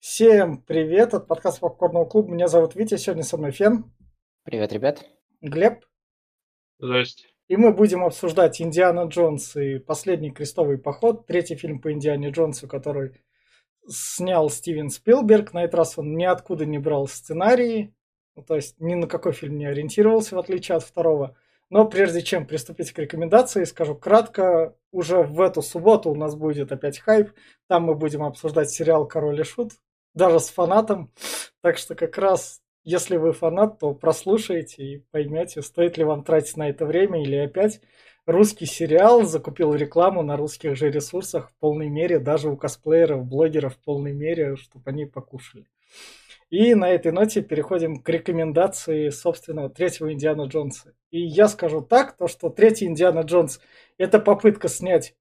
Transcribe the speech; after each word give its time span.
Всем 0.00 0.62
привет, 0.62 1.08
это 1.08 1.20
подкаст 1.20 1.60
Попкорного 1.60 2.06
клуба. 2.06 2.32
Меня 2.32 2.48
зовут 2.48 2.74
Витя, 2.74 2.96
сегодня 2.96 3.22
со 3.22 3.36
мной 3.36 3.50
Фен. 3.50 3.92
Привет, 4.44 4.72
ребят. 4.72 5.04
Глеб. 5.42 5.84
Здрасте. 6.78 7.26
И 7.48 7.58
мы 7.58 7.74
будем 7.74 8.02
обсуждать 8.02 8.62
Индиана 8.62 9.08
Джонс 9.08 9.56
и 9.56 9.78
последний 9.78 10.30
крестовый 10.30 10.78
поход, 10.78 11.26
третий 11.26 11.54
фильм 11.54 11.82
по 11.82 11.92
Индиане 11.92 12.30
Джонсу, 12.30 12.66
который 12.66 13.20
снял 13.86 14.48
Стивен 14.48 14.88
Спилберг. 14.88 15.52
На 15.52 15.64
этот 15.64 15.74
раз 15.74 15.98
он 15.98 16.16
ниоткуда 16.16 16.64
не 16.64 16.78
брал 16.78 17.06
сценарии, 17.06 17.94
ну, 18.36 18.42
то 18.42 18.56
есть 18.56 18.80
ни 18.80 18.94
на 18.94 19.06
какой 19.06 19.32
фильм 19.32 19.58
не 19.58 19.66
ориентировался, 19.66 20.34
в 20.34 20.38
отличие 20.38 20.76
от 20.76 20.82
второго. 20.82 21.36
Но 21.68 21.86
прежде 21.86 22.22
чем 22.22 22.46
приступить 22.46 22.92
к 22.92 22.98
рекомендации, 22.98 23.64
скажу 23.64 23.94
кратко, 23.96 24.74
уже 24.92 25.22
в 25.22 25.42
эту 25.42 25.60
субботу 25.60 26.08
у 26.08 26.14
нас 26.14 26.34
будет 26.34 26.72
опять 26.72 26.98
хайп. 26.98 27.32
Там 27.68 27.82
мы 27.82 27.94
будем 27.94 28.22
обсуждать 28.22 28.70
сериал 28.70 29.06
«Король 29.06 29.38
и 29.38 29.44
Шут», 29.44 29.72
даже 30.14 30.40
с 30.40 30.48
фанатом. 30.48 31.12
Так 31.60 31.78
что 31.78 31.94
как 31.94 32.16
раз, 32.18 32.60
если 32.84 33.16
вы 33.16 33.32
фанат, 33.32 33.78
то 33.78 33.94
прослушайте 33.94 34.82
и 34.82 34.98
поймете, 35.10 35.62
стоит 35.62 35.98
ли 35.98 36.04
вам 36.04 36.24
тратить 36.24 36.56
на 36.56 36.68
это 36.68 36.86
время 36.86 37.22
или 37.22 37.36
опять 37.36 37.80
русский 38.26 38.66
сериал 38.66 39.24
закупил 39.24 39.74
рекламу 39.74 40.22
на 40.22 40.36
русских 40.36 40.76
же 40.76 40.90
ресурсах 40.90 41.50
в 41.50 41.54
полной 41.58 41.88
мере, 41.88 42.18
даже 42.18 42.48
у 42.48 42.56
косплееров, 42.56 43.26
блогеров 43.26 43.74
в 43.74 43.78
полной 43.78 44.12
мере, 44.12 44.56
чтобы 44.56 44.90
они 44.90 45.06
покушали. 45.06 45.66
И 46.48 46.74
на 46.74 46.88
этой 46.88 47.12
ноте 47.12 47.42
переходим 47.42 48.02
к 48.02 48.08
рекомендации 48.08 49.10
собственного 49.10 49.70
третьего 49.70 50.12
Индиана 50.12 50.46
Джонса. 50.46 50.94
И 51.10 51.20
я 51.20 51.46
скажу 51.46 51.80
так, 51.80 52.16
то 52.16 52.26
что 52.26 52.50
третий 52.50 52.86
Индиана 52.86 53.20
Джонс– 53.20 53.60
это 53.98 54.18
попытка 54.18 54.68
снять 54.68 55.14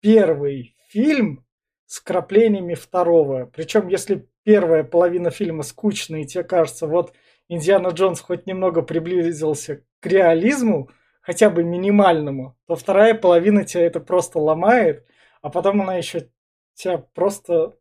первый 0.00 0.74
фильм 0.88 1.44
с 1.86 2.00
краплениями 2.00 2.74
второго. 2.74 3.48
Причем, 3.54 3.86
если 3.86 4.26
первая 4.44 4.84
половина 4.84 5.30
фильма 5.30 5.62
скучная, 5.62 6.22
и 6.22 6.26
тебе 6.26 6.44
кажется, 6.44 6.86
вот 6.86 7.12
Индиана 7.48 7.88
Джонс 7.88 8.20
хоть 8.20 8.46
немного 8.46 8.82
приблизился 8.82 9.84
к 10.00 10.06
реализму, 10.06 10.90
хотя 11.20 11.50
бы 11.50 11.62
минимальному, 11.62 12.56
то 12.66 12.76
вторая 12.76 13.14
половина 13.14 13.64
тебя 13.64 13.86
это 13.86 14.00
просто 14.00 14.38
ломает, 14.38 15.06
а 15.40 15.50
потом 15.50 15.82
она 15.82 15.96
еще 15.96 16.28
тебя 16.74 16.98
просто 16.98 17.74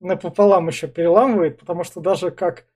напополам 0.00 0.68
еще 0.68 0.88
переламывает, 0.88 1.58
потому 1.58 1.84
что 1.84 2.00
даже 2.00 2.30
как 2.30 2.66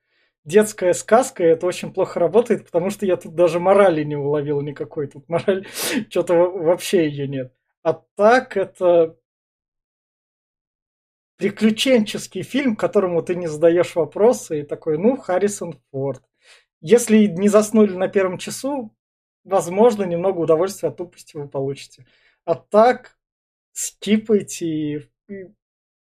детская 0.43 0.93
сказка, 0.93 1.43
это 1.43 1.67
очень 1.67 1.93
плохо 1.93 2.19
работает, 2.19 2.65
потому 2.65 2.89
что 2.89 3.05
я 3.05 3.17
тут 3.17 3.35
даже 3.35 3.59
морали 3.59 4.03
не 4.03 4.15
уловил 4.15 4.61
никакой. 4.61 5.07
Тут 5.07 5.27
мораль, 5.29 5.67
что-то 6.09 6.33
вообще 6.35 7.07
ее 7.07 7.27
нет. 7.27 7.53
А 7.83 7.93
так 8.15 8.57
это 8.57 9.17
приключенческий 11.41 12.43
фильм, 12.43 12.75
которому 12.75 13.23
ты 13.23 13.33
не 13.33 13.47
задаешь 13.47 13.95
вопросы, 13.95 14.59
и 14.59 14.63
такой, 14.63 14.99
ну, 14.99 15.17
Харрисон 15.17 15.79
Форд. 15.91 16.21
Если 16.81 17.25
не 17.25 17.49
заснули 17.49 17.93
на 17.93 18.07
первом 18.07 18.37
часу, 18.37 18.95
возможно, 19.43 20.03
немного 20.03 20.37
удовольствия 20.37 20.89
от 20.89 20.97
тупости 20.97 21.37
вы 21.37 21.47
получите. 21.47 22.05
А 22.45 22.53
так, 22.53 23.17
скипайте. 23.71 24.65
И, 24.67 25.07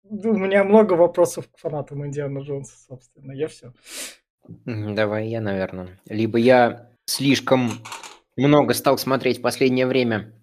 у 0.09 0.33
меня 0.33 0.63
много 0.63 0.93
вопросов 0.93 1.51
к 1.51 1.57
фанатам 1.57 2.05
Индиана 2.05 2.39
Джонса, 2.39 2.77
собственно. 2.87 3.33
Я 3.33 3.49
все. 3.49 3.73
Давай 4.63 5.27
я, 5.27 5.41
наверное. 5.41 5.99
Либо 6.05 6.37
я 6.37 6.89
слишком 7.05 7.71
много 8.37 8.73
стал 8.73 8.97
смотреть 8.97 9.39
в 9.39 9.41
последнее 9.41 9.87
время 9.87 10.36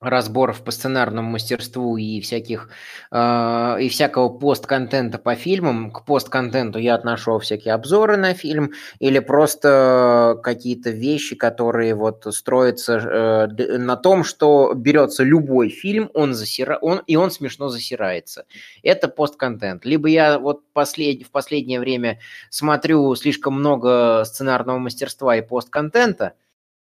разборов 0.00 0.62
по 0.62 0.70
сценарному 0.70 1.30
мастерству 1.30 1.96
и 1.96 2.20
всяких 2.20 2.70
э, 3.10 3.76
и 3.80 3.88
всякого 3.88 4.28
пост-контента 4.28 5.18
по 5.18 5.34
фильмам. 5.34 5.90
К 5.90 6.04
пост-контенту 6.04 6.78
я 6.78 6.94
отношу 6.94 7.38
всякие 7.40 7.74
обзоры 7.74 8.16
на 8.16 8.34
фильм 8.34 8.72
или 9.00 9.18
просто 9.18 10.38
какие-то 10.42 10.90
вещи, 10.90 11.34
которые 11.34 11.94
вот 11.94 12.26
строятся 12.30 12.94
э, 12.96 13.78
на 13.78 13.96
том, 13.96 14.22
что 14.22 14.72
берется 14.74 15.24
любой 15.24 15.68
фильм, 15.68 16.10
он 16.14 16.32
засира, 16.32 16.78
он 16.80 17.02
и 17.06 17.16
он 17.16 17.32
смешно 17.32 17.68
засирается. 17.68 18.44
Это 18.84 19.08
пост-контент. 19.08 19.84
Либо 19.84 20.08
я 20.08 20.38
вот 20.38 20.62
послед, 20.72 21.26
в 21.26 21.30
последнее 21.32 21.80
время 21.80 22.20
смотрю 22.50 23.14
слишком 23.16 23.54
много 23.54 24.22
сценарного 24.24 24.78
мастерства 24.78 25.36
и 25.36 25.42
пост-контента, 25.42 26.34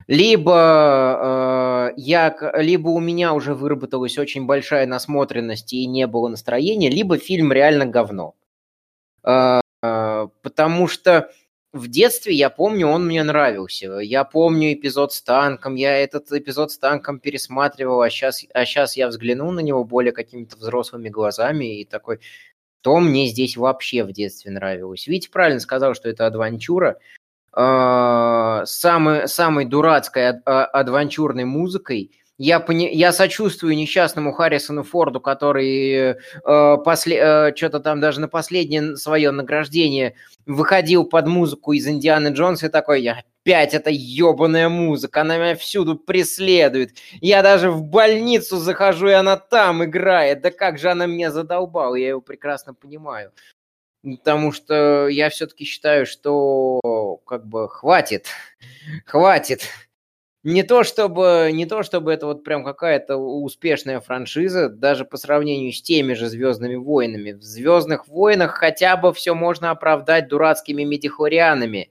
либо, 0.07 0.53
э, 0.53 1.66
я, 1.97 2.35
либо 2.55 2.89
у 2.89 3.01
меня 3.01 3.33
уже 3.33 3.55
выработалась 3.55 4.19
очень 4.19 4.47
большая 4.47 4.87
насмотренность 4.87 5.73
и 5.73 5.87
не 5.87 6.07
было 6.07 6.29
настроения, 6.29 6.91
либо 6.91 7.19
фильм 7.19 7.53
реально 7.53 7.87
говно. 7.87 8.35
Э, 9.25 9.61
э, 9.83 10.29
потому 10.43 10.89
что 10.89 11.31
в 11.73 11.89
детстве, 11.89 12.35
я 12.35 12.49
помню, 12.51 12.89
он 12.89 13.07
мне 13.07 13.23
нравился. 13.23 13.99
Я 13.99 14.25
помню 14.25 14.73
эпизод 14.73 15.13
с 15.13 15.23
танком, 15.23 15.75
я 15.75 15.97
этот 15.99 16.33
эпизод 16.33 16.73
с 16.73 16.79
танком 16.79 17.19
пересматривал, 17.21 18.01
а 18.01 18.11
сейчас, 18.11 18.45
а 18.55 18.65
сейчас 18.65 18.97
я 18.97 19.09
взгляну 19.09 19.51
на 19.51 19.61
него 19.61 19.85
более 19.85 20.13
какими-то 20.13 20.57
взрослыми 20.57 21.09
глазами 21.09 21.81
и 21.81 21.85
такой, 21.85 22.21
что 22.87 23.01
мне 23.01 23.27
здесь 23.27 23.57
вообще 23.57 24.05
в 24.05 24.13
детстве 24.13 24.53
нравилось. 24.53 25.09
Витя 25.09 25.29
правильно 25.29 25.59
сказал, 25.59 25.95
что 25.95 26.09
это 26.09 26.25
адвенчура, 26.25 27.01
э, 27.57 28.63
самой, 28.65 29.29
самой 29.29 29.65
дурацкой 29.65 30.29
а, 30.45 30.65
адвенчурной 30.67 31.45
музыкой. 31.45 32.13
Я, 32.39 32.61
пони... 32.61 32.91
я 32.93 33.13
сочувствую 33.13 33.77
несчастному 33.77 34.33
Харрисону 34.33 34.83
Форду, 34.83 35.21
который 35.21 36.17
э, 36.45 36.77
после... 36.85 37.17
э, 37.17 37.57
что-то 37.57 37.81
там 37.81 38.01
даже 38.01 38.21
на 38.21 38.29
последнее 38.29 38.97
свое 38.97 39.31
награждение 39.31 40.15
выходил 40.45 41.05
под 41.05 41.27
музыку 41.27 41.73
из 41.73 41.89
Индианы 41.89 42.29
Джонса 42.29 42.67
и 42.67 42.69
такой, 42.69 43.03
я 43.03 43.23
опять 43.47 43.75
эта 43.75 43.91
ебаная 43.91 44.69
музыка, 44.69 45.23
она 45.23 45.39
меня 45.39 45.57
всюду 45.57 45.97
преследует. 45.97 46.91
Я 47.21 47.43
даже 47.43 47.71
в 47.71 47.83
больницу 47.85 48.59
захожу, 48.59 49.09
и 49.09 49.13
она 49.13 49.37
там 49.37 49.85
играет. 49.85 50.43
Да 50.43 50.51
как 50.51 50.79
же 50.79 50.91
она 50.91 51.07
меня 51.07 51.31
задолбала, 51.31 51.95
я 51.95 52.09
его 52.09 52.21
прекрасно 52.21 52.75
понимаю 52.75 53.33
потому 54.03 54.53
что 54.53 55.09
я 55.09 55.31
все-таки 55.31 55.65
считаю, 55.65 56.07
что 56.07 57.21
как 57.27 57.47
бы 57.47 57.69
хватит, 57.69 58.29
хватит. 59.07 59.63
Не 60.43 60.63
то 60.63 60.85
чтобы, 60.85 61.51
не 61.53 61.67
то 61.67 61.83
чтобы 61.83 62.13
это 62.13 62.27
вот 62.27 62.45
прям 62.45 62.63
какая-то 62.65 63.17
успешная 63.17 63.99
франшиза, 63.99 64.69
даже 64.69 65.05
по 65.05 65.17
сравнению 65.17 65.73
с 65.73 65.83
теми 65.83 66.13
же 66.13 66.29
Звездными 66.29 66.77
войнами. 66.77 67.33
В 67.33 67.43
Звездных 67.43 68.07
войнах 68.07 68.53
хотя 68.53 68.97
бы 68.97 69.13
все 69.13 69.35
можно 69.35 69.73
оправдать 69.73 70.29
дурацкими 70.29 70.85
медихлорианами. 70.85 71.91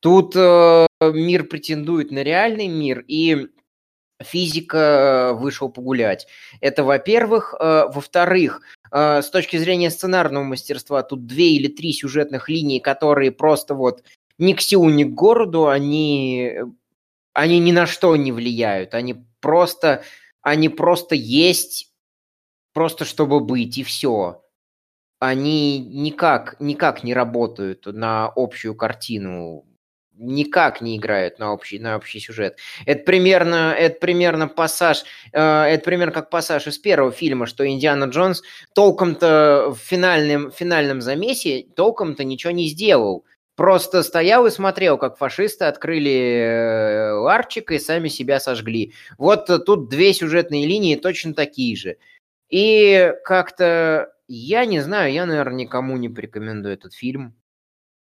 Тут 0.00 0.34
э, 0.34 0.86
мир 1.02 1.44
претендует 1.44 2.10
на 2.10 2.22
реальный 2.22 2.66
мир, 2.66 3.04
и 3.06 3.48
физика 4.22 5.32
вышел 5.34 5.68
погулять. 5.68 6.26
Это, 6.62 6.84
во-первых. 6.84 7.54
Э, 7.60 7.88
во-вторых, 7.92 8.62
э, 8.62 8.81
с 8.92 9.30
точки 9.30 9.56
зрения 9.56 9.90
сценарного 9.90 10.44
мастерства, 10.44 11.02
тут 11.02 11.26
две 11.26 11.52
или 11.52 11.68
три 11.68 11.92
сюжетных 11.92 12.48
линии, 12.48 12.78
которые 12.78 13.32
просто 13.32 13.74
вот 13.74 14.02
ни 14.38 14.52
к 14.52 14.60
силу, 14.60 14.90
ни 14.90 15.04
к 15.04 15.14
городу, 15.14 15.68
они, 15.68 16.52
они 17.32 17.58
ни 17.58 17.72
на 17.72 17.86
что 17.86 18.14
не 18.16 18.32
влияют. 18.32 18.94
Они 18.94 19.16
просто, 19.40 20.02
они 20.42 20.68
просто 20.68 21.14
есть, 21.14 21.92
просто 22.74 23.04
чтобы 23.04 23.40
быть, 23.40 23.78
и 23.78 23.82
все. 23.82 24.42
Они 25.18 25.78
никак, 25.78 26.56
никак 26.60 27.04
не 27.04 27.14
работают 27.14 27.86
на 27.86 28.26
общую 28.34 28.74
картину 28.74 29.64
никак 30.22 30.80
не 30.80 30.96
играют 30.96 31.38
на 31.38 31.52
общий, 31.52 31.78
на 31.78 31.96
общий 31.96 32.20
сюжет. 32.20 32.56
Это 32.86 33.04
примерно, 33.04 33.74
это 33.76 33.98
примерно 33.98 34.48
пассаж, 34.48 35.04
э, 35.32 35.40
это 35.40 35.84
примерно 35.84 36.12
как 36.12 36.30
пассаж 36.30 36.66
из 36.66 36.78
первого 36.78 37.12
фильма, 37.12 37.46
что 37.46 37.66
Индиана 37.66 38.04
Джонс 38.04 38.42
толком-то 38.74 39.74
в 39.74 39.78
финальном, 39.78 40.50
финальном 40.50 41.00
замесе 41.00 41.66
толком-то 41.74 42.24
ничего 42.24 42.52
не 42.52 42.68
сделал. 42.68 43.24
Просто 43.54 44.02
стоял 44.02 44.46
и 44.46 44.50
смотрел, 44.50 44.96
как 44.96 45.18
фашисты 45.18 45.66
открыли 45.66 46.10
э, 46.10 47.12
ларчик 47.12 47.72
и 47.72 47.78
сами 47.78 48.08
себя 48.08 48.40
сожгли. 48.40 48.94
Вот 49.18 49.46
тут 49.66 49.90
две 49.90 50.14
сюжетные 50.14 50.66
линии 50.66 50.96
точно 50.96 51.34
такие 51.34 51.76
же. 51.76 51.96
И 52.48 53.12
как-то, 53.24 54.12
я 54.28 54.64
не 54.64 54.80
знаю, 54.80 55.12
я, 55.12 55.26
наверное, 55.26 55.64
никому 55.64 55.96
не 55.96 56.08
порекомендую 56.08 56.74
этот 56.74 56.94
фильм. 56.94 57.34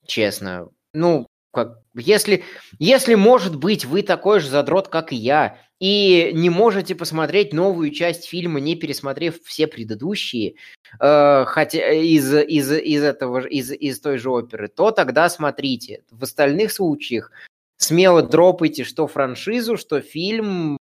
Честно. 0.05 0.69
Ну, 0.93 1.27
как, 1.51 1.79
если, 1.95 2.43
если, 2.77 3.15
может 3.15 3.55
быть, 3.55 3.85
вы 3.85 4.03
такой 4.03 4.39
же 4.39 4.47
задрот, 4.47 4.87
как 4.87 5.11
и 5.11 5.15
я, 5.15 5.57
и 5.79 6.31
не 6.33 6.49
можете 6.49 6.93
посмотреть 6.93 7.53
новую 7.53 7.91
часть 7.91 8.27
фильма, 8.27 8.59
не 8.59 8.75
пересмотрев 8.75 9.41
все 9.43 9.65
предыдущие, 9.65 10.55
э, 10.99 11.45
хотя 11.45 11.91
из, 11.91 12.33
из, 12.33 12.71
из, 12.71 13.03
этого, 13.03 13.47
из, 13.47 13.71
из 13.71 13.99
той 13.99 14.17
же 14.17 14.29
оперы, 14.29 14.67
то 14.67 14.91
тогда 14.91 15.29
смотрите. 15.29 16.03
В 16.11 16.23
остальных 16.23 16.71
случаях 16.71 17.31
смело 17.77 18.21
дропайте 18.21 18.83
что 18.83 19.07
франшизу, 19.07 19.77
что 19.77 20.01
фильм. 20.01 20.77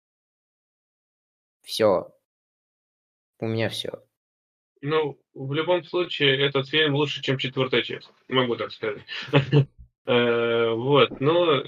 Все. 1.61 2.11
У 3.39 3.47
меня 3.47 3.69
все. 3.69 4.01
Ну, 4.81 5.19
в 5.33 5.53
любом 5.53 5.83
случае, 5.83 6.47
этот 6.47 6.69
фильм 6.69 6.95
лучше, 6.95 7.21
чем 7.21 7.37
четвертая 7.37 7.81
часть. 7.81 8.09
Могу 8.29 8.55
так 8.55 8.71
сказать. 8.71 9.03
Э, 10.05 10.71
вот, 10.71 11.19
но 11.19 11.63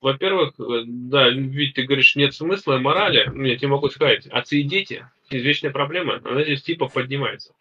во-первых, 0.00 0.54
э, 0.58 0.82
да, 0.86 1.30
ведь 1.30 1.74
ты 1.74 1.84
говоришь, 1.84 2.14
нет 2.16 2.34
смысла 2.34 2.76
и 2.76 2.80
морали. 2.80 3.30
Я 3.48 3.56
тебе 3.56 3.68
могу 3.68 3.88
сказать, 3.88 4.26
отцы 4.26 4.58
и 4.60 4.62
дети, 4.62 5.06
извечная 5.30 5.70
проблема, 5.70 6.20
она 6.24 6.44
здесь 6.44 6.62
типа 6.62 6.88
поднимается. 6.88 7.54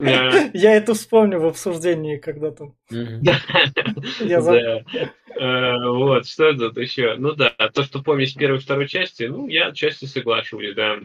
Э, 0.00 0.50
я 0.52 0.74
это 0.74 0.94
вспомнил 0.94 1.40
в 1.40 1.46
обсуждении 1.46 2.16
когда-то. 2.16 2.72
Я 2.90 4.82
э, 5.38 5.88
Вот, 5.88 6.26
что 6.26 6.52
тут 6.54 6.76
еще? 6.78 7.14
Ну 7.16 7.32
да, 7.32 7.50
то, 7.72 7.84
что 7.84 8.02
помесь 8.02 8.34
первой 8.34 8.58
и 8.58 8.60
второй 8.60 8.88
части, 8.88 9.24
ну, 9.24 9.46
я 9.48 9.68
отчасти 9.68 10.06
соглашусь, 10.06 10.74
да 10.74 10.98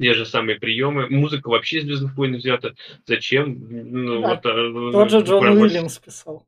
те 0.00 0.12
же 0.14 0.26
самые 0.26 0.58
приемы. 0.58 1.08
Музыка 1.08 1.48
вообще 1.48 1.78
из 1.78 1.84
«Звездных 1.84 2.16
войн» 2.16 2.34
взята. 2.34 2.74
Зачем? 3.06 3.56
Ну, 3.70 4.22
вот, 4.22 4.42
тот 4.42 5.10
же 5.10 5.20
Джон 5.20 5.56
Уильямс 5.56 5.98
писал. 5.98 6.44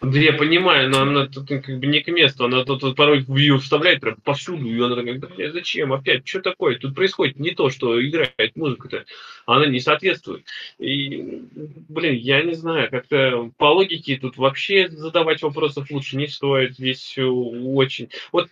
Да 0.00 0.18
я 0.18 0.32
понимаю, 0.34 0.88
но 0.88 1.02
она 1.02 1.26
тут 1.26 1.48
как 1.48 1.66
бы 1.66 1.86
не 1.86 2.00
к 2.00 2.08
месту, 2.08 2.44
она 2.44 2.64
тут, 2.64 2.80
тут 2.80 2.94
порой 2.94 3.24
ее 3.28 3.58
вставляет 3.58 4.00
прям 4.00 4.16
повсюду, 4.22 4.68
и 4.68 4.80
она 4.80 4.94
такая, 4.94 5.18
да, 5.18 5.50
зачем? 5.50 5.92
Опять, 5.92 6.28
что 6.28 6.42
такое? 6.42 6.78
Тут 6.78 6.94
происходит 6.94 7.40
не 7.40 7.50
то, 7.50 7.70
что 7.70 8.00
играет 8.00 8.54
музыка-то, 8.54 9.04
она 9.46 9.66
не 9.66 9.80
соответствует. 9.80 10.44
И, 10.78 11.42
блин, 11.88 12.14
я 12.14 12.42
не 12.42 12.54
знаю, 12.54 12.88
как-то 12.88 13.50
по 13.56 13.72
логике 13.72 14.16
тут 14.16 14.36
вообще 14.36 14.88
задавать 14.88 15.42
вопросов 15.42 15.90
лучше 15.90 16.16
не 16.16 16.28
стоит, 16.28 16.74
здесь 16.74 17.00
все 17.00 17.28
очень... 17.28 18.10
Вот 18.30 18.48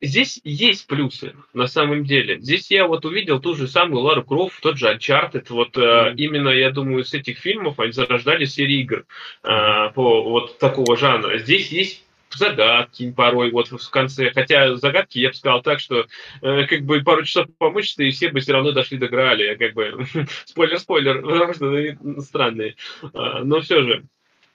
здесь 0.00 0.40
есть 0.44 0.86
плюсы, 0.86 1.34
на 1.52 1.66
самом 1.66 2.04
деле. 2.04 2.40
Здесь 2.40 2.70
я 2.70 2.86
вот 2.86 3.04
увидел 3.04 3.40
ту 3.40 3.54
же 3.54 3.68
самую 3.68 4.02
Лару 4.02 4.24
Крофт, 4.24 4.60
тот 4.60 4.78
же 4.78 4.92
Uncharted. 4.92 5.46
Вот 5.50 5.76
mm-hmm. 5.76 6.16
именно, 6.16 6.48
я 6.48 6.70
думаю, 6.70 7.04
с 7.04 7.14
этих 7.14 7.38
фильмов 7.38 7.78
они 7.80 7.92
зарождали 7.92 8.44
серии 8.44 8.80
игр 8.80 9.04
э, 9.42 9.90
по 9.94 10.22
вот 10.22 10.58
такого 10.58 10.96
жанра. 10.96 11.38
Здесь 11.38 11.70
есть 11.70 12.04
загадки 12.36 13.10
порой 13.12 13.50
вот 13.50 13.68
в 13.68 13.90
конце. 13.90 14.30
Хотя 14.32 14.76
загадки 14.76 15.18
я 15.18 15.28
бы 15.28 15.34
сказал 15.34 15.62
так, 15.62 15.80
что 15.80 16.06
э, 16.42 16.66
как 16.66 16.82
бы 16.82 17.02
пару 17.02 17.24
часов 17.24 17.46
помучиться, 17.58 18.02
и 18.02 18.10
все 18.10 18.28
бы 18.28 18.40
все 18.40 18.52
равно 18.52 18.72
дошли 18.72 18.98
до 18.98 19.08
Грааля. 19.08 19.56
Как 19.56 19.74
бы 19.74 20.06
спойлер-спойлер, 20.46 21.22
потому 21.22 21.54
что 21.54 22.22
странные. 22.22 22.76
Э, 23.02 23.42
но 23.42 23.60
все 23.60 23.82
же 23.82 24.04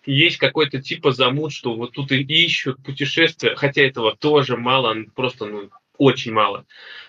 есть 0.06 0.38
какой-то 0.38 0.82
типа 0.82 1.12
замут, 1.12 1.54
что 1.54 1.76
вот 1.76 1.94
тут 1.94 2.12
и 2.12 2.22
ищут 2.22 2.84
путешествия, 2.84 3.56
хотя 3.56 3.82
этого 3.82 4.16
тоже 4.16 4.58
мало, 4.58 4.96
просто 5.16 5.46
ну, 5.46 5.70
очень 5.98 6.34
мало. 6.34 6.66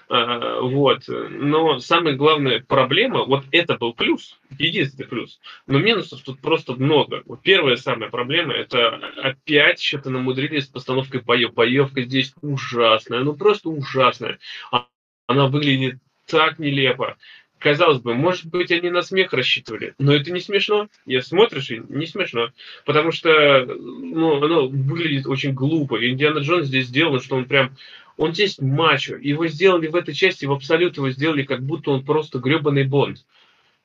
А, 0.08 0.60
вот. 0.60 1.04
Но 1.08 1.78
самая 1.80 2.14
главная 2.14 2.60
проблема, 2.60 3.24
вот 3.24 3.44
это 3.50 3.76
был 3.76 3.92
плюс, 3.92 4.38
единственный 4.58 5.06
плюс, 5.06 5.40
но 5.66 5.78
минусов 5.78 6.22
тут 6.22 6.40
просто 6.40 6.74
много. 6.74 7.22
Вот 7.26 7.42
первая 7.42 7.76
самая 7.76 8.10
проблема, 8.10 8.54
это 8.54 8.96
опять 9.22 9.80
что-то 9.80 10.10
намудрили 10.10 10.60
с 10.60 10.66
постановкой 10.66 11.20
боев. 11.22 11.54
Боевка 11.54 12.02
здесь 12.02 12.34
ужасная, 12.40 13.20
ну 13.20 13.34
просто 13.34 13.68
ужасная. 13.68 14.38
А, 14.70 14.86
она 15.26 15.48
выглядит 15.48 15.98
так 16.26 16.58
нелепо 16.58 17.16
казалось 17.58 18.00
бы, 18.00 18.14
может 18.14 18.46
быть, 18.46 18.70
они 18.70 18.90
на 18.90 19.02
смех 19.02 19.32
рассчитывали, 19.32 19.94
но 19.98 20.14
это 20.14 20.30
не 20.30 20.40
смешно. 20.40 20.88
Я 21.04 21.22
смотришь, 21.22 21.70
и 21.70 21.82
не 21.88 22.06
смешно. 22.06 22.50
Потому 22.84 23.12
что 23.12 23.64
ну, 23.66 24.42
оно 24.42 24.68
выглядит 24.68 25.26
очень 25.26 25.52
глупо. 25.52 26.06
Индиана 26.08 26.40
Джонс 26.40 26.66
здесь 26.66 26.86
сделан, 26.86 27.20
что 27.20 27.36
он 27.36 27.46
прям... 27.46 27.76
Он 28.16 28.32
здесь 28.32 28.58
мачо. 28.58 29.16
Его 29.16 29.46
сделали 29.46 29.88
в 29.88 29.96
этой 29.96 30.14
части, 30.14 30.46
в 30.46 30.52
абсолют 30.52 30.96
его 30.96 31.10
сделали, 31.10 31.42
как 31.42 31.62
будто 31.62 31.90
он 31.90 32.04
просто 32.04 32.38
гребаный 32.38 32.84
Бонд. 32.84 33.18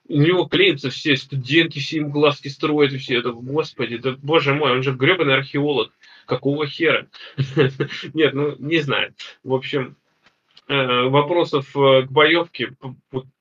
У 0.08 0.20
него 0.20 0.46
клеятся 0.46 0.90
все 0.90 1.16
студентки, 1.16 1.80
все 1.80 1.98
им 1.98 2.12
глазки 2.12 2.48
строят, 2.48 2.94
и 2.94 2.98
все 2.98 3.20
это, 3.20 3.32
господи, 3.32 3.98
да 3.98 4.16
боже 4.22 4.54
мой, 4.54 4.72
он 4.72 4.84
же 4.84 4.94
гребаный 4.94 5.36
археолог. 5.36 5.92
Какого 6.26 6.66
хера? 6.68 7.08
Нет, 8.14 8.34
ну, 8.34 8.56
не 8.58 8.80
знаю. 8.80 9.14
В 9.44 9.54
общем, 9.54 9.96
вопросов 10.68 11.76
э, 11.76 12.04
к 12.04 12.12
боевке, 12.12 12.72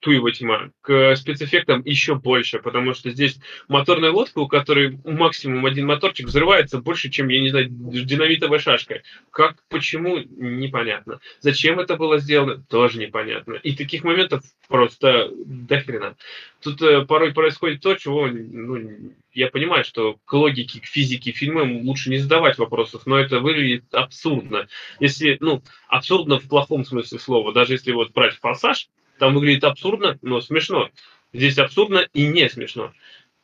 туева 0.00 0.32
тьма, 0.32 0.70
к 0.80 1.14
спецэффектам 1.16 1.82
еще 1.84 2.14
больше, 2.16 2.58
потому 2.58 2.94
что 2.94 3.10
здесь 3.10 3.38
моторная 3.68 4.10
лодка, 4.10 4.38
у 4.40 4.48
которой 4.48 4.98
максимум 5.04 5.64
один 5.66 5.86
моторчик 5.86 6.26
взрывается 6.26 6.78
больше, 6.78 7.08
чем, 7.10 7.28
я 7.28 7.40
не 7.40 7.50
знаю, 7.50 7.68
динамитовая 7.68 8.58
шашка. 8.58 9.02
Как, 9.30 9.56
почему, 9.68 10.18
непонятно. 10.18 11.20
Зачем 11.40 11.78
это 11.78 11.96
было 11.96 12.18
сделано, 12.18 12.64
тоже 12.68 12.98
непонятно. 12.98 13.54
И 13.54 13.76
таких 13.76 14.02
моментов 14.02 14.42
просто 14.68 15.30
до 15.34 15.80
хрена. 15.80 16.16
Тут 16.60 16.82
э, 16.82 17.04
порой 17.04 17.32
происходит 17.32 17.80
то, 17.80 17.94
чего 17.94 18.26
ну, 18.26 19.12
я 19.32 19.48
понимаю, 19.48 19.84
что 19.84 20.18
к 20.24 20.32
логике, 20.32 20.80
к 20.80 20.86
физике 20.86 21.32
фильма 21.32 21.62
лучше 21.82 22.10
не 22.10 22.18
задавать 22.18 22.58
вопросов, 22.58 23.02
но 23.06 23.18
это 23.18 23.40
выглядит 23.40 23.84
абсурдно. 23.92 24.66
Если, 24.98 25.36
ну, 25.40 25.62
абсурдно 25.88 26.38
в 26.38 26.48
плохом 26.48 26.84
смысле 26.84 27.18
слова. 27.20 27.52
Даже 27.52 27.74
если 27.74 27.92
вот 27.92 28.12
брать 28.12 28.34
«Форсаж», 28.36 28.88
там 29.18 29.34
выглядит 29.34 29.64
абсурдно, 29.64 30.18
но 30.22 30.40
смешно. 30.40 30.88
Здесь 31.32 31.58
абсурдно 31.58 32.08
и 32.12 32.26
не 32.26 32.48
смешно. 32.48 32.92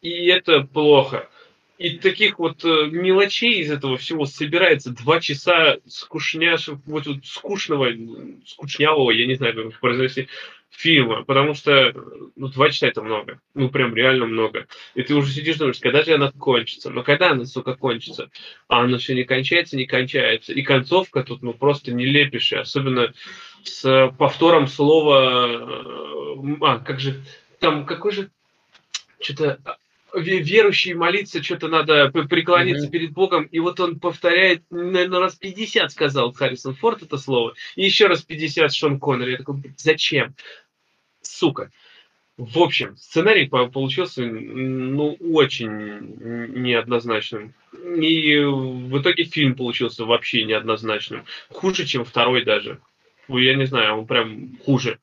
И 0.00 0.26
это 0.26 0.62
плохо. 0.62 1.28
И 1.78 1.98
таких 1.98 2.38
вот 2.38 2.64
э, 2.64 2.86
мелочей 2.90 3.60
из 3.60 3.70
этого 3.70 3.98
всего 3.98 4.24
собирается 4.24 4.90
два 4.90 5.20
часа 5.20 5.76
скучняш, 5.86 6.68
вот, 6.68 7.06
вот 7.06 7.24
скучного, 7.24 7.92
скучнявого, 8.46 9.10
я 9.10 9.26
не 9.26 9.34
знаю, 9.34 9.70
как 9.70 9.80
произнести, 9.80 10.28
фильма, 10.76 11.24
потому 11.24 11.54
что 11.54 11.92
ну, 12.36 12.48
два 12.48 12.70
часа 12.70 12.88
это 12.88 13.02
много, 13.02 13.40
ну 13.54 13.70
прям 13.70 13.94
реально 13.94 14.26
много. 14.26 14.66
И 14.94 15.02
ты 15.02 15.14
уже 15.14 15.32
сидишь 15.32 15.56
думаешь, 15.56 15.78
когда 15.80 16.02
же 16.02 16.14
она 16.14 16.32
кончится, 16.32 16.90
но 16.90 17.02
когда 17.02 17.30
она, 17.30 17.44
сука, 17.46 17.74
кончится? 17.74 18.30
А 18.68 18.82
она 18.82 18.98
все 18.98 19.14
не 19.14 19.24
кончается, 19.24 19.76
не 19.76 19.86
кончается. 19.86 20.52
И 20.52 20.62
концовка 20.62 21.22
тут 21.22 21.42
ну 21.42 21.54
просто 21.54 21.92
нелепейшая, 21.92 22.60
особенно 22.60 23.12
с 23.62 24.12
повтором 24.18 24.66
слова, 24.66 25.46
э, 25.48 26.56
а, 26.60 26.78
как 26.78 27.00
же, 27.00 27.22
там 27.58 27.86
какой 27.86 28.12
же, 28.12 28.30
что-то 29.20 29.58
верующий 30.20 30.94
молиться, 30.94 31.42
что-то 31.42 31.68
надо 31.68 32.10
преклониться 32.10 32.86
mm-hmm. 32.86 32.90
перед 32.90 33.12
Богом, 33.12 33.44
и 33.44 33.58
вот 33.58 33.80
он 33.80 34.00
повторяет, 34.00 34.62
наверное, 34.70 35.20
раз 35.20 35.34
50 35.34 35.90
сказал 35.92 36.32
Харрисон 36.32 36.74
Форд 36.74 37.02
это 37.02 37.18
слово, 37.18 37.54
и 37.74 37.84
еще 37.84 38.06
раз 38.06 38.22
50 38.22 38.72
Шон 38.72 38.98
Коннери. 38.98 39.32
Я 39.32 39.38
такой, 39.38 39.56
зачем? 39.76 40.34
сука. 41.26 41.70
В 42.36 42.58
общем, 42.58 42.96
сценарий 42.96 43.48
получился, 43.48 44.22
ну, 44.22 45.16
очень 45.20 46.58
неоднозначным. 46.62 47.54
И 47.72 48.36
в 48.38 49.00
итоге 49.00 49.24
фильм 49.24 49.54
получился 49.54 50.04
вообще 50.04 50.44
неоднозначным. 50.44 51.24
Хуже, 51.48 51.86
чем 51.86 52.04
второй 52.04 52.44
даже. 52.44 52.78
Я 53.28 53.54
не 53.54 53.64
знаю, 53.64 54.00
он 54.00 54.06
прям 54.06 54.58
хуже. 54.64 54.98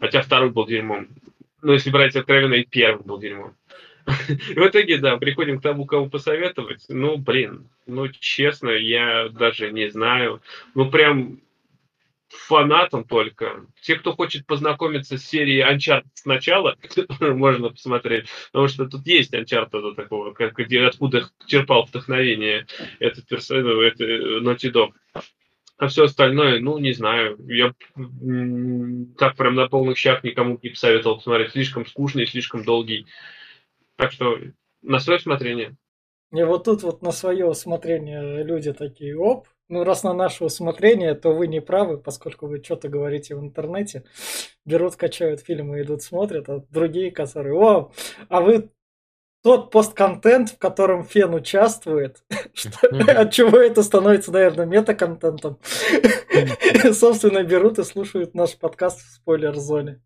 Хотя 0.00 0.22
второй 0.22 0.50
был 0.50 0.66
дерьмом. 0.66 1.08
Но 1.62 1.72
если 1.74 1.90
брать 1.90 2.16
откровенно, 2.16 2.54
и 2.54 2.64
первый 2.64 3.04
был 3.04 3.18
дерьмом. 3.20 3.54
В 4.56 4.66
итоге, 4.66 4.98
да, 4.98 5.16
приходим 5.16 5.58
к 5.58 5.62
тому, 5.62 5.86
кому 5.86 6.10
посоветовать. 6.10 6.84
Ну, 6.88 7.16
блин, 7.16 7.68
ну, 7.86 8.08
честно, 8.08 8.70
я 8.70 9.28
даже 9.28 9.70
не 9.70 9.90
знаю. 9.90 10.42
Ну, 10.74 10.90
прям 10.90 11.40
фанатам 12.28 13.04
только. 13.04 13.66
Те, 13.80 13.96
кто 13.96 14.14
хочет 14.14 14.46
познакомиться 14.46 15.18
с 15.18 15.24
серией 15.24 15.62
Uncharted 15.62 16.06
сначала, 16.14 16.76
можно 17.20 17.70
посмотреть, 17.70 18.26
потому 18.50 18.68
что 18.68 18.86
тут 18.86 19.06
есть 19.06 19.34
Uncharted 19.34 19.94
такого, 19.94 20.32
как, 20.32 20.56
где, 20.56 20.82
откуда 20.82 21.28
черпал 21.46 21.84
вдохновение 21.84 22.66
этот 22.98 23.26
персонаж, 23.26 23.64
ну, 23.64 23.80
это 23.82 24.04
Naughty 24.04 24.72
Dog. 24.72 24.92
А 25.78 25.88
все 25.88 26.04
остальное, 26.04 26.60
ну, 26.60 26.78
не 26.78 26.92
знаю. 26.92 27.38
Я 27.48 27.74
так 29.18 29.36
прям 29.36 29.56
на 29.56 29.66
полных 29.68 29.98
щах 29.98 30.22
никому 30.22 30.58
не 30.62 30.70
посоветовал 30.70 31.16
посмотреть. 31.16 31.50
Слишком 31.50 31.86
скучный, 31.86 32.26
слишком 32.26 32.64
долгий. 32.64 33.06
Так 33.96 34.12
что 34.12 34.36
на 34.82 34.98
свое 34.98 35.18
усмотрение. 35.18 35.76
И 36.32 36.42
вот 36.42 36.64
тут 36.64 36.82
вот 36.82 37.02
на 37.02 37.12
свое 37.12 37.46
усмотрение 37.46 38.42
люди 38.42 38.72
такие, 38.72 39.16
оп, 39.18 39.48
ну, 39.68 39.84
раз 39.84 40.02
на 40.02 40.14
наше 40.14 40.44
усмотрение, 40.44 41.14
то 41.14 41.32
вы 41.32 41.46
не 41.46 41.60
правы, 41.60 41.98
поскольку 41.98 42.46
вы 42.46 42.62
что-то 42.62 42.88
говорите 42.88 43.34
в 43.34 43.40
интернете. 43.40 44.04
Берут, 44.64 44.96
качают 44.96 45.40
фильмы, 45.40 45.82
идут, 45.82 46.02
смотрят, 46.02 46.48
а 46.48 46.64
другие, 46.70 47.10
которые, 47.10 47.54
о, 47.54 47.92
а 48.28 48.40
вы 48.40 48.70
тот 49.42 49.70
постконтент, 49.70 50.50
в 50.50 50.58
котором 50.58 51.04
фен 51.04 51.34
участвует, 51.34 52.24
от 53.08 53.32
чего 53.32 53.58
это 53.58 53.82
становится, 53.82 54.30
наверное, 54.30 54.66
метаконтентом, 54.66 55.58
собственно, 56.92 57.42
берут 57.42 57.78
и 57.78 57.84
слушают 57.84 58.34
наш 58.34 58.56
подкаст 58.56 59.00
в 59.00 59.14
спойлер-зоне. 59.14 60.00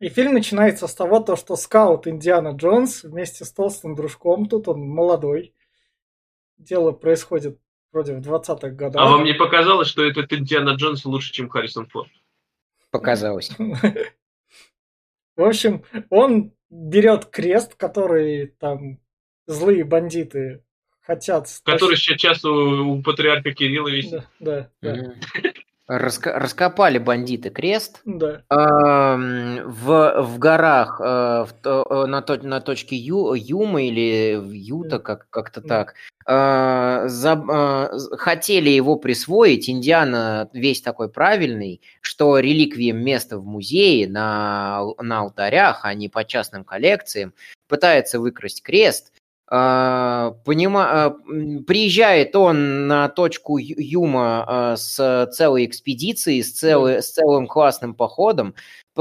И 0.00 0.08
фильм 0.08 0.32
начинается 0.32 0.86
с 0.86 0.94
того, 0.94 1.20
то, 1.20 1.36
что 1.36 1.56
скаут 1.56 2.06
Индиана 2.06 2.56
Джонс 2.56 3.04
вместе 3.04 3.44
с 3.44 3.52
толстым 3.52 3.94
дружком, 3.94 4.48
тут 4.48 4.66
он 4.66 4.80
молодой, 4.80 5.54
дело 6.56 6.92
происходит 6.92 7.58
вроде 7.92 8.14
в 8.14 8.20
20-х 8.20 8.70
годах. 8.70 9.02
А 9.02 9.10
вам 9.10 9.24
не 9.24 9.34
показалось, 9.34 9.88
что 9.88 10.02
этот 10.02 10.32
Индиана 10.32 10.70
Джонс 10.70 11.04
лучше, 11.04 11.32
чем 11.32 11.50
Харрисон 11.50 11.86
Форд? 11.86 12.08
Показалось. 12.90 13.50
В 15.36 15.42
общем, 15.42 15.84
он 16.08 16.52
берет 16.70 17.26
крест, 17.26 17.74
который 17.74 18.46
там 18.46 19.00
злые 19.46 19.84
бандиты 19.84 20.64
хотят... 21.02 21.46
Который 21.64 21.96
сейчас 21.96 22.42
у, 22.44 22.94
у 22.94 23.02
патриарха 23.02 23.52
Кирилла 23.52 23.88
висит. 23.88 24.22
Да, 24.38 24.70
да. 24.80 24.94
да. 24.94 25.52
Раска- 25.90 26.38
раскопали 26.38 26.98
бандиты 26.98 27.50
крест 27.50 28.00
да. 28.04 28.42
э, 28.48 29.64
в, 29.66 30.22
в 30.22 30.38
горах 30.38 31.00
э, 31.00 31.04
в, 31.04 31.54
э, 31.64 32.06
на, 32.06 32.22
то, 32.22 32.36
на 32.36 32.60
точке 32.60 32.94
Ю, 32.94 33.34
Юма 33.34 33.82
или 33.82 34.40
Юта, 34.56 35.00
как, 35.00 35.28
как-то 35.30 35.60
так. 35.60 35.94
Э, 36.28 37.08
за, 37.08 37.32
э, 37.32 37.98
хотели 38.18 38.70
его 38.70 38.94
присвоить. 38.96 39.68
Индиана 39.68 40.48
весь 40.52 40.80
такой 40.80 41.08
правильный, 41.08 41.80
что 42.02 42.38
реликвиям 42.38 42.98
место 42.98 43.38
в 43.38 43.44
музее 43.44 44.08
на, 44.08 44.84
на 45.00 45.20
алтарях, 45.22 45.80
а 45.82 45.92
не 45.94 46.08
по 46.08 46.24
частным 46.24 46.62
коллекциям. 46.62 47.34
Пытается 47.66 48.20
выкрасть 48.20 48.62
крест. 48.62 49.12
А, 49.52 50.36
понима... 50.44 51.06
А, 51.06 51.10
приезжает 51.66 52.36
он 52.36 52.86
на 52.86 53.08
точку 53.08 53.58
Юма 53.58 54.44
а, 54.46 54.76
с 54.76 55.28
целой 55.32 55.66
экспедицией, 55.66 56.42
с, 56.44 56.52
целый, 56.52 57.02
с 57.02 57.10
целым 57.10 57.48
классным 57.48 57.94
походом. 57.94 58.54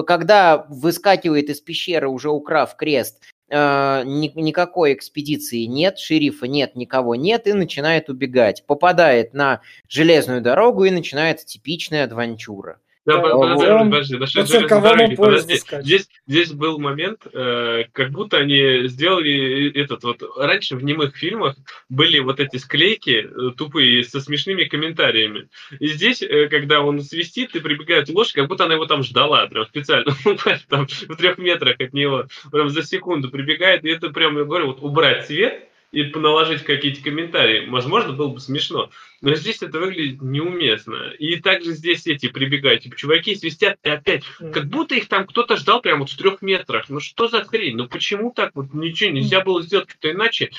Когда 0.07 0.65
выскакивает 0.69 1.49
из 1.49 1.61
пещеры, 1.61 2.07
уже 2.09 2.29
украв 2.29 2.75
крест, 2.75 3.21
никакой 3.49 4.93
экспедиции 4.93 5.63
нет, 5.63 5.97
шерифа 5.97 6.47
нет, 6.47 6.75
никого 6.75 7.15
нет, 7.15 7.47
и 7.47 7.53
начинает 7.53 8.07
убегать. 8.07 8.63
Попадает 8.65 9.33
на 9.33 9.61
железную 9.89 10.41
дорогу, 10.41 10.85
и 10.85 10.91
начинается 10.91 11.45
типичная 11.45 12.05
адвенчура. 12.05 12.79
Да, 13.09 13.19
подожди, 13.21 13.65
он, 13.67 13.89
подожди, 13.89 14.17
насчет 14.17 14.47
железной 14.47 15.15
подожди. 15.15 15.55
Здесь, 15.81 16.09
здесь 16.27 16.51
был 16.51 16.77
момент, 16.79 17.25
э, 17.33 17.85
как 17.91 18.11
будто 18.11 18.37
они 18.37 18.87
сделали 18.87 19.71
этот 19.71 20.03
вот... 20.03 20.21
Раньше 20.37 20.75
в 20.75 20.83
немых 20.83 21.15
фильмах 21.15 21.55
были 21.89 22.19
вот 22.19 22.39
эти 22.39 22.57
склейки 22.57 23.27
э, 23.27 23.51
тупые 23.57 24.03
со 24.03 24.21
смешными 24.21 24.65
комментариями. 24.65 25.49
И 25.79 25.87
здесь, 25.87 26.21
э, 26.21 26.47
когда 26.49 26.81
он 26.81 27.01
свистит 27.01 27.55
и 27.55 27.59
прибегает 27.59 28.09
лошадь, 28.09 28.33
как 28.33 28.47
будто 28.47 28.65
она 28.65 28.75
его 28.75 28.85
там 28.85 29.01
ждала, 29.03 29.47
прям 29.47 29.65
специально, 29.65 30.13
там 30.69 30.87
в 30.87 31.15
трех 31.15 31.37
метрах 31.39 31.79
от 31.79 31.93
него, 31.93 32.25
прям 32.51 32.69
за 32.69 32.83
секунду 32.83 33.29
прибегает, 33.29 33.83
и 33.85 33.89
это 33.89 34.09
прям, 34.09 34.37
я 34.37 34.43
говорю, 34.43 34.67
вот 34.67 34.83
убрать 34.83 35.25
свет, 35.25 35.69
и 35.91 36.03
наложить 36.03 36.63
какие-то 36.63 37.01
комментарии, 37.01 37.67
возможно, 37.69 38.13
было 38.13 38.29
бы 38.29 38.39
смешно. 38.39 38.89
Но 39.21 39.33
здесь 39.35 39.61
это 39.61 39.79
выглядит 39.79 40.21
неуместно. 40.21 41.11
И 41.17 41.37
также 41.37 41.73
здесь 41.73 42.05
эти 42.07 42.29
прибегают, 42.29 42.83
типа, 42.83 42.95
чуваки 42.95 43.35
свистят, 43.35 43.77
и 43.83 43.89
опять, 43.89 44.23
как 44.53 44.67
будто 44.67 44.95
их 44.95 45.07
там 45.07 45.25
кто-то 45.25 45.57
ждал 45.57 45.81
прямо 45.81 46.01
вот 46.01 46.11
в 46.11 46.17
трех 46.17 46.41
метрах. 46.41 46.89
Ну 46.89 46.99
что 46.99 47.27
за 47.27 47.43
хрень? 47.43 47.75
Ну 47.75 47.87
почему 47.87 48.31
так? 48.31 48.51
Вот 48.53 48.73
ничего 48.73 49.11
нельзя 49.11 49.41
было 49.41 49.61
сделать 49.63 49.87
как-то 49.87 50.11
иначе. 50.11 50.51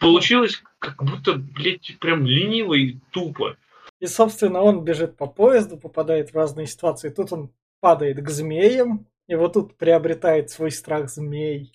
Получилось 0.00 0.62
как 0.78 1.02
будто, 1.04 1.34
блядь, 1.34 1.96
прям 2.00 2.26
лениво 2.26 2.74
и 2.74 2.96
тупо. 3.10 3.56
И, 4.00 4.06
собственно, 4.06 4.62
он 4.62 4.82
бежит 4.82 5.16
по 5.16 5.26
поезду, 5.26 5.76
попадает 5.76 6.30
в 6.30 6.34
разные 6.34 6.66
ситуации. 6.66 7.10
Тут 7.10 7.32
он 7.32 7.50
падает 7.80 8.22
к 8.22 8.28
змеям, 8.30 9.06
и 9.28 9.34
вот 9.34 9.54
тут 9.54 9.76
приобретает 9.76 10.50
свой 10.50 10.70
страх 10.70 11.10
змей. 11.10 11.72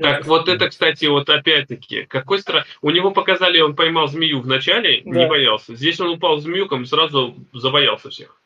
Так, 0.00 0.26
вот 0.26 0.48
это, 0.48 0.68
кстати, 0.68 1.06
вот 1.06 1.28
опять-таки, 1.28 2.06
какой 2.08 2.38
страх. 2.38 2.66
У 2.82 2.90
него 2.90 3.10
показали, 3.10 3.60
он 3.60 3.76
поймал 3.76 4.08
змею 4.08 4.40
в 4.40 4.46
начале, 4.46 5.02
да. 5.04 5.10
не 5.10 5.26
боялся. 5.26 5.74
Здесь 5.74 6.00
он 6.00 6.10
упал 6.10 6.38
змеюком, 6.38 6.86
сразу 6.86 7.34
забоялся 7.52 8.10
всех. 8.10 8.40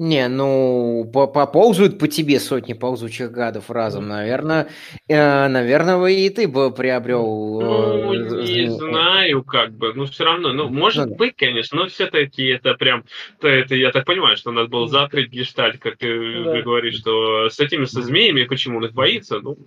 Не, 0.00 0.28
ну, 0.28 1.04
поползают 1.12 1.98
по 1.98 2.08
тебе 2.08 2.40
сотни 2.40 2.72
ползучих 2.72 3.30
гадов 3.32 3.70
разом, 3.70 4.08
наверное, 4.08 4.68
э, 5.08 5.48
наверное, 5.48 6.06
и 6.06 6.30
ты 6.30 6.48
бы 6.48 6.72
приобрел... 6.72 7.60
Ну, 7.60 8.14
э, 8.14 8.42
не 8.42 8.64
э, 8.64 8.70
знаю, 8.70 9.42
как 9.42 9.72
бы, 9.72 9.92
ну, 9.92 10.06
все 10.06 10.24
равно, 10.24 10.54
ну, 10.54 10.70
может 10.70 11.10
ну, 11.10 11.16
быть, 11.16 11.36
конечно, 11.36 11.80
но 11.80 11.88
все-таки 11.88 12.46
это 12.46 12.72
прям, 12.72 13.04
то 13.40 13.48
это, 13.48 13.74
я 13.74 13.90
так 13.90 14.06
понимаю, 14.06 14.38
что 14.38 14.52
надо 14.52 14.68
было 14.68 14.88
закрыть 14.88 15.28
гештальт, 15.28 15.78
как 15.78 15.98
ты, 15.98 16.44
да. 16.44 16.62
говоришь, 16.62 16.96
что 16.96 17.50
с 17.50 17.60
этими, 17.60 17.84
со 17.84 18.00
змеями, 18.00 18.44
почему 18.44 18.78
он 18.78 18.86
их 18.86 18.94
боится, 18.94 19.40
ну, 19.40 19.58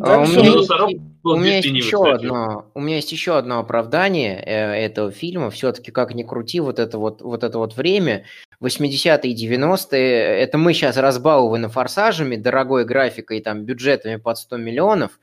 а 0.00 0.18
у, 0.18 0.26
меня 0.26 0.42
есть, 0.42 0.70
у, 1.22 1.36
меня 1.36 1.56
есть 1.56 1.68
еще 1.68 2.10
одно, 2.10 2.70
у 2.74 2.80
меня 2.80 2.96
есть 2.96 3.12
еще 3.12 3.36
одно 3.36 3.58
оправдание 3.58 4.42
э, 4.44 4.84
этого 4.84 5.10
фильма. 5.10 5.50
Все-таки, 5.50 5.90
как 5.92 6.14
ни 6.14 6.22
крути, 6.22 6.60
вот 6.60 6.78
это 6.78 6.98
вот, 6.98 7.22
вот 7.22 7.44
это 7.44 7.58
вот 7.58 7.76
время, 7.76 8.24
80-е 8.62 9.30
и 9.30 9.48
90-е, 9.48 10.40
это 10.40 10.58
мы 10.58 10.72
сейчас 10.72 10.96
разбалованы 10.96 11.68
форсажами, 11.68 12.36
дорогой 12.36 12.84
графикой, 12.84 13.40
там, 13.40 13.64
бюджетами 13.64 14.16
под 14.16 14.38
100 14.38 14.56
миллионов, 14.56 15.20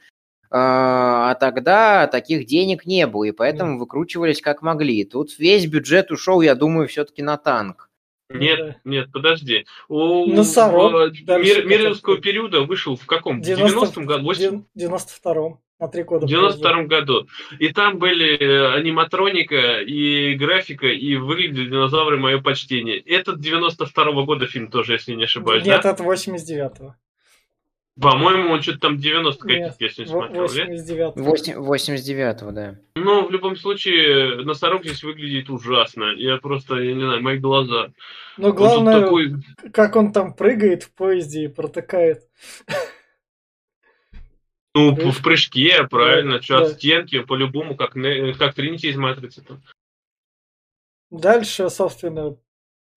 а, 0.51 1.31
а 1.31 1.35
тогда 1.35 2.07
таких 2.07 2.45
денег 2.45 2.85
не 2.85 3.07
было, 3.07 3.25
и 3.25 3.31
поэтому 3.31 3.77
выкручивались 3.77 4.41
как 4.41 4.61
могли. 4.61 5.03
Тут 5.03 5.37
весь 5.37 5.65
бюджет 5.65 6.11
ушел, 6.11 6.41
я 6.41 6.55
думаю, 6.55 6.87
все-таки 6.87 7.21
на 7.21 7.37
танк. 7.37 7.89
Нет, 8.29 8.59
да. 8.59 8.75
нет, 8.85 9.11
подожди. 9.11 9.65
У 9.87 10.25
Носорог, 10.25 11.13
мир, 11.13 11.65
Мирнского 11.65 12.17
периода 12.17 12.61
вышел 12.61 12.95
в 12.95 13.05
каком? 13.05 13.41
90, 13.41 14.01
90-м 14.01 14.05
году? 14.05 14.65
92-м. 14.75 15.59
На 15.77 15.89
три 15.89 16.03
года. 16.03 16.25
В 16.25 16.29
92 16.29 16.83
году. 16.83 17.27
И 17.59 17.67
там 17.69 17.99
были 17.99 18.37
э, 18.37 18.75
аниматроника 18.75 19.81
и 19.81 20.33
графика, 20.35 20.87
и 20.87 21.17
выглядели 21.17 21.69
динозавры 21.69 22.17
мое 22.17 22.39
почтение. 22.41 22.97
Этот 22.97 23.41
92 23.41 24.03
-го 24.05 24.25
года 24.25 24.47
фильм 24.47 24.71
тоже, 24.71 24.93
если 24.93 25.13
не 25.13 25.25
ошибаюсь, 25.25 25.65
Нет, 25.65 25.81
да? 25.83 25.91
это 25.91 26.03
89-го. 26.03 26.95
По-моему, 27.99 28.51
он 28.51 28.61
что-то 28.61 28.79
там 28.79 28.97
90 28.97 29.41
каких-то, 29.41 29.83
если 29.83 30.01
не 30.01 30.07
смотрел, 30.09 30.41
89 30.43 31.15
89 31.15 32.53
да. 32.53 32.75
Ну, 32.95 33.25
в 33.25 33.31
любом 33.31 33.55
случае, 33.55 34.43
носорог 34.43 34.83
здесь 34.83 35.01
выглядит 35.03 35.49
ужасно. 35.49 36.13
Я 36.17 36.37
просто, 36.37 36.75
я 36.75 36.93
не 36.93 37.01
знаю, 37.01 37.21
мои 37.21 37.37
глаза. 37.37 37.93
Но 38.37 38.51
главное, 38.51 39.01
такой... 39.01 39.35
как 39.71 39.95
он 39.95 40.11
там 40.11 40.33
прыгает 40.33 40.83
в 40.83 40.93
поезде 40.93 41.45
и 41.45 41.47
протыкает. 41.47 42.23
Ну, 44.73 44.93
в 44.93 45.23
прыжке, 45.23 45.87
правильно, 45.89 46.35
да, 46.35 46.41
что 46.41 46.59
да. 46.59 46.65
от 46.65 46.71
стенки, 46.73 47.21
по-любому, 47.21 47.77
как, 47.77 47.93
как 47.93 48.55
Тринити 48.55 48.87
из 48.87 48.97
Матрицы. 48.97 49.41
Дальше, 51.11 51.69
собственно, 51.69 52.35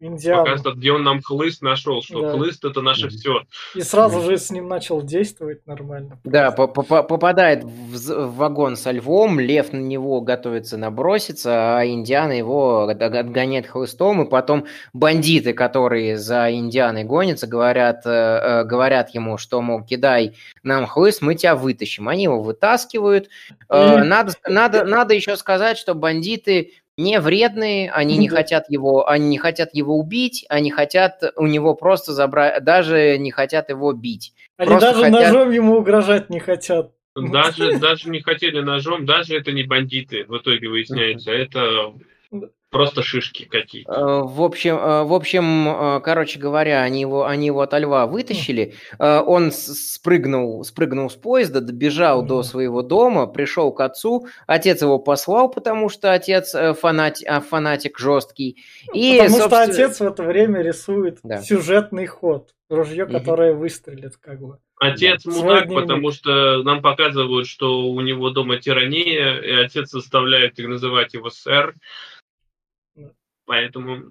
Индиану. 0.01 0.45
Показывает, 0.45 0.79
где 0.79 0.93
он 0.93 1.03
нам 1.03 1.21
хлыст 1.21 1.61
нашел, 1.61 2.03
что 2.03 2.23
да. 2.23 2.33
хлыст 2.33 2.65
это 2.65 2.83
наше 2.83 3.09
все. 3.09 3.43
И 3.75 3.81
сразу 3.81 4.21
же 4.21 4.37
с 4.39 4.51
ним 4.51 4.69
начал 4.69 5.03
действовать 5.03 5.67
нормально. 5.67 6.21
Да, 6.23 6.53
попадает 6.53 7.65
в 7.65 8.37
вагон 8.37 8.77
со 8.77 8.93
львом, 8.93 9.41
лев 9.41 9.73
на 9.73 9.79
него 9.79 10.21
готовится 10.21 10.77
наброситься, 10.77 11.79
а 11.79 11.85
Индиана 11.85 12.33
его 12.33 12.83
отгоняет 12.89 13.67
хлыстом, 13.67 14.23
и 14.23 14.31
потом 14.31 14.67
бандиты, 14.93 15.53
которые 15.53 16.17
за 16.17 16.53
Индианой 16.53 17.03
гонятся, 17.03 17.49
говорят, 17.49 18.03
э, 18.07 18.11
э, 18.11 18.65
говорят 18.65 19.11
ему, 19.11 19.37
что, 19.37 19.61
мол, 19.63 19.83
кидай 19.83 20.37
нам 20.63 20.87
хлыст, 20.87 21.23
мы 21.23 21.35
тебя 21.35 21.57
вытащим. 21.57 22.09
Они 22.09 22.25
его 22.25 22.41
вытаскивают. 22.41 23.29
Э, 23.69 24.05
надо, 24.05 24.35
надо, 24.47 24.85
надо 24.85 25.15
еще 25.15 25.37
сказать, 25.37 25.77
что 25.77 25.95
бандиты 25.95 26.73
не 26.99 27.21
вредные, 27.21 27.91
они 27.93 28.19
не 28.19 28.29
хотят 28.29 28.69
его, 28.69 29.09
они 29.09 29.29
не 29.29 29.39
хотят 29.39 29.73
его 29.73 29.97
убить, 29.97 30.45
они 30.49 30.71
хотят 30.73 31.23
у 31.37 31.47
него 31.47 31.75
просто 31.75 32.13
забрать, 32.13 32.65
даже 32.65 33.17
не 33.19 33.31
хотят 33.31 33.71
его 33.71 33.93
бить. 33.93 34.35
Они 34.57 34.71
просто 34.71 34.91
даже 34.91 35.03
хотят... 35.05 35.21
ножом 35.21 35.51
ему 35.53 35.77
угрожать 35.79 36.29
не 36.29 36.41
хотят. 36.41 36.93
Даже, 37.15 37.79
даже 37.79 38.11
не 38.11 38.21
хотели 38.21 38.61
ножом, 38.61 39.07
даже 39.07 39.37
это 39.37 39.53
не 39.53 39.63
бандиты, 39.63 40.25
в 40.27 40.37
итоге 40.39 40.69
выясняется, 40.69 41.33
это 41.33 41.95
Просто 42.71 43.03
шишки 43.03 43.45
какие-то. 43.45 43.93
Э, 43.93 44.23
в 44.25 44.43
общем, 44.43 44.77
э, 44.77 45.05
в 45.05 45.15
общем, 45.15 45.69
э, 45.69 46.01
короче 46.01 46.39
говоря, 46.39 46.83
они 46.83 47.01
его, 47.01 47.25
они 47.25 47.47
его 47.47 47.63
от 47.63 47.73
льва 47.73 48.07
вытащили. 48.07 48.75
Он 48.99 49.53
спрыгнул, 49.53 50.65
спрыгнул 50.65 51.09
с 51.09 51.15
поезда, 51.15 51.61
добежал 51.61 52.23
до 52.23 52.43
своего 52.43 52.83
дома, 52.83 53.27
пришел 53.27 53.73
к 53.73 53.81
отцу. 53.81 54.27
Отец 54.47 54.83
его 54.83 54.99
послал, 54.99 55.51
потому 55.51 55.89
что 55.89 56.13
отец 56.13 56.55
фанат, 56.79 57.19
фанатик 57.49 57.99
жесткий. 57.99 58.63
И, 58.93 59.19
потому 59.19 59.39
собственно... 59.39 59.65
что 59.65 59.73
отец 59.73 60.01
в 60.01 60.05
это 60.05 60.23
время 60.23 60.63
рисует 60.63 61.19
да. 61.23 61.41
сюжетный 61.41 62.07
ход. 62.07 62.53
Ружье, 62.69 63.07
которое 63.07 63.53
угу. 63.53 63.61
выстрелит, 63.61 64.19
как 64.19 64.41
бы. 64.41 64.59
Отец 64.79 65.23
да. 65.25 65.31
мудак, 65.33 65.69
потому 65.69 66.11
что 66.11 66.63
нам 66.63 66.83
показывают, 66.83 67.47
что 67.47 67.89
у 67.89 68.01
него 68.03 68.29
дома 68.29 68.59
тирания, 68.59 69.39
и 69.39 69.53
отец 69.53 69.91
заставляет 69.91 70.59
их 70.59 70.69
называть 70.69 71.15
его 71.15 71.31
сэр. 71.31 71.75
Поэтому... 73.49 74.11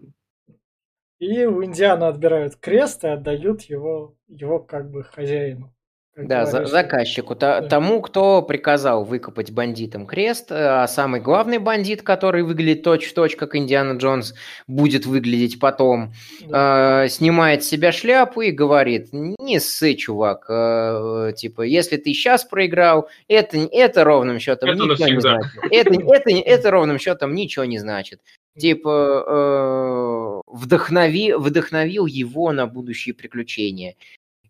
И 1.19 1.45
у 1.45 1.63
Индиана 1.63 2.09
отбирают 2.09 2.55
крест 2.57 3.03
и 3.03 3.07
отдают 3.07 3.61
его, 3.63 4.15
его 4.27 4.59
как 4.59 4.91
бы 4.91 5.03
хозяину. 5.03 5.73
Да, 6.15 6.47
за, 6.47 6.65
заказчику, 6.65 7.35
да. 7.35 7.61
тому, 7.61 8.01
кто 8.01 8.41
приказал 8.41 9.03
выкопать 9.03 9.51
бандитам 9.51 10.07
крест, 10.07 10.47
а 10.49 10.87
самый 10.87 11.21
главный 11.21 11.59
бандит, 11.59 12.01
который 12.01 12.41
выглядит 12.41 12.81
точь-в-точь, 12.81 13.35
как 13.35 13.55
Индиана 13.55 13.97
Джонс, 13.97 14.33
будет 14.65 15.05
выглядеть 15.05 15.59
потом, 15.59 16.13
да. 16.47 17.03
э, 17.03 17.09
снимает 17.09 17.63
с 17.63 17.67
себя 17.67 17.91
шляпу 17.91 18.41
и 18.41 18.49
говорит, 18.49 19.09
не 19.11 19.59
ссы, 19.59 19.93
чувак, 19.93 20.47
э, 20.49 21.33
типа, 21.35 21.61
если 21.61 21.97
ты 21.97 22.13
сейчас 22.13 22.43
проиграл, 22.43 23.09
это, 23.27 23.57
это 23.71 24.03
ровным 24.03 24.39
счетом 24.39 24.71
это 24.71 24.79
ничего 24.79 24.89
навсегда. 24.89 25.13
не 25.13 25.19
значит. 25.19 25.51
Это, 25.71 25.93
это, 25.93 26.29
это 26.31 26.71
ровным 26.71 26.97
счетом 26.97 27.35
ничего 27.35 27.65
не 27.65 27.77
значит. 27.77 28.21
Типа, 28.57 29.23
э, 29.27 30.41
вдохнови, 30.47 31.33
вдохновил 31.33 32.07
его 32.07 32.51
на 32.51 32.65
будущие 32.65 33.13
приключения. 33.13 33.95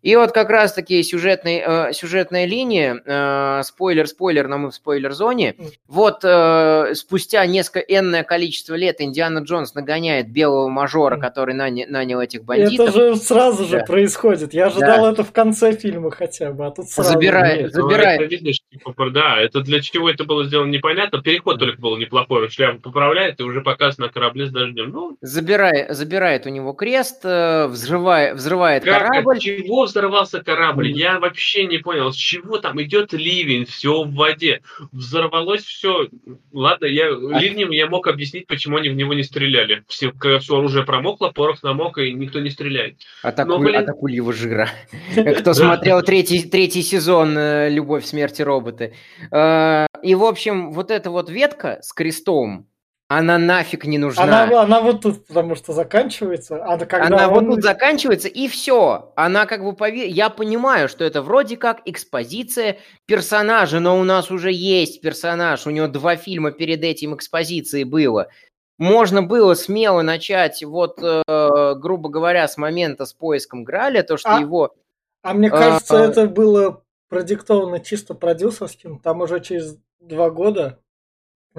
И 0.08 0.16
вот 0.16 0.32
как 0.32 0.48
раз-таки 0.48 1.02
сюжетный, 1.02 1.62
э, 1.62 1.92
сюжетная 1.92 2.46
линия, 2.46 2.98
э, 3.04 3.62
спойлер-спойлер, 3.62 4.48
но 4.48 4.56
мы 4.56 4.70
в 4.70 4.74
спойлер-зоне. 4.74 5.54
Вот 5.86 6.20
э, 6.24 6.94
спустя 6.94 7.44
несколько 7.44 7.80
энное 7.80 8.22
количество 8.22 8.74
лет 8.74 9.02
Индиана 9.02 9.40
Джонс 9.40 9.74
нагоняет 9.74 10.32
белого 10.32 10.70
мажора, 10.70 11.18
который 11.18 11.54
наня, 11.54 11.84
нанял 11.90 12.22
этих 12.22 12.44
бандитов. 12.44 12.88
Это 12.88 12.98
же 12.98 13.16
сразу 13.16 13.64
да. 13.64 13.80
же 13.80 13.84
происходит. 13.84 14.54
Я 14.54 14.68
ожидал 14.68 15.02
да. 15.02 15.12
это 15.12 15.24
в 15.24 15.32
конце 15.32 15.72
фильма 15.72 16.10
хотя 16.10 16.52
бы, 16.52 16.64
а 16.64 16.70
тут 16.70 16.88
сразу. 16.88 17.10
Забирай, 17.10 17.64
Нет, 17.64 17.74
забирай. 17.74 18.16
Ну, 18.16 18.24
это 18.24 18.34
видишь, 18.34 18.60
типа, 18.72 19.10
да, 19.10 19.38
это 19.38 19.60
для 19.60 19.82
чего 19.82 20.08
это 20.08 20.24
было 20.24 20.46
сделано 20.46 20.70
непонятно. 20.70 21.20
Переход 21.20 21.58
только 21.58 21.78
был 21.82 21.98
неплохой, 21.98 22.44
он 22.44 22.48
шляпу 22.48 22.80
поправляет 22.80 23.40
и 23.40 23.42
уже 23.42 23.60
показано 23.60 24.06
на 24.06 24.12
корабле 24.14 24.46
с 24.46 24.50
дождем. 24.50 24.90
Ну... 24.90 25.18
Забирай, 25.20 25.92
забирает 25.92 26.46
у 26.46 26.48
него 26.48 26.72
крест, 26.72 27.24
взрывает, 27.24 28.36
взрывает 28.36 28.84
как, 28.84 29.06
корабль. 29.06 29.38
Чего 29.38 29.86
взорвался 29.98 30.42
корабль. 30.42 30.90
Я 30.90 31.18
вообще 31.18 31.66
не 31.66 31.78
понял, 31.78 32.12
с 32.12 32.16
чего 32.16 32.58
там 32.58 32.80
идет 32.82 33.12
ливень, 33.12 33.64
все 33.66 34.04
в 34.04 34.14
воде. 34.14 34.62
Взорвалось 34.92 35.64
все. 35.64 36.08
Ладно, 36.52 36.86
я 36.86 37.08
ливнем 37.08 37.70
я 37.70 37.88
мог 37.88 38.06
объяснить, 38.06 38.46
почему 38.46 38.76
они 38.76 38.88
в 38.88 38.94
него 38.94 39.14
не 39.14 39.22
стреляли. 39.22 39.84
Все, 39.88 40.12
когда 40.12 40.38
все 40.38 40.56
оружие 40.58 40.84
промокло, 40.84 41.30
порох 41.30 41.62
намок, 41.62 41.98
и 41.98 42.12
никто 42.12 42.40
не 42.40 42.50
стреляет. 42.50 42.98
Атаку, 43.22 43.50
Но, 43.50 43.58
блин... 43.58 43.76
Атакульего 43.76 44.32
жира. 44.32 44.68
Кто 45.38 45.54
смотрел 45.54 46.02
третий, 46.02 46.48
третий 46.48 46.82
сезон 46.82 47.36
э, 47.36 47.70
«Любовь, 47.70 48.04
смерти 48.04 48.42
роботы». 48.42 48.94
Э, 49.32 49.86
и, 50.02 50.14
в 50.14 50.24
общем, 50.24 50.72
вот 50.72 50.90
эта 50.90 51.10
вот 51.10 51.28
ветка 51.28 51.80
с 51.82 51.92
крестом, 51.92 52.68
она 53.08 53.38
нафиг 53.38 53.86
не 53.86 53.96
нужна. 53.96 54.22
Она, 54.22 54.62
она 54.62 54.80
вот 54.82 55.00
тут, 55.00 55.26
потому 55.26 55.54
что 55.54 55.72
заканчивается. 55.72 56.62
А 56.62 56.78
когда 56.78 57.06
она 57.06 57.28
он... 57.28 57.46
вот 57.46 57.54
тут 57.54 57.64
заканчивается, 57.64 58.28
и 58.28 58.48
все. 58.48 59.12
Она 59.16 59.46
как 59.46 59.64
бы 59.64 59.74
пове... 59.74 60.06
Я 60.08 60.28
понимаю, 60.28 60.90
что 60.90 61.04
это 61.04 61.22
вроде 61.22 61.56
как 61.56 61.80
экспозиция 61.86 62.78
персонажа, 63.06 63.80
но 63.80 63.98
у 63.98 64.04
нас 64.04 64.30
уже 64.30 64.52
есть 64.52 65.00
персонаж. 65.00 65.66
У 65.66 65.70
него 65.70 65.88
два 65.88 66.16
фильма 66.16 66.52
перед 66.52 66.84
этим 66.84 67.14
экспозиции 67.14 67.84
было. 67.84 68.28
Можно 68.76 69.22
было 69.22 69.54
смело 69.54 70.02
начать, 70.02 70.62
вот, 70.62 71.02
э, 71.02 71.74
грубо 71.76 72.10
говоря, 72.10 72.46
с 72.46 72.58
момента 72.58 73.06
с 73.06 73.14
поиском 73.14 73.64
Граля, 73.64 74.02
то, 74.02 74.18
что 74.18 74.36
а, 74.36 74.40
его... 74.40 74.74
А 75.22 75.32
мне 75.32 75.48
кажется, 75.48 75.96
э, 75.96 76.08
это 76.08 76.26
было 76.26 76.82
продиктовано 77.08 77.80
чисто 77.80 78.12
продюсерским. 78.12 78.98
Там 78.98 79.22
уже 79.22 79.40
через 79.40 79.78
два 79.98 80.30
года 80.30 80.78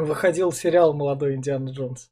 выходил 0.05 0.51
сериал 0.51 0.93
«Молодой 0.93 1.35
Индиана 1.35 1.69
Джонс». 1.69 2.09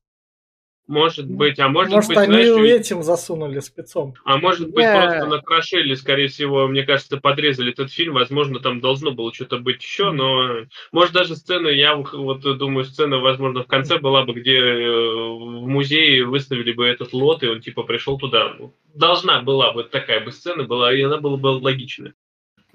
Может 0.88 1.30
быть, 1.30 1.60
а 1.60 1.68
может, 1.68 1.92
может 1.92 2.08
быть, 2.08 2.18
они 2.18 2.46
знаешь, 2.46 2.80
этим 2.80 3.04
засунули 3.04 3.60
спецом. 3.60 4.16
А 4.24 4.38
может 4.38 4.72
быть, 4.72 4.86
yeah. 4.86 5.02
просто 5.02 5.26
накрошили, 5.26 5.94
скорее 5.96 6.30
всего, 6.30 6.66
мне 6.68 6.84
кажется, 6.84 7.18
подрезали 7.18 7.74
этот 7.74 7.92
фильм. 7.92 8.14
Возможно, 8.14 8.62
там 8.62 8.80
должно 8.80 9.12
было 9.12 9.34
что-то 9.34 9.58
быть 9.58 9.84
еще, 9.84 10.12
но 10.12 10.66
может 10.94 11.14
даже 11.14 11.36
сцена, 11.36 11.68
я 11.68 11.98
вот 11.98 12.40
думаю, 12.58 12.86
сцена, 12.86 13.18
возможно, 13.18 13.64
в 13.64 13.68
конце 13.68 14.00
была 14.00 14.24
бы, 14.24 14.32
где 14.34 14.58
э, 14.58 14.90
в 14.90 15.68
музее 15.68 16.26
выставили 16.26 16.72
бы 16.72 16.88
этот 16.88 17.12
лот, 17.12 17.44
и 17.44 17.48
он 17.48 17.60
типа 17.60 17.84
пришел 17.84 18.18
туда. 18.18 18.56
Должна 18.94 19.42
была 19.42 19.74
вот 19.74 19.92
такая 19.92 20.24
бы 20.24 20.32
сцена 20.32 20.64
была, 20.64 20.94
и 20.94 21.02
она 21.02 21.18
была 21.18 21.36
бы 21.36 21.48
логичная. 21.48 22.14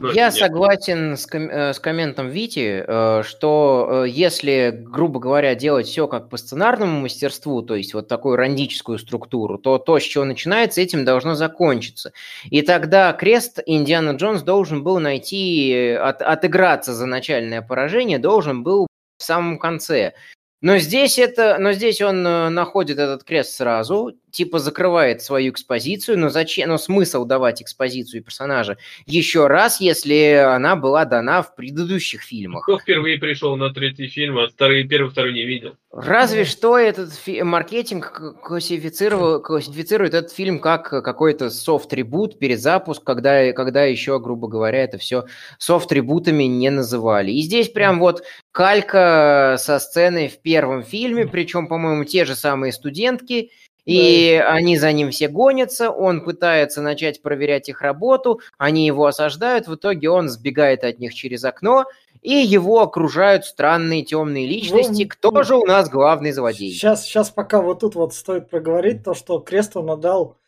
Ну, 0.03 0.11
Я 0.11 0.27
нет. 0.27 0.35
согласен 0.35 1.17
с, 1.17 1.27
ком- 1.27 1.49
э, 1.49 1.73
с 1.73 1.79
комментом 1.79 2.29
Вити, 2.29 2.85
э, 2.85 3.23
что 3.25 4.05
э, 4.05 4.09
если, 4.09 4.73
грубо 4.77 5.21
говоря, 5.21 5.55
делать 5.55 5.87
все 5.87 6.09
как 6.09 6.29
по 6.29 6.37
сценарному 6.37 7.01
мастерству, 7.03 7.62
то 7.62 7.77
есть 7.77 7.95
вот 7.95 8.09
такую 8.09 8.35
рандическую 8.35 8.99
структуру, 8.99 9.59
то 9.59 9.79
то, 9.79 10.01
с 10.01 10.03
чего 10.03 10.25
начинается, 10.25 10.81
этим 10.81 11.05
должно 11.05 11.37
закончиться. 11.37 12.12
И 12.51 12.62
тогда 12.62 13.12
крест 13.12 13.61
Индиана 13.65 14.17
Джонс 14.17 14.43
должен 14.43 14.83
был 14.83 14.99
найти, 14.99 15.97
от, 16.01 16.21
отыграться 16.21 16.95
за 16.95 17.07
начальное 17.07 17.62
поражение, 17.62 18.19
должен 18.19 18.65
был 18.65 18.88
в 19.19 19.23
самом 19.23 19.59
конце. 19.59 20.15
Но 20.62 20.79
здесь 20.79 21.19
это, 21.19 21.59
но 21.61 21.73
здесь 21.73 22.01
он 22.01 22.23
находит 22.23 22.99
этот 22.99 23.23
крест 23.23 23.55
сразу, 23.55 24.12
типа 24.33 24.59
закрывает 24.59 25.23
свою 25.23 25.53
экспозицию, 25.53 26.18
но 26.18 26.29
зачем, 26.31 26.71
но 26.71 26.79
смысл 26.79 27.25
давать 27.25 27.62
экспозицию 27.62 28.25
персонажа 28.25 28.79
еще 29.07 29.47
раз, 29.47 29.81
если 29.81 30.42
она 30.45 30.75
была 30.75 31.05
дана 31.05 31.42
в 31.42 31.55
предыдущих 31.55 32.23
фильмах? 32.23 32.64
Кто 32.64 32.79
впервые 32.79 33.18
пришел 33.18 33.57
на 33.57 33.73
третий 33.73 34.09
фильм, 34.09 34.38
а 34.38 34.49
второй, 34.49 34.85
первый, 34.85 35.11
второй 35.11 35.33
не 35.33 35.45
видел? 35.45 35.77
Разве 35.92 36.47
что 36.47 36.79
этот 36.79 37.12
фи- 37.12 37.42
маркетинг 37.42 38.38
классифицировал, 38.42 39.42
классифицирует 39.42 40.14
этот 40.14 40.33
фильм 40.33 40.59
как 40.59 40.88
какой-то 40.88 41.51
софт-трибут, 41.51 42.38
перезапуск, 42.38 43.05
когда, 43.05 43.53
когда 43.53 43.85
еще, 43.85 44.18
грубо 44.18 44.49
говоря, 44.49 44.83
это 44.85 44.97
все 44.97 45.27
софт-трибутами 45.59 46.45
не 46.45 46.71
называли. 46.71 47.31
И 47.31 47.42
здесь 47.42 47.68
прям 47.68 48.01
вот 48.01 48.23
калька 48.53 49.57
со 49.59 49.79
сцены 49.79 50.29
в 50.29 50.40
первом 50.40 50.83
фильме, 50.83 51.27
причем, 51.27 51.66
по-моему, 51.66 52.05
те 52.05 52.25
же 52.25 52.37
самые 52.37 52.73
студентки, 52.73 53.51
и 53.85 54.38
да. 54.38 54.53
они 54.53 54.77
за 54.77 54.92
ним 54.92 55.11
все 55.11 55.29
гонятся, 55.29 55.90
он 55.90 56.23
пытается 56.25 56.83
начать 56.83 57.23
проверять 57.23 57.68
их 57.68 57.83
работу, 57.83 58.40
они 58.59 58.87
его 58.87 59.07
осаждают, 59.07 59.66
в 59.66 59.75
итоге 59.75 60.11
он 60.11 60.29
сбегает 60.29 60.85
от 60.85 60.99
них 60.99 61.14
через 61.14 61.45
окно, 61.45 61.87
и 62.21 62.35
его 62.35 62.81
окружают 62.81 63.45
странные 63.45 64.05
темные 64.05 64.47
личности. 64.47 65.03
Ну, 65.03 65.09
Кто 65.09 65.31
ну, 65.33 65.42
же 65.42 65.57
у 65.57 65.64
нас 65.64 65.90
главный 65.90 66.31
злодей? 66.31 66.71
Сейчас, 66.71 67.05
сейчас 67.05 67.31
пока 67.31 67.61
вот 67.61 67.81
тут 67.81 67.97
вот 67.97 68.14
стоит 68.14 68.49
проговорить 68.49 69.03
то, 69.03 69.14
что 69.14 69.40
крест 69.40 69.77
он 69.77 69.90
отдал 69.90 70.38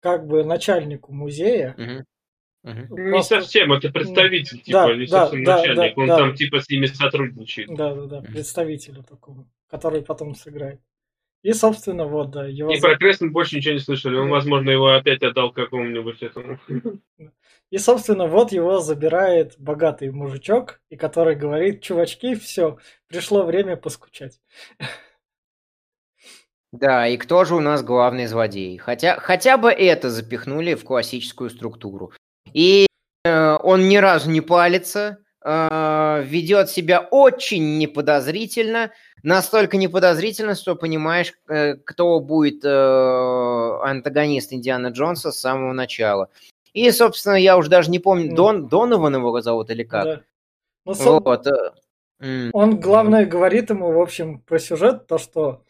как 0.00 0.26
бы 0.26 0.44
начальнику 0.44 1.12
музея. 1.12 1.74
Угу. 1.78 2.04
Угу. 2.64 2.96
Не 2.96 3.22
совсем, 3.24 3.72
это 3.72 3.90
представитель, 3.90 4.60
типа, 4.60 4.86
да, 4.86 4.94
не 4.94 5.06
да, 5.06 5.24
совсем 5.24 5.44
да, 5.44 5.56
начальник, 5.56 5.96
да, 5.96 6.02
он 6.02 6.08
да. 6.08 6.16
там 6.18 6.34
типа 6.36 6.60
с 6.60 6.68
ними 6.68 6.86
сотрудничает. 6.86 7.74
Да, 7.74 7.94
да, 7.94 8.06
да, 8.06 8.20
представителю 8.20 9.02
такого, 9.02 9.46
который 9.68 10.02
потом 10.02 10.36
сыграет. 10.36 10.80
И, 11.42 11.52
собственно, 11.52 12.06
вот, 12.06 12.30
да. 12.30 12.46
Его... 12.46 12.72
И 12.72 12.80
про 12.80 12.96
Крестон 12.96 13.32
больше 13.32 13.56
ничего 13.56 13.74
не 13.74 13.80
слышали. 13.80 14.16
Он, 14.16 14.28
возможно, 14.30 14.70
его 14.70 14.94
опять 14.94 15.22
отдал 15.22 15.52
какому-нибудь 15.52 16.22
этому. 16.22 16.58
И, 17.70 17.78
собственно, 17.78 18.26
вот 18.26 18.52
его 18.52 18.80
забирает 18.80 19.54
богатый 19.58 20.10
мужичок, 20.10 20.80
и 20.90 20.96
который 20.96 21.34
говорит, 21.34 21.80
чувачки, 21.80 22.34
все, 22.34 22.76
пришло 23.08 23.44
время 23.44 23.76
поскучать. 23.76 24.38
Да, 26.70 27.06
и 27.06 27.16
кто 27.16 27.44
же 27.44 27.54
у 27.54 27.60
нас 27.60 27.82
главный 27.82 28.26
злодей? 28.26 28.78
Хотя, 28.78 29.16
хотя 29.16 29.56
бы 29.58 29.70
это 29.70 30.10
запихнули 30.10 30.74
в 30.74 30.84
классическую 30.84 31.50
структуру. 31.50 32.12
И 32.52 32.86
э, 33.24 33.56
он 33.62 33.88
ни 33.88 33.96
разу 33.96 34.30
не 34.30 34.40
палится, 34.40 35.18
э, 35.44 36.22
ведет 36.24 36.70
себя 36.70 37.00
очень 37.00 37.78
неподозрительно, 37.78 38.92
настолько 39.22 39.76
неподозрительно, 39.76 40.54
что 40.54 40.76
понимаешь, 40.76 41.32
э, 41.48 41.74
кто 41.76 42.20
будет 42.20 42.64
э, 42.64 42.68
антагонист 42.68 44.52
Индиана 44.52 44.88
Джонса 44.88 45.32
с 45.32 45.40
самого 45.40 45.72
начала. 45.72 46.28
И, 46.72 46.90
собственно, 46.90 47.34
я 47.34 47.56
уже 47.56 47.68
даже 47.68 47.90
не 47.90 47.98
помню, 47.98 48.34
Дон, 48.34 48.68
Донован 48.68 49.16
его 49.16 49.40
зовут 49.40 49.70
или 49.70 49.84
как. 49.84 50.04
Да. 50.04 50.20
Ну, 50.84 51.20
вот. 51.20 51.46
Э, 51.46 52.50
он, 52.52 52.80
главное, 52.80 53.26
говорит 53.26 53.70
ему, 53.70 53.92
в 53.92 54.00
общем, 54.00 54.40
про 54.40 54.58
сюжет, 54.58 55.06
то, 55.06 55.18
что 55.18 55.62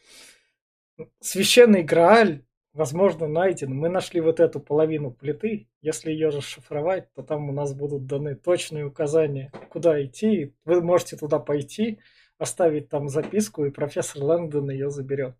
священный 1.20 1.82
Грааль 1.82 2.42
возможно, 2.72 3.26
найден. 3.26 3.74
Мы 3.74 3.88
нашли 3.88 4.20
вот 4.20 4.40
эту 4.40 4.60
половину 4.60 5.10
плиты. 5.10 5.68
Если 5.80 6.10
ее 6.10 6.28
расшифровать, 6.28 7.12
то 7.14 7.22
там 7.22 7.48
у 7.48 7.52
нас 7.52 7.74
будут 7.74 8.06
даны 8.06 8.34
точные 8.34 8.86
указания, 8.86 9.52
куда 9.68 10.02
идти. 10.02 10.54
Вы 10.64 10.80
можете 10.80 11.16
туда 11.16 11.38
пойти, 11.38 12.00
оставить 12.42 12.88
там 12.88 13.08
записку, 13.08 13.64
и 13.64 13.70
профессор 13.70 14.22
Лэндон 14.22 14.70
ее 14.70 14.90
заберет. 14.90 15.34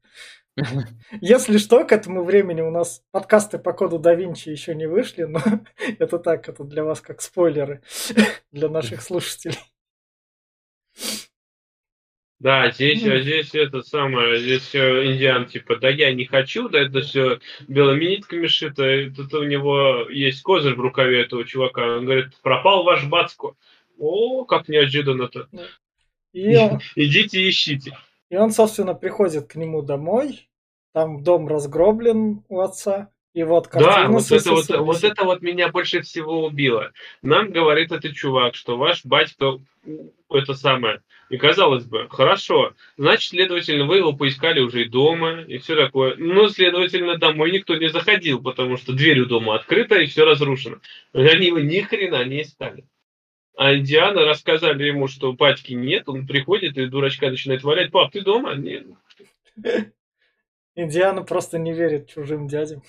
Если 1.21 1.59
что, 1.59 1.85
к 1.85 1.93
этому 1.93 2.25
времени 2.25 2.61
у 2.61 2.71
нас 2.71 3.03
подкасты 3.11 3.59
по 3.59 3.73
коду 3.73 3.99
да 3.99 4.15
Винчи 4.15 4.51
еще 4.51 4.75
не 4.75 4.87
вышли, 4.87 5.25
но 5.25 5.41
это 5.99 6.19
так, 6.19 6.49
это 6.49 6.65
для 6.65 6.85
вас 6.85 7.01
как 7.01 7.21
спойлеры 7.21 7.83
для 8.53 8.69
наших 8.69 9.03
слушателей. 9.03 9.59
Да, 12.39 12.73
здесь, 12.73 13.07
а 13.07 13.21
здесь 13.21 13.55
это 13.55 13.83
самое, 13.83 14.37
здесь 14.41 14.63
все 14.63 15.13
индиан, 15.13 15.47
типа, 15.47 15.77
да 15.77 15.89
я 15.89 16.13
не 16.13 16.25
хочу, 16.25 16.69
да 16.69 16.81
это 16.81 17.01
все 17.03 17.39
белыми 17.69 18.07
нитками 18.07 18.49
шито, 18.49 18.83
это 18.83 19.39
у 19.39 19.45
него 19.45 20.09
есть 20.11 20.43
козырь 20.43 20.75
в 20.75 20.81
рукаве 20.81 21.23
этого 21.23 21.45
чувака, 21.45 21.99
он 21.99 22.05
говорит, 22.05 22.37
пропал 22.43 22.83
ваш 22.83 23.05
бацко. 23.05 23.55
О, 23.97 24.45
как 24.45 24.69
неожиданно-то. 24.69 25.49
И 26.33 26.57
он... 26.57 26.81
Идите 26.97 27.49
ищите. 27.49 27.97
И 28.31 28.37
он, 28.37 28.51
собственно, 28.51 28.95
приходит 28.95 29.47
к 29.49 29.57
нему 29.57 29.83
домой, 29.83 30.49
там 30.93 31.23
дом 31.23 31.49
разгроблен 31.49 32.45
у 32.49 32.61
отца, 32.61 33.11
и 33.35 33.45
вот 33.45 33.71
да, 33.73 34.09
вот 34.09 34.31
это 34.31 34.51
вот, 34.51 34.69
вот 34.69 35.05
это 35.05 35.25
вот 35.25 35.41
меня 35.41 35.69
больше 35.69 36.03
всего 36.03 36.45
убило. 36.45 36.93
Нам 37.23 37.51
говорит 37.51 37.91
этот 37.91 38.15
чувак, 38.15 38.55
что 38.55 38.77
ваш 38.77 39.07
батька 39.07 39.59
это 40.31 40.55
самое. 40.55 41.01
И 41.31 41.39
казалось 41.39 41.85
бы, 41.85 42.09
хорошо, 42.11 42.75
значит, 42.99 43.31
следовательно, 43.31 43.87
вы 43.87 43.99
его 43.99 44.13
поискали 44.13 44.61
уже 44.61 44.83
и 44.83 44.89
дома, 44.89 45.41
и 45.41 45.57
все 45.59 45.75
такое. 45.77 46.15
Но, 46.17 46.49
следовательно, 46.49 47.17
домой 47.17 47.53
никто 47.53 47.75
не 47.75 47.89
заходил, 47.89 48.43
потому 48.43 48.77
что 48.77 48.93
дверь 48.93 49.21
у 49.21 49.27
дома 49.27 49.55
открыта 49.55 49.97
и 49.97 50.07
все 50.07 50.27
разрушено. 50.27 50.77
Они 51.15 51.47
его 51.47 51.59
ни 51.59 51.81
хрена 51.81 52.23
не 52.25 52.43
искали. 52.43 52.85
А 53.57 53.75
Индиана 53.75 54.25
рассказали 54.25 54.85
ему, 54.85 55.09
что 55.09 55.33
батьки 55.33 55.73
нет, 55.73 56.09
он 56.09 56.27
приходит 56.27 56.79
и 56.79 56.87
дурачка 56.87 57.31
начинает 57.31 57.63
валять. 57.63 57.91
Пап, 57.93 58.13
ты 58.13 58.23
дома? 58.23 58.55
Нет. 58.55 58.87
Индиана 60.75 61.23
просто 61.23 61.59
не 61.59 61.73
верит 61.73 62.09
чужим 62.09 62.49
дядям. 62.49 62.83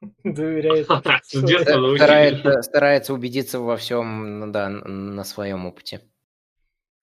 Доверяет. 0.24 0.86
Старается, 1.24 2.62
старается 2.62 3.14
убедиться 3.14 3.58
во 3.60 3.76
всем, 3.76 4.40
ну 4.40 4.52
да, 4.52 4.68
на 4.68 5.24
своем 5.24 5.66
опыте. 5.66 6.02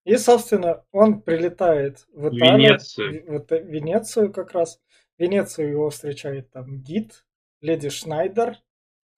И, 0.05 0.17
собственно, 0.17 0.83
он 0.91 1.21
прилетает 1.21 2.05
в 2.13 2.27
Италию, 2.27 2.57
Венецию. 2.57 3.23
В, 3.25 3.47
в 3.47 3.51
Венецию 3.51 4.33
как 4.33 4.51
раз. 4.51 4.79
Венецию 5.17 5.69
его 5.69 5.89
встречает 5.89 6.51
там 6.51 6.81
гид, 6.81 7.23
леди 7.61 7.89
Шнайдер, 7.89 8.57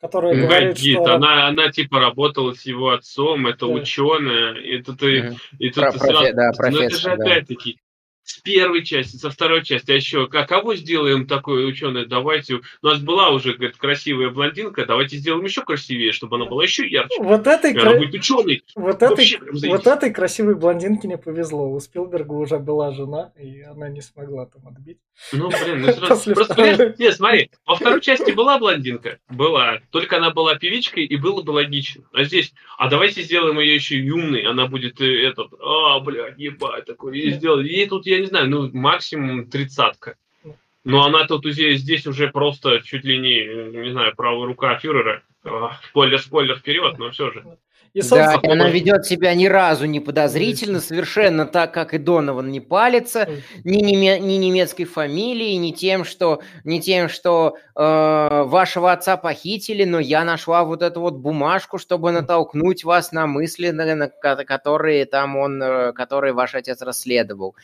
которая 0.02 0.36
ну, 0.36 0.48
говорит, 0.48 0.78
что... 0.78 1.16
Она, 1.16 1.48
она 1.48 1.72
типа 1.72 2.00
работала 2.00 2.54
с 2.54 2.66
его 2.66 2.92
отцом, 2.92 3.48
это 3.48 3.68
да. 3.68 3.74
ученая, 3.74 4.54
и 4.56 4.82
тут, 4.82 5.02
и, 5.04 5.32
и 5.60 5.70
тут 5.70 5.84
Про, 5.84 5.92
сразу... 5.92 6.34
Да, 6.34 6.52
ну, 6.70 6.80
это 6.80 6.96
же 6.96 7.12
опять-таки 7.12 7.80
с 8.26 8.40
первой 8.40 8.84
части, 8.84 9.18
со 9.18 9.30
второй 9.30 9.64
части, 9.64 9.92
а 9.92 9.96
еще, 9.96 10.28
а 10.32 10.48
кого 10.48 10.76
сделаем 10.76 11.28
такой 11.28 11.70
ученый? 11.70 12.08
Давайте, 12.08 12.56
у 12.56 12.62
нас 12.82 13.00
была 13.00 13.30
уже, 13.30 13.54
говорит, 13.54 13.78
красивая 13.78 14.32
блондинка, 14.32 14.86
давайте 14.86 15.18
сделаем 15.18 15.46
еще 15.46 15.62
красивее, 15.62 16.12
чтобы 16.12 16.38
она 16.38 16.46
была 16.46 16.64
еще 16.64 16.88
ярче. 16.88 17.22
Вот 17.22 17.46
этой, 17.46 17.76
кра... 17.76 17.94
будет 17.94 18.16
ученый. 18.16 18.64
Вот, 18.76 19.04
этой, 19.04 19.40
вот 19.68 19.86
этой 19.86 20.12
красивой 20.12 20.56
блондинке 20.56 21.08
не 21.08 21.18
повезло. 21.18 21.72
У 21.72 21.80
Спилберга 21.80 22.34
уже 22.34 22.58
была 22.58 22.92
жена, 22.92 23.32
и 23.40 23.62
она 23.62 23.90
не 23.90 24.02
смогла 24.02 24.48
там 24.48 24.68
отбить. 24.70 24.98
Ну, 25.32 25.50
блин, 25.50 25.84
ну, 25.84 25.94
сразу... 25.94 26.34
просто, 26.34 26.96
нет, 26.98 27.16
смотри, 27.16 27.52
во 27.68 27.76
второй 27.76 28.02
части 28.02 28.32
была 28.32 28.58
блондинка? 28.58 29.20
Была. 29.30 29.82
Только 29.92 30.18
она 30.18 30.32
была 30.32 30.56
певичкой, 30.56 31.06
и 31.06 31.16
было 31.16 31.44
бы 31.44 31.52
логично. 31.52 32.04
А 32.12 32.24
здесь, 32.24 32.54
а 32.80 32.90
давайте 32.90 33.22
сделаем 33.22 33.60
ее 33.60 33.76
еще 33.76 33.98
и 33.98 34.10
умной, 34.10 34.42
она 34.42 34.66
будет 34.66 35.00
э, 35.00 35.28
этот, 35.28 35.54
а, 35.62 36.00
блядь, 36.00 36.40
ебать, 36.40 36.86
такой, 36.86 37.20
и 37.20 37.32
сделали. 37.32 37.70
Ей 37.70 37.88
тут, 37.88 38.08
я 38.08 38.15
не 38.20 38.28
знаю, 38.28 38.50
ну, 38.50 38.70
максимум 38.74 39.50
тридцатка. 39.50 40.16
Но 40.84 41.04
она 41.04 41.26
тут 41.26 41.46
здесь, 41.46 41.82
здесь 41.82 42.06
уже 42.06 42.30
просто 42.30 42.82
чуть 42.82 43.04
ли 43.04 43.18
не, 43.18 43.84
не 43.84 43.92
знаю, 43.92 44.16
правая 44.16 44.46
рука 44.46 44.78
фюрера. 44.78 45.24
Спойлер, 45.90 46.20
спойлер 46.20 46.58
вперед, 46.58 46.98
но 47.00 47.12
все 47.12 47.32
же. 47.32 47.44
И, 47.96 48.02
да, 48.02 48.36
и 48.44 48.48
она 48.50 48.70
ведет 48.70 49.06
себя 49.06 49.34
ни 49.34 49.46
разу 49.46 49.86
не 49.86 50.02
подозрительно, 50.02 50.82
совершенно 50.82 51.46
так, 51.46 51.74
как 51.74 51.94
и 51.94 51.98
Донован 51.98 52.52
не 52.52 52.60
палится, 52.60 53.30
ни, 53.64 53.78
неме, 53.78 54.20
ни 54.20 54.34
немецкой 54.34 54.84
фамилии, 54.84 55.54
ни 55.54 55.72
тем, 55.72 56.04
что, 56.04 56.42
ни 56.66 56.80
тем, 56.80 57.08
что 57.08 57.56
э, 57.74 58.44
вашего 58.48 58.92
отца 58.92 59.16
похитили, 59.16 59.86
но 59.86 60.02
я 60.02 60.26
нашла 60.26 60.66
вот 60.66 60.82
эту 60.82 61.00
вот 61.00 61.14
бумажку, 61.14 61.78
чтобы 61.78 62.12
натолкнуть 62.12 62.84
вас 62.84 63.14
на 63.14 63.28
мысли, 63.28 63.70
на, 63.70 63.96
на, 63.96 64.10
которые 64.10 65.06
там 65.06 65.38
он, 65.38 65.64
э, 65.64 65.94
которые 65.94 66.34
ваш 66.34 66.54
отец 66.54 66.82
расследовал. 66.82 67.56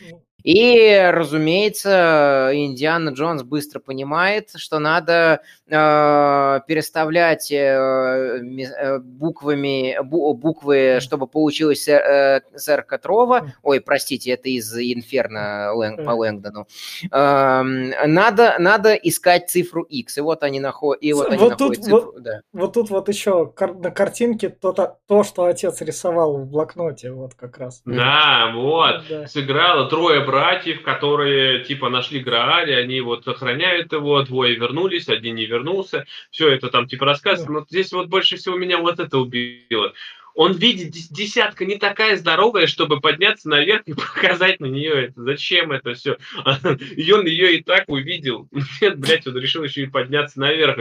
И, 0.44 1.10
разумеется, 1.12 2.50
Индиана 2.54 3.10
Джонс 3.10 3.44
быстро 3.44 3.80
понимает, 3.80 4.52
что 4.56 4.80
надо 4.80 5.42
э, 5.68 6.60
переставлять 6.68 7.52
э, 7.52 7.56
э 7.58 9.00
буквами 9.00 9.98
бу, 10.04 10.34
буквы, 10.34 11.00
чтобы 11.02 11.28
получилось 11.28 11.88
э, 11.88 12.42
сэр 12.56 12.84
Котрова. 12.84 13.54
Ой, 13.64 13.82
простите, 13.82 14.32
это 14.32 14.50
из 14.50 14.76
Инферно 14.78 15.74
Лэнг, 15.74 16.04
по 16.04 16.12
Лэнгдону. 16.12 16.68
Э, 17.12 17.62
надо, 17.62 18.56
надо 18.60 18.94
искать 18.94 19.50
цифру 19.50 19.84
X. 19.84 20.18
И 20.18 20.22
вот 20.22 20.44
они, 20.44 20.60
нахо... 20.60 20.94
и 20.94 21.14
вот 21.14 21.22
вот 21.22 21.32
они 21.32 21.58
тут, 21.58 21.76
цифру. 21.76 22.12
Вот, 22.14 22.24
да. 22.24 22.42
вот 22.54 22.74
тут 22.74 22.90
вот 22.90 23.08
еще 23.10 23.54
на 23.58 23.92
картинке 23.92 24.50
то, 24.50 24.98
то, 25.08 25.24
что 25.24 25.46
отец 25.46 25.82
рисовал 25.82 26.38
в 26.38 26.48
блокноте, 26.48 27.12
вот 27.12 27.34
как 27.36 27.58
раз. 27.58 27.82
Да, 27.86 28.52
вот. 28.56 29.04
Да. 29.10 29.28
Сыграло 29.28 29.90
трое 29.90 30.22
братьев, 30.32 30.82
которые 30.82 31.64
типа 31.64 31.90
нашли 31.90 32.20
Грааль, 32.20 32.74
они 32.74 33.02
вот 33.02 33.28
охраняют 33.28 33.92
его, 33.92 34.24
двое 34.24 34.56
вернулись, 34.56 35.10
один 35.10 35.36
не 35.36 35.46
вернулся, 35.46 36.06
все 36.32 36.50
это 36.50 36.70
там 36.70 36.88
типа 36.88 37.06
рассказывается, 37.06 37.52
но 37.52 37.66
здесь 37.70 37.92
вот 37.92 38.08
больше 38.08 38.38
всего 38.38 38.58
меня 38.58 38.80
вот 38.80 39.00
это 39.00 39.18
убило 39.18 39.94
он 40.34 40.54
видит 40.54 40.94
десятка 41.12 41.66
не 41.66 41.78
такая 41.78 42.16
здоровая, 42.16 42.68
чтобы 42.68 43.00
подняться 43.02 43.50
наверх 43.50 43.84
и 43.86 43.94
показать 43.94 44.60
на 44.60 44.66
нее 44.66 45.06
это. 45.06 45.22
Зачем 45.24 45.72
это 45.72 45.94
все? 45.94 46.18
И 46.96 47.12
он 47.12 47.26
ее 47.26 47.58
и 47.58 47.64
так 47.64 47.86
увидел. 47.88 48.48
Нет, 48.82 49.00
блядь, 49.00 49.28
он 49.28 49.38
решил 49.38 49.64
еще 49.64 49.84
и 49.84 49.88
подняться 49.88 50.40
наверх. 50.40 50.78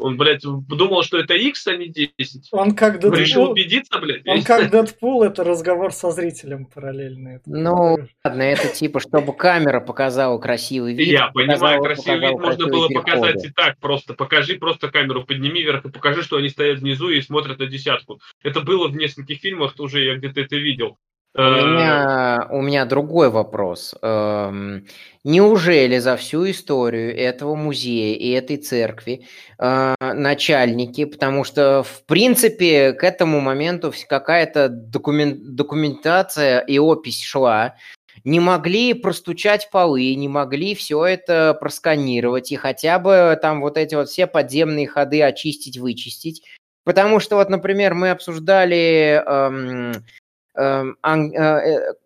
Он, 0.00 0.16
блядь, 0.16 0.42
думал, 0.42 1.02
что 1.02 1.18
это 1.18 1.34
X, 1.34 1.66
а 1.66 1.76
не 1.76 1.88
10. 1.88 2.48
Он 2.52 2.74
как 2.74 3.00
Дэдпул. 3.00 3.18
Решил 3.18 3.50
убедиться, 3.50 3.98
блядь. 3.98 4.26
Он 4.26 4.42
как 4.42 4.70
Дэдпул, 4.70 5.22
это 5.22 5.44
разговор 5.44 5.92
со 5.92 6.10
зрителем 6.10 6.64
параллельный. 6.64 7.40
Ну, 7.44 7.98
ладно, 8.24 8.42
это 8.42 8.68
типа, 8.68 9.00
чтобы 9.00 9.34
камера 9.34 9.80
показала 9.80 10.38
красивый 10.38 10.94
вид. 10.94 11.08
Я 11.08 11.28
понимаю, 11.28 11.82
красивый 11.82 12.20
вид 12.20 12.38
можно 12.38 12.66
было 12.66 12.88
показать 12.88 13.44
и 13.44 13.50
так. 13.50 13.78
Просто 13.78 14.14
покажи, 14.14 14.54
просто 14.54 14.90
камеру 14.90 15.24
подними 15.24 15.62
вверх 15.62 15.84
и 15.84 15.90
покажи, 15.90 16.22
что 16.22 16.36
они 16.36 16.48
стоят 16.48 16.78
внизу 16.78 17.10
и 17.10 17.20
смотрят 17.20 17.58
на 17.58 17.66
десятку. 17.66 18.20
Это 18.42 18.60
было 18.60 18.88
в 18.88 18.96
нескольких 18.96 19.38
фильмах, 19.40 19.74
тоже 19.74 20.02
я 20.02 20.16
где-то 20.16 20.40
это 20.40 20.56
видел. 20.56 20.96
У 21.36 21.42
меня, 21.42 22.48
у 22.50 22.60
меня 22.60 22.84
другой 22.84 23.30
вопрос. 23.30 23.94
Эм, 24.02 24.84
неужели 25.22 25.98
за 25.98 26.16
всю 26.16 26.50
историю 26.50 27.16
этого 27.16 27.54
музея 27.54 28.16
и 28.16 28.30
этой 28.30 28.56
церкви 28.56 29.26
э, 29.58 29.94
начальники, 30.00 31.04
потому 31.04 31.44
что 31.44 31.84
в 31.84 32.04
принципе 32.06 32.92
к 32.94 33.04
этому 33.04 33.38
моменту 33.38 33.92
какая-то 34.08 34.68
документ, 34.68 35.54
документация 35.54 36.58
и 36.60 36.78
опись 36.78 37.22
шла, 37.22 37.76
не 38.24 38.40
могли 38.40 38.92
простучать 38.92 39.70
полы, 39.70 40.12
не 40.16 40.28
могли 40.28 40.74
все 40.74 41.04
это 41.04 41.56
просканировать 41.60 42.50
и 42.50 42.56
хотя 42.56 42.98
бы 42.98 43.38
там 43.40 43.60
вот 43.60 43.78
эти 43.78 43.94
вот 43.94 44.08
все 44.08 44.26
подземные 44.26 44.88
ходы 44.88 45.22
очистить, 45.22 45.78
вычистить, 45.78 46.42
Потому 46.84 47.20
что 47.20 47.36
вот, 47.36 47.50
например, 47.50 47.94
мы 47.94 48.10
обсуждали 48.10 49.22
эм, 49.24 49.92
э, 49.92 49.92
э 49.92 50.00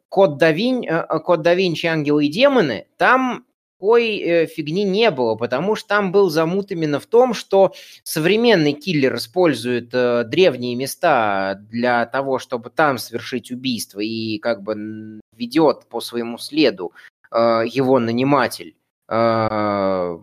код, 0.08 0.38
да 0.38 0.52
Винь, 0.52 0.86
э, 0.86 1.06
э, 1.08 1.18
код 1.20 1.42
да 1.42 1.54
Винчи 1.54 1.86
«Ангелы 1.86 2.26
и 2.26 2.28
демоны», 2.28 2.86
там 2.96 3.44
такой 3.78 4.18
э, 4.18 4.46
фигни 4.46 4.84
не 4.84 5.10
было, 5.10 5.34
потому 5.34 5.74
что 5.74 5.88
там 5.88 6.12
был 6.12 6.30
замут 6.30 6.70
именно 6.70 7.00
в 7.00 7.06
том, 7.06 7.34
что 7.34 7.72
современный 8.02 8.72
киллер 8.72 9.16
использует 9.16 9.90
э, 9.92 10.24
древние 10.24 10.76
места 10.76 11.60
для 11.70 12.06
того, 12.06 12.38
чтобы 12.38 12.70
там 12.70 12.98
совершить 12.98 13.50
убийство 13.50 14.00
и 14.00 14.38
как 14.38 14.62
бы 14.62 15.20
ведет 15.36 15.86
по 15.88 16.00
своему 16.00 16.38
следу 16.38 16.92
э, 17.30 17.64
его 17.66 17.98
наниматель. 17.98 18.74
Э, 19.08 20.16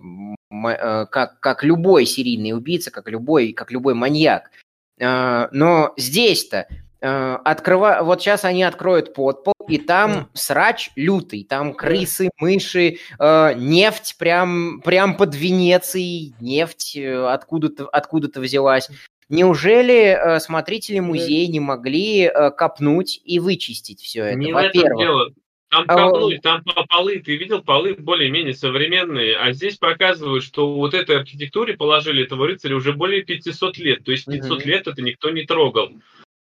Э, 0.51 1.05
как, 1.05 1.39
как 1.39 1.63
любой 1.63 2.05
серийный 2.05 2.53
убийца, 2.53 2.91
как 2.91 3.09
любой, 3.09 3.53
как 3.53 3.71
любой 3.71 3.93
маньяк. 3.93 4.51
Э, 4.99 5.47
но 5.51 5.93
здесь-то 5.97 6.67
э, 6.69 6.75
открыва... 7.01 7.99
вот 8.03 8.21
сейчас 8.21 8.45
они 8.45 8.63
откроют 8.63 9.13
подпол, 9.13 9.53
и 9.67 9.77
там 9.77 10.29
срач 10.33 10.91
лютый, 10.95 11.43
там 11.43 11.73
крысы, 11.73 12.29
мыши, 12.39 12.97
нефть 13.19 14.15
прям, 14.17 14.81
прям 14.81 15.17
под 15.17 15.35
Венецией, 15.35 16.33
нефть 16.39 16.97
откуда-то 16.97 17.87
откуда 17.87 18.39
взялась. 18.39 18.89
Неужели 19.29 20.39
смотрители 20.39 20.99
музея 20.99 21.47
не 21.47 21.59
могли 21.59 22.31
копнуть 22.57 23.21
и 23.23 23.39
вычистить 23.39 24.01
все 24.01 24.25
это? 24.25 24.37
Не 24.37 24.53
Во-первых. 24.53 25.33
Там 25.71 25.85
а 25.87 26.09
а... 26.09 26.39
там 26.43 26.63
полы, 26.89 27.19
ты 27.19 27.37
видел, 27.37 27.61
полы 27.61 27.93
более-менее 27.93 28.53
современные, 28.53 29.37
а 29.37 29.53
здесь 29.53 29.77
показывают, 29.77 30.43
что 30.43 30.73
вот 30.73 30.93
этой 30.93 31.15
архитектуре 31.15 31.77
положили 31.77 32.25
этого 32.25 32.45
рыцаря 32.45 32.75
уже 32.75 32.91
более 32.91 33.23
500 33.23 33.77
лет, 33.77 34.03
то 34.03 34.11
есть 34.11 34.25
500 34.25 34.51
угу. 34.51 34.67
лет 34.67 34.87
это 34.87 35.01
никто 35.01 35.29
не 35.29 35.45
трогал. 35.45 35.93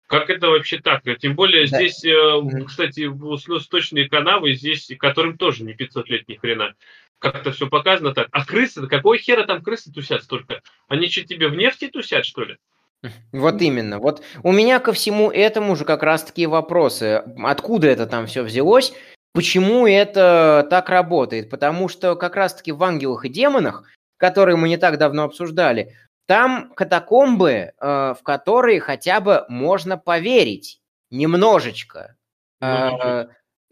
Как 0.09 0.31
это 0.31 0.49
вообще 0.49 0.79
так? 0.79 1.03
Тем 1.19 1.35
более 1.35 1.67
да. 1.67 1.77
здесь, 1.77 2.03
mm-hmm. 2.03 2.65
кстати, 2.65 3.59
сточные 3.59 4.09
канавы, 4.09 4.55
здесь, 4.55 4.91
которым 4.97 5.37
тоже 5.37 5.63
не 5.63 5.75
500 5.75 6.09
лет 6.09 6.27
ни 6.27 6.33
хрена. 6.33 6.73
Как-то 7.19 7.51
все 7.51 7.67
показано 7.67 8.15
так. 8.15 8.27
А 8.31 8.43
крысы, 8.43 8.87
какой 8.87 9.19
хера 9.19 9.43
там 9.43 9.61
крысы 9.61 9.91
тусят 9.91 10.23
столько? 10.23 10.61
Они 10.87 11.09
что, 11.09 11.23
тебе 11.25 11.47
в 11.47 11.55
нефти 11.55 11.89
тусят, 11.89 12.25
что 12.25 12.43
ли? 12.43 12.57
Вот 13.31 13.61
именно. 13.61 13.99
Вот 13.99 14.23
у 14.41 14.51
меня 14.51 14.79
ко 14.79 14.93
всему 14.93 15.29
этому 15.29 15.75
же 15.75 15.85
как 15.85 16.01
раз 16.01 16.23
такие 16.23 16.47
вопросы. 16.47 17.23
Откуда 17.43 17.87
это 17.87 18.07
там 18.07 18.25
все 18.25 18.41
взялось? 18.41 18.93
Почему 19.33 19.85
это 19.85 20.65
так 20.71 20.89
работает? 20.89 21.51
Потому 21.51 21.87
что 21.87 22.15
как 22.15 22.35
раз-таки 22.35 22.71
в 22.71 22.83
«Ангелах 22.83 23.25
и 23.25 23.29
демонах», 23.29 23.83
которые 24.17 24.55
мы 24.55 24.69
не 24.69 24.77
так 24.77 24.97
давно 24.97 25.25
обсуждали, 25.25 25.95
там 26.29 26.71
катакомбы, 26.75 27.49
э, 27.49 27.71
в 27.81 28.19
которые 28.21 28.79
хотя 28.79 29.19
бы 29.19 29.45
можно 29.49 29.97
поверить 29.97 30.79
немножечко. 31.09 32.17
Э, 32.61 33.25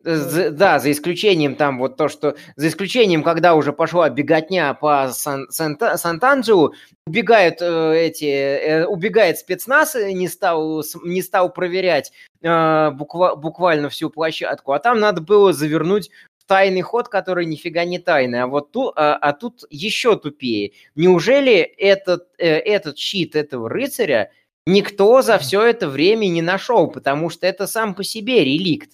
за, 0.04 0.50
да, 0.50 0.80
за 0.80 0.92
исключением 0.92 1.56
там 1.56 1.78
вот 1.78 1.98
то, 1.98 2.08
что... 2.08 2.36
За 2.56 2.68
исключением, 2.68 3.22
когда 3.22 3.54
уже 3.54 3.74
пошла 3.74 4.10
беготня 4.10 4.74
по 4.74 5.10
Сан, 5.10 5.46
Сан, 5.52 5.78
Сан-Танджиу, 5.80 6.74
убегают 7.06 7.62
э, 7.62 7.94
эти... 7.96 8.26
Э, 8.26 8.86
убегает 8.88 9.38
спецназ, 9.38 9.94
не 9.94 10.28
стал, 10.28 10.84
не 11.04 11.22
стал 11.22 11.54
проверять 11.54 12.12
э, 12.42 12.90
буква, 12.90 13.36
буквально 13.36 13.90
всю 13.90 14.10
площадку, 14.10 14.72
а 14.72 14.80
там 14.80 15.00
надо 15.00 15.22
было 15.22 15.54
завернуть 15.54 16.10
тайный 16.48 16.82
ход, 16.82 17.10
который 17.10 17.46
нифига 17.46 17.86
не 17.86 18.00
тайный, 18.00 18.44
а 18.44 18.48
вот 18.48 18.72
тут, 18.72 18.94
а, 18.96 19.16
а 19.16 19.34
тут 19.34 19.66
еще 19.70 20.18
тупее. 20.18 20.72
Неужели 20.96 21.58
этот, 21.60 22.28
э, 22.38 22.48
этот 22.48 22.98
щит 22.98 23.36
этого 23.36 23.70
рыцаря 23.70 24.32
никто 24.66 25.22
за 25.22 25.38
все 25.38 25.64
это 25.64 25.88
время 25.88 26.28
не 26.28 26.42
нашел, 26.42 26.88
потому 26.88 27.30
что 27.30 27.48
это 27.48 27.68
сам 27.68 27.94
по 27.94 28.04
себе 28.04 28.44
реликт. 28.44 28.92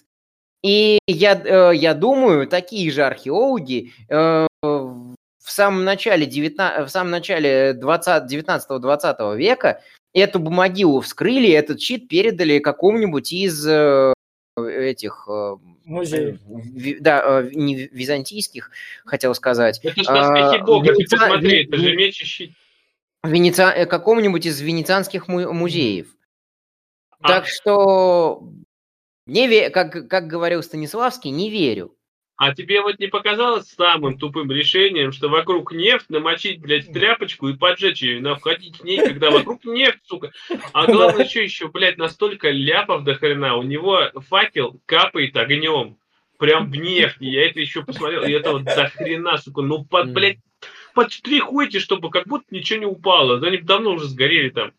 И 0.62 0.98
я, 1.06 1.40
э, 1.44 1.76
я 1.76 1.94
думаю, 1.94 2.46
такие 2.46 2.90
же 2.90 3.04
археологи 3.04 3.92
э, 4.08 4.46
в 4.62 5.50
самом 5.50 5.84
начале, 5.84 6.24
19, 6.24 6.86
в 6.86 6.90
самом 6.90 7.10
начале 7.10 7.78
19-20 7.78 9.36
века 9.36 9.82
эту 10.14 10.38
могилу 10.38 11.00
вскрыли, 11.02 11.50
этот 11.50 11.80
щит 11.82 12.08
передали 12.08 12.60
какому-нибудь 12.60 13.30
из 13.32 13.66
э, 13.66 14.13
этих 14.56 15.28
музеев. 15.84 16.38
Да, 17.00 17.42
не 17.52 17.86
византийских, 17.86 18.70
хотел 19.04 19.34
сказать. 19.34 19.80
Это 19.82 20.02
же 20.02 20.10
а, 20.10 20.58
бога, 20.64 20.92
Венеци... 20.92 21.04
ты 21.04 21.16
посмотри, 21.16 21.64
это 21.64 21.76
же 21.76 21.96
меч 21.96 22.20
и 22.22 22.24
щит. 22.24 22.52
Венеци... 23.22 23.86
Какому-нибудь 23.86 24.46
из 24.46 24.60
венецианских 24.60 25.28
музеев. 25.28 26.14
А. 27.20 27.28
Так 27.28 27.46
что 27.46 28.48
не 29.26 29.48
ве... 29.48 29.70
как, 29.70 30.08
как 30.08 30.26
говорил 30.26 30.62
Станиславский, 30.62 31.30
не 31.30 31.50
верю. 31.50 31.96
А 32.36 32.52
тебе 32.52 32.82
вот 32.82 32.98
не 32.98 33.06
показалось 33.06 33.68
самым 33.68 34.18
тупым 34.18 34.50
решением, 34.50 35.12
что 35.12 35.28
вокруг 35.28 35.72
нефть, 35.72 36.10
намочить, 36.10 36.60
блядь, 36.60 36.92
тряпочку 36.92 37.48
и 37.48 37.56
поджечь 37.56 38.02
ее, 38.02 38.18
и 38.18 38.34
входить 38.34 38.80
в 38.80 38.84
ней, 38.84 38.98
когда 38.98 39.30
вокруг 39.30 39.64
нефть, 39.64 40.00
сука. 40.04 40.32
А 40.72 40.86
главное, 40.86 41.26
что 41.26 41.40
еще, 41.40 41.68
блядь, 41.68 41.96
настолько 41.96 42.50
ляпов 42.50 43.04
до 43.04 43.14
хрена, 43.14 43.56
у 43.56 43.62
него 43.62 44.10
факел 44.28 44.80
капает 44.86 45.36
огнем. 45.36 45.96
Прям 46.36 46.68
в 46.68 46.74
нефть. 46.74 47.18
Я 47.20 47.46
это 47.46 47.60
еще 47.60 47.84
посмотрел, 47.84 48.24
и 48.24 48.32
это 48.32 48.50
вот 48.50 48.64
до 48.64 48.88
хрена, 48.88 49.38
сука. 49.38 49.62
Ну, 49.62 49.84
под, 49.84 50.12
блядь, 50.12 50.38
подштрихуйте, 50.92 51.78
чтобы 51.78 52.10
как 52.10 52.26
будто 52.26 52.46
ничего 52.50 52.80
не 52.80 52.86
упало. 52.86 53.46
Они 53.46 53.58
давно 53.58 53.92
уже 53.92 54.08
сгорели 54.08 54.50
там. 54.50 54.72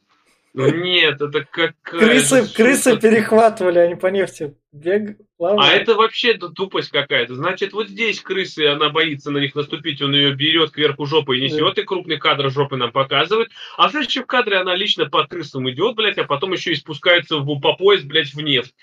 Ну 0.57 0.73
нет, 0.73 1.21
это 1.21 1.45
как... 1.51 1.75
Крысы, 1.81 2.47
крысы 2.47 2.97
перехватывали, 2.97 3.77
они 3.77 3.95
по 3.95 4.07
нефти 4.07 4.55
бег, 4.71 5.17
А 5.37 5.73
это 5.73 5.95
вообще 5.95 6.35
тупость 6.35 6.91
какая-то. 6.91 7.35
Значит, 7.35 7.73
вот 7.73 7.89
здесь 7.89 8.21
крысы, 8.21 8.67
она 8.67 8.89
боится 8.89 9.31
на 9.31 9.39
них 9.39 9.53
наступить, 9.53 10.01
он 10.01 10.13
ее 10.13 10.33
берет 10.33 10.71
кверху 10.71 11.05
жопы 11.07 11.37
и 11.37 11.41
несет, 11.41 11.75
да. 11.75 11.81
и 11.81 11.85
крупный 11.85 12.17
кадр 12.17 12.49
жопы 12.49 12.77
нам 12.77 12.93
показывает. 12.93 13.51
А 13.75 13.89
в 13.89 13.91
следующем 13.91 14.23
кадре 14.23 14.55
она 14.55 14.75
лично 14.75 15.09
по 15.09 15.27
крысам 15.27 15.69
идет, 15.69 15.97
блядь, 15.97 16.17
а 16.19 16.23
потом 16.23 16.53
еще 16.53 16.71
и 16.71 16.75
спускается 16.75 17.39
в, 17.39 17.59
по 17.59 17.73
пояс, 17.73 18.03
блядь, 18.03 18.33
в 18.33 18.39
нефть. 18.39 18.73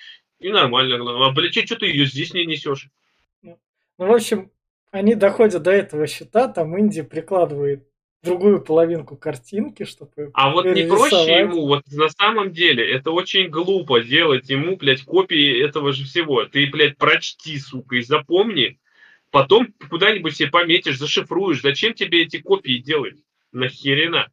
И 0.40 0.50
нормально. 0.50 1.26
А, 1.26 1.30
блядь, 1.30 1.54
что 1.54 1.76
ты 1.76 1.87
ее 1.87 2.04
здесь 2.04 2.35
не 2.35 2.44
несешь? 2.44 2.90
Ну, 3.42 3.56
в 3.96 4.12
общем, 4.12 4.50
они 4.90 5.14
доходят 5.14 5.62
до 5.62 5.70
этого 5.70 6.06
счета, 6.06 6.48
там 6.48 6.78
Инди 6.78 7.00
прикладывает 7.00 7.88
другую 8.22 8.61
половинку 8.61 9.16
картинки, 9.16 9.85
чтобы 9.85 10.30
А 10.35 10.50
вот 10.50 10.64
не 10.66 10.85
проще 10.85 11.40
ему, 11.40 11.66
вот 11.66 11.82
на 11.90 12.08
самом 12.08 12.52
деле, 12.52 12.88
это 12.88 13.11
очень 13.11 13.48
глупо 13.48 14.00
делать 14.00 14.48
ему, 14.48 14.76
блядь, 14.76 15.02
копии 15.02 15.62
этого 15.62 15.92
же 15.92 16.04
всего. 16.04 16.44
Ты, 16.44 16.68
блядь, 16.70 16.96
прочти, 16.96 17.58
сука, 17.58 17.96
и 17.96 18.02
запомни, 18.02 18.78
потом 19.30 19.68
куда-нибудь 19.90 20.37
себе 20.37 20.50
пометишь, 20.50 20.98
зашифруешь. 20.98 21.62
Зачем 21.62 21.94
тебе 21.94 22.22
эти 22.22 22.38
копии 22.38 22.78
делать? 22.78 23.16
Нахерена? 23.50 24.30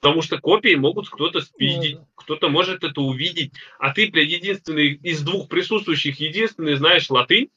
Потому 0.00 0.22
что 0.22 0.38
копии 0.38 0.74
могут 0.74 1.08
кто-то 1.08 1.40
спиздить, 1.40 1.96
mm. 1.96 2.04
кто-то 2.16 2.48
может 2.48 2.82
это 2.82 3.00
увидеть, 3.00 3.52
а 3.78 3.92
ты, 3.92 4.10
блядь, 4.10 4.30
единственный 4.30 4.94
из 4.94 5.22
двух 5.22 5.48
присутствующих, 5.48 6.18
единственный 6.18 6.74
знаешь 6.74 7.08
латынь, 7.08 7.50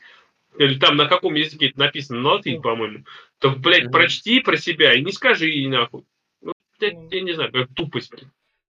или 0.57 0.79
там 0.79 0.95
на 0.97 1.07
каком 1.07 1.35
языке 1.35 1.69
это 1.69 1.79
написано, 1.79 2.21
на 2.21 2.29
латынь, 2.29 2.61
по-моему, 2.61 3.05
то, 3.39 3.51
блядь, 3.51 3.91
прочти 3.91 4.39
про 4.39 4.57
себя 4.57 4.93
и 4.93 5.03
не 5.03 5.11
скажи 5.11 5.47
ей 5.47 5.67
нахуй. 5.67 6.03
Ну, 6.41 6.53
блядь, 6.79 6.97
я 7.11 7.21
не 7.21 7.33
знаю, 7.33 7.51
как 7.51 7.73
тупость. 7.73 8.11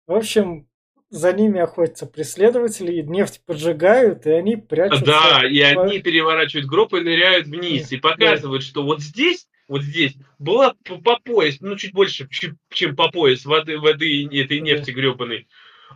В 0.06 0.12
общем, 0.12 0.66
за 1.10 1.32
ними 1.32 1.60
охотятся 1.60 2.06
преследователи, 2.06 3.02
нефть 3.02 3.40
поджигают, 3.46 4.26
и 4.26 4.30
они 4.30 4.56
прячутся. 4.56 5.04
Да, 5.04 5.42
и 5.46 5.60
по... 5.74 5.82
они 5.82 6.00
переворачивают 6.00 6.66
гроб 6.66 6.94
и 6.94 7.00
ныряют 7.00 7.46
вниз, 7.46 7.92
и 7.92 7.98
показывают, 7.98 8.62
что 8.62 8.82
вот 8.82 9.00
здесь, 9.00 9.46
вот 9.68 9.82
здесь 9.82 10.14
была 10.38 10.74
по, 10.84 10.96
по 10.96 11.18
пояс, 11.20 11.60
ну, 11.60 11.76
чуть 11.76 11.92
больше, 11.92 12.28
чем 12.70 12.96
по 12.96 13.10
пояс 13.10 13.44
воды, 13.44 13.78
воды 13.78 14.26
этой 14.26 14.60
нефти 14.60 14.90
гребаной. 14.90 15.46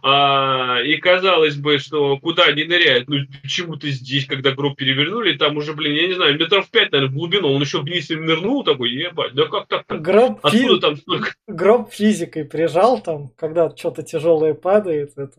А, 0.02 0.80
и 0.84 0.96
казалось 0.96 1.56
бы, 1.56 1.78
что 1.78 2.18
куда 2.18 2.44
они 2.44 2.64
ныряют, 2.64 3.08
ну 3.08 3.18
почему-то 3.42 3.88
здесь, 3.88 4.26
когда 4.26 4.52
гроб 4.52 4.76
перевернули, 4.76 5.36
там 5.36 5.56
уже, 5.56 5.74
блин, 5.74 5.94
я 5.94 6.06
не 6.06 6.14
знаю, 6.14 6.38
метров 6.38 6.70
пять, 6.70 6.92
наверное, 6.92 7.12
в 7.12 7.16
глубину, 7.16 7.52
он 7.52 7.62
еще 7.62 7.80
вниз 7.80 8.10
и 8.10 8.16
нырнул 8.16 8.64
такой, 8.64 8.90
ебать, 8.90 9.34
да 9.34 9.46
как 9.46 9.66
так? 9.66 9.84
Гроб, 9.88 10.38
Откуда 10.42 10.74
фи... 10.74 10.80
там 10.80 10.96
столько? 10.96 11.34
Гроб 11.46 11.92
физикой 11.92 12.44
прижал 12.44 13.00
там, 13.00 13.30
когда 13.36 13.74
что-то 13.74 14.02
тяжелое 14.02 14.54
падает. 14.54 15.12
Это... 15.16 15.32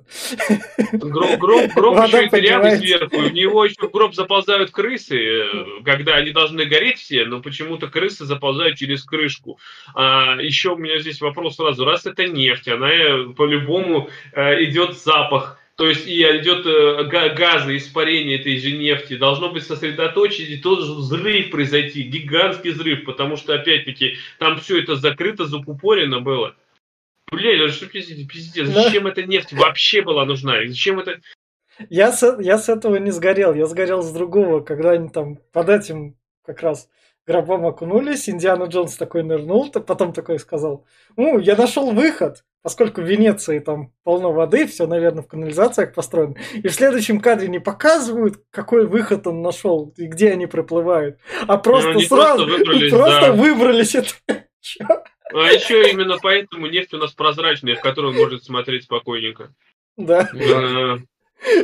Гроб, 0.94 1.40
гроб, 1.40 1.72
гроб 1.74 2.08
еще 2.08 2.26
и 2.26 2.30
дырявый 2.30 2.78
сверху, 2.78 3.18
в 3.18 3.34
него 3.34 3.66
еще 3.66 3.88
в 3.88 3.92
гроб 3.92 4.14
заползают 4.14 4.72
крысы, 4.72 5.18
э, 5.18 5.44
когда 5.86 6.16
они 6.16 6.32
должны 6.32 6.66
гореть 6.66 6.98
все, 6.98 7.26
но 7.26 7.42
почему-то 7.42 7.88
крысы 7.88 8.26
заползают 8.26 8.78
через 8.78 9.04
крышку. 9.04 9.60
А, 9.96 10.36
еще 10.42 10.74
у 10.74 10.78
меня 10.78 11.00
здесь 11.00 11.22
вопрос 11.22 11.56
сразу, 11.56 11.86
раз 11.86 12.06
это 12.06 12.28
нефть, 12.28 12.68
она 12.68 12.92
э, 12.92 13.26
по-любому 13.36 14.10
э, 14.34 14.39
идет 14.64 14.98
запах, 14.98 15.60
то 15.76 15.88
есть 15.88 16.08
и 16.08 16.22
идет 16.22 16.66
э, 16.66 17.34
газы, 17.34 17.78
испарение 17.78 18.40
этой 18.40 18.58
же 18.58 18.72
нефти, 18.72 19.16
должно 19.16 19.50
быть 19.50 19.64
сосредоточить, 19.64 20.50
и 20.50 20.58
тот 20.58 20.84
же 20.84 20.94
взрыв 20.94 21.52
произойти, 21.52 22.02
гигантский 22.02 22.72
взрыв, 22.72 23.06
потому 23.06 23.38
что, 23.38 23.54
опять-таки, 23.54 24.18
там 24.40 24.60
все 24.60 24.82
это 24.82 24.96
закрыто, 24.96 25.46
закупорено 25.46 26.20
было. 26.20 26.56
Блин, 27.32 27.70
что 27.70 27.86
пиздец, 27.86 28.68
зачем 28.68 29.08
эта 29.08 29.24
нефть 29.24 29.54
вообще 29.54 30.02
была 30.02 30.26
нужна? 30.26 30.56
Зачем 30.66 31.00
это... 31.00 31.22
Я 31.90 32.12
с, 32.12 32.38
я 32.42 32.58
с 32.58 32.68
этого 32.68 32.98
не 32.98 33.12
сгорел, 33.12 33.54
я 33.54 33.66
сгорел 33.66 34.02
с 34.02 34.12
другого, 34.12 34.60
когда 34.60 34.92
они 34.92 35.08
там 35.08 35.38
под 35.54 35.70
этим 35.70 36.18
как 36.46 36.62
раз 36.62 36.90
гробом 37.30 37.68
окунулись, 37.68 38.28
Индиана 38.28 38.64
Джонс 38.64 38.96
такой 38.96 39.22
нырнул, 39.22 39.70
потом 39.70 40.14
такой 40.14 40.40
сказал, 40.40 40.88
ну, 41.16 41.38
я 41.38 41.56
нашел 41.56 41.92
выход, 41.92 42.44
поскольку 42.64 43.02
в 43.02 43.06
Венеции 43.06 43.60
там 43.60 43.94
полно 44.04 44.34
воды, 44.34 44.66
все, 44.66 44.88
наверное, 44.88 45.22
в 45.22 45.28
канализациях 45.28 45.94
построено. 45.94 46.36
И 46.56 46.68
в 46.68 46.74
следующем 46.74 47.20
кадре 47.22 47.48
не 47.48 47.60
показывают, 47.60 48.44
какой 48.50 48.88
выход 48.88 49.28
он 49.28 49.44
нашел 49.44 49.94
и 49.96 50.08
где 50.08 50.32
они 50.32 50.48
проплывают, 50.48 51.20
а 51.48 51.58
просто 51.58 51.92
ну, 51.94 52.00
сразу 52.00 52.48
просто 52.48 52.58
выбрались, 52.58 52.92
просто 52.92 53.22
да. 53.22 53.32
выбрались 53.34 53.96
это. 53.96 54.10
А 55.32 55.52
еще 55.52 55.92
именно 55.92 56.18
поэтому 56.20 56.66
нефть 56.66 56.96
у 56.96 56.98
нас 56.98 57.12
прозрачная, 57.12 57.76
в 57.76 57.82
которую 57.82 58.16
может 58.16 58.44
смотреть 58.44 58.86
спокойненько. 58.86 59.54
Да. 59.98 60.28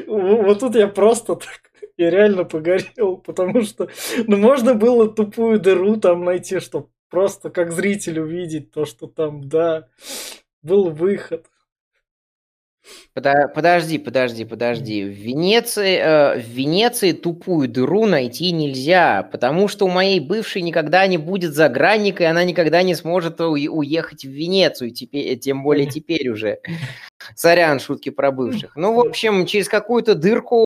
Вот 0.06 0.60
тут 0.60 0.76
я 0.76 0.88
просто 0.88 1.36
так 1.36 1.72
я 1.98 2.10
реально 2.10 2.44
погорел, 2.44 3.18
потому 3.26 3.62
что 3.62 3.90
ну 4.28 4.38
можно 4.38 4.74
было 4.74 5.08
тупую 5.10 5.60
дыру 5.60 5.98
там 5.98 6.24
найти, 6.24 6.60
чтобы 6.60 6.90
просто 7.10 7.50
как 7.50 7.72
зритель 7.72 8.20
увидеть 8.20 8.72
то, 8.72 8.86
что 8.86 9.08
там, 9.08 9.48
да, 9.48 9.88
был 10.62 10.90
выход. 10.90 11.46
Подожди, 13.14 13.98
подожди, 13.98 14.46
подожди. 14.46 15.04
В 15.04 15.08
Венеции, 15.08 15.98
э, 15.98 16.40
в 16.40 16.48
Венеции 16.50 17.14
тупую 17.14 17.68
дыру 17.68 18.06
найти 18.06 18.52
нельзя, 18.52 19.24
потому 19.32 19.68
что 19.68 19.86
у 19.86 19.90
моей 19.90 20.20
бывшей 20.20 20.62
никогда 20.62 21.08
не 21.08 21.18
будет 21.18 21.54
загранника, 21.54 22.24
и 22.24 22.28
она 22.28 22.44
никогда 22.44 22.84
не 22.84 22.94
сможет 22.94 23.40
уехать 23.42 24.26
в 24.26 24.30
Венецию, 24.30 24.92
теперь, 24.92 25.40
тем 25.40 25.64
более 25.64 25.90
теперь 25.90 26.30
уже. 26.30 26.60
Сорян, 27.36 27.80
шутки 27.80 28.10
про 28.10 28.32
бывших. 28.32 28.76
Ну, 28.76 28.94
в 28.94 29.00
общем, 29.00 29.46
через 29.46 29.70
какую-то 29.70 30.14
дырку 30.14 30.65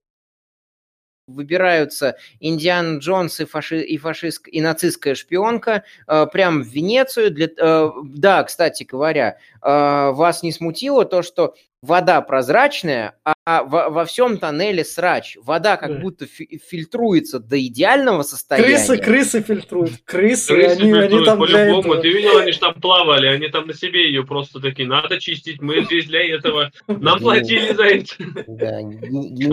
выбираются 1.30 2.18
Индиана 2.40 2.98
Джонс 2.98 3.40
и, 3.40 3.46
фаши, 3.46 3.82
и, 3.82 3.98
фашист, 3.98 4.48
и 4.48 4.62
нацистская 4.62 5.16
шпионка 5.16 5.84
э, 6.08 6.28
прям 6.32 6.62
в 6.62 6.68
Венецию. 6.68 7.32
Для, 7.32 7.48
э, 7.56 7.90
да, 8.04 8.44
кстати 8.44 8.84
говоря, 8.84 9.38
э, 9.62 10.12
вас 10.12 10.44
не 10.44 10.52
смутило 10.52 11.06
то, 11.06 11.22
что 11.22 11.56
вода 11.82 12.22
прозрачная, 12.22 13.16
а 13.46 13.64
во, 13.64 13.90
во 13.90 14.06
всем 14.06 14.38
тоннеле 14.38 14.84
срач. 14.84 15.38
Вода 15.42 15.78
как 15.78 15.94
да. 15.94 16.00
будто 16.00 16.26
фи- 16.26 16.62
фильтруется 16.68 17.40
до 17.40 17.60
идеального 17.60 18.24
состояния. 18.24 18.76
Крысы, 18.76 18.98
крысы 18.98 19.42
фильтруют. 19.42 19.92
Крысы, 20.04 20.54
крысы 20.56 20.72
они, 20.72 20.92
фильтруют, 20.92 21.14
они 21.14 21.26
там 21.26 21.40
по-любому. 21.40 21.80
Этого... 21.80 22.02
Ты 22.02 22.12
видел, 22.12 22.38
они 22.38 22.52
же 22.52 22.60
там 22.60 22.74
плавали, 22.76 23.28
они 23.28 23.48
там 23.48 23.68
на 23.68 23.74
себе 23.74 24.08
ее 24.08 24.26
просто 24.26 24.60
такие, 24.60 24.88
надо 24.88 25.20
чистить, 25.20 25.62
мы 25.62 25.84
здесь 25.86 26.06
для 26.06 26.36
этого, 26.36 26.72
нам 26.88 27.20
платили 27.20 27.74
за 27.74 27.84
это. 27.84 28.14
Да, 28.48 28.80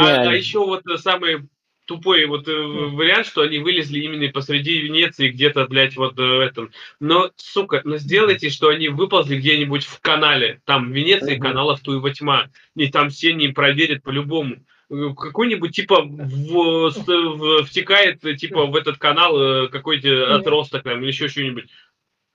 а, 0.03 0.29
а 0.29 0.35
еще 0.35 0.59
вот 0.59 0.83
самый 0.99 1.49
тупой 1.87 2.27
вот 2.27 2.46
э, 2.49 2.53
вариант, 2.53 3.27
что 3.27 3.42
они 3.42 3.59
вылезли 3.59 4.01
именно 4.01 4.31
посреди 4.31 4.79
Венеции, 4.79 5.31
где-то, 5.31 5.66
блядь, 5.66 5.96
вот 5.96 6.16
в 6.16 6.20
э, 6.20 6.44
этом. 6.44 6.70
Но, 7.01 7.31
сука, 7.37 7.81
ну 7.85 7.96
сделайте, 7.96 8.51
что 8.51 8.68
они 8.68 8.88
выползли 8.88 9.38
где-нибудь 9.38 9.85
в 9.85 10.01
канале. 10.01 10.61
Там 10.64 10.90
в 10.90 10.94
Венеции 10.94 11.38
каналов 11.38 11.81
туева 11.81 12.12
тьма. 12.12 12.51
И 12.75 12.88
там 12.88 13.11
все 13.11 13.33
не 13.33 13.49
проверят 13.49 14.03
по-любому 14.03 14.57
э, 14.90 15.09
какой-нибудь 15.16 15.75
типа 15.75 16.03
в, 16.03 16.90
в, 16.90 17.64
втекает 17.64 18.20
типа 18.20 18.66
в 18.66 18.77
этот 18.77 18.99
канал 18.99 19.68
какой-то 19.68 20.37
отросток 20.37 20.83
там 20.83 21.01
или 21.01 21.09
еще 21.09 21.29
что-нибудь. 21.29 21.68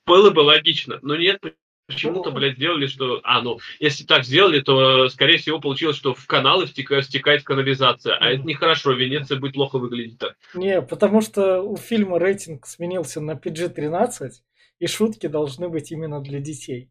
Было 0.06 0.32
бы 0.32 0.40
логично, 0.40 0.98
но 1.04 1.16
нет, 1.16 1.40
Почему-то, 1.88 2.32
блядь, 2.32 2.56
сделали, 2.56 2.88
что... 2.88 3.20
А, 3.24 3.42
ну, 3.42 3.60
если 3.80 4.04
так 4.04 4.24
сделали, 4.24 4.62
то, 4.62 5.10
скорее 5.10 5.38
всего, 5.38 5.60
получилось, 5.60 5.98
что 5.98 6.14
в 6.14 6.26
каналы 6.26 6.66
втекает, 6.66 7.06
втекает 7.06 7.44
канализация. 7.44 8.16
А 8.16 8.30
это 8.30 8.44
нехорошо, 8.44 8.94
Венеция 8.94 9.40
будет 9.40 9.54
плохо 9.54 9.78
выглядеть 9.78 10.18
так. 10.18 10.36
Не, 10.54 10.82
потому 10.82 11.22
что 11.22 11.62
у 11.62 11.76
фильма 11.76 12.20
рейтинг 12.20 12.66
сменился 12.66 13.20
на 13.20 13.34
PG-13, 13.34 14.30
и 14.80 14.88
шутки 14.88 15.28
должны 15.28 15.70
быть 15.70 15.92
именно 15.92 16.22
для 16.22 16.40
детей. 16.40 16.90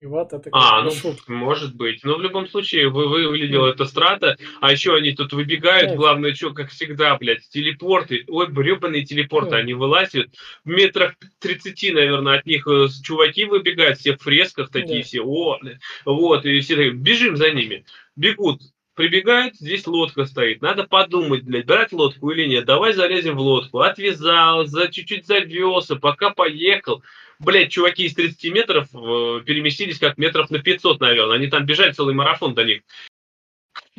И 0.00 0.06
вот 0.06 0.32
это 0.32 0.48
а, 0.52 0.82
ну, 0.82 0.92
шутка. 0.92 1.32
может 1.32 1.74
быть. 1.74 2.04
Но 2.04 2.18
в 2.18 2.22
любом 2.22 2.46
случае, 2.46 2.88
вы, 2.88 3.08
выглядела 3.08 3.66
mm. 3.66 3.70
эта 3.72 3.84
страта, 3.84 4.36
а 4.60 4.70
еще 4.70 4.94
они 4.94 5.10
тут 5.10 5.32
выбегают, 5.32 5.96
главное, 5.96 6.34
что, 6.34 6.52
как 6.52 6.70
всегда, 6.70 7.16
блядь, 7.16 7.48
телепорты, 7.48 8.24
ой, 8.28 8.46
бребаные 8.48 9.04
телепорты, 9.04 9.56
они 9.56 9.74
вылазят, 9.74 10.28
в 10.64 10.68
метрах 10.68 11.16
30, 11.40 11.94
наверное, 11.94 12.38
от 12.38 12.46
них 12.46 12.68
э, 12.68 12.86
чуваки 13.02 13.44
выбегают, 13.46 13.98
все 13.98 14.16
в 14.16 14.22
фресках 14.22 14.70
такие, 14.70 15.02
все, 15.02 15.20
о, 15.20 15.58
вот, 16.04 16.46
и 16.46 16.60
все 16.60 16.76
такие, 16.76 16.92
бежим 16.92 17.36
за 17.36 17.50
ними, 17.50 17.84
бегут, 18.14 18.60
прибегают, 18.94 19.56
здесь 19.56 19.86
лодка 19.88 20.26
стоит. 20.26 20.62
Надо 20.62 20.84
подумать, 20.84 21.42
блядь, 21.42 21.66
брать 21.66 21.92
лодку 21.92 22.30
или 22.30 22.46
нет. 22.46 22.64
Давай 22.64 22.92
залезем 22.92 23.36
в 23.36 23.40
лодку. 23.40 23.78
Отвязал, 23.78 24.66
за 24.66 24.88
чуть-чуть 24.88 25.24
завелся, 25.24 25.94
пока 25.94 26.30
поехал 26.30 27.04
блядь, 27.38 27.70
чуваки 27.70 28.04
из 28.04 28.14
30 28.14 28.52
метров 28.52 28.88
э, 28.94 29.42
переместились 29.44 29.98
как 29.98 30.18
метров 30.18 30.50
на 30.50 30.58
500, 30.58 31.00
наверное. 31.00 31.36
Они 31.36 31.46
там 31.48 31.66
бежали 31.66 31.92
целый 31.92 32.14
марафон 32.14 32.54
до 32.54 32.64
них. 32.64 32.82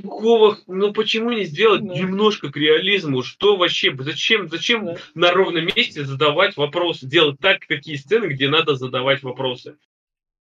Какого, 0.01 0.57
ну 0.67 0.93
почему 0.93 1.31
не 1.31 1.43
сделать 1.43 1.85
да. 1.85 1.93
немножко 1.93 2.51
к 2.51 2.57
реализму? 2.57 3.23
Что 3.23 3.57
вообще, 3.57 3.95
зачем, 3.97 4.47
зачем 4.47 4.85
да. 4.85 4.97
на 5.13 5.31
ровном 5.31 5.65
месте 5.75 6.05
задавать 6.05 6.57
вопросы? 6.57 7.05
Делать 7.05 7.39
так, 7.39 7.65
такие 7.67 7.97
сцены, 7.97 8.27
где 8.27 8.49
надо 8.49 8.75
задавать 8.75 9.23
вопросы. 9.23 9.77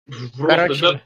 Просто, 0.06 0.48
Короче, 0.48 0.82
да, 0.82 1.02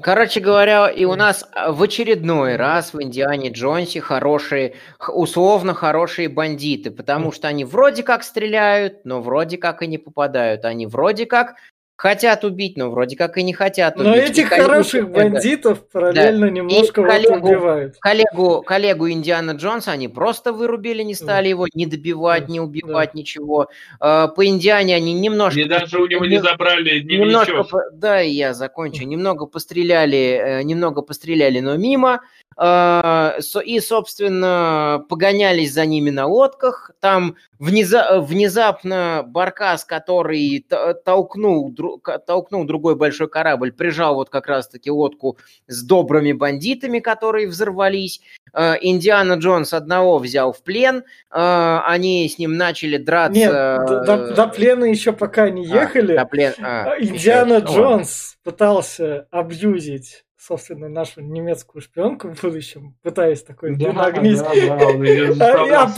Короче 0.00 0.38
говоря, 0.38 0.88
и 0.88 1.04
у 1.04 1.16
нас 1.16 1.44
а, 1.52 1.72
в 1.72 1.82
очередной 1.82 2.54
раз 2.54 2.94
в 2.94 3.02
Индиане 3.02 3.50
Джонсе 3.50 4.00
хорошие, 4.00 4.76
условно 5.08 5.74
хорошие 5.74 6.28
бандиты, 6.28 6.92
потому 6.92 7.32
что 7.32 7.48
они 7.48 7.64
вроде 7.64 8.04
как 8.04 8.22
стреляют, 8.22 9.04
но 9.04 9.20
вроде 9.20 9.58
как 9.58 9.82
и 9.82 9.88
не 9.88 9.98
попадают. 9.98 10.64
Они 10.64 10.86
вроде 10.86 11.26
как 11.26 11.56
хотят 11.98 12.44
убить, 12.44 12.76
но 12.76 12.90
вроде 12.90 13.16
как 13.16 13.36
и 13.38 13.42
не 13.42 13.52
хотят 13.52 13.96
убить. 13.96 14.06
Но 14.06 14.16
этих 14.16 14.52
и 14.52 14.60
хороших 14.60 15.12
коллегу, 15.12 15.32
бандитов 15.32 15.90
параллельно 15.90 16.46
да. 16.46 16.52
немножко 16.52 17.02
коллегу, 17.02 17.48
убивают. 17.48 17.96
Коллегу, 17.98 18.62
коллегу 18.62 19.10
Индиана 19.10 19.50
Джонса 19.50 19.90
они 19.90 20.06
просто 20.06 20.52
вырубили, 20.52 21.02
не 21.02 21.14
стали 21.14 21.46
да. 21.46 21.50
его 21.50 21.66
не 21.74 21.86
добивать, 21.86 22.46
да. 22.46 22.52
не 22.52 22.60
убивать, 22.60 23.10
да. 23.12 23.18
ничего. 23.18 23.66
А, 23.98 24.28
по 24.28 24.46
Индиане 24.46 24.94
они 24.94 25.12
немножко... 25.12 25.58
И 25.58 25.64
даже 25.64 25.98
у 25.98 26.06
него 26.06 26.24
не 26.24 26.40
забрали 26.40 27.00
немножко, 27.00 27.64
по, 27.64 27.82
Да, 27.92 28.20
я 28.20 28.54
закончу. 28.54 29.04
Немного 29.04 29.46
постреляли, 29.46 30.40
э, 30.40 30.62
немного 30.62 31.02
постреляли, 31.02 31.58
но 31.58 31.76
мимо. 31.76 32.20
А, 32.60 33.36
и, 33.64 33.78
собственно, 33.78 35.04
погонялись 35.08 35.72
за 35.72 35.86
ними 35.86 36.10
на 36.10 36.26
лодках. 36.26 36.90
Там 36.98 37.36
внезапно 37.60 39.22
Баркас, 39.24 39.84
который 39.84 40.66
толкнул, 41.04 41.72
толкнул 42.26 42.64
другой 42.64 42.96
большой 42.96 43.28
корабль, 43.28 43.72
прижал 43.72 44.16
вот 44.16 44.28
как 44.28 44.48
раз-таки 44.48 44.90
лодку 44.90 45.38
с 45.68 45.84
добрыми 45.84 46.32
бандитами, 46.32 46.98
которые 46.98 47.46
взорвались. 47.46 48.20
А, 48.52 48.74
Индиана 48.80 49.34
Джонс 49.34 49.72
одного 49.72 50.18
взял 50.18 50.52
в 50.52 50.62
плен. 50.64 51.04
А, 51.30 51.84
они 51.86 52.28
с 52.28 52.38
ним 52.38 52.56
начали 52.56 52.96
драться. 52.96 53.38
Нет, 53.38 53.52
до, 53.52 54.34
до 54.34 54.48
плена 54.48 54.86
еще 54.86 55.12
пока 55.12 55.48
не 55.48 55.64
ехали. 55.64 56.14
А, 56.14 56.24
до 56.24 56.26
плен... 56.26 56.54
а, 56.60 56.94
Индиана 56.98 57.54
еще... 57.54 57.66
Джонс 57.66 58.36
пытался 58.42 59.28
абьюзить 59.30 60.24
собственно, 60.38 60.88
нашу 60.88 61.20
немецкую 61.20 61.82
шпионку 61.82 62.28
в 62.28 62.40
будущем, 62.40 62.96
пытаясь 63.02 63.42
такой 63.42 63.76
да, 63.76 63.92
нагнить. 63.92 64.40
А, 64.40 64.52
а, 65.70 65.88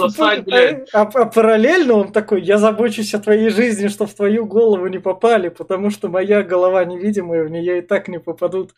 а, 0.92 1.02
а 1.02 1.24
параллельно 1.26 1.94
он 1.94 2.12
такой, 2.12 2.42
я 2.42 2.56
забочусь 2.56 3.14
о 3.14 3.20
твоей 3.20 3.50
жизни, 3.50 3.88
что 3.88 4.06
в 4.06 4.14
твою 4.14 4.46
голову 4.46 4.86
не 4.86 4.98
попали, 4.98 5.50
потому 5.50 5.90
что 5.90 6.08
моя 6.08 6.42
голова 6.42 6.84
невидимая, 6.84 7.44
в 7.44 7.50
нее 7.50 7.78
и 7.78 7.82
так 7.82 8.08
не 8.08 8.18
попадут. 8.18 8.74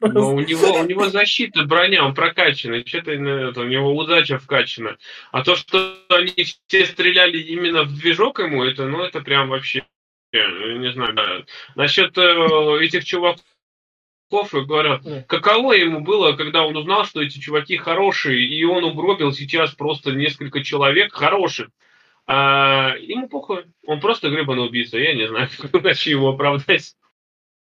Но 0.00 0.34
у 0.34 0.40
него, 0.40 0.80
у 0.80 0.84
него 0.84 1.10
защита, 1.10 1.64
броня, 1.64 2.06
он 2.06 2.14
прокачанный, 2.14 2.86
что-то 2.86 3.10
у 3.10 3.64
него 3.64 3.94
удача 3.94 4.38
вкачана. 4.38 4.96
А 5.30 5.44
то, 5.44 5.56
что 5.56 5.94
они 6.08 6.32
все 6.66 6.86
стреляли 6.86 7.36
именно 7.38 7.82
в 7.82 7.94
движок 7.98 8.38
ему, 8.38 8.64
это, 8.64 8.86
ну, 8.86 9.02
это 9.02 9.20
прям 9.20 9.50
вообще, 9.50 9.84
не 10.32 10.90
знаю, 10.92 11.12
да. 11.12 11.44
Насчет 11.74 12.16
э, 12.16 12.78
этих 12.80 13.04
чуваков, 13.04 13.44
и 14.30 14.64
говорят, 14.64 15.02
каково 15.26 15.72
ему 15.72 16.00
было, 16.00 16.32
когда 16.32 16.64
он 16.64 16.76
узнал, 16.76 17.04
что 17.04 17.22
эти 17.22 17.38
чуваки 17.38 17.76
хорошие, 17.76 18.46
и 18.46 18.64
он 18.64 18.84
угробил 18.84 19.32
сейчас 19.32 19.72
просто 19.72 20.12
несколько 20.12 20.62
человек 20.62 21.12
хороших. 21.12 21.68
А 22.26 22.94
ему 23.00 23.28
похуй. 23.28 23.64
Он 23.86 24.00
просто 24.00 24.30
гребаный 24.30 24.64
убийца. 24.64 24.98
Я 24.98 25.14
не 25.14 25.26
знаю, 25.26 25.48
как 25.58 25.74
иначе 25.74 26.10
его 26.10 26.28
оправдать. 26.28 26.94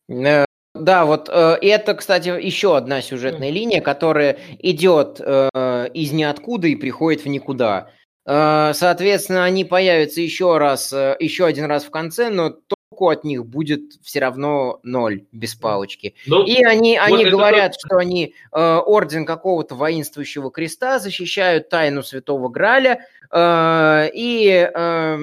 Э, 0.09 0.45
да, 0.75 1.05
вот 1.05 1.29
э, 1.29 1.59
это, 1.63 1.95
кстати, 1.95 2.29
еще 2.29 2.77
одна 2.77 3.01
сюжетная 3.01 3.51
линия, 3.51 3.81
которая 3.81 4.39
идет 4.59 5.21
э, 5.21 5.89
из 5.95 6.11
ниоткуда 6.11 6.67
и 6.67 6.75
приходит 6.75 7.25
в 7.25 7.29
никуда. 7.29 7.91
Э, 8.27 8.73
соответственно, 8.75 9.45
они 9.45 9.65
появятся 9.65 10.21
еще 10.21 10.59
раз, 10.59 10.93
э, 10.93 11.17
еще 11.21 11.47
один 11.47 11.67
раз 11.67 11.85
в 11.85 11.91
конце, 11.91 12.29
но 12.31 12.57
толку 12.91 13.09
от 13.09 13.25
них 13.25 13.47
будет 13.47 13.81
все 14.03 14.21
равно 14.21 14.81
ноль 14.83 15.25
без 15.33 15.55
палочки. 15.55 16.15
Ну, 16.27 16.45
и 16.45 16.63
они, 16.65 16.99
вот 16.99 17.07
они 17.07 17.31
говорят, 17.31 17.73
то... 17.73 17.79
что 17.87 17.97
они 17.99 18.35
э, 18.53 18.61
орден 18.61 19.25
какого-то 19.25 19.77
воинствующего 19.77 20.51
креста 20.51 20.99
защищают 20.99 21.69
тайну 21.69 22.03
Святого 22.03 22.49
Граля, 22.49 23.01
э, 23.31 24.09
и 24.13 24.49
э, 24.49 25.17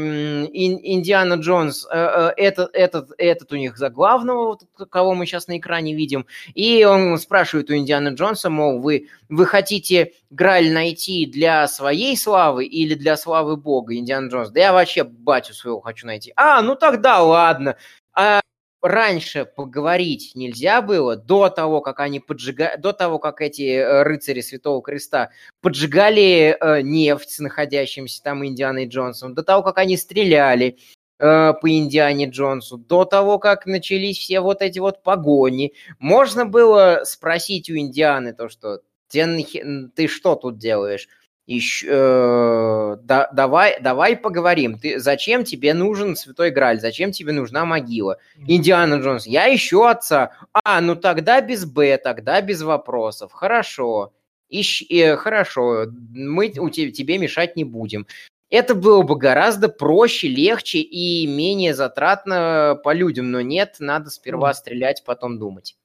Индиана 0.53 1.33
Джонс, 1.33 1.85
э, 1.91 1.97
э, 1.97 2.33
этот, 2.37 2.73
этот, 2.73 3.11
этот 3.17 3.51
у 3.51 3.57
них 3.57 3.77
за 3.77 3.89
главного, 3.89 4.57
кого 4.89 5.13
мы 5.13 5.25
сейчас 5.25 5.47
на 5.47 5.57
экране 5.57 5.93
видим, 5.93 6.25
и 6.53 6.85
он 6.85 7.17
спрашивает 7.17 7.69
у 7.69 7.75
Индиана 7.75 8.09
Джонса, 8.09 8.49
мол, 8.49 8.79
вы, 8.79 9.07
вы 9.29 9.45
хотите 9.45 10.13
Граль 10.29 10.71
найти 10.71 11.25
для 11.25 11.67
своей 11.67 12.15
славы 12.17 12.65
или 12.65 12.93
для 12.93 13.17
славы 13.17 13.57
Бога, 13.57 13.95
Индиана 13.95 14.29
Джонс? 14.29 14.49
Да 14.49 14.59
я 14.59 14.73
вообще 14.73 15.03
батю 15.03 15.53
своего 15.53 15.81
хочу 15.81 16.07
найти. 16.07 16.33
А, 16.35 16.61
ну 16.61 16.75
тогда 16.75 17.21
ладно. 17.21 17.75
А 18.13 18.41
раньше 18.81 19.45
поговорить 19.45 20.31
нельзя 20.35 20.81
было, 20.81 21.15
до 21.15 21.49
того, 21.49 21.81
как 21.81 21.99
они 21.99 22.19
поджигали, 22.19 22.79
до 22.79 22.93
того, 22.93 23.19
как 23.19 23.41
эти 23.41 23.77
э, 23.77 24.03
рыцари 24.03 24.41
Святого 24.41 24.81
Креста 24.81 25.31
поджигали 25.61 26.55
э, 26.59 26.81
нефть 26.81 27.31
с 27.31 27.39
находящимся 27.39 28.21
там 28.23 28.45
Индианой 28.45 28.87
Джонсом, 28.87 29.33
до 29.33 29.43
того, 29.43 29.63
как 29.63 29.77
они 29.77 29.97
стреляли, 29.97 30.77
э, 31.19 31.53
по 31.53 31.69
Индиане 31.69 32.27
Джонсу, 32.27 32.77
до 32.77 33.05
того, 33.05 33.39
как 33.39 33.65
начались 33.65 34.19
все 34.19 34.39
вот 34.39 34.61
эти 34.61 34.79
вот 34.79 35.03
погони. 35.03 35.73
Можно 35.99 36.45
было 36.45 37.01
спросить 37.03 37.69
у 37.69 37.77
Индианы 37.77 38.33
то, 38.33 38.49
что 38.49 38.81
ты 39.09 40.07
что 40.07 40.35
тут 40.35 40.57
делаешь? 40.57 41.07
Еще, 41.47 41.87
э, 41.89 42.97
да, 43.03 43.29
давай, 43.31 43.79
давай 43.79 44.17
поговорим. 44.17 44.77
Ты, 44.77 44.99
зачем 44.99 45.45
тебе 45.45 45.73
нужен 45.73 46.17
Святой 46.17 46.51
Граль? 46.51 46.81
Зачем 46.81 47.13
тебе 47.13 47.31
нужна 47.31 47.63
могила? 47.63 48.17
Индиана 48.47 48.95
Джонс, 48.95 49.25
я 49.25 49.53
ищу 49.55 49.83
отца. 49.83 50.33
А, 50.51 50.81
ну 50.81 50.97
тогда 50.97 51.39
без 51.39 51.63
Б, 51.63 51.97
тогда 51.99 52.41
без 52.41 52.61
вопросов. 52.61 53.31
Хорошо. 53.31 54.11
Ищ, 54.49 54.83
э, 54.89 55.15
хорошо, 55.15 55.85
мы 56.13 56.53
у 56.57 56.69
тебя, 56.69 56.91
тебе 56.91 57.17
мешать 57.17 57.55
не 57.55 57.63
будем. 57.63 58.07
Это 58.49 58.75
было 58.75 59.03
бы 59.03 59.17
гораздо 59.17 59.69
проще, 59.69 60.27
легче 60.27 60.79
и 60.79 61.27
менее 61.27 61.73
затратно 61.73 62.79
по 62.83 62.93
людям, 62.93 63.31
но 63.31 63.39
нет, 63.39 63.77
надо 63.79 64.09
сперва 64.09 64.53
стрелять, 64.53 65.03
потом 65.05 65.39
думать. 65.39 65.77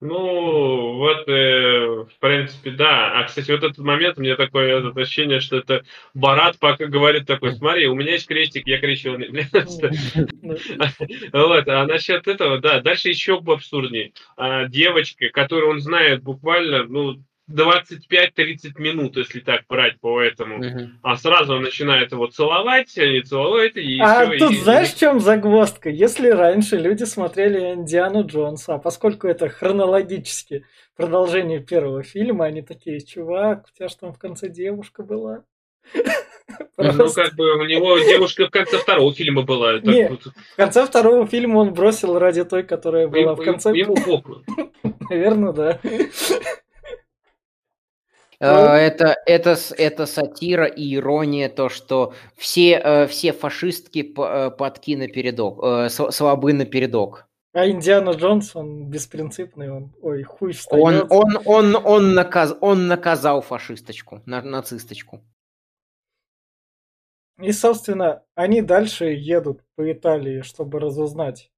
Ну, 0.00 0.96
вот, 0.96 1.28
э, 1.28 2.04
в 2.04 2.18
принципе, 2.20 2.70
да. 2.70 3.18
А, 3.18 3.24
кстати, 3.24 3.50
вот 3.50 3.64
этот 3.64 3.78
момент, 3.78 4.16
у 4.16 4.20
меня 4.20 4.36
такое 4.36 4.78
это 4.78 5.00
ощущение, 5.00 5.40
что 5.40 5.56
это 5.56 5.82
Барат 6.14 6.56
пока 6.60 6.86
говорит 6.86 7.26
такой, 7.26 7.56
смотри, 7.56 7.88
у 7.88 7.96
меня 7.96 8.12
есть 8.12 8.28
крестик, 8.28 8.64
я 8.66 8.78
крещеный. 8.78 9.28
Вот, 11.32 11.68
а 11.68 11.86
насчет 11.86 12.28
этого, 12.28 12.58
да, 12.58 12.80
дальше 12.80 13.08
еще 13.08 13.38
абсурднее. 13.44 14.12
А, 14.36 14.66
девочка, 14.66 15.30
которую 15.30 15.70
он 15.70 15.80
знает 15.80 16.22
буквально, 16.22 16.84
ну, 16.84 17.16
25-30 17.50 18.78
минут, 18.78 19.16
если 19.16 19.40
так 19.40 19.62
брать 19.68 19.98
по 20.00 20.20
этому. 20.20 20.58
Угу. 20.58 20.88
А 21.02 21.16
сразу 21.16 21.54
он 21.54 21.62
начинает 21.62 22.12
его 22.12 22.26
целовать, 22.26 22.96
они 22.98 23.22
целуют, 23.22 23.76
и 23.76 23.98
А 24.00 24.26
все, 24.26 24.38
тут 24.38 24.52
и... 24.52 24.56
знаешь, 24.56 24.88
в 24.88 24.98
чем 24.98 25.20
загвоздка? 25.20 25.88
Если 25.88 26.28
раньше 26.28 26.76
люди 26.76 27.04
смотрели 27.04 27.74
Индиану 27.74 28.26
Джонса, 28.26 28.74
а 28.74 28.78
поскольку 28.78 29.26
это 29.28 29.48
хронологически 29.48 30.64
продолжение 30.96 31.60
первого 31.60 32.02
фильма, 32.02 32.46
они 32.46 32.62
такие, 32.62 33.00
чувак, 33.00 33.66
у 33.72 33.76
тебя 33.76 33.88
же 33.88 33.96
там 33.96 34.12
в 34.12 34.18
конце 34.18 34.48
девушка 34.48 35.02
была. 35.02 35.44
Ну, 36.78 37.12
как 37.12 37.34
бы 37.34 37.58
у 37.58 37.64
него 37.64 37.98
девушка 37.98 38.46
в 38.46 38.50
конце 38.50 38.78
второго 38.78 39.12
фильма 39.12 39.42
была. 39.42 39.80
Не, 39.80 40.08
в 40.08 40.56
конце 40.56 40.86
второго 40.86 41.26
фильма 41.26 41.58
он 41.58 41.74
бросил 41.74 42.18
ради 42.18 42.42
той, 42.44 42.62
которая 42.62 43.06
была 43.06 43.34
в 43.34 43.44
конце. 43.44 43.70
Ему 43.76 43.94
Наверное, 45.10 45.52
да. 45.52 45.80
Ну. 48.40 48.46
Это, 48.46 49.16
это, 49.26 49.56
это 49.76 50.06
сатира 50.06 50.66
и 50.66 50.94
ирония, 50.94 51.48
то, 51.48 51.68
что 51.68 52.14
все, 52.36 52.80
э, 52.82 53.06
все 53.08 53.32
фашистки 53.32 54.14
э, 54.16 54.50
подки 54.52 54.94
на 54.94 55.08
передок, 55.08 55.58
э, 55.62 55.88
слабы 55.88 56.52
на 56.52 56.64
передок. 56.64 57.26
А 57.52 57.66
Индиана 57.66 58.10
Джонс, 58.10 58.54
он 58.54 58.88
беспринципный, 58.88 59.72
он, 59.72 59.92
ой, 60.02 60.22
хуй 60.22 60.52
встает. 60.52 61.06
Он, 61.10 61.34
он, 61.36 61.42
он, 61.44 61.76
он, 61.84 62.14
наказ, 62.14 62.54
он 62.60 62.86
наказал 62.86 63.42
фашисточку, 63.42 64.22
на, 64.26 64.40
нацисточку. 64.42 65.20
И, 67.40 67.50
собственно, 67.50 68.22
они 68.36 68.62
дальше 68.62 69.06
едут 69.06 69.62
по 69.74 69.90
Италии, 69.90 70.42
чтобы 70.42 70.78
разузнать, 70.78 71.50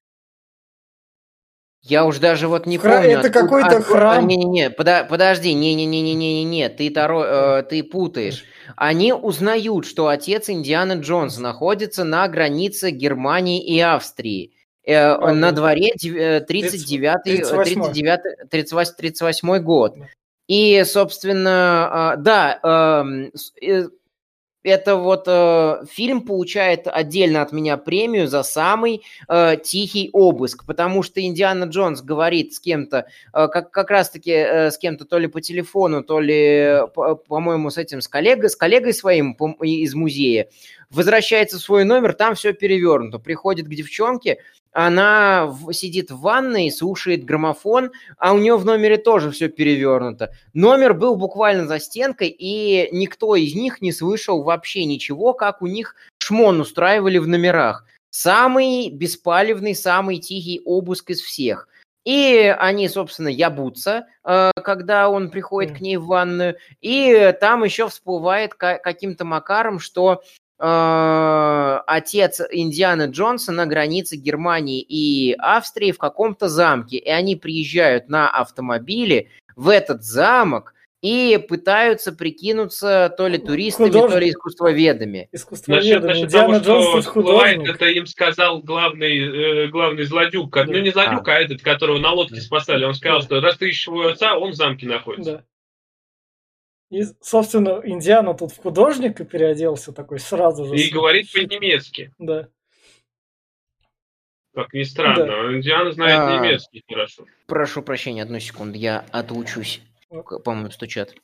я 1.83 2.05
уж 2.05 2.19
даже 2.19 2.49
вот 2.49 2.67
не 2.67 2.79
Хра... 2.79 2.97
помню. 2.97 3.19
Это 3.19 3.31
какой-то 3.31 3.79
от... 3.79 3.85
храм. 3.85 4.27
Не-не-не, 4.27 4.71
Подо... 4.71 5.07
подожди, 5.09 5.55
не-не-не-не-не-не, 5.55 6.69
ты, 6.69 6.91
таро... 6.91 7.25
э, 7.25 7.63
ты 7.63 7.83
путаешь. 7.83 8.45
Они 8.77 9.13
узнают, 9.13 9.87
что 9.87 10.09
отец 10.09 10.51
Индиана 10.51 10.95
Джонса 10.95 11.41
находится 11.41 12.05
на 12.05 12.29
границе 12.29 12.91
Германии 12.91 13.65
и 13.65 13.81
Австрии. 13.81 14.53
Э, 14.85 15.13
а, 15.13 15.35
на 15.35 15.53
дворе 15.53 15.93
39 15.95 16.47
39, 16.47 18.49
38, 18.51 18.95
38 18.97 19.59
год. 19.59 19.97
И, 20.49 20.83
собственно, 20.85 22.15
э, 22.17 22.21
да, 22.21 22.59
эм, 22.63 23.31
э, 23.63 23.89
это 24.63 24.97
вот 24.97 25.25
э, 25.27 25.85
фильм 25.91 26.23
получает 26.23 26.87
отдельно 26.87 27.43
от 27.43 27.53
меня 27.53 27.77
премию 27.77 28.29
за 28.29 28.43
самый 28.43 29.03
э, 29.29 29.57
тихий 29.63 30.11
обыск, 30.13 30.67
потому 30.67 31.03
что 31.03 31.21
Индиана 31.21 31.65
Джонс 31.65 32.03
говорит 32.03 32.55
с 32.55 32.61
кем-то, 32.61 33.07
э, 33.33 33.49
как, 33.49 33.71
как 33.71 33.91
раз-таки 33.91 34.33
э, 34.33 34.71
с 34.71 34.79
кем-то 34.79 35.05
то 35.05 35.19
ли 35.19 35.29
по 35.29 35.41
телефону, 35.41 36.03
то 36.03 36.21
ли, 36.21 36.81
по, 36.95 37.15
по-моему, 37.15 37.71
с 37.71 37.79
этим, 37.79 38.01
с 38.01 38.09
коллегой, 38.09 38.51
с 38.51 38.57
коллегой 38.57 38.93
своим 38.93 39.33
из 39.33 39.95
музея, 39.95 40.49
возвращается 40.91 41.59
в 41.59 41.63
свой 41.63 41.85
номер, 41.85 42.13
там 42.13 42.35
все 42.35 42.53
перевернуто, 42.53 43.19
приходит 43.19 43.67
к 43.67 43.75
девчонке, 43.75 44.39
она 44.73 45.47
в, 45.47 45.73
сидит 45.73 46.11
в 46.11 46.21
ванной, 46.21 46.71
слушает 46.71 47.25
граммофон, 47.25 47.91
а 48.19 48.33
у 48.33 48.39
нее 48.39 48.57
в 48.57 48.65
номере 48.65 48.99
тоже 48.99 49.31
все 49.31 49.49
перевернуто. 49.49 50.33
Номер 50.53 50.95
был 50.95 51.17
буквально 51.17 51.67
за 51.67 51.81
стенкой, 51.81 52.29
и 52.29 52.89
никто 52.93 53.35
из 53.35 53.55
них 53.55 53.81
не 53.81 53.93
слышал 53.93 54.43
вообще 54.43 54.85
ничего, 54.85 55.33
как 55.33 55.63
у 55.63 55.67
них 55.67 55.97
шмон 56.19 56.61
устраивали 56.61 57.19
в 57.19 57.27
номерах. 57.27 57.85
Самый 58.11 58.91
беспалевный, 58.91 59.75
самый 59.75 60.19
тихий 60.19 60.61
обыск 60.65 61.11
из 61.11 61.21
всех. 61.21 61.69
И 62.05 62.55
они, 62.59 62.89
собственно, 62.89 63.29
ябутся, 63.29 64.07
э, 64.25 64.53
когда 64.65 65.11
он 65.11 65.31
приходит 65.31 65.77
к 65.77 65.81
ней 65.81 65.97
в 65.97 66.07
ванную. 66.07 66.57
И 66.81 67.35
там 67.41 67.63
еще 67.63 67.89
всплывает 67.89 68.55
каким-то 68.55 69.25
макаром, 69.25 69.79
что 69.79 70.23
отец 70.61 72.41
Индианы 72.51 73.09
Джонса 73.11 73.51
на 73.53 73.67
границе 73.67 74.17
Германии 74.17 74.81
и 74.83 75.35
Австрии 75.39 75.93
в 75.93 75.99
каком-то 75.99 76.49
замке. 76.49 76.99
И 76.99 77.09
они 77.09 77.37
приезжают 77.37 78.09
на 78.09 78.29
автомобиле 78.29 79.29
в 79.57 79.69
этот 79.69 80.03
замок 80.03 80.75
и 81.03 81.43
пытаются 81.49 82.13
прикинуться 82.13 83.13
то 83.17 83.27
ли 83.27 83.39
туристами, 83.39 83.87
Художник. 83.87 84.13
то 84.13 84.19
ли 84.19 84.31
искусствоведами. 84.31 85.29
Искусствоведами. 85.33 86.07
Насчет, 86.07 86.31
насчет 86.31 86.31
того, 86.31 86.83
что 86.83 87.01
всплывает, 87.01 87.67
это 87.67 87.87
им 87.87 88.07
сказал 88.07 88.61
главный, 88.61 89.65
э, 89.65 89.69
главный 89.69 90.05
злодюк. 90.05 90.53
Да. 90.53 90.65
Ну, 90.65 90.79
не 90.79 90.91
злодюк, 90.91 91.27
а. 91.27 91.37
а 91.37 91.41
этот, 91.41 91.63
которого 91.63 91.99
на 91.99 92.13
лодке 92.13 92.41
спасали. 92.41 92.85
Он 92.85 92.95
сказал, 92.95 93.21
да. 93.21 93.25
что 93.25 93.41
раз 93.41 93.57
ты 93.57 93.71
ищешь 93.71 93.85
своего 93.85 94.09
отца, 94.09 94.37
он 94.37 94.51
в 94.51 94.55
замке 94.55 94.87
находится. 94.87 95.33
Да. 95.33 95.45
И, 96.91 97.05
собственно, 97.21 97.81
Индиана 97.85 98.35
тут 98.35 98.51
в 98.53 98.59
художника 98.59 99.25
переоделся 99.25 99.93
такой 99.93 100.19
сразу 100.19 100.65
же. 100.65 100.75
И 100.75 100.91
говорит 100.91 101.33
по-немецки. 101.33 102.13
Да. 102.19 102.49
Как 104.53 104.73
ни 104.73 104.83
странно, 104.83 105.27
да. 105.27 105.57
Индиана 105.57 105.93
знает 105.93 106.19
а, 106.19 106.39
немецкий 106.39 106.83
хорошо. 106.89 107.25
Прошу 107.47 107.83
прощения, 107.83 108.25
одну 108.25 108.41
секунду, 108.41 108.77
я 108.77 109.05
отучусь. 109.13 109.81
По-моему, 110.09 110.71
стучат. 110.73 111.15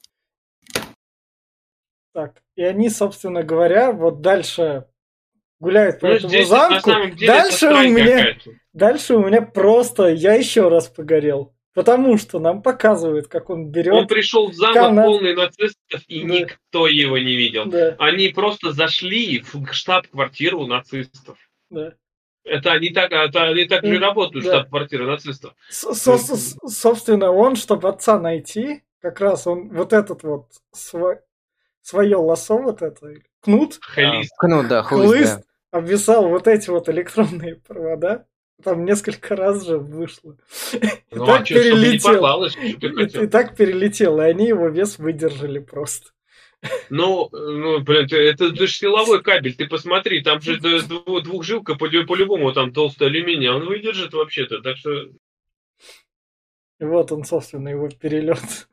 Так, 2.13 2.41
и 2.55 2.63
они, 2.63 2.89
собственно 2.89 3.43
говоря, 3.43 3.91
вот 3.91 4.21
дальше 4.21 4.87
гуляют 5.59 5.99
по 5.99 6.07
ну, 6.07 6.15
этому 6.15 6.45
замку. 6.45 6.91
Дальше 7.27 7.67
у 7.67 7.89
меня, 7.89 8.37
дальше 8.73 9.17
у 9.17 9.27
меня 9.27 9.43
просто, 9.43 10.05
я 10.11 10.35
еще 10.35 10.69
раз 10.69 10.87
погорел. 10.87 11.56
Потому 11.77 12.17
что 12.17 12.39
нам 12.39 12.63
показывают, 12.63 13.29
как 13.29 13.51
он 13.51 13.67
берет... 13.67 13.93
Он 13.93 14.07
пришел 14.07 14.49
в 14.49 14.55
замок 14.55 14.77
канат... 14.77 15.05
полный 15.05 15.35
нацистов, 15.35 16.03
и 16.09 16.23
да. 16.23 16.27
никто 16.27 16.87
его 16.87 17.19
не 17.19 17.37
видел. 17.37 17.67
Да. 17.67 17.95
Они 17.99 18.31
просто 18.31 18.73
зашли 18.73 19.45
в 19.53 19.71
штаб-квартиру 19.73 20.67
нацистов. 20.67 21.37
Да. 21.69 21.93
Это 22.45 22.73
они 22.73 22.89
так, 22.89 23.13
это 23.13 23.43
они 23.49 23.67
так 23.67 23.83
не 23.83 23.99
работают, 23.99 24.47
да. 24.47 24.53
штаб-квартира 24.53 25.05
нацистов. 25.05 25.53
Со 25.69 25.93
собственно, 26.17 27.31
он, 27.31 27.57
чтобы 27.57 27.91
отца 27.91 28.19
найти, 28.19 28.83
как 29.03 29.21
раз 29.21 29.47
он 29.47 29.69
вот 29.69 29.93
этот 29.93 30.23
вот 30.23 30.47
свой, 30.73 31.19
свое 31.83 32.17
лосо 32.17 32.55
вот 32.55 32.81
это, 32.81 33.17
кнут. 33.43 33.77
Хлист. 33.83 34.33
А, 34.39 34.47
кнут, 34.47 34.69
да, 34.69 34.83
хлыст. 34.83 35.15
хлыст 35.15 35.39
да. 35.73 35.79
обвисал 35.79 36.27
вот 36.31 36.49
эти 36.49 36.71
вот 36.71 36.89
электронные 36.89 37.57
провода. 37.57 38.25
Там 38.63 38.85
несколько 38.85 39.37
раз 39.37 39.67
же 39.67 39.79
вышло. 39.79 40.37
Ну, 40.73 40.79
и, 40.81 41.19
а 41.19 41.27
так 41.27 41.47
что, 41.47 41.55
перелетел. 41.55 42.47
И, 42.63 43.25
и 43.25 43.27
так 43.27 43.57
перелетел, 43.57 44.21
и 44.21 44.25
они 44.25 44.49
его 44.49 44.69
вес 44.69 44.99
выдержали 44.99 45.59
просто. 45.59 46.11
Ну, 46.89 47.29
ну, 47.33 47.81
блин, 47.81 48.05
это, 48.07 48.17
это 48.17 48.57
же 48.57 48.69
силовой 48.69 49.23
кабель, 49.23 49.55
ты 49.55 49.67
посмотри, 49.67 50.23
там 50.23 50.41
же 50.41 50.59
двухжилка 50.61 51.75
по-любому 51.75 52.53
там 52.53 52.73
толстый 52.73 53.09
алюминий, 53.09 53.49
он 53.49 53.67
выдержит 53.67 54.15
вообще-то, 54.15 54.61
так 54.63 54.77
что... 54.77 55.11
Вот 56.79 57.13
он, 57.13 57.25
собственно, 57.25 57.69
его 57.69 57.89
перелет. 57.89 58.69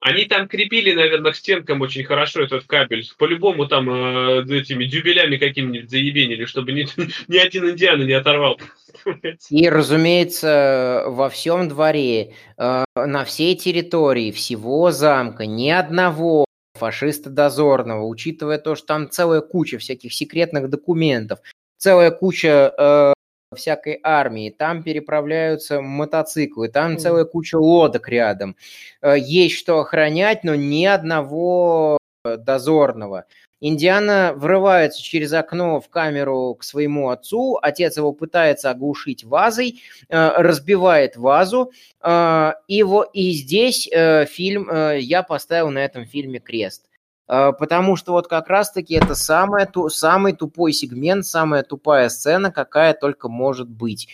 Они 0.00 0.24
там 0.24 0.48
крепили, 0.48 0.92
наверное, 0.94 1.32
к 1.32 1.36
стенкам 1.36 1.82
очень 1.82 2.04
хорошо 2.04 2.42
этот 2.42 2.64
кабель. 2.64 3.06
По-любому 3.18 3.66
там 3.66 3.90
э, 3.90 4.44
этими 4.48 4.86
дюбелями 4.86 5.36
какими-нибудь 5.36 5.90
заебенили, 5.90 6.46
чтобы 6.46 6.72
ни, 6.72 6.86
ни 7.28 7.36
один 7.36 7.68
индиан 7.68 8.04
не 8.06 8.14
оторвал. 8.14 8.58
И, 9.50 9.68
разумеется, 9.68 11.04
во 11.06 11.28
всем 11.28 11.68
дворе, 11.68 12.34
э, 12.56 12.84
на 12.96 13.24
всей 13.24 13.54
территории 13.56 14.32
всего 14.32 14.90
замка 14.90 15.44
ни 15.44 15.68
одного 15.68 16.46
фашиста 16.78 17.28
Дозорного, 17.28 18.06
учитывая 18.06 18.56
то, 18.56 18.76
что 18.76 18.86
там 18.86 19.10
целая 19.10 19.42
куча 19.42 19.76
всяких 19.78 20.14
секретных 20.14 20.70
документов, 20.70 21.40
целая 21.76 22.10
куча 22.10 22.72
э, 22.76 23.12
всякой 23.56 23.98
армии, 24.04 24.50
там 24.50 24.84
переправляются 24.84 25.80
мотоциклы, 25.80 26.68
там 26.68 26.98
целая 26.98 27.24
куча 27.24 27.56
лодок 27.56 28.08
рядом. 28.08 28.54
Э, 29.02 29.16
есть 29.18 29.56
что 29.56 29.80
охранять, 29.80 30.44
но 30.44 30.54
ни 30.54 30.84
одного 30.84 31.98
дозорного. 32.24 33.24
Индиана 33.60 34.32
врывается 34.36 35.02
через 35.02 35.32
окно 35.32 35.80
в 35.80 35.88
камеру 35.88 36.54
к 36.54 36.62
своему 36.62 37.08
отцу, 37.10 37.58
отец 37.60 37.96
его 37.96 38.12
пытается 38.12 38.70
оглушить 38.70 39.24
вазой, 39.24 39.82
э, 40.08 40.28
разбивает 40.36 41.16
вазу, 41.16 41.72
э, 42.02 42.52
и, 42.68 42.76
его, 42.76 43.02
и 43.02 43.32
здесь 43.32 43.88
фильм, 44.30 44.70
я 44.96 45.24
поставил 45.24 45.70
на 45.70 45.84
этом 45.84 46.06
фильме 46.06 46.38
крест. 46.38 46.89
А, 47.32 47.52
потому 47.52 47.94
что 47.94 48.10
вот 48.10 48.26
как 48.26 48.48
раз-таки 48.48 48.94
это 48.94 49.14
самое, 49.14 49.64
ту, 49.64 49.88
самый 49.88 50.32
тупой 50.32 50.72
сегмент, 50.72 51.24
самая 51.24 51.62
тупая 51.62 52.08
сцена, 52.08 52.50
какая 52.50 52.92
только 52.92 53.28
может 53.28 53.68
быть. 53.68 54.08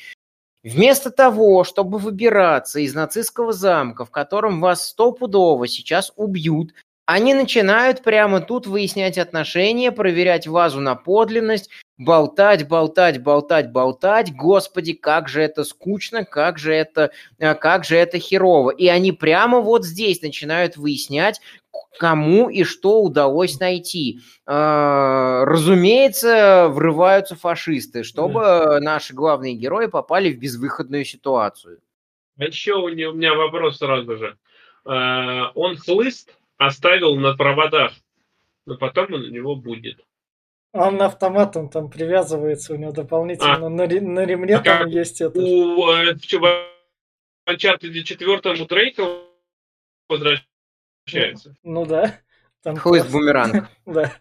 Вместо 0.63 1.11
того, 1.11 1.65
чтобы 1.65 1.97
выбираться 1.97 2.79
из 2.79 2.95
нацистского 2.95 3.55
замка, 3.55 4.05
в 4.05 4.11
котором 4.11 4.61
вас 4.61 4.89
стопудово 4.89 5.67
сейчас 5.67 6.13
убьют, 6.17 6.75
они 7.07 7.33
начинают 7.33 8.03
прямо 8.03 8.41
тут 8.41 8.67
выяснять 8.67 9.17
отношения, 9.17 9.93
проверять 9.93 10.47
вазу 10.47 10.81
на 10.81 10.95
подлинность, 10.95 11.71
болтать, 11.99 12.69
болтать, 12.69 13.23
болтать, 13.23 13.73
болтать. 13.73 14.35
Господи, 14.35 14.93
как 14.93 15.29
же 15.29 15.43
это 15.43 15.65
скучно, 15.65 16.25
как 16.25 16.59
же 16.59 16.73
это, 16.73 17.11
э, 17.39 17.55
как 17.55 17.85
же 17.85 17.97
это 17.97 18.19
херово. 18.19 18.71
И 18.71 18.87
они 18.89 19.13
прямо 19.13 19.61
вот 19.61 19.85
здесь 19.85 20.23
начинают 20.23 20.77
выяснять, 20.77 21.41
кому 21.99 22.49
и 22.49 22.65
что 22.65 23.03
удалось 23.03 23.59
найти. 23.59 24.21
А, 24.47 25.45
разумеется, 25.45 26.69
врываются 26.69 27.37
фашисты, 27.37 28.05
чтобы 28.05 28.79
наши 28.81 29.15
главные 29.15 29.55
герои 29.55 29.87
попали 29.87 30.33
в 30.33 30.39
безвыходную 30.39 31.05
ситуацию. 31.05 31.81
А 32.39 32.45
еще 32.45 32.75
у 32.75 32.89
меня 32.89 33.35
вопрос 33.35 33.79
сразу 33.79 34.17
же. 34.17 34.37
А, 34.85 35.51
он 35.55 35.77
хлыст 35.77 36.37
оставил 36.59 37.17
на 37.17 37.35
проводах, 37.35 37.93
но 38.67 38.77
потом 38.77 39.15
он 39.15 39.23
у 39.23 39.31
него 39.31 39.57
будет. 39.57 40.06
Он 40.77 41.01
автоматом 41.03 41.69
там 41.69 41.91
привязывается, 41.91 42.75
у 42.75 42.77
него 42.77 42.93
дополнительно 42.93 43.55
а, 43.55 43.69
на, 43.69 43.87
на 43.87 44.25
ремне 44.25 44.57
а 44.57 44.63
там 44.63 44.87
есть 44.89 45.21
это. 45.21 45.41
У, 45.41 45.91
э, 45.91 46.15
Uncharted 47.49 48.03
4 48.03 48.31
у 48.31 48.67
Дрейка 48.67 49.23
возвращается. 50.09 51.57
Ну, 51.63 51.87
да. 51.87 52.21
Там 52.63 52.77
Хлыст 52.77 53.11
бумеранг. 53.11 53.69
да. 53.87 54.13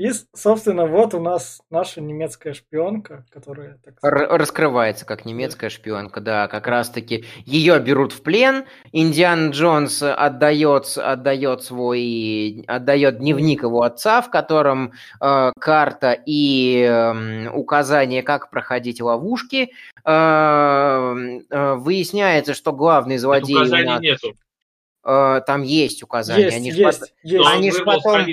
И, 0.00 0.10
собственно, 0.34 0.86
вот 0.86 1.12
у 1.12 1.20
нас 1.20 1.60
наша 1.68 2.00
немецкая 2.00 2.54
шпионка, 2.54 3.26
которая... 3.28 3.78
Так 3.84 3.98
сказать... 3.98 4.30
Раскрывается 4.30 5.04
как 5.04 5.26
немецкая 5.26 5.68
шпионка, 5.68 6.22
да, 6.22 6.48
как 6.48 6.68
раз-таки 6.68 7.26
ее 7.44 7.78
берут 7.80 8.12
в 8.12 8.22
плен, 8.22 8.64
Индиан 8.92 9.50
Джонс 9.50 10.02
отдает, 10.02 10.96
отдает 10.96 11.64
свой, 11.64 12.64
отдает 12.66 13.18
дневник 13.18 13.62
его 13.62 13.82
отца, 13.82 14.22
в 14.22 14.30
котором 14.30 14.94
э, 15.20 15.52
карта 15.60 16.18
и 16.24 16.80
э, 16.80 17.50
указание, 17.50 18.22
как 18.22 18.48
проходить 18.48 19.02
ловушки. 19.02 19.70
Э, 20.06 21.14
э, 21.50 21.74
выясняется, 21.74 22.54
что 22.54 22.72
главный 22.72 23.18
злодей... 23.18 23.54
Это 23.54 23.64
указаний 23.64 23.84
нас... 23.84 24.00
нету. 24.00 24.34
Э, 25.04 25.42
там 25.46 25.60
есть 25.60 26.02
указания. 26.02 26.44
Есть, 26.44 26.56
они 26.56 26.70
есть, 26.70 27.04
ж, 27.04 27.08
есть. 27.22 27.46
Они 27.46 27.70
ж 27.70 27.84
потом... 27.84 28.24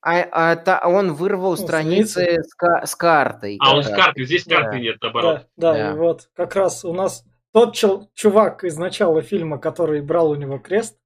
А, 0.00 0.20
а 0.30 0.56
та, 0.56 0.80
он 0.84 1.12
вырвал 1.14 1.52
ну, 1.52 1.56
страницы 1.56 2.38
с, 2.42 2.86
с 2.86 2.94
картой. 2.94 3.58
А, 3.60 3.74
он 3.76 3.82
с 3.82 3.88
картой, 3.88 4.24
здесь 4.24 4.44
да. 4.44 4.56
карты 4.56 4.80
нет, 4.80 4.96
наоборот. 5.02 5.46
Да, 5.56 5.72
да, 5.72 5.90
да. 5.90 5.94
вот 5.94 6.28
как 6.34 6.54
раз 6.54 6.84
у 6.84 6.92
нас 6.92 7.24
тот 7.52 7.74
чел, 7.74 8.08
чувак 8.14 8.64
из 8.64 8.76
начала 8.76 9.22
фильма, 9.22 9.58
который 9.58 10.00
брал 10.00 10.30
у 10.30 10.34
него 10.36 10.58
крест, 10.58 10.96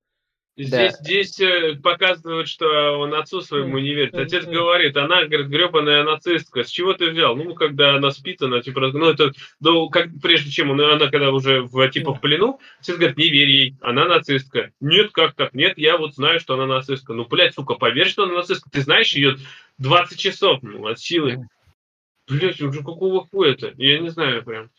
Здесь, 0.54 0.70
да. 0.70 0.88
здесь 0.90 1.40
э, 1.40 1.76
показывают, 1.82 2.46
что 2.46 2.98
он 2.98 3.14
отцу 3.14 3.40
своему 3.40 3.78
не 3.78 3.94
верит. 3.94 4.14
Отец 4.14 4.44
говорит, 4.44 4.94
она, 4.98 5.24
говорит, 5.24 5.46
гребаная 5.46 6.04
нацистка. 6.04 6.62
С 6.62 6.68
чего 6.68 6.92
ты 6.92 7.10
взял? 7.10 7.34
Ну, 7.34 7.54
когда 7.54 7.94
она 7.94 8.10
спит, 8.10 8.42
она 8.42 8.60
типа, 8.60 8.80
ну, 8.92 9.08
это, 9.08 9.32
ну, 9.60 9.88
как, 9.88 10.08
прежде 10.20 10.50
чем 10.50 10.70
он, 10.70 10.80
она, 10.82 11.08
когда 11.08 11.30
уже 11.30 11.62
в, 11.62 11.88
типа 11.88 12.12
в 12.12 12.20
плену, 12.20 12.60
отец 12.80 12.96
говорит, 12.96 13.16
не 13.16 13.30
верь 13.30 13.48
ей, 13.48 13.76
она 13.80 14.04
нацистка. 14.04 14.72
Нет, 14.80 15.10
как 15.12 15.34
так? 15.34 15.54
Нет, 15.54 15.78
я 15.78 15.96
вот 15.96 16.14
знаю, 16.16 16.38
что 16.38 16.52
она 16.52 16.66
нацистка. 16.66 17.14
Ну, 17.14 17.24
блядь, 17.24 17.54
сука, 17.54 17.74
поверь, 17.74 18.08
что 18.08 18.24
она 18.24 18.34
нацистка. 18.34 18.68
Ты 18.70 18.82
знаешь 18.82 19.14
ее 19.14 19.36
20 19.78 20.18
часов, 20.18 20.58
ну, 20.62 20.86
от 20.86 20.98
силы. 21.00 21.48
Блять, 22.28 22.60
уже 22.60 22.80
какого 22.80 23.26
хуя 23.26 23.52
это? 23.52 23.72
Я 23.78 23.98
не 24.00 24.10
знаю 24.10 24.44
прям. 24.44 24.70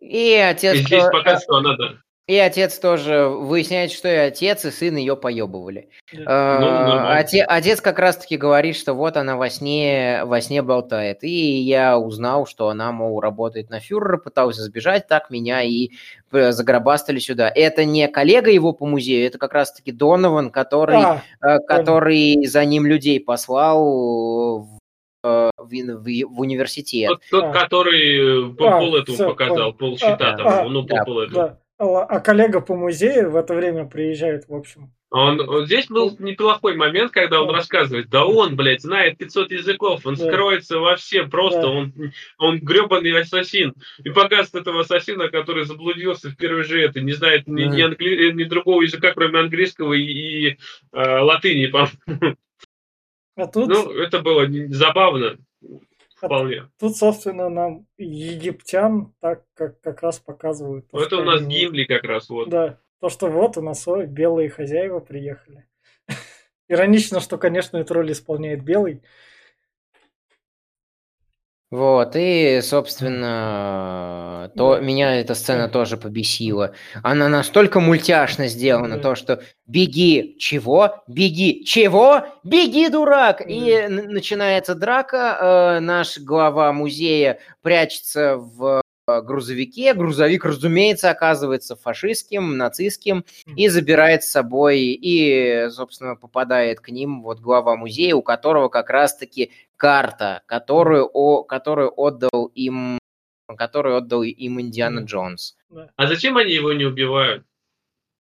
И 0.00 0.34
отец... 0.34 0.76
И 0.76 0.78
здесь 0.78 1.04
показывает, 1.04 1.42
что 1.42 1.56
она, 1.56 1.76
да. 1.76 1.98
И 2.28 2.36
отец 2.36 2.76
тоже 2.80 3.28
выясняет, 3.28 3.92
что 3.92 4.08
и 4.08 4.16
отец, 4.16 4.64
и 4.64 4.72
сын 4.72 4.96
ее 4.96 5.16
поебывали. 5.16 5.90
Да. 6.12 6.58
Ну, 6.60 7.08
отец, 7.16 7.46
отец 7.48 7.80
как 7.80 8.00
раз-таки 8.00 8.36
говорит, 8.36 8.74
что 8.74 8.94
вот 8.94 9.16
она 9.16 9.36
во 9.36 9.48
сне, 9.48 10.22
во 10.24 10.40
сне 10.40 10.60
болтает. 10.62 11.22
И 11.22 11.60
я 11.60 11.96
узнал, 11.96 12.44
что 12.44 12.68
она, 12.68 12.90
мол, 12.90 13.20
работает 13.20 13.70
на 13.70 13.78
фюрера, 13.78 14.16
пытался 14.16 14.62
сбежать, 14.62 15.06
так 15.06 15.30
меня 15.30 15.62
и 15.62 15.90
э, 16.32 16.50
загробастали 16.50 17.20
сюда. 17.20 17.48
Это 17.54 17.84
не 17.84 18.08
коллега 18.08 18.50
его 18.50 18.72
по 18.72 18.86
музею, 18.86 19.28
это 19.28 19.38
как 19.38 19.52
раз-таки 19.52 19.92
Донован, 19.92 20.50
который, 20.50 21.00
а, 21.40 21.58
который 21.60 22.44
за 22.46 22.64
ним 22.64 22.86
людей 22.86 23.20
послал 23.20 24.60
в 24.62 24.76
в, 25.22 25.68
в, 25.68 26.04
в 26.04 26.40
университет. 26.40 27.08
Тот, 27.08 27.22
тот 27.30 27.44
а. 27.44 27.52
который 27.52 28.54
пол, 28.54 28.68
а, 28.68 28.78
пол 28.78 28.96
этого 28.96 29.28
показал, 29.30 29.72
пол 29.72 29.96
щита 29.96 30.16
а, 30.34 30.36
там, 30.36 30.46
а, 30.46 30.64
ну, 30.68 30.86
пол, 30.86 30.98
да, 30.98 31.04
пол 31.04 31.20
этого. 31.20 31.48
Да. 31.48 31.58
А 31.78 32.20
коллега 32.20 32.60
по 32.60 32.74
музею 32.74 33.30
в 33.30 33.36
это 33.36 33.54
время 33.54 33.86
приезжает, 33.86 34.48
в 34.48 34.54
общем. 34.54 34.92
Он, 35.10 35.40
он, 35.40 35.66
здесь 35.66 35.86
был 35.88 36.16
неплохой 36.18 36.74
момент, 36.74 37.12
когда 37.12 37.40
он 37.40 37.48
да. 37.48 37.54
рассказывает, 37.54 38.08
да 38.08 38.26
он, 38.26 38.56
блядь, 38.56 38.82
знает 38.82 39.18
500 39.18 39.52
языков, 39.52 40.00
он 40.04 40.16
да. 40.16 40.26
скроется 40.26 40.78
во 40.78 40.96
все, 40.96 41.24
просто 41.24 41.62
да. 41.62 41.68
он, 41.68 41.92
он 42.38 42.58
гребаный 42.58 43.20
ассасин. 43.20 43.74
И 44.02 44.10
показывает 44.10 44.66
этого 44.66 44.80
ассасина, 44.80 45.28
который 45.28 45.64
заблудился 45.64 46.30
в 46.30 46.36
первой 46.36 46.64
же 46.64 46.80
это, 46.82 47.00
не 47.00 47.12
знает 47.12 47.44
да. 47.46 47.52
ни, 47.52 47.64
ни, 47.64 47.80
англи... 47.82 48.32
ни 48.32 48.44
другого 48.44 48.82
языка, 48.82 49.12
кроме 49.12 49.38
английского 49.38 49.92
и, 49.92 50.02
и 50.02 50.58
э, 50.92 51.18
латыни, 51.20 51.66
по-моему. 51.66 52.36
А 53.36 53.46
тут... 53.46 53.68
Ну, 53.68 53.92
это 53.92 54.20
было 54.20 54.46
забавно. 54.68 55.36
Вполне. 56.16 56.70
Тут, 56.78 56.96
собственно, 56.96 57.50
нам 57.50 57.86
египтян 57.98 59.12
так 59.20 59.44
как, 59.54 59.80
как 59.80 60.02
раз 60.02 60.18
показывают. 60.18 60.88
То, 60.90 61.02
это 61.02 61.18
у 61.18 61.24
нас 61.24 61.42
они... 61.42 61.60
Гимли 61.60 61.84
как 61.84 62.04
раз 62.04 62.30
вот. 62.30 62.48
Да, 62.48 62.80
то, 63.00 63.10
что 63.10 63.28
вот 63.28 63.58
у 63.58 63.62
нас 63.62 63.86
белые 64.08 64.48
хозяева 64.48 65.00
приехали. 65.00 65.66
Иронично, 66.68 67.20
что, 67.20 67.36
конечно, 67.36 67.76
эту 67.76 67.94
роль 67.94 68.12
исполняет 68.12 68.64
белый. 68.64 69.02
Вот, 71.72 72.12
и, 72.14 72.60
собственно, 72.62 74.52
то 74.56 74.78
меня 74.78 75.16
эта 75.20 75.34
сцена 75.34 75.68
тоже 75.68 75.96
побесила. 75.96 76.74
Она 77.02 77.28
настолько 77.28 77.80
мультяшно 77.80 78.46
сделана, 78.46 78.98
то, 78.98 79.16
что 79.16 79.42
беги, 79.66 80.36
чего? 80.38 81.02
Беги, 81.08 81.64
чего? 81.64 82.22
Беги, 82.44 82.88
дурак! 82.88 83.42
И 83.44 83.84
начинается 83.88 84.76
драка, 84.76 85.38
э, 85.78 85.80
наш 85.80 86.18
глава 86.18 86.72
музея 86.72 87.40
прячется 87.62 88.36
в 88.36 88.80
грузовике. 89.06 89.94
Грузовик, 89.94 90.44
разумеется, 90.44 91.10
оказывается 91.10 91.76
фашистским, 91.76 92.56
нацистским 92.56 93.24
и 93.46 93.68
забирает 93.68 94.24
с 94.24 94.30
собой, 94.30 94.80
и, 94.80 95.68
собственно, 95.70 96.16
попадает 96.16 96.80
к 96.80 96.88
ним 96.88 97.22
вот 97.22 97.40
глава 97.40 97.76
музея, 97.76 98.14
у 98.14 98.22
которого 98.22 98.68
как 98.68 98.90
раз-таки 98.90 99.52
карта, 99.76 100.42
которую, 100.46 101.08
о, 101.12 101.44
которую 101.44 101.92
отдал 101.96 102.46
им 102.54 102.98
которую 103.56 103.96
отдал 103.98 104.24
им 104.24 104.60
Индиана 104.60 105.04
Джонс. 105.04 105.56
А 105.94 106.08
зачем 106.08 106.36
они 106.36 106.52
его 106.52 106.72
не 106.72 106.84
убивают? 106.84 107.46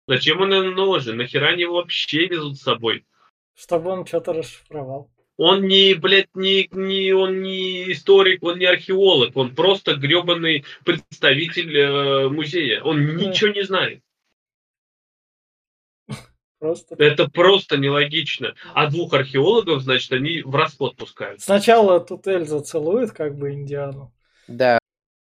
Зачем 0.07 0.43
он 0.43 0.53
им 0.53 0.75
нужен? 0.75 1.17
Нахера 1.17 1.47
они 1.47 1.63
его 1.63 1.77
вообще 1.77 2.27
везут 2.27 2.59
с 2.59 2.63
собой? 2.63 3.07
Чтобы 3.55 3.89
он 3.89 4.05
что-то 4.05 4.35
расшифровал. 4.35 5.11
Он 5.37 5.67
не, 5.67 5.95
блядь, 5.95 6.35
не, 6.35 6.69
не, 6.73 7.13
он 7.13 7.43
не 7.43 7.91
историк, 7.93 8.43
он 8.43 8.59
не 8.59 8.67
археолог, 8.67 9.37
он 9.37 9.55
просто 9.55 9.95
гребаный 9.95 10.65
представитель 10.85 11.77
э, 11.77 12.29
музея. 12.29 12.83
Он 12.83 13.17
ничего 13.17 13.51
не 13.51 13.63
знает. 13.63 14.01
Просто. 16.61 16.95
Это 16.99 17.29
просто 17.29 17.77
нелогично. 17.77 18.55
А 18.73 18.89
двух 18.89 19.13
археологов, 19.13 19.83
значит, 19.83 20.13
они 20.13 20.41
в 20.41 20.55
расход 20.55 20.97
пускают. 20.97 21.43
Сначала 21.43 22.01
тут 22.01 22.27
Эльза 22.27 22.61
целует 22.61 23.11
как 23.11 23.37
бы 23.37 23.53
Индиану. 23.53 24.15
Да. 24.47 24.79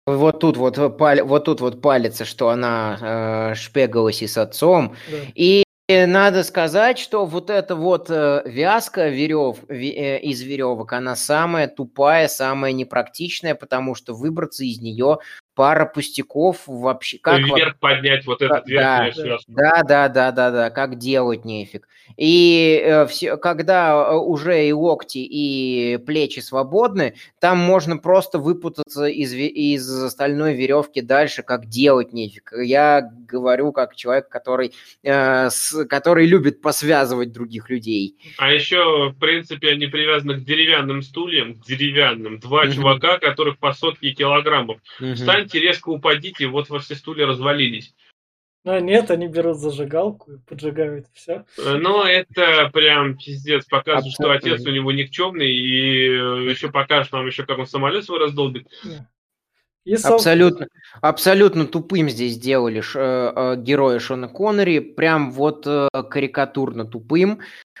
Вот 0.05 0.39
тут 0.39 0.57
вот, 0.57 0.77
вот 0.77 1.45
тут 1.45 1.61
вот 1.61 1.81
палится, 1.81 2.25
что 2.25 2.49
она 2.49 3.51
э, 3.51 3.55
шпегалась 3.55 4.21
и 4.21 4.27
с 4.27 4.37
отцом. 4.37 4.95
Да. 5.09 5.17
И 5.33 5.63
надо 6.05 6.43
сказать, 6.43 6.99
что 6.99 7.25
вот 7.25 7.49
эта 7.49 7.75
вот 7.75 8.09
э, 8.09 8.43
вязка 8.45 9.09
верев, 9.09 9.57
э, 9.69 10.19
из 10.19 10.41
веревок, 10.41 10.93
она 10.93 11.15
самая 11.15 11.67
тупая, 11.67 12.27
самая 12.27 12.71
непрактичная, 12.71 13.55
потому 13.55 13.95
что 13.95 14.13
выбраться 14.13 14.63
из 14.63 14.79
нее 14.81 15.19
пара 15.61 15.85
пустяков 15.85 16.63
вообще. 16.65 17.19
Как 17.19 17.37
Вверх 17.37 17.75
во... 17.79 17.89
поднять 17.89 18.25
вот 18.25 18.41
этот 18.41 18.65
да, 18.65 19.05
верхнюю 19.05 19.37
да, 19.47 19.83
да, 19.83 20.07
да, 20.07 20.31
да, 20.31 20.49
да, 20.49 20.69
как 20.71 20.97
делать 20.97 21.45
нефиг. 21.45 21.87
И 22.17 22.81
э, 22.83 23.05
все, 23.05 23.37
когда 23.37 23.91
э, 23.91 24.15
уже 24.15 24.67
и 24.67 24.71
локти, 24.73 25.19
и 25.19 25.97
плечи 26.05 26.39
свободны, 26.39 27.15
там 27.39 27.59
можно 27.59 27.97
просто 27.97 28.39
выпутаться 28.39 29.05
из, 29.05 29.33
из 29.33 30.03
остальной 30.03 30.55
веревки 30.55 31.01
дальше, 31.01 31.43
как 31.43 31.67
делать 31.67 32.11
нефиг. 32.11 32.51
Я 32.57 33.01
говорю 33.01 33.71
как 33.71 33.95
человек, 33.95 34.29
который, 34.29 34.73
э, 35.03 35.49
с, 35.49 35.85
который 35.85 36.25
любит 36.25 36.61
посвязывать 36.61 37.31
других 37.31 37.69
людей. 37.69 38.17
А 38.37 38.51
еще, 38.51 39.11
в 39.11 39.19
принципе, 39.19 39.69
они 39.69 39.87
привязаны 39.87 40.35
к 40.39 40.43
деревянным 40.43 41.01
стульям, 41.01 41.55
к 41.55 41.65
деревянным. 41.65 42.39
Два 42.39 42.65
mm-hmm. 42.65 42.73
чувака, 42.73 43.19
которых 43.19 43.59
по 43.59 43.73
сотке 43.73 44.11
килограммов. 44.11 44.79
Mm-hmm. 44.99 45.13
Встаньте, 45.13 45.50
резко 45.59 45.89
упадите, 45.89 46.47
вот 46.47 46.69
во 46.69 46.79
все 46.79 46.95
стулья 46.95 47.25
развалились. 47.25 47.93
Ну 48.63 48.79
нет, 48.79 49.09
они 49.09 49.27
берут 49.27 49.57
зажигалку 49.57 50.33
и 50.33 50.37
поджигают 50.37 51.07
все. 51.13 51.45
Э, 51.57 51.77
но 51.77 52.05
это 52.05 52.69
прям 52.71 53.17
пиздец. 53.17 53.65
Покажет, 53.65 54.13
что 54.13 54.29
отец 54.31 54.63
у 54.65 54.69
него 54.69 54.91
никчемный, 54.91 55.51
и 55.51 56.09
э, 56.09 56.51
еще 56.51 56.69
покажет 56.69 57.11
нам 57.11 57.25
еще, 57.25 57.43
как 57.43 57.57
он 57.57 57.65
самолет 57.65 58.05
свой 58.05 58.19
раздолбит. 58.19 58.67
И 59.83 59.95
абсолютно, 59.95 60.67
абсолютно 61.01 61.65
тупым 61.65 62.07
здесь 62.07 62.33
сделали 62.33 62.81
ш, 62.81 62.99
э, 62.99 63.33
э, 63.35 63.55
героя 63.57 63.97
Шона 63.97 64.27
Коннери, 64.27 64.79
прям 64.79 65.31
вот 65.31 65.65
э, 65.65 65.87
карикатурно 66.11 66.85
тупым. 66.85 67.39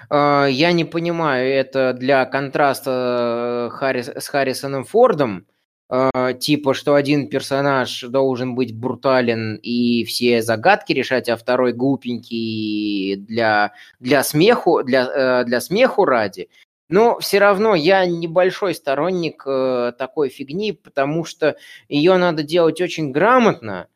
Э, 0.09 0.47
я 0.49 0.71
не 0.71 0.83
понимаю, 0.83 1.47
это 1.47 1.93
для 1.93 2.25
контраста 2.25 3.67
э, 3.69 3.75
Харрис, 3.75 4.07
с 4.07 4.27
Харрисоном 4.29 4.83
Фордом, 4.83 5.45
э, 5.91 6.33
типа, 6.39 6.73
что 6.73 6.95
один 6.95 7.29
персонаж 7.29 8.01
должен 8.03 8.55
быть 8.55 8.75
брутален 8.75 9.57
и 9.57 10.03
все 10.05 10.41
загадки 10.41 10.93
решать, 10.93 11.29
а 11.29 11.37
второй 11.37 11.73
глупенький 11.73 13.17
для, 13.17 13.73
для 13.99 14.23
смеху, 14.23 14.83
для, 14.83 15.41
э, 15.41 15.43
для 15.45 15.61
смеху 15.61 16.05
ради. 16.05 16.49
Но 16.89 17.19
все 17.19 17.39
равно 17.39 17.75
я 17.75 18.05
небольшой 18.05 18.75
сторонник 18.75 19.43
э, 19.45 19.93
такой 19.97 20.29
фигни, 20.29 20.73
потому 20.73 21.23
что 21.23 21.55
ее 21.87 22.17
надо 22.17 22.43
делать 22.43 22.81
очень 22.81 23.11
грамотно. 23.11 23.87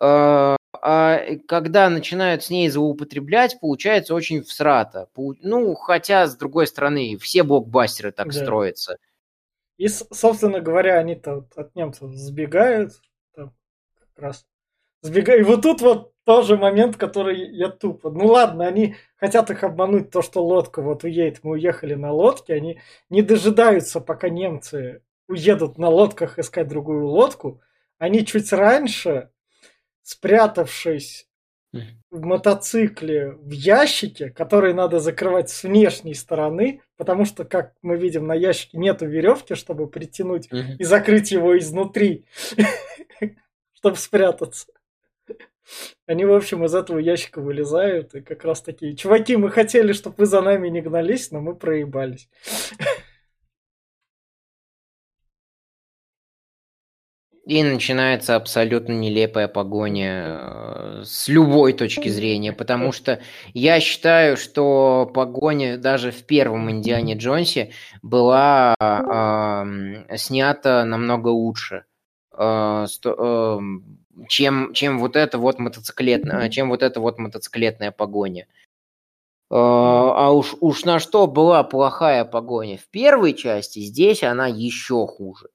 Э, 0.00 0.56
а 0.84 1.20
когда 1.46 1.88
начинают 1.88 2.42
с 2.42 2.50
ней 2.50 2.68
злоупотреблять, 2.68 3.60
получается 3.60 4.14
очень 4.14 4.42
всрато. 4.42 5.08
Ну, 5.16 5.74
хотя, 5.74 6.26
с 6.26 6.36
другой 6.36 6.66
стороны, 6.66 7.16
все 7.18 7.42
блокбастеры 7.42 8.10
так 8.10 8.26
да. 8.26 8.32
строятся. 8.32 8.96
И, 9.82 9.88
собственно 9.88 10.60
говоря, 10.60 11.00
они-то 11.00 11.44
от 11.56 11.74
немцев 11.74 12.12
сбегают. 12.12 12.92
Там, 13.34 13.52
как 13.98 14.16
раз 14.16 14.46
сбегают. 15.00 15.40
И 15.40 15.44
вот 15.44 15.62
тут 15.62 15.80
вот 15.80 16.12
тоже 16.22 16.56
момент, 16.56 16.96
который 16.96 17.50
я 17.50 17.68
тупо. 17.68 18.08
Ну 18.08 18.26
ладно, 18.26 18.64
они 18.64 18.94
хотят 19.16 19.50
их 19.50 19.64
обмануть, 19.64 20.12
то, 20.12 20.22
что 20.22 20.46
лодка 20.46 20.82
вот 20.82 21.02
уедет, 21.02 21.42
мы 21.42 21.54
уехали 21.54 21.94
на 21.94 22.12
лодке, 22.12 22.54
они 22.54 22.80
не 23.10 23.22
дожидаются, 23.22 24.00
пока 24.00 24.28
немцы 24.28 25.02
уедут 25.26 25.78
на 25.78 25.88
лодках 25.88 26.38
искать 26.38 26.68
другую 26.68 27.08
лодку. 27.08 27.60
Они 27.98 28.24
чуть 28.24 28.52
раньше, 28.52 29.30
спрятавшись 30.02 31.26
в 32.10 32.20
мотоцикле 32.20 33.32
в 33.32 33.50
ящике, 33.50 34.30
который 34.30 34.74
надо 34.74 35.00
закрывать 35.00 35.48
с 35.48 35.62
внешней 35.62 36.14
стороны, 36.14 36.82
потому 36.96 37.24
что, 37.24 37.44
как 37.44 37.72
мы 37.82 37.96
видим, 37.96 38.26
на 38.26 38.34
ящике 38.34 38.78
нету 38.78 39.06
веревки, 39.06 39.54
чтобы 39.54 39.88
притянуть 39.88 40.48
и 40.78 40.84
закрыть 40.84 41.32
его 41.32 41.58
изнутри, 41.58 42.26
чтобы 43.74 43.96
спрятаться. 43.96 44.66
Они, 46.06 46.24
в 46.24 46.32
общем, 46.32 46.64
из 46.64 46.74
этого 46.74 46.98
ящика 46.98 47.40
вылезают 47.40 48.14
и 48.14 48.20
как 48.20 48.44
раз 48.44 48.60
такие, 48.60 48.94
чуваки, 48.96 49.36
мы 49.36 49.50
хотели, 49.50 49.92
чтобы 49.92 50.16
вы 50.18 50.26
за 50.26 50.42
нами 50.42 50.68
не 50.68 50.82
гнались, 50.82 51.30
но 51.30 51.40
мы 51.40 51.54
проебались. 51.54 52.28
И 57.44 57.64
начинается 57.64 58.36
абсолютно 58.36 58.92
нелепая 58.92 59.48
погоня 59.48 60.38
э, 60.40 61.02
с 61.04 61.26
любой 61.26 61.72
точки 61.72 62.08
зрения, 62.08 62.52
потому 62.52 62.92
что 62.92 63.20
я 63.52 63.80
считаю, 63.80 64.36
что 64.36 65.10
погоня 65.12 65.76
даже 65.76 66.12
в 66.12 66.22
первом 66.22 66.70
Индиане 66.70 67.14
Джонсе 67.14 67.72
была 68.00 68.76
э, 68.78 70.16
снята 70.16 70.84
намного 70.84 71.28
лучше. 71.28 71.84
Э, 72.32 72.86
сто, 72.88 73.58
э, 73.58 73.60
чем, 74.28 74.72
чем 74.72 75.00
вот 75.00 75.16
это 75.16 75.38
вот 75.38 75.58
мотоциклетная, 75.58 76.48
чем 76.48 76.68
вот 76.68 76.84
это 76.84 77.00
вот 77.00 77.18
мотоциклетная 77.18 77.90
погоня. 77.90 78.46
Э, 79.50 79.54
а 79.54 80.30
уж, 80.30 80.54
уж 80.60 80.84
на 80.84 81.00
что 81.00 81.26
была 81.26 81.64
плохая 81.64 82.24
погоня 82.24 82.78
в 82.78 82.86
первой 82.88 83.34
части, 83.34 83.80
здесь 83.80 84.22
она 84.22 84.46
еще 84.46 85.08
хуже. 85.08 85.48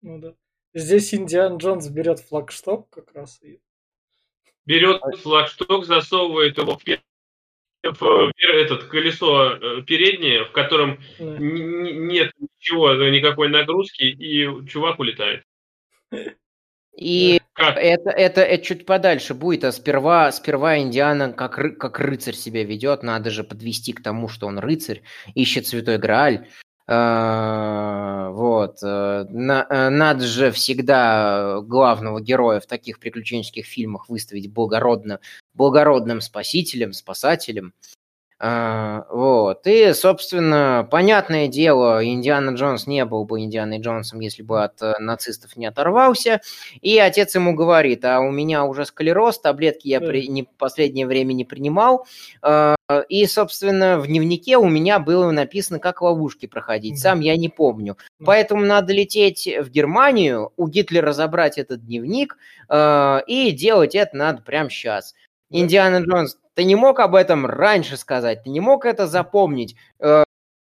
Ну 0.00 0.18
да. 0.18 0.32
Здесь 0.76 1.14
Индиан 1.14 1.56
Джонс 1.56 1.88
берет 1.88 2.20
флагшток 2.20 2.90
как 2.90 3.14
раз. 3.14 3.40
И... 3.42 3.60
Берет 4.66 5.00
флагшток, 5.22 5.86
засовывает 5.86 6.58
его 6.58 6.76
в, 6.76 6.84
в 7.82 8.32
этот 8.38 8.84
колесо 8.84 9.52
э, 9.52 9.82
переднее, 9.86 10.44
в 10.44 10.52
котором 10.52 11.00
да. 11.18 11.36
нет 11.38 12.30
ничего, 12.38 12.92
никакой 12.92 13.48
нагрузки, 13.48 14.02
и 14.02 14.66
чувак 14.66 14.98
улетает. 14.98 15.44
И 16.94 17.40
как? 17.54 17.78
Это, 17.78 18.10
это, 18.10 18.42
это 18.42 18.62
чуть 18.62 18.84
подальше 18.84 19.32
будет, 19.32 19.64
а 19.64 19.72
сперва, 19.72 20.30
сперва 20.30 20.78
Индиана 20.78 21.32
как, 21.32 21.78
как 21.78 22.00
рыцарь 22.00 22.34
себя 22.34 22.64
ведет, 22.64 23.02
надо 23.02 23.30
же 23.30 23.44
подвести 23.44 23.94
к 23.94 24.02
тому, 24.02 24.28
что 24.28 24.46
он 24.46 24.58
рыцарь, 24.58 25.00
ищет 25.34 25.66
святой 25.66 25.96
Грааль, 25.96 26.48
а, 26.48 26.65
вот. 26.88 28.78
Э, 28.82 29.26
э, 29.28 29.88
надо 29.90 30.24
же 30.24 30.52
всегда 30.52 31.60
главного 31.62 32.20
героя 32.20 32.60
в 32.60 32.66
таких 32.66 33.00
приключенческих 33.00 33.66
фильмах 33.66 34.08
выставить 34.08 34.52
благородно, 34.52 35.18
благородным 35.54 36.20
спасителем, 36.20 36.92
спасателем. 36.92 37.72
А, 38.38 39.06
вот. 39.10 39.66
И, 39.66 39.94
собственно, 39.94 40.86
понятное 40.90 41.48
дело, 41.48 42.04
Индиана 42.04 42.50
Джонс 42.50 42.86
не 42.86 43.02
был 43.06 43.24
бы 43.24 43.40
Индианой 43.40 43.80
Джонсом, 43.80 44.20
если 44.20 44.42
бы 44.42 44.62
от 44.62 44.82
э, 44.82 44.92
нацистов 44.98 45.56
не 45.56 45.64
оторвался. 45.64 46.42
И 46.82 46.98
отец 46.98 47.34
ему 47.34 47.54
говорит, 47.54 48.04
а 48.04 48.20
у 48.20 48.30
меня 48.30 48.64
уже 48.64 48.84
склероз, 48.84 49.40
таблетки 49.40 49.88
я 49.88 50.00
при, 50.00 50.28
не, 50.28 50.42
последнее 50.42 51.06
время 51.06 51.32
не 51.32 51.46
принимал. 51.46 52.06
А, 52.42 52.76
и, 53.08 53.24
собственно, 53.26 53.98
в 53.98 54.06
дневнике 54.06 54.58
у 54.58 54.68
меня 54.68 54.98
было 54.98 55.30
написано, 55.30 55.78
как 55.78 56.02
ловушки 56.02 56.44
проходить. 56.44 56.98
Сам 56.98 57.20
я 57.20 57.36
не 57.36 57.48
помню. 57.48 57.96
Поэтому 58.22 58.66
надо 58.66 58.92
лететь 58.92 59.48
в 59.48 59.70
Германию, 59.70 60.52
у 60.58 60.68
Гитлера 60.68 61.12
забрать 61.12 61.56
этот 61.56 61.86
дневник, 61.86 62.36
а, 62.68 63.22
и 63.26 63.50
делать 63.52 63.94
это 63.94 64.14
надо 64.14 64.42
прямо 64.42 64.68
сейчас. 64.68 65.14
Индиана 65.50 66.02
Джонс 66.04 66.38
ты 66.56 66.64
не 66.64 66.74
мог 66.74 67.00
об 67.00 67.14
этом 67.14 67.44
раньше 67.46 67.98
сказать? 67.98 68.42
Ты 68.44 68.50
не 68.50 68.60
мог 68.60 68.86
это 68.86 69.06
запомнить? 69.06 69.76
Э, 69.98 70.24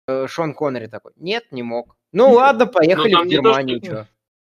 э, 0.07 0.27
Шон 0.27 0.53
Коннери 0.53 0.85
такой, 0.85 1.13
нет, 1.15 1.51
не 1.51 1.63
мог. 1.63 1.95
Ну 2.13 2.31
ладно, 2.31 2.67
поехали 2.67 3.15
в 3.15 3.25
Германию. 3.25 3.79
Не 3.79 3.81
то, 3.81 3.95
что, 3.95 4.07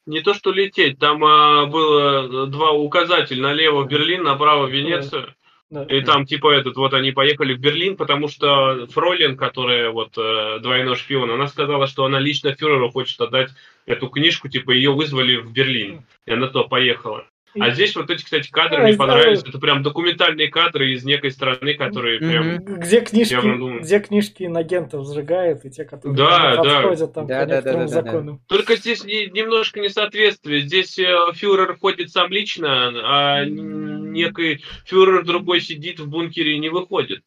не 0.06 0.20
то, 0.20 0.34
что 0.34 0.52
лететь, 0.52 0.98
там 1.00 1.24
а, 1.24 1.66
было 1.66 2.46
два 2.46 2.70
указателя, 2.70 3.42
налево 3.42 3.84
Берлин, 3.84 4.22
направо 4.22 4.66
Венецию. 4.66 5.34
Да. 5.70 5.82
И 5.84 6.02
там 6.02 6.24
типа 6.24 6.52
этот, 6.52 6.76
вот 6.76 6.94
они 6.94 7.10
поехали 7.10 7.54
в 7.54 7.58
Берлин, 7.58 7.96
потому 7.96 8.28
что 8.28 8.86
Фролин, 8.92 9.36
которая 9.36 9.90
вот 9.90 10.16
э, 10.16 10.58
двойной 10.60 10.94
шпион, 10.94 11.32
она 11.32 11.48
сказала, 11.48 11.88
что 11.88 12.04
она 12.04 12.20
лично 12.20 12.54
фюреру 12.54 12.92
хочет 12.92 13.20
отдать 13.20 13.50
эту 13.86 14.08
книжку, 14.08 14.48
типа 14.48 14.70
ее 14.70 14.92
вызвали 14.92 15.36
в 15.36 15.50
Берлин, 15.50 16.04
и 16.26 16.32
она 16.32 16.46
то 16.46 16.64
поехала. 16.64 17.26
А 17.58 17.70
здесь 17.70 17.94
вот 17.94 18.10
эти, 18.10 18.24
кстати, 18.24 18.50
кадры 18.50 18.82
мне 18.82 18.94
понравились. 18.94 19.42
Это 19.42 19.58
прям 19.58 19.82
документальные 19.82 20.48
кадры 20.48 20.92
из 20.92 21.04
некой 21.04 21.30
страны, 21.30 21.74
которые 21.74 22.18
прям... 22.18 22.58
Где 22.58 23.00
книжки, 23.00 23.80
где 23.80 24.00
книжки 24.00 24.44
инагентов 24.44 25.06
сжигают, 25.06 25.64
и 25.64 25.70
те, 25.70 25.84
которые 25.84 26.16
да, 26.16 26.56
подходят 26.56 27.12
там 27.12 27.26
да, 27.26 27.40
по 27.40 27.46
да, 27.46 27.56
некоторым 27.56 27.80
да, 27.80 27.88
законам. 27.88 28.40
Только 28.48 28.76
здесь 28.76 29.04
немножко 29.04 29.80
несоответствие. 29.80 30.62
Здесь 30.62 30.98
э, 30.98 31.14
фюрер 31.34 31.76
ходит 31.76 32.10
сам 32.10 32.30
лично, 32.30 32.92
а 33.04 33.44
некий 33.44 34.62
фюрер 34.84 35.24
другой 35.24 35.60
сидит 35.60 36.00
в 36.00 36.08
бункере 36.08 36.54
и 36.54 36.58
не 36.58 36.68
выходит. 36.68 37.22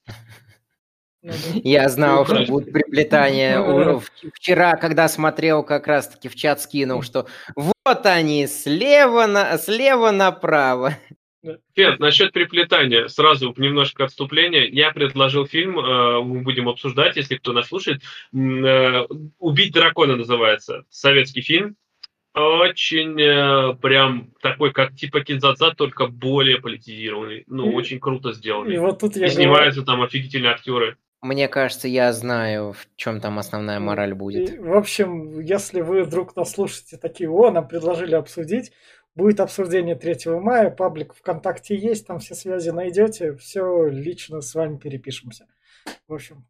Я 1.23 1.89
знал, 1.89 2.25
что 2.25 2.45
будет 2.45 2.71
приплетание. 2.71 3.57
Ну 3.57 4.01
вчера, 4.33 4.75
когда 4.75 5.07
смотрел, 5.07 5.63
как 5.63 5.87
раз-таки 5.87 6.29
в 6.29 6.35
чат 6.35 6.61
скинул, 6.61 7.01
что 7.01 7.27
вот 7.55 8.05
они, 8.05 8.47
слева, 8.47 9.27
на, 9.27 9.57
слева 9.57 10.11
направо. 10.11 10.95
Фен, 11.75 11.95
насчет 11.99 12.33
приплетания, 12.33 13.07
сразу 13.07 13.53
немножко 13.57 14.05
отступления. 14.05 14.65
Я 14.65 14.91
предложил 14.91 15.45
фильм, 15.45 15.79
э, 15.79 16.21
мы 16.21 16.41
будем 16.41 16.67
обсуждать, 16.67 17.15
если 17.15 17.35
кто 17.35 17.53
нас 17.53 17.67
слушает. 17.67 18.01
Э, 18.33 19.05
«Убить 19.39 19.73
дракона» 19.73 20.15
называется. 20.15 20.83
Советский 20.89 21.41
фильм. 21.41 21.75
Очень 22.33 23.19
э, 23.19 23.75
прям 23.81 24.31
такой, 24.41 24.71
как 24.71 24.95
типа 24.95 25.21
Кинзадза, 25.21 25.71
только 25.71 26.07
более 26.07 26.59
политизированный. 26.59 27.43
Ну, 27.47 27.73
очень 27.73 27.99
круто 27.99 28.33
сделанный. 28.33 28.75
И 28.75 28.77
вот 28.77 28.99
тут 28.99 29.15
я 29.15 29.27
И 29.27 29.29
снимаются 29.29 29.83
там 29.83 30.01
офигительные 30.01 30.51
актеры. 30.51 30.97
Мне 31.21 31.47
кажется, 31.47 31.87
я 31.87 32.13
знаю, 32.13 32.73
в 32.73 32.87
чем 32.95 33.19
там 33.21 33.39
основная 33.39 33.79
мораль 33.79 34.13
будет. 34.13 34.53
И, 34.53 34.57
в 34.59 34.75
общем, 34.75 35.39
если 35.39 35.81
вы 35.81 36.03
вдруг 36.03 36.35
нас 36.35 36.51
слушаете 36.51 36.97
такие, 36.97 37.29
о, 37.29 37.49
нам 37.49 37.67
предложили 37.67 38.13
обсудить, 38.13 38.71
будет 39.15 39.39
обсуждение 39.39 39.95
3 39.95 40.39
мая, 40.39 40.69
паблик 40.69 41.15
ВКонтакте 41.15 41.75
есть, 41.75 42.05
там 42.05 42.19
все 42.19 42.35
связи 42.35 42.69
найдете, 42.69 43.35
все 43.35 43.87
лично 43.87 44.41
с 44.41 44.53
вами 44.53 44.77
перепишемся. 44.77 45.47
В 46.07 46.13
общем, 46.13 46.45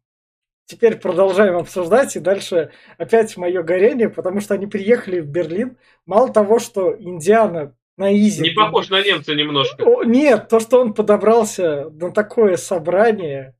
теперь 0.66 0.96
продолжаем 0.96 1.56
обсуждать, 1.56 2.14
и 2.16 2.20
дальше 2.20 2.70
опять 2.98 3.36
мое 3.38 3.62
горение, 3.62 4.10
потому 4.10 4.40
что 4.40 4.52
они 4.52 4.66
приехали 4.66 5.20
в 5.20 5.26
Берлин, 5.26 5.78
мало 6.04 6.30
того, 6.30 6.58
что 6.58 6.94
Индиана 6.94 7.74
на 7.96 8.14
изи... 8.14 8.42
Не 8.42 8.50
похож 8.50 8.90
на 8.90 9.02
немца 9.02 9.34
немножко. 9.34 9.82
О, 9.82 10.04
Нет, 10.04 10.48
то, 10.48 10.60
что 10.60 10.80
он 10.80 10.92
подобрался 10.94 11.88
на 11.90 12.12
такое 12.12 12.56
собрание, 12.56 13.56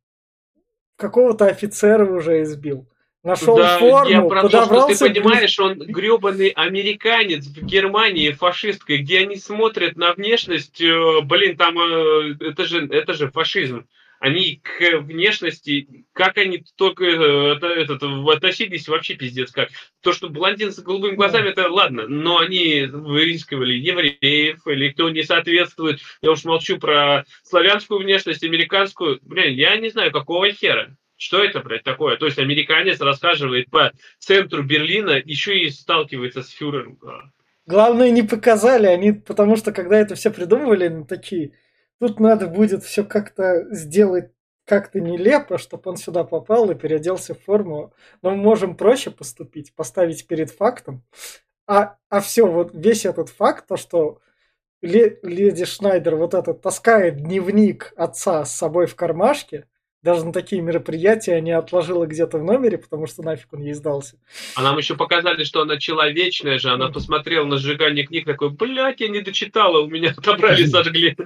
какого-то 0.99 1.46
офицера 1.46 2.05
уже 2.05 2.42
избил. 2.42 2.86
Нашел 3.24 3.57
Да, 3.57 3.78
форму, 3.78 4.11
я 4.11 4.22
про 4.22 4.49
то, 4.49 4.64
что 4.64 4.86
ты 4.86 5.12
понимаешь, 5.12 5.59
он 5.59 5.78
гребаный 5.78 6.49
американец 6.49 7.46
в 7.46 7.64
Германии 7.64 8.30
фашисткой, 8.30 8.99
где 8.99 9.20
они 9.20 9.36
смотрят 9.36 9.96
на 9.96 10.12
внешность, 10.12 10.80
э, 10.80 11.20
блин, 11.22 11.57
там 11.57 11.78
э, 11.78 12.36
это 12.40 12.64
же, 12.64 12.86
это 12.86 13.14
же 13.14 13.30
фашизм. 13.30 13.86
Они 14.20 14.60
к 14.62 14.98
внешности, 14.98 16.06
как 16.12 16.38
они 16.38 16.64
только 16.76 17.04
э, 17.04 17.54
это, 17.56 17.66
этот, 17.68 18.02
относились, 18.02 18.88
вообще 18.88 19.14
пиздец 19.14 19.52
как. 19.52 19.68
То, 20.00 20.12
что 20.12 20.28
блондин 20.28 20.72
с 20.72 20.80
голубыми 20.80 21.14
глазами, 21.14 21.50
это 21.50 21.68
ладно, 21.68 22.08
но 22.08 22.38
они 22.38 22.86
выискивали 22.86 23.74
евреев 23.74 24.66
или 24.66 24.90
кто 24.90 25.10
не 25.10 25.22
соответствует. 25.22 26.00
Я 26.20 26.32
уж 26.32 26.44
молчу 26.44 26.78
про 26.78 27.24
славянскую 27.44 28.00
внешность, 28.00 28.42
американскую. 28.42 29.20
Блин, 29.22 29.54
я 29.54 29.76
не 29.76 29.90
знаю, 29.90 30.10
какого 30.10 30.50
хера. 30.50 30.96
Что 31.16 31.42
это, 31.42 31.60
блядь, 31.60 31.82
такое? 31.82 32.16
То 32.16 32.26
есть 32.26 32.38
американец 32.38 33.00
рассказывает 33.00 33.70
по 33.70 33.92
центру 34.18 34.62
Берлина, 34.62 35.20
еще 35.24 35.58
и 35.58 35.68
сталкивается 35.68 36.42
с 36.42 36.50
фюрером. 36.50 36.98
Главное, 37.66 38.10
не 38.10 38.22
показали, 38.22 38.86
они, 38.86 39.12
потому 39.12 39.56
что 39.56 39.72
когда 39.72 39.98
это 39.98 40.14
все 40.14 40.30
придумывали, 40.30 40.84
они 40.84 41.04
такие, 41.04 41.52
тут 42.01 42.20
надо 42.20 42.46
будет 42.46 42.82
все 42.82 43.05
как-то 43.05 43.66
сделать 43.70 44.30
как-то 44.64 45.01
нелепо, 45.01 45.57
чтобы 45.57 45.90
он 45.90 45.96
сюда 45.96 46.24
попал 46.24 46.70
и 46.70 46.74
переоделся 46.74 47.34
в 47.34 47.42
форму. 47.42 47.94
Но 48.20 48.30
мы 48.30 48.36
можем 48.36 48.76
проще 48.76 49.11
поступить, 49.11 49.74
поставить 49.74 50.26
перед 50.26 50.51
фактом. 50.51 51.03
А, 51.66 51.96
а 52.11 52.20
все, 52.20 52.46
вот 52.46 52.70
весь 52.74 53.07
этот 53.07 53.30
факт, 53.30 53.66
то, 53.66 53.76
что 53.76 54.20
Ле- 54.80 55.18
леди 55.22 55.64
Шнайдер 55.64 56.14
вот 56.14 56.34
этот 56.34 56.62
таскает 56.62 57.16
дневник 57.16 57.92
отца 57.96 58.44
с 58.44 58.57
собой 58.57 58.86
в 58.86 58.94
кармашке, 58.94 59.66
даже 60.03 60.24
на 60.24 60.32
такие 60.32 60.62
мероприятия 60.62 61.34
они 61.34 61.51
отложила 61.51 62.07
где-то 62.07 62.38
в 62.38 62.44
номере, 62.44 62.78
потому 62.78 63.09
что 63.09 63.24
нафиг 63.24 63.53
он 63.53 63.62
ей 63.62 63.72
сдался. 63.72 64.16
А 64.55 64.62
нам 64.62 64.78
еще 64.78 64.94
показали, 64.94 65.42
что 65.42 65.62
она 65.62 65.78
человечная 65.78 66.59
же. 66.59 66.70
Она 66.70 66.90
посмотрела 66.90 67.44
на 67.44 67.57
сжигание 67.57 68.07
книг, 68.07 68.24
такой, 68.24 68.51
блядь, 68.51 69.01
я 69.01 69.09
не 69.09 69.20
дочитала, 69.20 69.80
у 69.80 69.88
меня 69.88 70.14
отобрали, 70.16 70.64
сожгли. 70.66 71.16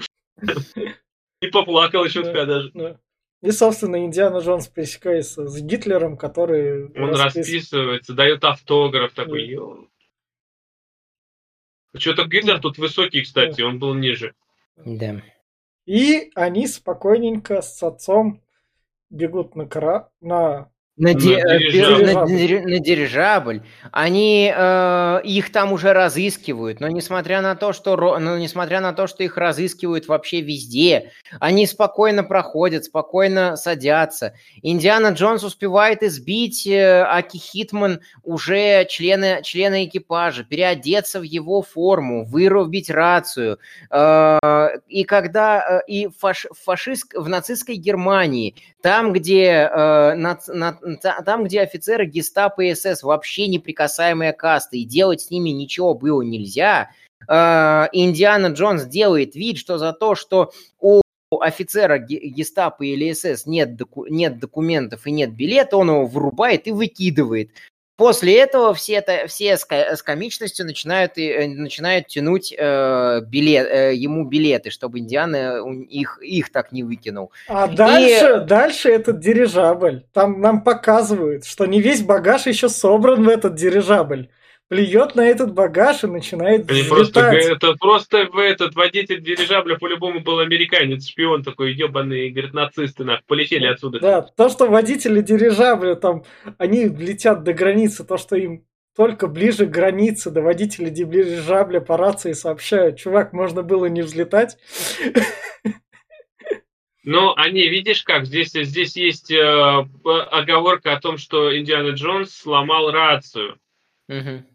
И 1.41 1.47
поплакала 1.49 2.09
чутка 2.09 2.47
даже. 2.47 2.71
Да. 2.73 3.01
И, 3.43 3.51
собственно, 3.51 4.05
Индиана 4.05 4.39
Джонс 4.39 4.69
пересекается 4.69 5.49
с 5.49 5.61
Гитлером, 5.61 6.17
который... 6.17 6.85
Он 6.85 7.11
распис- 7.11 7.39
расписывается, 7.39 8.15
дает 8.15 8.45
автограф 8.45 9.13
такой, 9.15 9.55
Да. 9.55 9.89
Что-то 11.99 12.25
Гитлер 12.27 12.61
тут 12.61 12.79
высокий, 12.79 13.23
кстати, 13.23 13.61
он 13.61 13.79
был 13.81 13.95
ниже. 13.95 14.35
Да. 14.77 15.21
И 15.85 16.31
они 16.35 16.69
спокойненько 16.69 17.61
с 17.61 17.83
отцом 17.83 18.41
бегут 19.11 19.57
на 19.57 19.67
кора... 19.67 20.11
на... 20.21 20.72
На, 20.99 21.15
ди- 21.15 21.37
На 21.43 21.55
э, 21.55 21.59
дирижабль. 21.59 22.05
на 22.13 22.27
на 22.69 22.79
дирижабль. 22.79 23.63
Они 23.93 24.53
э, 24.55 25.21
их 25.25 25.51
там 25.51 25.73
уже 25.73 25.95
разыскивают, 25.95 26.81
но 26.81 26.89
несмотря 26.89 27.41
на 27.41 27.57
то, 27.57 27.73
что 27.73 27.97
но 28.19 28.37
несмотря 28.37 28.81
на 28.81 28.93
то, 28.93 29.07
что 29.07 29.23
их 29.23 29.39
разыскивают 29.39 30.07
вообще 30.07 30.43
везде, 30.43 31.11
они 31.41 31.67
спокойно 31.67 32.25
проходят, 32.25 32.85
спокойно 32.85 33.57
садятся. 33.57 34.35
Индиана 34.61 35.09
Джонс 35.09 35.45
успевает 35.45 36.03
избить 36.03 36.67
э, 36.67 37.03
Аки 37.09 37.39
Хитман 37.39 38.01
уже 38.23 38.85
члена 38.85 39.43
члена 39.43 39.87
экипажа, 39.87 40.45
переодеться 40.45 41.21
в 41.21 41.23
его 41.23 41.63
форму, 41.63 42.27
вырубить 42.27 42.91
рацию. 42.91 43.59
Э, 43.91 44.39
и 44.89 45.05
когда 45.05 45.81
э, 45.87 45.91
и 45.91 46.09
фаш, 46.19 46.47
в 46.51 46.63
фашист 46.63 47.15
в 47.15 47.31
нацистской 47.31 47.77
Германии 47.77 48.55
там, 48.83 49.13
где, 49.13 49.71
э, 49.73 50.15
нац- 50.17 50.53
на- 50.53 50.77
там, 51.25 51.45
где 51.45 51.61
офицеры 51.61 52.07
гестапо 52.07 52.63
и 52.63 52.75
СС 52.75 53.03
вообще 53.03 53.49
неприкасаемые 53.49 54.33
касты, 54.33 54.79
и 54.79 54.85
делать 54.85 55.23
с 55.23 55.31
ними 55.31 55.51
ничего 55.51 55.95
было 55.95 56.23
нельзя, 56.23 56.91
э, 57.29 57.85
Индиана 57.93 58.49
Джонс 58.49 58.85
делает 58.85 59.35
вид, 59.35 59.59
что 59.59 59.79
за 59.79 59.93
то, 59.93 60.15
что 60.15 60.53
у 60.81 61.03
офицера 61.41 61.99
ге- 61.99 62.29
гестапо 62.29 62.83
или 62.83 63.13
СС 63.13 63.47
нет, 63.47 63.77
доку- 63.77 64.07
нет 64.07 64.39
документов 64.39 65.07
и 65.07 65.11
нет 65.11 65.35
билета, 65.35 65.77
он 65.77 65.89
его 65.89 66.07
вырубает 66.07 66.67
и 66.67 66.73
выкидывает. 66.73 67.51
После 68.03 68.37
этого 68.41 68.75
все, 68.75 68.95
это, 68.95 69.29
все 69.29 69.57
с, 69.57 69.65
с 69.71 70.03
комичностью 70.03 70.67
начинают, 70.67 71.19
и, 71.19 71.29
э, 71.29 71.47
начинают 71.47 72.09
тянуть 72.09 72.53
э, 72.53 73.21
билет, 73.25 73.69
э, 73.71 73.95
ему 73.95 74.25
билеты, 74.25 74.71
чтобы 74.71 74.99
Индиана 74.99 75.63
у- 75.63 75.83
их, 75.83 76.19
их 76.21 76.51
так 76.51 76.73
не 76.73 76.83
выкинул. 76.83 77.31
А 77.47 77.69
дальше, 77.69 78.41
дальше 78.41 78.89
этот 78.91 79.21
дирижабль. 79.21 80.03
Там 80.13 80.41
нам 80.41 80.65
показывают, 80.65 81.45
что 81.45 81.65
не 81.67 81.81
весь 81.81 82.03
багаж 82.03 82.49
еще 82.49 82.69
собран 82.69 83.23
в 83.23 83.29
этот 83.29 83.55
дирижабль. 83.55 84.29
Плюет 84.73 85.15
на 85.17 85.29
этот 85.29 85.53
багаж 85.53 86.03
и 86.03 86.07
начинает 86.07 86.71
Они 86.71 86.83
просто, 86.85 87.21
это 87.21 87.75
просто 87.75 88.25
в 88.33 88.39
этот 88.39 88.75
водитель 88.75 89.21
дирижабля 89.21 89.77
по-любому 89.77 90.21
был 90.21 90.39
американец, 90.39 91.07
шпион 91.07 91.43
такой 91.43 91.75
ебаный, 91.75 92.31
говорит, 92.31 92.55
нацисты, 92.55 93.05
нах, 93.05 93.21
полетели 93.27 93.67
отсюда. 93.67 94.01
Да, 94.01 94.23
то, 94.23 94.49
что 94.49 94.71
водители 94.71 95.21
дирижабля 95.21 95.95
там, 95.95 96.25
они 96.57 96.87
летят 96.87 97.43
до 97.45 97.53
границы, 97.53 98.03
то, 98.03 98.17
что 98.17 98.35
им 98.35 98.65
только 98.97 99.27
ближе 99.27 99.67
к 99.67 99.71
границе 99.71 100.31
до 100.31 100.41
водителя 100.41 100.89
дирижабля 100.89 101.81
по 101.81 101.99
рации 101.99 102.33
сообщают, 102.33 102.99
чувак, 102.99 103.35
можно 103.35 103.63
было 103.63 103.85
не 103.87 104.01
взлетать. 104.01 104.57
Но 107.05 107.35
они, 107.37 107.69
видишь 107.69 108.05
как, 108.05 108.25
здесь, 108.25 108.53
здесь 108.53 108.97
есть 108.97 109.31
э, 109.31 109.87
оговорка 110.31 110.95
о 110.95 111.01
том, 111.01 111.19
что 111.19 111.55
Индиана 111.55 111.91
Джонс 111.91 112.35
сломал 112.35 112.91
рацию. 112.91 113.59
Мгм. 114.09 114.47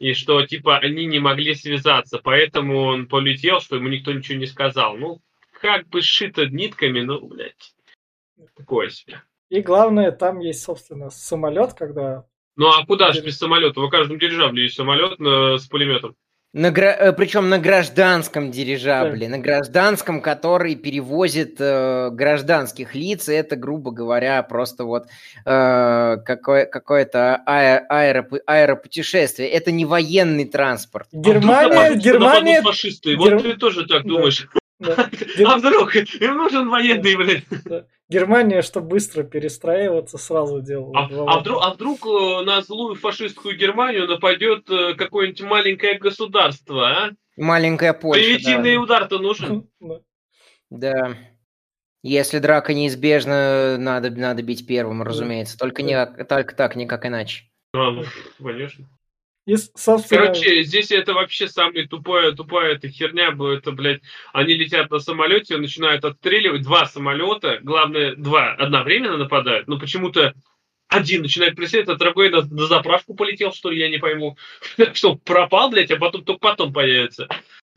И 0.00 0.14
что, 0.14 0.44
типа, 0.46 0.78
они 0.78 1.04
не 1.04 1.18
могли 1.18 1.54
связаться, 1.54 2.18
поэтому 2.24 2.84
он 2.84 3.06
полетел, 3.06 3.60
что 3.60 3.76
ему 3.76 3.88
никто 3.88 4.12
ничего 4.12 4.38
не 4.38 4.46
сказал. 4.46 4.96
Ну, 4.96 5.20
как 5.60 5.88
бы 5.88 6.00
шито 6.00 6.46
нитками, 6.46 7.02
ну, 7.02 7.20
блядь, 7.28 7.74
такое 8.56 8.88
себе. 8.88 9.22
И 9.50 9.60
главное, 9.60 10.10
там 10.10 10.40
есть, 10.40 10.62
собственно, 10.62 11.10
самолет, 11.10 11.74
когда... 11.74 12.24
Ну, 12.56 12.68
а 12.68 12.86
куда 12.86 13.12
же 13.12 13.20
без 13.20 13.36
самолета? 13.36 13.78
В 13.80 13.90
каждом 13.90 14.18
дирижабле 14.18 14.64
есть 14.64 14.76
самолет 14.76 15.18
на- 15.18 15.58
с 15.58 15.66
пулеметом. 15.66 16.16
На 16.52 16.72
гра- 16.72 16.96
э, 16.98 17.12
причем 17.12 17.48
на 17.48 17.58
гражданском 17.60 18.50
дирижабле, 18.50 19.28
на 19.28 19.38
гражданском, 19.38 20.20
который 20.20 20.74
перевозит 20.74 21.56
э, 21.60 22.10
гражданских 22.10 22.96
лиц, 22.96 23.28
и 23.28 23.34
это, 23.34 23.54
грубо 23.54 23.92
говоря, 23.92 24.42
просто 24.42 24.82
вот 24.84 25.06
э, 25.46 26.16
какое- 26.24 26.66
какое-то 26.66 27.40
аэ- 27.46 27.82
аэропу- 27.88 28.40
аэропутешествие. 28.46 29.48
Это 29.48 29.70
не 29.70 29.84
военный 29.84 30.44
транспорт. 30.44 31.06
А 31.12 31.16
вдруг 31.18 31.36
Германия, 31.36 31.68
нападут- 31.68 32.02
Германия... 32.02 32.56
нападут 32.56 32.74
фашисты. 32.74 33.16
Вот 33.16 33.28
Гер- 33.30 33.42
ты 33.42 33.54
тоже 33.56 33.86
так 33.86 34.02
Да. 34.02 34.08
думаешь. 34.08 34.48
Да. 34.80 35.08
Гер- 35.36 35.46
А 35.46 35.58
вдруг? 35.58 35.94
Им 35.94 36.36
нужен 36.36 36.68
военный, 36.68 37.16
блин. 37.16 37.42
Германия, 38.08 38.62
чтобы 38.62 38.88
быстро 38.88 39.22
перестраиваться, 39.22 40.18
сразу 40.18 40.60
делала. 40.60 40.98
А, 40.98 41.34
а 41.36 41.40
вдруг, 41.40 41.62
а 41.62 41.70
вдруг 41.74 42.06
э, 42.06 42.44
на 42.44 42.60
злую 42.62 42.96
фашистскую 42.96 43.56
Германию 43.56 44.08
нападет 44.08 44.68
э, 44.68 44.94
какое-нибудь 44.94 45.42
маленькое 45.42 45.98
государство, 45.98 46.88
а? 46.88 47.10
Маленькая 47.36 47.92
Польша. 47.92 48.24
Превентивный 48.24 48.74
да. 48.74 48.80
удар-то 48.80 49.18
нужен. 49.18 49.68
Да. 49.80 50.00
Да. 50.70 51.16
Если 52.02 52.38
драка 52.38 52.72
неизбежна, 52.72 53.76
надо, 53.76 54.10
надо 54.10 54.42
бить 54.42 54.66
первым, 54.66 55.02
разумеется. 55.02 55.58
Только, 55.58 55.82
не, 55.82 56.06
только 56.24 56.54
так, 56.54 56.76
никак 56.76 57.04
иначе. 57.04 57.44
А, 57.74 57.90
ну, 57.90 58.04
конечно. 58.42 58.88
И. 59.50 60.16
Короче, 60.16 60.62
здесь 60.62 60.90
это 60.90 61.12
вообще 61.14 61.48
самая 61.48 61.86
тупая, 61.86 62.32
тупая 62.32 62.74
эта 62.74 62.88
херня, 62.88 63.34
это, 63.54 63.72
блядь, 63.72 64.02
они 64.32 64.54
летят 64.54 64.90
на 64.90 64.98
самолете, 64.98 65.56
начинают 65.56 66.04
отстреливать 66.04 66.62
два 66.62 66.86
самолета, 66.86 67.58
главное, 67.62 68.14
два 68.14 68.52
одновременно 68.52 69.16
нападают, 69.16 69.66
но 69.66 69.78
почему-то 69.78 70.34
один 70.88 71.22
начинает 71.22 71.56
преследовать, 71.56 72.00
а 72.00 72.04
другой 72.04 72.30
на, 72.30 72.42
на 72.42 72.66
заправку 72.66 73.14
полетел, 73.14 73.52
что 73.52 73.70
ли, 73.70 73.78
я 73.78 73.88
не 73.88 73.98
пойму. 73.98 74.36
Что, 74.92 75.14
пропал, 75.14 75.70
блядь, 75.70 75.92
а 75.92 75.96
потом 75.96 76.24
только 76.24 76.40
потом 76.40 76.72
появится. 76.72 77.28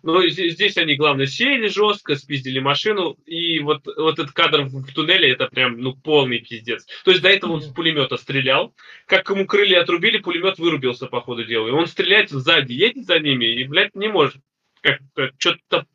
Но 0.04 0.28
здесь 0.28 0.76
они, 0.76 0.96
главное, 0.96 1.28
сели 1.28 1.68
жестко, 1.68 2.16
спиздили 2.16 2.60
машину, 2.60 3.14
и 3.26 3.60
вот, 3.62 3.86
вот 3.86 4.20
этот 4.20 4.34
кадр 4.34 4.64
в 4.64 4.94
туннеле, 4.94 5.32
это 5.32 5.48
прям, 5.48 5.80
ну, 5.80 5.96
полный 5.96 6.40
пиздец. 6.40 6.86
То 7.06 7.12
есть 7.12 7.24
до 7.24 7.30
этого 7.30 7.54
он 7.54 7.62
с 7.62 7.68
пулемета 7.68 8.18
стрелял, 8.18 8.76
как 9.06 9.30
ему 9.30 9.46
крылья 9.46 9.82
отрубили, 9.82 10.18
пулемет 10.18 10.60
вырубился 10.60 11.08
по 11.08 11.22
ходу 11.22 11.46
дела. 11.46 11.70
И 11.70 11.72
он 11.72 11.88
стреляет 11.88 12.32
сзади, 12.32 12.74
едет 12.74 13.06
за 13.06 13.20
ними, 13.20 13.46
и, 13.46 13.64
блядь, 13.64 13.96
не 13.96 14.10
может. 14.10 14.42
Как 14.82 15.00
что-то... 15.38 15.88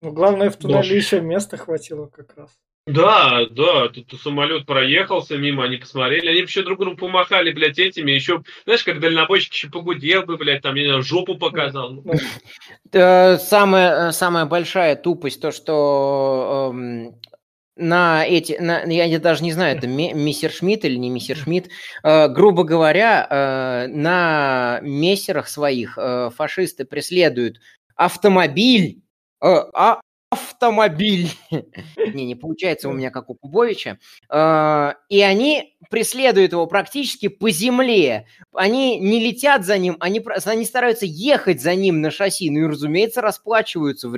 Ну, 0.00 0.12
главное, 0.12 0.48
в 0.48 0.56
туннеле 0.56 0.96
еще 0.96 1.20
места 1.20 1.58
хватило 1.58 2.06
как 2.06 2.34
раз. 2.34 2.58
Да, 2.86 3.46
да, 3.50 3.88
тут 3.88 4.20
самолет 4.20 4.66
проехался 4.66 5.38
мимо, 5.38 5.64
они 5.64 5.78
посмотрели, 5.78 6.28
они 6.28 6.40
еще 6.40 6.62
друг 6.62 6.80
другу 6.80 6.98
помахали, 6.98 7.50
блядь, 7.50 7.78
этими, 7.78 8.10
еще, 8.12 8.42
знаешь, 8.64 8.84
как 8.84 9.00
дальнобойщик 9.00 9.54
еще 9.54 9.70
погудел 9.70 10.24
бы, 10.24 10.36
блядь, 10.36 10.60
там, 10.60 10.74
я 10.74 11.00
жопу 11.00 11.38
показал. 11.38 12.04
Самая, 12.92 14.12
самая 14.12 14.44
большая 14.44 14.96
тупость, 14.96 15.40
то, 15.40 15.50
что 15.50 16.72
эм, 16.74 17.14
на 17.76 18.24
эти, 18.26 18.58
на, 18.60 18.84
я 18.84 19.18
даже 19.18 19.42
не 19.42 19.52
знаю, 19.52 19.78
это 19.78 19.86
мистер 19.86 20.50
Шмидт 20.50 20.84
или 20.84 20.96
не 20.96 21.08
мистер 21.08 21.38
Шмидт, 21.38 21.70
э, 22.02 22.28
грубо 22.28 22.64
говоря, 22.64 23.26
э, 23.28 23.86
на 23.88 24.80
мессерах 24.82 25.48
своих 25.48 25.96
э, 25.96 26.30
фашисты 26.36 26.84
преследуют 26.84 27.60
автомобиль, 27.96 29.00
э, 29.40 29.46
а, 29.72 30.00
автомобиль. 30.34 31.30
не, 31.96 32.26
не 32.26 32.34
получается 32.34 32.88
у 32.88 32.92
меня 32.92 33.10
как 33.10 33.30
у 33.30 33.34
Кубовича. 33.34 33.98
А, 34.28 34.96
и 35.08 35.20
они 35.22 35.76
преследуют 35.90 36.52
его 36.52 36.66
практически 36.66 37.28
по 37.28 37.50
земле. 37.50 38.26
Они 38.52 38.98
не 38.98 39.20
летят 39.20 39.64
за 39.64 39.78
ним, 39.78 39.96
они, 40.00 40.24
они 40.44 40.64
стараются 40.64 41.06
ехать 41.06 41.60
за 41.60 41.74
ним 41.74 42.00
на 42.00 42.10
шасси. 42.10 42.50
Ну 42.50 42.60
и, 42.60 42.66
разумеется, 42.66 43.20
расплачиваются. 43.20 44.12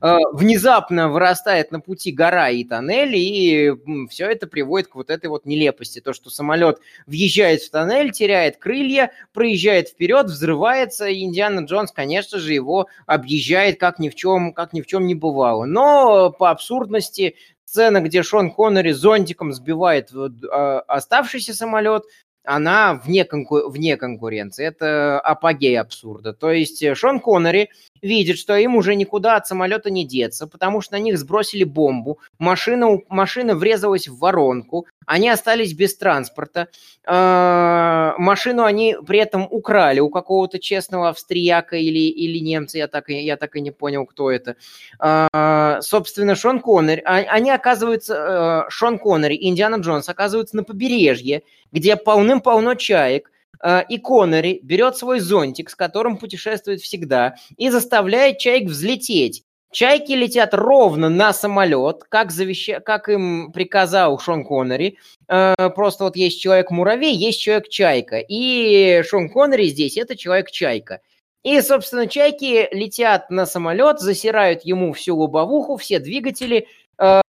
А, 0.00 0.18
внезапно 0.32 1.08
вырастает 1.08 1.72
на 1.72 1.80
пути 1.80 2.12
гора 2.12 2.50
и 2.50 2.64
тоннель, 2.64 3.16
и 3.16 3.72
все 4.08 4.30
это 4.30 4.46
приводит 4.46 4.88
к 4.88 4.94
вот 4.94 5.10
этой 5.10 5.26
вот 5.26 5.46
нелепости. 5.46 6.00
То, 6.00 6.12
что 6.12 6.30
самолет 6.30 6.78
въезжает 7.06 7.62
в 7.62 7.70
тоннель, 7.70 8.12
теряет 8.12 8.58
крылья, 8.58 9.10
проезжает 9.32 9.88
вперед, 9.88 10.26
взрывается, 10.26 11.06
и 11.06 11.22
Индиана 11.22 11.60
Джонс, 11.60 11.90
конечно 11.92 12.38
же, 12.38 12.52
его 12.52 12.86
объезжает, 13.06 13.80
как 13.80 13.98
ни 13.98 14.08
в 14.08 14.14
чем, 14.14 14.52
как 14.52 14.72
ни 14.72 14.80
в 14.80 14.86
чем 14.86 15.06
не 15.06 15.14
бывало 15.14 15.55
сериала. 15.56 15.64
Но 15.64 16.30
по 16.30 16.50
абсурдности 16.50 17.36
сцена, 17.64 18.00
где 18.00 18.22
Шон 18.22 18.50
Коннери 18.50 18.92
зонтиком 18.92 19.52
сбивает 19.52 20.10
а, 20.12 20.80
оставшийся 20.80 21.54
самолет, 21.54 22.04
она 22.46 22.94
вне, 22.94 23.24
конку... 23.24 23.68
вне 23.68 23.96
конкуренции. 23.96 24.64
Это 24.64 25.20
апогей 25.20 25.78
абсурда. 25.78 26.32
То 26.32 26.50
есть 26.50 26.82
э, 26.82 26.94
Шон 26.94 27.20
Коннери 27.20 27.70
видит, 28.02 28.38
что 28.38 28.56
им 28.56 28.76
уже 28.76 28.94
никуда 28.94 29.36
от 29.36 29.46
самолета 29.46 29.90
не 29.90 30.06
деться, 30.06 30.46
потому 30.46 30.80
что 30.80 30.94
на 30.94 31.00
них 31.00 31.18
сбросили 31.18 31.64
бомбу, 31.64 32.18
машина, 32.38 32.98
машина 33.08 33.54
врезалась 33.54 34.08
в 34.08 34.18
воронку, 34.18 34.86
они 35.06 35.28
остались 35.28 35.72
без 35.72 35.96
транспорта, 35.96 36.68
э, 37.04 38.12
машину 38.18 38.64
они 38.64 38.96
при 39.06 39.18
этом 39.18 39.46
украли 39.50 40.00
у 40.00 40.10
какого-то 40.10 40.58
честного 40.58 41.08
австрияка 41.08 41.76
или, 41.76 42.08
или 42.08 42.38
немца, 42.38 42.78
я 42.78 42.88
так, 42.88 43.08
я 43.08 43.36
так 43.36 43.56
и 43.56 43.60
не 43.60 43.70
понял, 43.70 44.06
кто 44.06 44.30
это. 44.30 44.56
Э, 45.02 45.78
собственно, 45.80 46.34
Шон 46.34 46.60
Коннери, 46.60 47.02
а, 47.04 47.16
они 47.16 47.50
оказываются, 47.50 48.66
э, 48.66 48.70
Шон 48.70 48.98
Коннери 48.98 49.34
и 49.34 49.48
Индиана 49.48 49.76
Джонс 49.76 50.08
оказываются 50.08 50.56
на 50.56 50.64
побережье, 50.64 51.42
где 51.72 51.96
полным-полно 51.96 52.74
чаек, 52.74 53.30
Э, 53.62 53.82
и 53.88 53.98
Коннери 53.98 54.60
берет 54.62 54.96
свой 54.96 55.20
зонтик, 55.20 55.70
с 55.70 55.74
которым 55.74 56.18
путешествует 56.18 56.80
всегда, 56.80 57.36
и 57.56 57.70
заставляет 57.70 58.38
чаек 58.38 58.68
взлететь. 58.68 59.44
Чайки 59.72 60.12
летят 60.12 60.54
ровно 60.54 61.08
на 61.08 61.32
самолет, 61.32 62.04
как, 62.08 62.30
завеща... 62.30 62.80
как 62.80 63.08
им 63.08 63.52
приказал 63.52 64.18
Шон 64.18 64.44
Коннери. 64.44 64.98
Э, 65.28 65.54
просто 65.74 66.04
вот 66.04 66.16
есть 66.16 66.40
человек-муравей, 66.40 67.14
есть 67.14 67.40
человек-чайка. 67.40 68.18
И 68.18 69.02
Шон 69.02 69.28
Коннери 69.28 69.66
здесь 69.66 69.96
это 69.96 70.16
человек-чайка. 70.16 71.00
И, 71.42 71.60
собственно, 71.60 72.06
чайки 72.06 72.68
летят 72.72 73.30
на 73.30 73.46
самолет, 73.46 74.00
засирают 74.00 74.62
ему 74.64 74.92
всю 74.92 75.16
лобовуху, 75.16 75.76
все 75.76 75.98
двигатели, 75.98 76.68
э, 76.98 77.20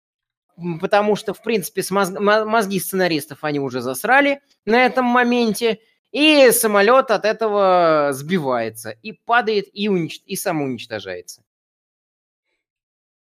потому 0.80 1.16
что, 1.16 1.34
в 1.34 1.42
принципе, 1.42 1.82
мозги 1.90 2.80
сценаристов 2.80 3.44
они 3.44 3.60
уже 3.60 3.80
засрали 3.80 4.40
на 4.64 4.84
этом 4.84 5.04
моменте. 5.04 5.80
И 6.12 6.50
самолет 6.50 7.10
от 7.10 7.24
этого 7.24 8.10
сбивается 8.12 8.90
и 8.90 9.12
падает, 9.12 9.66
и, 9.72 9.88
унич... 9.88 10.22
и 10.24 10.36
самоуничтожается. 10.36 11.42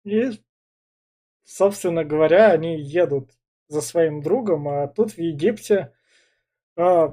И, 0.03 0.31
собственно 1.45 2.03
говоря, 2.03 2.51
они 2.51 2.81
едут 2.81 3.31
за 3.67 3.81
своим 3.81 4.21
другом, 4.21 4.67
а 4.67 4.87
тут 4.87 5.13
в 5.13 5.17
Египте 5.17 5.93
э, 6.75 7.07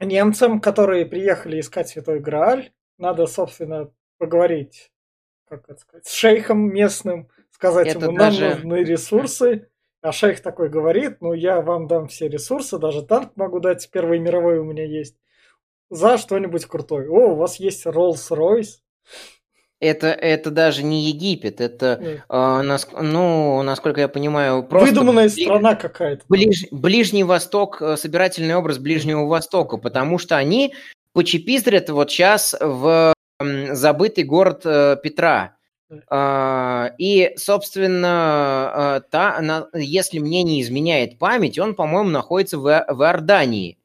немцам, 0.00 0.60
которые 0.60 1.06
приехали 1.06 1.60
искать 1.60 1.88
Святой 1.88 2.20
Грааль, 2.20 2.72
надо, 2.98 3.26
собственно, 3.26 3.90
поговорить, 4.18 4.92
как 5.46 5.68
это 5.68 5.80
сказать, 5.80 6.06
с 6.06 6.12
шейхом 6.12 6.72
местным, 6.72 7.30
сказать 7.58 7.88
это 7.88 8.06
ему, 8.06 8.16
даже... 8.16 8.40
нам 8.40 8.52
нужны 8.54 8.84
ресурсы, 8.84 9.68
а 10.00 10.12
шейх 10.12 10.40
такой 10.40 10.68
говорит, 10.68 11.20
ну 11.20 11.32
я 11.32 11.60
вам 11.60 11.88
дам 11.88 12.08
все 12.08 12.28
ресурсы, 12.28 12.78
даже 12.78 13.02
танк 13.02 13.32
могу 13.36 13.58
дать, 13.60 13.82
с 13.82 13.86
Первой 13.86 14.20
мировой 14.20 14.58
у 14.58 14.64
меня 14.64 14.84
есть, 14.84 15.16
за 15.90 16.18
что-нибудь 16.18 16.66
крутое. 16.66 17.08
О, 17.10 17.32
у 17.32 17.34
вас 17.34 17.56
есть 17.56 17.84
Rolls-Royce. 17.86 18.78
Это, 19.80 20.08
это 20.08 20.50
даже 20.50 20.82
не 20.82 21.04
Египет, 21.04 21.60
это, 21.60 22.22
э, 22.28 22.62
нас, 22.62 22.88
ну, 22.92 23.62
насколько 23.62 24.00
я 24.00 24.08
понимаю, 24.08 24.64
просто... 24.64 24.88
Выдуманная 24.88 25.28
бли... 25.28 25.44
страна 25.44 25.76
какая-то. 25.76 26.24
Ближ... 26.28 26.66
Ближний 26.72 27.22
Восток, 27.22 27.80
э, 27.80 27.96
собирательный 27.96 28.56
образ 28.56 28.78
Ближнего 28.78 29.26
Востока, 29.26 29.76
потому 29.76 30.18
что 30.18 30.36
они 30.36 30.74
почепизрят 31.12 31.90
вот 31.90 32.10
сейчас 32.10 32.56
в 32.60 33.14
забытый 33.40 34.24
город 34.24 34.62
э, 34.64 34.96
Петра. 35.00 35.57
А, 36.08 36.92
и, 36.98 37.32
собственно, 37.36 38.08
а, 38.08 39.00
та, 39.00 39.68
если 39.72 40.18
мне 40.18 40.42
не 40.42 40.60
изменяет 40.60 41.18
память, 41.18 41.58
он, 41.58 41.74
по-моему, 41.74 42.10
находится 42.10 42.58
в, 42.58 42.62
в 42.62 43.02
Иордании. 43.02 43.78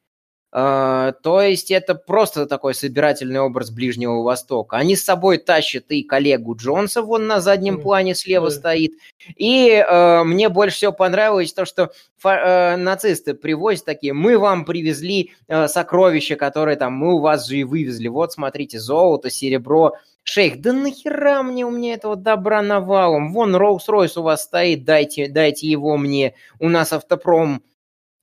А, 0.52 1.12
то 1.22 1.40
есть 1.40 1.70
это 1.70 1.94
просто 1.94 2.46
такой 2.46 2.74
собирательный 2.74 3.40
образ 3.40 3.70
Ближнего 3.70 4.22
Востока. 4.22 4.76
Они 4.76 4.96
с 4.96 5.02
собой 5.02 5.38
тащат 5.38 5.86
и 5.88 6.02
коллегу 6.02 6.54
Джонса, 6.54 7.02
вон 7.02 7.26
на 7.26 7.40
заднем 7.40 7.80
плане 7.80 8.14
слева 8.14 8.50
стоит. 8.50 8.92
И 9.36 9.84
мне 10.24 10.48
больше 10.50 10.76
всего 10.76 10.92
понравилось 10.92 11.54
то, 11.54 11.64
что 11.64 11.90
нацисты 12.22 13.34
привозят 13.34 13.86
такие, 13.86 14.12
мы 14.12 14.38
вам 14.38 14.64
привезли 14.64 15.32
сокровища, 15.48 16.36
которые 16.36 16.76
там 16.76 16.92
мы 16.92 17.14
у 17.14 17.18
вас 17.18 17.48
же 17.48 17.56
и 17.56 17.64
вывезли. 17.64 18.06
Вот, 18.06 18.32
смотрите, 18.32 18.78
золото, 18.78 19.30
серебро, 19.30 19.94
Шейх, 20.24 20.60
да 20.60 20.72
нахера 20.72 21.42
мне 21.42 21.66
у 21.66 21.70
меня 21.70 21.94
этого 21.94 22.16
добра 22.16 22.62
навалом? 22.62 23.32
Вон 23.32 23.54
Роуз-Ройс 23.54 24.18
у 24.18 24.22
вас 24.22 24.44
стоит, 24.44 24.84
дайте, 24.84 25.28
дайте 25.28 25.68
его 25.68 25.98
мне. 25.98 26.34
У 26.58 26.70
нас 26.70 26.94
автопром 26.94 27.62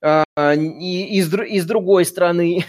э, 0.02 0.24
из, 0.36 1.32
из 1.34 1.66
другой 1.68 2.06
страны. 2.06 2.66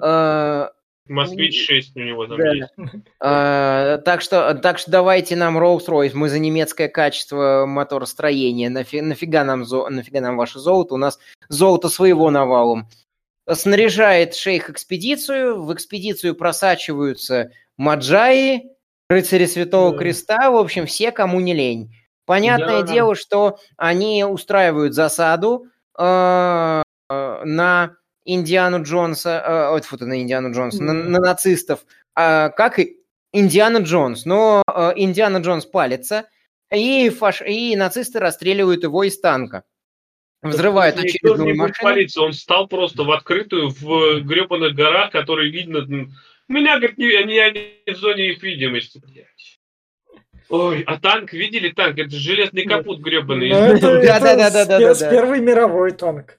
Э, 0.00 0.68
Москвич 1.08 1.66
6 1.66 1.96
у 1.96 2.00
него 2.00 2.26
там 2.26 2.36
да. 2.36 2.52
есть. 2.52 2.72
А, 3.20 3.98
так, 3.98 4.20
что, 4.20 4.54
так 4.54 4.78
что 4.78 4.90
давайте 4.90 5.36
нам 5.36 5.56
Rolls-Royce, 5.56 6.12
мы 6.14 6.28
за 6.28 6.38
немецкое 6.38 6.88
качество 6.88 7.64
моторостроения. 7.66 8.68
Нафи, 8.68 9.00
нафига, 9.00 9.44
нам, 9.44 9.64
нафига 9.90 10.20
нам 10.20 10.36
ваше 10.36 10.58
золото? 10.58 10.94
У 10.94 10.98
нас 10.98 11.18
золото 11.48 11.88
своего 11.88 12.30
навалом. 12.30 12.88
Снаряжает 13.48 14.34
шейх 14.34 14.68
экспедицию, 14.68 15.62
в 15.62 15.72
экспедицию 15.72 16.34
просачиваются 16.34 17.52
маджаи, 17.76 18.70
рыцари 19.08 19.46
Святого 19.46 19.92
да. 19.92 19.98
Креста, 19.98 20.50
в 20.50 20.56
общем, 20.56 20.86
все, 20.86 21.12
кому 21.12 21.40
не 21.40 21.54
лень. 21.54 21.94
Понятное 22.24 22.82
да. 22.82 22.92
дело, 22.92 23.14
что 23.14 23.58
они 23.76 24.24
устраивают 24.24 24.94
засаду 24.94 25.66
э, 25.98 26.82
на 27.08 27.96
Индиану 28.24 28.82
Джонса, 28.82 29.42
э, 29.46 29.68
ой, 29.72 29.80
фу, 29.82 29.96
на 30.00 30.20
Индиану 30.20 30.52
Джонса, 30.52 30.82
на, 30.82 30.92
на 30.92 31.20
нацистов, 31.20 31.86
э, 32.16 32.50
как 32.50 32.80
и 32.80 32.96
Индиана 33.32 33.78
Джонс. 33.78 34.24
Но 34.24 34.62
э, 34.66 34.92
Индиана 34.96 35.38
Джонс 35.38 35.64
палится, 35.66 36.28
и, 36.72 37.08
фаш... 37.10 37.42
и 37.42 37.76
нацисты 37.76 38.18
расстреливают 38.18 38.82
его 38.82 39.04
из 39.04 39.20
танка. 39.20 39.62
взрывают 40.42 40.96
Никто 40.96 41.08
очередную 41.08 41.56
машину. 41.56 41.74
палиться, 41.80 42.22
он 42.22 42.32
стал 42.32 42.66
просто 42.66 43.04
в 43.04 43.10
открытую 43.12 43.68
в 43.68 44.20
гребаных 44.22 44.74
горах, 44.74 45.12
которые 45.12 45.50
видно... 45.50 45.86
Меня, 46.48 46.78
говорит, 46.78 46.96
не, 46.98 47.12
они, 47.14 47.38
они 47.38 47.82
в 47.86 47.96
зоне 47.96 48.30
их 48.30 48.42
видимости. 48.42 49.00
блядь. 49.04 49.26
Ой, 50.48 50.84
а 50.86 51.00
танк, 51.00 51.32
видели 51.32 51.70
танк? 51.70 51.98
Это 51.98 52.10
же 52.10 52.18
железный 52.18 52.64
капут 52.64 53.00
гребаный. 53.00 53.50
Ну, 53.50 53.56
это, 53.56 54.00
Да, 54.00 54.16
это 54.16 54.36
да, 54.36 54.64
да, 54.64 54.78
да, 54.78 54.94
с. 54.94 55.00
Первый 55.10 55.40
мировой 55.40 55.90
танк. 55.90 56.38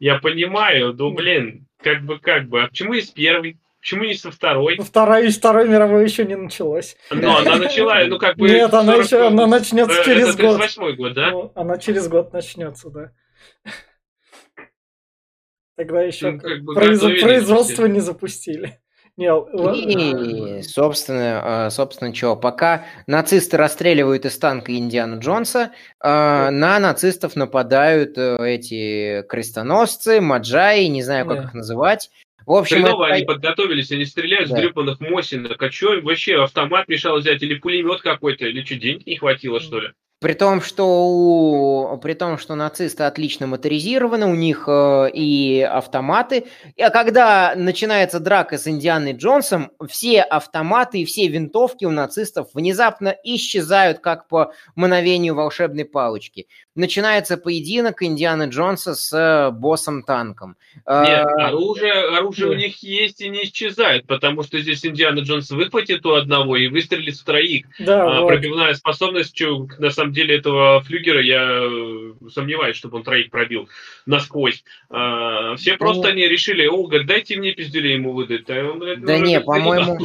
Я 0.00 0.18
понимаю, 0.18 0.92
ну 0.94 1.12
блин, 1.12 1.66
как 1.80 2.02
бы, 2.04 2.18
как 2.18 2.48
бы. 2.48 2.62
А 2.62 2.68
почему 2.68 2.94
не 2.94 3.00
с 3.02 3.10
первой? 3.10 3.58
Почему 3.80 4.04
не 4.04 4.14
со 4.14 4.32
второй? 4.32 4.76
Вторая, 4.78 5.30
Второй 5.30 5.68
мировой 5.68 6.02
еще 6.04 6.24
не 6.24 6.36
началось. 6.36 6.96
Ну, 7.10 7.36
она 7.36 7.56
начала, 7.56 8.04
ну 8.06 8.18
как 8.18 8.36
бы... 8.36 8.48
Нет, 8.48 8.74
она 8.74 8.94
40 8.94 9.04
еще- 9.06 9.26
она 9.28 9.46
начнется 9.46 10.00
э, 10.00 10.04
через 10.04 10.34
это 10.34 10.42
год. 10.42 10.56
38 10.58 10.96
год, 10.96 11.14
да? 11.14 11.30
Ну, 11.30 11.52
она 11.54 11.78
через 11.78 12.08
год 12.08 12.32
начнется, 12.32 12.90
да. 12.90 13.12
Тогда 15.76 16.02
еще 16.02 16.32
Ну, 16.32 16.40
как 16.40 16.60
бы 16.62 16.74
произ- 16.74 16.94
готовились 16.98 17.22
производство 17.22 17.86
не 17.86 18.00
запустили. 18.00 18.80
И, 19.18 20.62
собственно, 20.62 21.66
э, 21.66 21.70
собственно, 21.70 22.14
что, 22.14 22.36
пока 22.36 22.84
нацисты 23.06 23.56
расстреливают 23.56 24.24
из 24.24 24.38
танка 24.38 24.72
Индиана 24.76 25.18
Джонса, 25.18 25.72
э, 26.02 26.50
на 26.50 26.78
нацистов 26.78 27.34
нападают 27.36 28.16
э, 28.16 28.38
эти 28.54 29.22
крестоносцы, 29.28 30.20
маджаи, 30.20 30.86
не 30.86 31.02
знаю, 31.02 31.26
как 31.26 31.36
Да. 31.38 31.42
их 31.44 31.54
называть. 31.54 32.10
В 32.46 32.52
общем, 32.52 32.76
Хреново 32.82 33.06
это- 33.06 33.14
они 33.16 33.24
подготовились, 33.26 33.90
они 33.90 34.04
стреляют 34.06 34.48
Да. 34.50 34.56
с 34.56 34.60
гребаных 34.60 35.00
Мосинок. 35.00 35.60
А 35.62 35.70
что 35.70 36.00
вообще 36.00 36.42
автомат 36.42 36.88
мешал 36.88 37.18
взять? 37.18 37.42
Или 37.42 37.54
пулемет 37.58 38.00
какой-то? 38.00 38.46
Или 38.46 38.64
что, 38.64 38.76
денег 38.76 39.06
не 39.06 39.16
хватило, 39.16 39.60
что 39.60 39.80
ли? 39.80 39.88
При 40.20 40.34
том, 40.34 40.60
что 40.60 41.06
у, 41.06 41.96
при 41.98 42.14
том, 42.14 42.38
что 42.38 42.56
нацисты 42.56 43.04
отлично 43.04 43.46
моторизированы, 43.46 44.26
у 44.26 44.34
них 44.34 44.64
э, 44.66 45.10
и 45.14 45.60
автоматы. 45.60 46.46
А 46.76 46.90
когда 46.90 47.54
начинается 47.54 48.18
драка 48.18 48.58
с 48.58 48.66
Индианой 48.66 49.12
Джонсом, 49.12 49.70
все 49.88 50.22
автоматы 50.22 51.00
и 51.00 51.04
все 51.04 51.28
винтовки 51.28 51.84
у 51.84 51.92
нацистов 51.92 52.48
внезапно 52.52 53.14
исчезают, 53.22 54.00
как 54.00 54.26
по 54.26 54.52
мановению 54.74 55.36
волшебной 55.36 55.84
палочки. 55.84 56.48
Начинается 56.78 57.36
поединок 57.36 58.04
Индианы 58.04 58.44
Джонса 58.44 58.94
с 58.94 59.12
э, 59.12 59.50
боссом 59.50 60.04
танком. 60.04 60.56
Э, 60.86 61.02
Нет, 61.04 61.26
оружие, 61.26 61.92
оружие 61.92 62.50
у 62.50 62.54
них 62.54 62.80
есть 62.84 63.20
и 63.20 63.28
не 63.28 63.42
исчезает, 63.42 64.06
потому 64.06 64.44
что 64.44 64.60
здесь 64.60 64.86
Индиана 64.86 65.18
Джонс 65.22 65.50
выхватит 65.50 66.06
у 66.06 66.12
одного 66.12 66.56
и 66.56 66.68
выстрелит 66.68 67.16
в 67.16 67.24
троих. 67.24 67.66
Да, 67.80 68.18
А, 68.18 68.20
вот. 68.20 68.28
пробивная 68.28 68.74
способность, 68.74 69.42
на 69.80 69.90
самом 69.90 70.12
деле, 70.12 70.36
этого 70.36 70.80
флюгера, 70.82 71.20
я 71.20 71.62
э, 71.64 72.12
сомневаюсь, 72.32 72.76
чтобы 72.76 72.98
он 72.98 73.02
троих 73.02 73.30
пробил 73.32 73.68
насквозь. 74.06 74.62
А, 74.88 75.56
все 75.56 75.76
просто 75.78 76.04
Ну. 76.04 76.08
они 76.10 76.28
решили, 76.28 76.64
о, 76.68 76.86
говорит, 76.86 77.08
дайте 77.08 77.36
мне 77.38 77.54
пиздюлей 77.54 77.94
ему 77.94 78.12
выдать. 78.12 78.48
А 78.50 78.70
он, 78.70 78.78
говорит, 78.78 79.04
Да 79.04 79.18
ну, 79.18 79.24
не, 79.24 79.40
по-моему, 79.40 79.98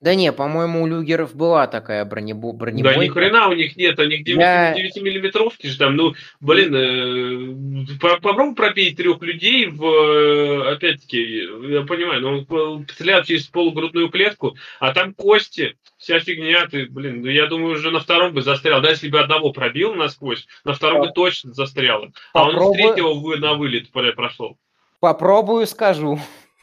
да 0.00 0.14
не, 0.14 0.32
по-моему, 0.32 0.82
у 0.82 0.86
люгеров 0.86 1.34
была 1.34 1.66
такая 1.66 2.04
бронебо... 2.04 2.52
Да 2.52 2.58
бронебойка. 2.58 3.00
ни 3.00 3.08
хрена 3.08 3.48
у 3.48 3.52
них 3.52 3.76
нет, 3.76 3.98
у 3.98 4.04
них 4.04 4.22
9, 4.24 4.38
Я- 4.38 4.74
9-миллиметровки 4.76 5.66
же 5.66 5.76
там, 5.76 5.96
ну, 5.96 6.14
блин, 6.40 6.72
э, 6.74 7.98
по- 8.00 8.20
попробуй 8.20 8.54
пробей 8.54 8.94
трех 8.94 9.20
людей 9.22 9.66
в, 9.66 9.84
э, 9.84 10.72
опять-таки, 10.74 11.40
я 11.72 11.82
понимаю, 11.82 12.20
ну, 12.20 12.46
он 12.48 12.86
стреляет 12.88 13.26
через 13.26 13.46
полугрудную 13.48 14.08
клетку, 14.08 14.56
а 14.78 14.92
там 14.94 15.14
кости, 15.14 15.76
вся 15.96 16.20
фигня, 16.20 16.66
ты, 16.68 16.86
блин, 16.86 17.22
ну, 17.22 17.28
я 17.28 17.46
думаю, 17.46 17.72
уже 17.74 17.90
на 17.90 17.98
втором 17.98 18.32
бы 18.32 18.42
застрял, 18.42 18.80
да, 18.80 18.90
если 18.90 19.08
бы 19.08 19.18
одного 19.18 19.52
пробил 19.52 19.94
насквозь, 19.94 20.46
на 20.64 20.74
втором 20.74 21.00
бы 21.00 21.12
точно 21.12 21.52
застряло, 21.54 22.12
а 22.32 22.44
он 22.48 22.54
с 22.56 22.76
третьего 22.76 23.14
вы- 23.14 23.38
на 23.38 23.54
вылет 23.54 23.90
прошел. 23.90 24.58
Попробую, 25.00 25.66
скажу. 25.66 26.20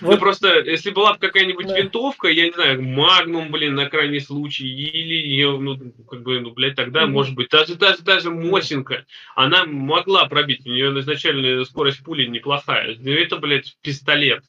Ну 0.00 0.08
Вот, 0.08 0.20
просто, 0.20 0.58
если 0.60 0.90
была 0.90 1.12
бы 1.12 1.18
какая-нибудь 1.20 1.68
Да. 1.68 1.76
винтовка, 1.78 2.26
я 2.28 2.46
не 2.46 2.52
знаю, 2.52 2.82
магнум, 2.82 3.52
блин, 3.52 3.76
на 3.76 3.88
крайний 3.88 4.20
случай, 4.20 4.66
или 4.66 5.44
ну, 5.44 5.78
как 6.10 6.22
бы, 6.22 6.40
ну, 6.40 6.50
блядь, 6.50 6.74
тогда, 6.74 7.02
Мгм. 7.04 7.12
может 7.12 7.34
быть, 7.36 7.48
даже, 7.50 7.76
даже, 7.76 8.02
даже 8.02 8.30
Мосинка, 8.30 9.04
она 9.36 9.64
могла 9.66 10.26
пробить, 10.26 10.66
у 10.66 10.68
нее 10.70 10.98
изначально 11.00 11.64
скорость 11.64 12.02
пули 12.02 12.26
неплохая. 12.26 12.96
Но 12.98 13.10
это, 13.12 13.36
блядь, 13.36 13.76
пистолет. 13.82 14.42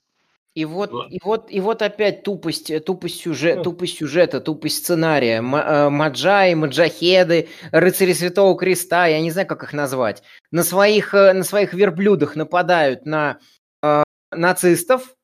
И 0.55 0.63
вот, 0.65 0.89
и 1.09 1.19
вот, 1.21 1.51
и 1.51 1.59
вот 1.59 1.81
опять 1.81 2.23
тупость, 2.23 2.71
э, 2.71 2.79
тупость, 2.79 3.21
сюжет, 3.21 3.57
Ну. 3.57 3.63
тупость 3.63 3.97
сюжета, 3.97 4.39
тупость 4.39 4.77
сценария. 4.77 5.39
Э, 5.41 5.89
Маджаи, 5.89 6.53
маджахеды, 6.55 7.49
рыцари 7.71 8.13
Святого 8.13 8.57
Креста, 8.57 9.05
я 9.07 9.19
не 9.19 9.31
знаю, 9.31 9.47
как 9.47 9.63
их 9.63 9.73
назвать, 9.73 10.23
на 10.51 10.63
своих, 10.63 11.13
э, 11.13 11.33
на 11.33 11.43
своих 11.43 11.73
верблюдах 11.73 12.37
нападают 12.37 13.05
на 13.05 13.37
э, 13.83 14.03
нацистов, 14.31 15.14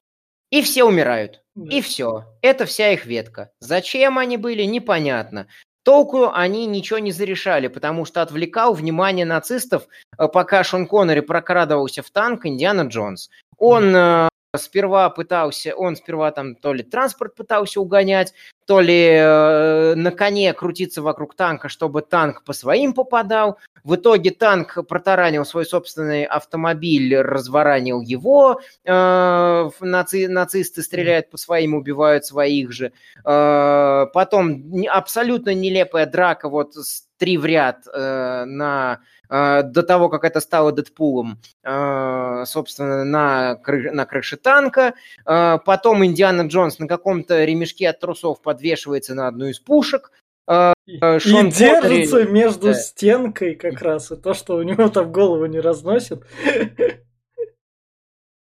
и 0.51 0.61
все 0.61 0.83
умирают. 0.83 1.41
да. 1.55 1.75
И 1.75 1.81
все. 1.81 2.25
Это 2.41 2.65
вся 2.65 2.91
их 2.91 3.05
ветка. 3.05 3.51
Зачем 3.59 4.19
они 4.19 4.37
были, 4.37 4.63
непонятно. 4.63 5.47
Толку 5.83 6.29
они 6.31 6.67
ничего 6.67 6.99
не 6.99 7.11
зарешали, 7.11 7.67
потому 7.67 8.05
что 8.05 8.21
отвлекал 8.21 8.73
внимание 8.75 9.25
нацистов, 9.25 9.87
э, 10.17 10.27
пока 10.27 10.63
Шон 10.63 10.85
Коннери 10.85 11.21
прокрадывался 11.21 12.03
в 12.03 12.11
танк 12.11 12.45
Индиана 12.45 12.81
Джонс. 12.81 13.31
Он 13.57 13.95
э, 13.95 14.29
сперва 14.57 15.09
пытался, 15.09 15.73
он 15.75 15.95
сперва 15.95 16.31
там 16.31 16.55
то 16.55 16.73
ли 16.73 16.83
транспорт 16.83 17.35
пытался 17.35 17.79
угонять, 17.79 18.33
то 18.65 18.81
ли 18.81 19.07
э, 19.13 19.95
на 19.95 20.11
коне 20.11 20.53
крутиться 20.53 21.01
вокруг 21.01 21.35
танка, 21.35 21.69
чтобы 21.69 22.01
танк 22.01 22.43
по 22.43 22.53
своим 22.53 22.93
попадал. 22.93 23.57
В 23.83 23.95
итоге 23.95 24.31
танк 24.31 24.77
протаранил 24.87 25.45
свой 25.45 25.65
собственный 25.65 26.25
автомобиль, 26.25 27.17
разворанил 27.17 28.01
его. 28.01 28.61
э, 28.83 28.91
наци- 28.91 30.27
нацисты 30.27 30.81
стреляют 30.83 31.29
по 31.29 31.37
своим, 31.37 31.73
убивают 31.73 32.25
своих 32.25 32.71
же. 32.71 32.91
Э, 33.25 34.07
потом 34.13 34.63
абсолютно 34.89 35.53
нелепая 35.53 36.05
драка 36.05 36.49
вот 36.49 36.75
с 36.75 37.07
три 37.17 37.37
в 37.37 37.45
ряд 37.45 37.85
э, 37.93 38.45
на 38.45 38.99
до 39.31 39.83
того, 39.83 40.09
как 40.09 40.25
это 40.25 40.41
стало 40.41 40.71
Дэдпулом, 40.73 41.39
э, 41.63 42.43
собственно, 42.45 43.05
на, 43.05 43.59
кры- 43.65 43.91
на 43.91 44.05
крыше 44.05 44.35
танка. 44.37 44.93
Э, 45.25 45.57
потом 45.65 46.03
Индиана 46.03 46.47
Джонс 46.47 46.79
на 46.79 46.87
каком-то 46.87 47.43
ремешке 47.45 47.89
от 47.89 47.99
трусов 47.99 48.41
подвешивается 48.41 49.15
на 49.15 49.27
одну 49.27 49.45
из 49.45 49.59
пушек. 49.59 50.11
Э, 50.47 50.73
И, 50.85 50.97
и 50.97 51.19
Шон 51.19 51.49
держится 51.49 52.23
между 52.25 52.67
да. 52.67 52.73
стенкой 52.73 53.55
как 53.55 53.81
раз, 53.81 54.11
и 54.11 54.17
то, 54.17 54.33
что 54.33 54.57
у 54.57 54.63
него 54.63 54.89
там 54.89 55.11
голову 55.11 55.45
не 55.45 55.59
разносит. 55.61 56.23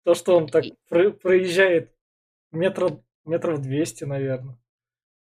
То, 0.06 0.14
что 0.14 0.38
он 0.38 0.48
так 0.48 0.66
про- 0.88 1.10
проезжает 1.10 1.92
метров, 2.52 3.00
метров 3.26 3.60
200, 3.60 4.04
наверное. 4.04 4.56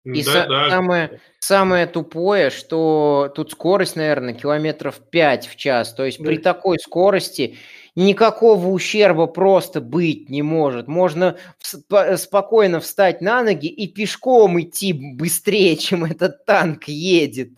И 0.06 0.22
да, 0.24 0.32
са- 0.44 0.48
да. 0.48 0.70
самое, 0.70 1.22
самое 1.40 1.88
тупое, 1.88 2.50
что 2.50 3.32
тут 3.36 3.52
скорость, 3.52 3.96
наверное, 3.96 4.34
километров 4.34 5.00
5 5.10 5.48
в 5.48 5.56
час. 5.56 5.94
То 5.94 6.04
есть 6.06 6.18
при 6.18 6.36
Да. 6.36 6.54
такой 6.54 6.78
скорости 6.80 7.58
никакого 7.96 8.68
ущерба 8.68 9.28
просто 9.28 9.80
быть 9.80 10.30
не 10.30 10.42
может. 10.42 10.88
Можно 10.90 11.38
спокойно 12.18 12.80
встать 12.82 13.22
на 13.22 13.44
ноги 13.44 13.68
и 13.68 13.88
пешком 13.88 14.60
идти 14.60 14.92
быстрее, 14.94 15.76
чем 15.78 16.04
этот 16.04 16.46
танк 16.46 16.86
едет. 16.88 17.50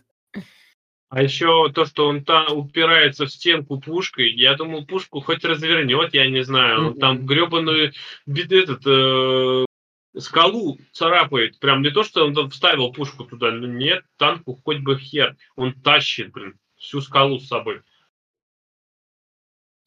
А 1.09 1.21
еще 1.21 1.71
то, 1.73 1.85
что 1.85 2.07
он 2.07 2.25
там 2.25 2.57
упирается 2.57 3.25
в 3.25 3.31
стенку 3.31 3.79
пушкой, 3.79 4.31
я 4.33 4.55
думал, 4.55 4.85
пушку 4.85 5.21
хоть 5.21 5.45
развернет, 5.45 6.13
я 6.13 6.27
не 6.29 6.43
знаю, 6.43 6.79
он 6.79 6.85
Мгм. 6.91 6.99
там 6.99 7.25
гребаную 7.25 7.93
этот, 8.27 8.81
э, 8.85 9.64
скалу 10.19 10.77
царапает. 10.91 11.59
Прям 11.59 11.81
не 11.81 11.91
то, 11.91 12.03
что 12.03 12.25
он 12.25 12.49
вставил 12.49 12.91
пушку 12.91 13.25
туда, 13.25 13.51
ну 13.51 13.67
нет, 13.67 14.03
танку 14.17 14.59
хоть 14.63 14.79
бы 14.79 14.97
хер. 14.97 15.35
Он 15.55 15.73
тащит, 15.73 16.31
блин, 16.31 16.57
всю 16.77 17.01
скалу 17.01 17.39
с 17.39 17.47
собой. 17.47 17.81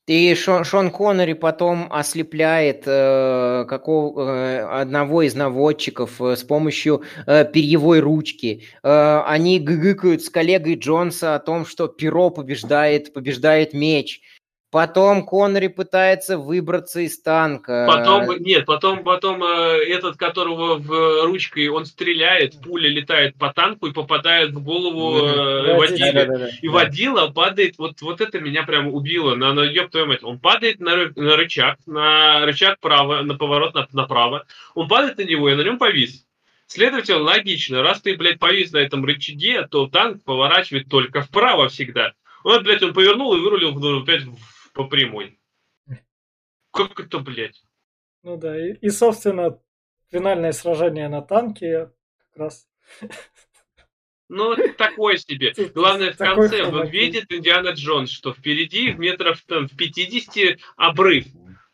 И 0.08 0.34
Шон, 0.34 0.64
Шон 0.64 0.90
Коннери 0.90 1.34
потом 1.34 1.86
ослепляет 1.92 2.84
э, 2.86 3.66
какого, 3.68 4.22
э, 4.22 4.80
одного 4.80 5.20
из 5.20 5.34
наводчиков 5.34 6.22
э, 6.22 6.34
с 6.34 6.42
помощью 6.44 7.02
э, 7.26 7.44
перьевой 7.44 8.00
ручки. 8.00 8.64
Э, 8.82 9.20
они 9.26 9.60
гыгыкают 9.60 10.22
с 10.24 10.30
коллегой 10.30 10.76
Джонса 10.76 11.34
о 11.34 11.38
том, 11.38 11.66
что 11.66 11.88
перо 11.88 12.30
побеждает, 12.30 13.12
побеждает 13.12 13.74
меч. 13.74 14.22
Потом 14.70 15.24
Коннери 15.24 15.68
пытается 15.68 16.36
выбраться 16.36 17.00
из 17.00 17.18
танка. 17.22 17.86
Потом, 17.88 18.36
нет, 18.38 18.66
потом, 18.66 19.02
потом 19.02 19.42
э, 19.42 19.82
этот, 19.88 20.18
которого 20.18 20.76
в 20.76 21.24
ручкой 21.24 21.68
он 21.68 21.86
стреляет, 21.86 22.60
пуля 22.62 22.90
летает 22.90 23.34
по 23.36 23.50
танку 23.50 23.86
и 23.86 23.92
попадает 23.92 24.50
в 24.50 24.62
голову 24.62 25.26
э, 25.26 25.74
водиле. 25.74 26.12
Да-да-да-да. 26.12 26.50
И 26.60 26.68
водила 26.68 27.28
падает, 27.28 27.78
вот, 27.78 28.02
вот 28.02 28.20
это 28.20 28.40
меня 28.40 28.62
прям 28.64 28.88
убило, 28.88 29.34
на, 29.36 29.54
на 29.54 29.60
ёб 29.62 29.90
твою 29.90 30.06
мать. 30.06 30.22
Он 30.22 30.38
падает 30.38 30.80
на, 30.80 31.12
на 31.16 31.36
рычаг, 31.36 31.78
на 31.86 32.44
рычаг 32.44 32.78
право, 32.78 33.22
на 33.22 33.36
поворот 33.36 33.72
на- 33.72 33.88
направо. 33.92 34.44
Он 34.74 34.86
падает 34.86 35.16
на 35.16 35.22
него 35.22 35.48
и 35.48 35.54
на 35.54 35.62
нем 35.62 35.78
повис. 35.78 36.26
Следовательно, 36.66 37.22
логично, 37.22 37.82
раз 37.82 38.02
ты, 38.02 38.14
блядь, 38.18 38.38
повис 38.38 38.72
на 38.72 38.78
этом 38.78 39.02
рычаге, 39.02 39.66
то 39.66 39.86
танк 39.86 40.22
поворачивает 40.24 40.90
только 40.90 41.22
вправо 41.22 41.68
всегда. 41.68 42.12
Вот, 42.44 42.62
блядь, 42.64 42.82
он 42.82 42.92
повернул 42.92 43.34
и 43.34 43.40
вырулил 43.40 44.02
опять 44.02 44.24
по 44.78 44.84
прямой. 44.84 45.40
Как 46.70 47.00
это, 47.00 47.18
блядь? 47.18 47.64
Ну 48.22 48.36
да, 48.36 48.56
и, 48.56 48.74
и 48.74 48.90
собственно, 48.90 49.58
финальное 50.08 50.52
сражение 50.52 51.08
на 51.08 51.20
танке 51.20 51.90
как 52.16 52.36
раз 52.36 52.68
ну, 54.28 54.54
такое 54.76 55.16
себе. 55.16 55.52
Главное, 55.74 56.12
в 56.12 56.16
конце 56.16 56.62
вот 56.70 56.90
видит 56.90 57.24
Индиана 57.32 57.70
Джонс, 57.70 58.10
что 58.12 58.32
впереди 58.32 58.92
в 58.92 59.00
метров 59.00 59.42
там, 59.48 59.66
в 59.66 59.76
50 59.76 60.60
обрыв. 60.76 61.24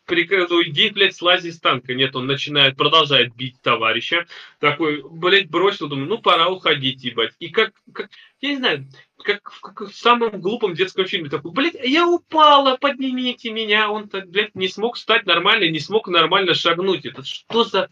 Приказу, 0.07 0.63
иди, 0.63 0.89
блядь, 0.89 1.17
слази 1.17 1.51
с 1.51 1.61
танка. 1.61 1.95
Нет, 1.95 2.17
он 2.17 2.27
начинает, 2.27 2.77
продолжает 2.77 3.35
бить 3.35 3.61
товарища. 3.61 4.27
Такой, 4.61 5.03
блядь, 5.03 5.51
бросил, 5.51 5.89
думаю, 5.89 6.09
ну, 6.09 6.19
пора 6.19 6.49
уходить, 6.49 7.05
ебать. 7.05 7.35
И 7.39 7.49
как, 7.49 7.73
как 7.93 8.09
я 8.45 8.51
не 8.51 8.57
знаю, 8.59 8.87
как, 9.25 9.43
как 9.43 9.81
в 9.89 9.97
самом 9.97 10.41
глупом 10.41 10.75
детском 10.75 11.07
фильме. 11.07 11.31
Такой, 11.31 11.53
блядь, 11.53 11.75
я 11.83 12.07
упала, 12.07 12.77
поднимите 12.77 13.51
меня. 13.51 13.91
Он, 13.91 14.09
так, 14.09 14.29
блядь, 14.29 14.55
не 14.55 14.69
смог 14.69 14.97
встать 14.97 15.25
нормально, 15.25 15.71
не 15.71 15.81
смог 15.81 16.09
нормально 16.09 16.55
шагнуть. 16.55 17.07
Это 17.07 17.25
что 17.25 17.65
за... 17.65 17.89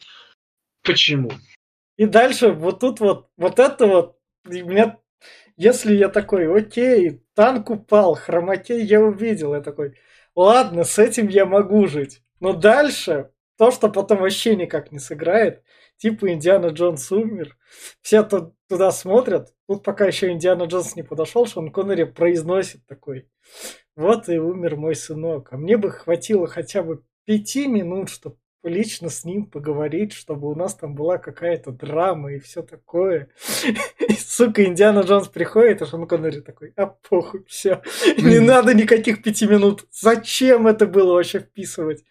Почему? 0.82 1.32
И 1.96 2.06
дальше 2.06 2.50
вот 2.50 2.80
тут 2.80 3.00
вот, 3.00 3.28
вот 3.36 3.58
это 3.58 3.86
вот 3.86 4.18
и 4.50 4.62
меня, 4.62 4.98
если 5.56 5.94
я 5.94 6.08
такой, 6.08 6.52
окей, 6.52 7.22
танк 7.34 7.70
упал, 7.70 8.14
хромакей 8.14 8.84
я 8.84 9.00
увидел, 9.00 9.54
я 9.54 9.60
такой, 9.60 9.96
ладно, 10.34 10.84
с 10.84 10.98
этим 10.98 11.28
я 11.28 11.46
могу 11.46 11.86
жить. 11.86 12.22
Но 12.40 12.52
дальше, 12.52 13.30
то, 13.56 13.70
что 13.70 13.88
потом 13.88 14.18
вообще 14.18 14.56
никак 14.56 14.90
не 14.90 14.98
сыграет, 14.98 15.62
типа 16.02 16.32
Индиана 16.32 16.66
Джонс 16.66 17.12
умер, 17.12 17.56
все 18.00 18.24
тут, 18.24 18.54
туда 18.68 18.90
смотрят, 18.90 19.54
тут 19.68 19.84
пока 19.84 20.06
еще 20.06 20.32
Индиана 20.32 20.64
Джонс 20.64 20.96
не 20.96 21.04
подошел, 21.04 21.46
Шон 21.46 21.70
Коннери 21.70 22.02
произносит 22.02 22.84
такой, 22.86 23.28
вот 23.94 24.28
и 24.28 24.36
умер 24.36 24.76
мой 24.76 24.96
сынок, 24.96 25.52
а 25.52 25.56
мне 25.56 25.76
бы 25.76 25.92
хватило 25.92 26.48
хотя 26.48 26.82
бы 26.82 27.04
пяти 27.24 27.68
минут, 27.68 28.10
чтобы 28.10 28.36
лично 28.64 29.10
с 29.10 29.24
ним 29.24 29.46
поговорить, 29.46 30.12
чтобы 30.12 30.50
у 30.50 30.56
нас 30.56 30.74
там 30.74 30.96
была 30.96 31.18
какая-то 31.18 31.70
драма 31.70 32.32
и 32.32 32.38
все 32.40 32.62
такое. 32.62 33.28
И, 34.08 34.12
сука, 34.14 34.64
Индиана 34.64 35.00
Джонс 35.00 35.28
приходит, 35.28 35.82
а 35.82 35.86
Шон 35.86 36.08
Коннери 36.08 36.40
такой, 36.40 36.72
а 36.76 36.86
похуй, 36.86 37.44
все, 37.46 37.80
не 38.18 38.40
надо 38.40 38.74
никаких 38.74 39.22
пяти 39.22 39.46
минут. 39.46 39.84
Зачем 39.92 40.66
это 40.66 40.86
было 40.86 41.14
вообще 41.14 41.38
вписывать? 41.38 42.04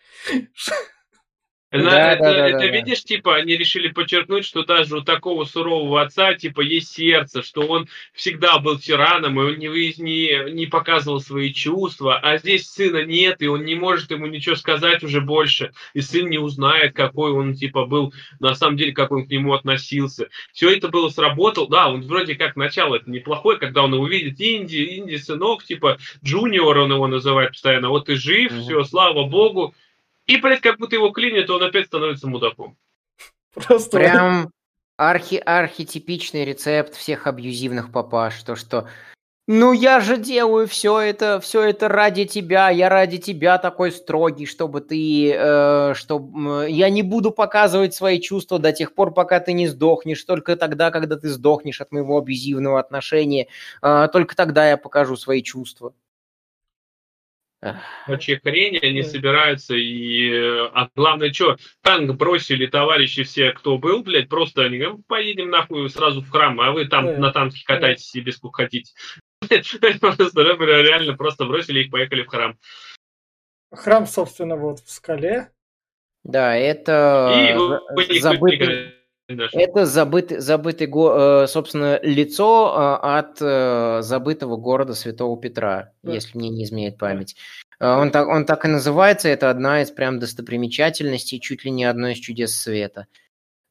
Да, 1.72 2.12
это, 2.12 2.24
да, 2.24 2.34
да, 2.34 2.48
это 2.50 2.58
да, 2.58 2.68
видишь, 2.68 3.04
типа, 3.06 3.38
они 3.38 3.56
решили 3.56 3.88
подчеркнуть, 3.88 4.44
что 4.44 4.66
даже 4.66 4.98
у 4.98 5.02
такого 5.02 5.46
сурового 5.46 6.02
отца, 6.02 6.34
типа, 6.34 6.60
есть 6.60 6.94
сердце, 6.94 7.42
что 7.42 7.62
он 7.62 7.88
всегда 8.14 8.60
был 8.60 8.78
тираном, 8.78 9.40
и 9.40 9.44
он 9.46 9.58
не, 9.58 9.70
не, 10.02 10.52
не 10.52 10.66
показывал 10.66 11.22
свои 11.22 11.54
чувства, 11.54 12.20
а 12.20 12.38
здесь 12.38 12.70
сына 12.70 13.06
нет, 13.06 13.42
и 13.42 13.48
он 13.48 13.64
не 13.64 13.76
может 13.76 14.12
ему 14.12 14.26
ничего 14.26 14.56
сказать 14.56 15.02
уже 15.02 15.22
больше, 15.22 15.72
и 15.94 16.02
сын 16.02 16.30
не 16.30 16.40
узнает, 16.40 16.94
какой 16.94 17.32
он, 17.32 17.54
типа, 17.54 17.86
был, 17.86 18.14
на 18.42 18.54
самом 18.54 18.76
деле, 18.76 18.92
как 18.92 19.14
он 19.14 19.26
к 19.26 19.30
нему 19.30 19.54
относился. 19.54 20.28
Все 20.52 20.76
это 20.76 20.90
было 20.90 21.08
сработало, 21.08 21.70
да, 21.70 21.88
он 21.90 22.02
вроде 22.02 22.36
как 22.36 22.58
начало 22.58 22.96
это 22.96 23.10
неплохое, 23.10 23.58
когда 23.58 23.84
он 23.84 23.94
увидит 23.94 24.42
Инди, 24.42 24.98
Инди, 24.98 25.16
сынок, 25.16 25.64
типа, 25.64 26.00
Джуниор 26.22 26.80
он 26.80 26.92
его 26.92 27.08
называет 27.08 27.52
постоянно, 27.52 27.88
вот 27.88 28.08
ты 28.08 28.16
жив, 28.16 28.52
mm-hmm. 28.52 28.62
все, 28.62 28.84
слава 28.84 29.24
богу, 29.24 29.74
и, 30.32 30.38
блядь, 30.38 30.62
как 30.62 30.78
будто 30.78 30.96
его 30.96 31.10
клинит, 31.10 31.50
он 31.50 31.62
опять 31.64 31.88
становится 31.88 32.28
мудаком. 32.28 32.78
Просто... 33.54 33.98
Прям 33.98 34.52
архи 34.98 35.36
архетипичный 35.36 36.46
рецепт 36.46 36.96
всех 36.96 37.28
абьюзивных 37.28 37.92
папаш. 37.92 38.42
То, 38.44 38.56
что 38.56 38.88
ну 39.48 39.74
я 39.74 40.00
же 40.00 40.18
делаю 40.18 40.68
все 40.68 41.00
это, 41.00 41.42
все 41.42 41.64
это 41.64 41.90
ради 41.90 42.24
тебя, 42.24 42.70
я 42.70 42.88
ради 42.88 43.18
тебя 43.18 43.58
такой 43.58 43.92
строгий, 43.92 44.46
чтобы 44.46 44.80
ты, 44.80 45.34
э, 45.34 45.94
чтобы 45.96 46.70
я 46.70 46.90
не 46.90 47.02
буду 47.02 47.32
показывать 47.32 47.94
свои 47.94 48.22
чувства 48.22 48.60
до 48.60 48.72
тех 48.72 48.94
пор, 48.94 49.14
пока 49.14 49.42
ты 49.42 49.52
не 49.52 49.68
сдохнешь, 49.68 50.24
только 50.24 50.56
тогда, 50.56 50.92
когда 50.92 51.18
ты 51.18 51.28
сдохнешь 51.28 51.82
от 51.82 51.92
моего 51.92 52.18
абьюзивного 52.18 52.80
отношения, 52.80 53.48
э, 53.82 54.08
только 54.14 54.36
тогда 54.38 54.70
я 54.70 54.78
покажу 54.78 55.18
свои 55.18 55.42
чувства. 55.42 55.94
Вообще 58.08 58.40
хрень, 58.40 58.80
они 58.80 59.04
собираются 59.04 59.76
и... 59.76 60.32
А 60.74 60.90
главное, 60.96 61.32
что, 61.32 61.58
танк 61.84 62.16
бросили 62.16 62.66
товарищи 62.66 63.24
все, 63.24 63.52
кто 63.52 63.78
был, 63.78 64.02
блядь, 64.04 64.30
просто 64.30 64.64
они 64.64 64.80
говорят, 64.80 65.06
поедем 65.08 65.50
нахуй 65.52 65.90
сразу 65.90 66.22
в 66.22 66.30
храм, 66.30 66.60
а 66.60 66.72
вы 66.72 66.86
там 66.86 67.20
на 67.20 67.32
танке 67.32 67.64
катаетесь 67.64 68.16
и 68.16 68.22
без 68.22 68.38
сколько 68.38 68.64
хотите. 68.64 68.94
Просто 70.00 70.42
реально 70.42 71.16
просто 71.16 71.46
бросили 71.46 71.82
их, 71.82 71.92
поехали 71.92 72.24
в 72.24 72.28
храм. 72.28 72.58
Храм, 73.72 74.06
собственно, 74.06 74.56
вот 74.56 74.80
в 74.80 74.90
скале. 74.90 75.52
Да, 76.24 76.56
это 76.56 77.80
забытый... 78.20 79.01
Это 79.28 79.86
забытый, 79.86 80.40
забытый, 80.40 80.88
э, 80.88 81.48
собственно, 81.48 82.00
лицо 82.02 83.00
э, 83.02 83.20
от 83.20 83.38
э, 83.42 84.02
забытого 84.02 84.58
города 84.58 84.94
Святого 84.94 85.40
Петра, 85.40 85.94
да. 86.04 86.14
если 86.14 86.38
мне 86.38 86.50
не 86.50 86.64
изменяет 86.64 86.98
память. 86.98 87.36
Он 87.80 88.12
так, 88.12 88.28
он 88.28 88.46
так 88.46 88.66
и 88.66 88.68
называется, 88.68 89.30
это 89.30 89.50
одна 89.50 89.82
из 89.82 89.90
прям 89.90 90.20
достопримечательностей, 90.20 91.40
чуть 91.40 91.66
ли 91.66 91.72
не 91.72 91.86
одно 91.86 92.10
из 92.10 92.18
чудес 92.18 92.54
света. 92.54 93.08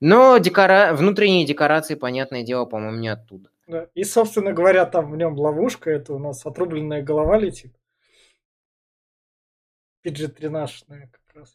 Но 0.01 0.39
декора... 0.39 0.95
внутренние 0.95 1.45
декорации, 1.47 1.95
понятное 1.95 2.43
дело, 2.43 2.65
по-моему, 2.65 2.99
не 2.99 3.09
оттуда. 3.09 3.51
Да. 3.69 3.87
И, 3.95 4.03
собственно 4.03 4.53
говоря, 4.53 4.85
там 4.87 5.13
в 5.13 5.17
нем 5.17 5.39
ловушка, 5.39 5.91
это 5.91 6.15
у 6.15 6.19
нас 6.19 6.45
отрубленная 6.45 7.03
голова 7.03 7.39
летит. 7.39 7.73
PG-13 10.05 10.71
как 10.89 11.35
раз. 11.35 11.55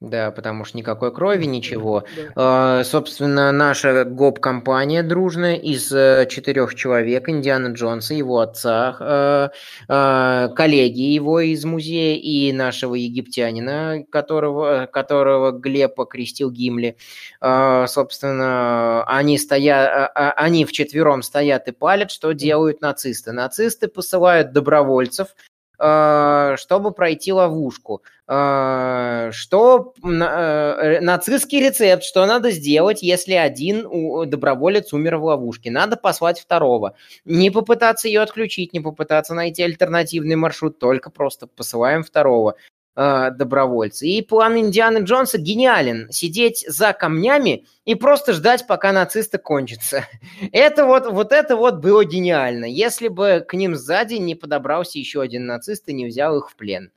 Да, 0.00 0.30
потому 0.30 0.64
что 0.64 0.78
никакой 0.78 1.12
крови, 1.12 1.44
ничего. 1.44 2.04
Да. 2.34 2.82
Собственно, 2.84 3.52
наша 3.52 4.04
ГОП-компания 4.06 5.02
дружная 5.02 5.56
из 5.56 5.92
э, 5.92 6.26
четырех 6.30 6.74
человек, 6.74 7.28
Индиана 7.28 7.74
Джонса, 7.74 8.14
его 8.14 8.40
отца, 8.40 8.96
э, 8.98 9.48
э, 9.90 10.48
коллеги 10.56 11.02
его 11.02 11.40
из 11.40 11.66
музея 11.66 12.16
и 12.16 12.50
нашего 12.52 12.94
египтянина, 12.94 14.02
которого, 14.10 14.88
которого 14.90 15.50
Глеб 15.50 16.00
окрестил 16.00 16.50
Гимли. 16.50 16.96
Собственно, 17.42 19.04
они, 19.04 19.36
стоят, 19.36 20.12
они 20.14 20.64
вчетвером 20.64 21.22
стоят 21.22 21.68
и 21.68 21.72
палят, 21.72 22.10
что 22.10 22.32
делают 22.32 22.80
нацисты. 22.80 23.32
Нацисты 23.32 23.88
посылают 23.88 24.52
добровольцев 24.52 25.28
Э, 25.28 25.49
чтобы 25.80 26.92
пройти 26.92 27.32
ловушку. 27.32 28.02
Э, 28.28 29.30
что 29.32 29.94
э, 30.04 31.00
нацистский 31.00 31.60
рецепт, 31.60 32.04
что 32.04 32.26
надо 32.26 32.52
сделать, 32.52 33.02
если 33.02 33.34
один 33.34 33.88
доброволец 34.28 34.92
умер 34.92 35.16
в 35.16 35.24
ловушке? 35.24 35.70
Надо 35.70 35.96
послать 35.96 36.38
второго. 36.38 36.94
Не 37.24 37.50
попытаться 37.50 38.06
ее 38.06 38.20
отключить, 38.20 38.72
не 38.72 38.80
попытаться 38.80 39.34
найти 39.34 39.62
альтернативный 39.62 40.36
маршрут, 40.36 40.78
только 40.78 41.10
просто 41.10 41.46
посылаем 41.46 42.04
второго 42.04 42.56
э, 42.96 43.30
добровольца. 43.30 44.06
И 44.06 44.22
план 44.22 44.58
Индианы 44.58 44.98
Джонса 44.98 45.38
гениален. 45.38 46.10
Сидеть 46.10 46.64
за 46.68 46.92
камнями 46.92 47.66
и 47.84 47.94
просто 47.94 48.32
ждать, 48.32 48.66
пока 48.66 48.92
нацисты 48.92 49.38
кончатся. 49.38 50.04
Это 50.52 50.84
вот, 50.84 51.06
вот 51.06 51.32
это 51.32 51.56
вот 51.56 51.76
было 51.76 52.04
гениально. 52.04 52.64
Если 52.64 53.08
бы 53.08 53.44
к 53.46 53.54
ним 53.54 53.74
сзади 53.74 54.14
не 54.14 54.34
подобрался 54.34 54.98
еще 54.98 55.20
один 55.20 55.46
нацист 55.46 55.88
и 55.88 55.92
не 55.92 56.06
взял 56.06 56.38
их 56.38 56.50
в 56.50 56.56
плен. 56.56 56.92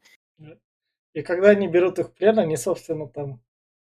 И 1.13 1.21
когда 1.21 1.49
они 1.49 1.67
берут 1.67 1.99
их 1.99 2.07
в 2.07 2.13
плен, 2.13 2.39
они, 2.39 2.57
собственно, 2.57 3.07
там 3.07 3.39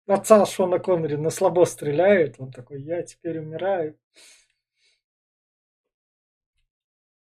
отца 0.07 0.45
Шона 0.47 0.79
Коннери 0.79 1.17
на 1.17 1.31
слабо 1.31 1.65
стреляют. 1.65 2.37
Он 2.39 2.51
такой, 2.51 2.83
я 2.83 3.03
теперь 3.03 3.39
умираю. 3.39 3.97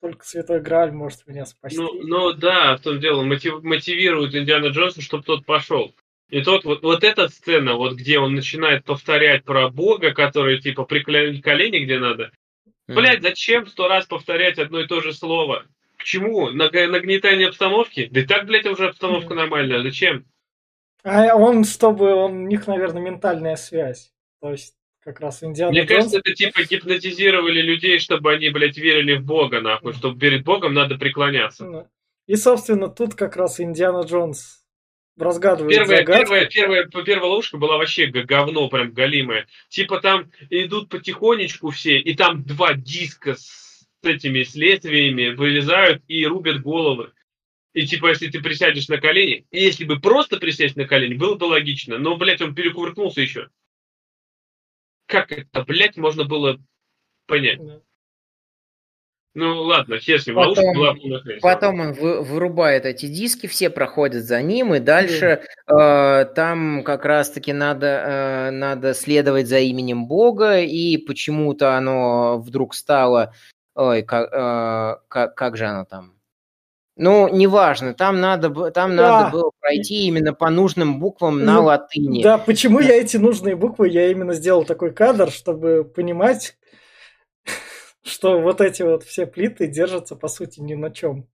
Только 0.08 0.26
Святой 0.26 0.62
Грааль 0.62 0.92
может 0.92 1.28
меня 1.28 1.46
спасти. 1.46 1.78
Ну, 1.78 1.92
ну 2.04 2.32
да, 2.32 2.78
в 2.78 2.82
том 2.82 3.00
дело, 3.00 3.24
мотив, 3.24 3.62
мотивирует 3.62 4.34
Индиана 4.36 4.68
Джонса, 4.68 5.02
чтобы 5.02 5.24
тот 5.24 5.46
пошел. 5.46 5.94
И 6.30 6.42
тот, 6.42 6.64
вот, 6.64 6.82
вот 6.82 7.04
эта 7.04 7.28
сцена, 7.28 7.76
вот 7.76 7.96
где 7.96 8.20
он 8.20 8.34
начинает 8.34 8.86
повторять 8.86 9.44
про 9.44 9.70
Бога, 9.70 10.14
который 10.14 10.60
типа 10.60 10.86
приклеить 10.86 11.42
колени 11.42 11.80
где 11.80 12.00
надо. 12.00 12.32
Mm. 12.90 12.96
Блять, 12.96 13.22
зачем 13.22 13.68
сто 13.68 13.90
раз 13.90 14.06
повторять 14.06 14.60
одно 14.60 14.80
и 14.80 14.88
то 14.88 15.02
же 15.02 15.14
слово? 15.14 15.66
К 15.98 16.04
чему? 16.04 16.52
Нагнетание 16.52 17.50
обстановки? 17.50 18.08
Да 18.10 18.22
и 18.22 18.26
так, 18.26 18.46
блядь, 18.46 18.66
уже 18.66 18.88
обстановка 18.88 19.34
mm. 19.34 19.38
нормальная. 19.38 19.84
Зачем? 19.84 20.26
А 21.04 21.36
он, 21.36 21.66
чтобы 21.66 22.14
он, 22.14 22.32
у 22.44 22.48
них, 22.48 22.66
наверное, 22.68 23.02
ментальная 23.02 23.58
связь. 23.58 24.12
То 24.42 24.52
есть 24.52 24.77
как 25.08 25.22
раз 25.22 25.42
Индиана 25.42 25.72
Мне 25.72 25.86
Джонс... 25.86 25.90
кажется, 25.90 26.18
это 26.18 26.34
типа 26.34 26.64
гипнотизировали 26.64 27.62
людей, 27.62 27.98
чтобы 27.98 28.34
они, 28.34 28.50
блядь, 28.50 28.78
верили 28.78 29.16
в 29.16 29.24
Бога, 29.24 29.62
нахуй, 29.62 29.94
чтобы 29.94 30.20
перед 30.20 30.44
Богом 30.44 30.74
надо 30.74 30.98
преклоняться. 30.98 31.66
Ну, 31.66 31.88
и, 32.26 32.36
собственно, 32.36 32.90
тут 32.90 33.16
как 33.16 33.38
раз 33.38 33.62
Индиана 33.62 34.02
Джонс 34.02 34.66
разгадывает 35.18 35.74
первая, 35.74 36.06
первая, 36.06 36.46
первая, 36.48 36.86
первая 36.88 37.30
ловушка 37.30 37.58
была 37.58 37.78
вообще 37.78 38.08
говно 38.08 38.68
прям 38.68 38.92
галимое. 38.92 39.48
Типа 39.70 40.02
там 40.02 40.30
идут 40.50 40.90
потихонечку 40.90 41.70
все, 41.70 41.98
и 42.00 42.14
там 42.14 42.44
два 42.44 42.74
диска 42.74 43.36
с 43.36 43.88
этими 44.04 44.44
следствиями 44.44 45.30
вылезают 45.30 46.04
и 46.10 46.26
рубят 46.26 46.62
головы. 46.62 47.14
И 47.72 47.88
типа, 47.88 48.10
если 48.10 48.28
ты 48.28 48.42
присядешь 48.42 48.90
на 48.90 48.98
колени, 48.98 49.46
если 49.52 49.86
бы 49.86 50.02
просто 50.02 50.36
присесть 50.36 50.76
на 50.76 50.86
колени, 50.86 51.14
было 51.14 51.36
бы 51.36 51.46
логично. 51.46 51.98
Но, 51.98 52.18
блядь, 52.18 52.42
он 52.42 52.54
перекувыркнулся 52.54 53.22
еще. 53.22 53.48
Как 55.08 55.32
это, 55.32 55.64
блядь, 55.64 55.98
можно 55.98 56.26
было 56.26 56.60
понять? 57.26 57.60
Ну 59.34 59.62
ладно, 59.62 60.00
хер 60.00 60.20
с 60.20 60.26
ним, 60.26 60.36
потом, 60.36 60.74
была 60.74 60.96
Потом 61.42 61.80
он 61.80 61.94
вы, 61.94 62.22
вырубает 62.24 62.86
эти 62.86 63.06
диски, 63.06 63.46
все 63.46 63.70
проходят 63.70 64.24
за 64.24 64.42
ним, 64.42 64.74
и 64.74 64.80
дальше 64.80 65.44
э, 65.68 66.26
там 66.36 66.84
как 66.84 67.06
раз-таки 67.06 67.54
надо, 67.54 67.86
э, 67.86 68.50
надо 68.50 68.96
следовать 68.96 69.48
за 69.48 69.60
именем 69.60 70.08
Бога, 70.08 70.62
и 70.62 70.98
почему-то 70.98 71.76
оно 71.78 72.40
вдруг 72.40 72.74
стало... 72.74 73.32
Ой, 73.76 74.02
как, 74.02 74.34
э, 74.34 75.02
как, 75.08 75.36
как 75.36 75.56
же 75.56 75.68
оно 75.68 75.86
там? 75.86 76.17
Ну, 77.00 77.30
неважно, 77.30 77.94
там 77.94 78.20
надо, 78.20 78.50
там 78.72 78.96
да. 78.96 79.22
надо 79.24 79.32
было 79.32 79.52
пройти 79.60 80.08
именно 80.08 80.34
по 80.34 80.50
нужным 80.50 81.00
буквам 81.00 81.46
на 81.46 81.56
ну, 81.56 81.66
латыни. 81.66 82.24
Да, 82.24 82.40
почему 82.40 82.80
я 82.80 82.96
эти 82.96 83.18
нужные 83.18 83.56
буквы, 83.56 83.88
я 83.90 84.10
именно 84.10 84.34
сделал 84.34 84.66
такой 84.66 84.92
кадр, 84.92 85.30
чтобы 85.30 85.84
понимать, 85.84 86.58
что 88.04 88.40
вот 88.40 88.62
эти 88.62 88.82
вот 88.82 89.04
все 89.04 89.28
плиты 89.28 89.68
держатся, 89.68 90.16
по 90.16 90.28
сути, 90.28 90.60
ни 90.60 90.74
на 90.74 90.90
чем. 90.90 91.28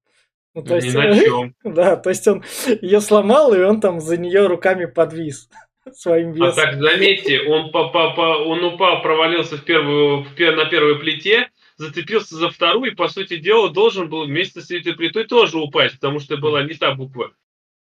Ну, 0.54 0.64
то 0.64 0.78
ни 0.78 0.84
есть, 0.84 0.96
на 0.96 1.18
чем. 1.20 1.56
Да, 1.64 1.96
то 1.96 2.10
есть 2.10 2.28
он 2.28 2.44
ее 2.82 3.00
сломал, 3.00 3.54
и 3.54 3.62
он 3.62 3.80
там 3.80 4.02
за 4.02 4.18
нее 4.18 4.48
руками 4.48 4.84
подвис 4.84 5.50
своим 5.94 6.34
весом. 6.34 6.50
А 6.50 6.52
так, 6.52 6.76
заметьте, 6.76 7.40
он, 7.42 7.72
по, 7.72 7.88
по, 7.88 8.14
по, 8.14 8.22
он 8.22 8.64
упал, 8.66 9.02
провалился 9.02 9.56
в 9.56 9.64
первую, 9.64 10.24
в, 10.24 10.38
на 10.38 10.66
первой 10.66 11.00
плите, 11.00 11.48
зацепился 11.78 12.36
за 12.36 12.50
вторую, 12.50 12.92
и, 12.92 12.96
по 12.96 13.08
сути 13.08 13.38
дела, 13.38 13.70
должен 13.70 14.10
был 14.10 14.26
вместе 14.26 14.62
с 14.62 14.72
этой 14.72 14.94
плитой 14.94 15.26
тоже 15.26 15.58
упасть, 15.58 15.96
потому 15.96 16.20
что 16.20 16.38
была 16.38 16.64
не 16.64 16.74
та 16.74 16.94
буква. 16.94 17.32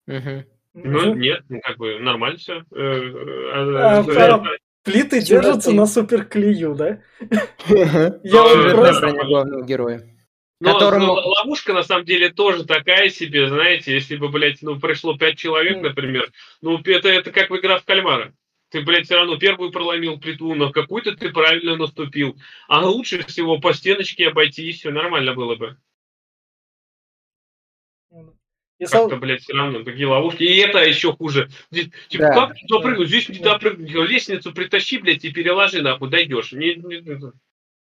Угу. 0.07 0.45
Ну, 0.75 1.15
нет, 1.15 1.43
ну, 1.49 1.61
как 1.61 1.77
бы 1.77 1.99
нормально 1.99 2.39
все. 2.39 2.65
Э, 2.73 2.81
э, 2.81 3.77
а, 3.77 4.01
а, 4.01 4.45
плиты 4.83 5.21
держатся 5.21 5.73
на 5.73 5.87
суперклею, 5.87 6.75
да? 6.75 7.01
Я 7.69 8.43
вам 8.43 8.71
просто... 8.71 9.13
главного 9.13 9.65
героя. 9.65 10.09
Но 10.61 10.75
которому... 10.75 11.13
ловушка, 11.13 11.73
на 11.73 11.83
самом 11.83 12.05
деле, 12.05 12.31
тоже 12.31 12.65
такая 12.65 13.09
себе, 13.09 13.49
знаете, 13.49 13.93
если 13.93 14.17
бы, 14.17 14.29
блядь, 14.29 14.63
ну, 14.63 14.79
пришло 14.79 15.19
пять 15.19 15.37
человек, 15.37 15.83
например, 15.83 16.31
ну, 16.61 16.79
это, 16.79 17.09
это 17.09 17.33
как 17.33 17.51
в 17.51 17.57
игра 17.57 17.79
в 17.79 17.85
кальмара 17.85 18.33
ты, 18.73 18.81
блядь, 18.81 19.05
все 19.05 19.17
равно 19.17 19.37
первую 19.37 19.71
проломил 19.71 20.19
плиту, 20.19 20.55
но 20.55 20.73
какую-то 20.73 21.15
ты 21.15 21.31
правильно 21.31 21.77
наступил. 21.77 22.39
А 22.69 22.85
лучше 22.87 23.23
всего 23.27 23.61
по 23.61 23.75
стеночке 23.75 24.29
обойти, 24.29 24.69
и 24.69 24.73
все 24.73 24.91
нормально 24.91 25.35
было 25.35 25.57
бы. 25.57 25.77
Как-то, 28.91 29.17
блядь, 29.17 29.43
все 29.43 29.53
равно 29.53 29.85
такие 29.85 30.07
ловушки. 30.07 30.43
И 30.43 30.57
это 30.57 30.79
еще 30.79 31.13
хуже. 31.13 31.51
Здесь, 31.71 31.91
типа, 32.09 32.25
да. 32.25 32.35
как 32.35 32.57
туда 32.67 32.81
прыгнуть? 32.81 33.09
Здесь 33.09 33.29
не 33.29 33.37
туда 33.37 33.59
прыгнуть. 33.59 33.93
Лестницу 33.93 34.53
притащи, 34.53 34.99
блядь, 34.99 35.25
и 35.25 35.31
переложи, 35.31 35.83
нахуй, 35.83 36.11
дойдешь. 36.11 36.53
Не, 36.53 36.75
не. 36.75 37.33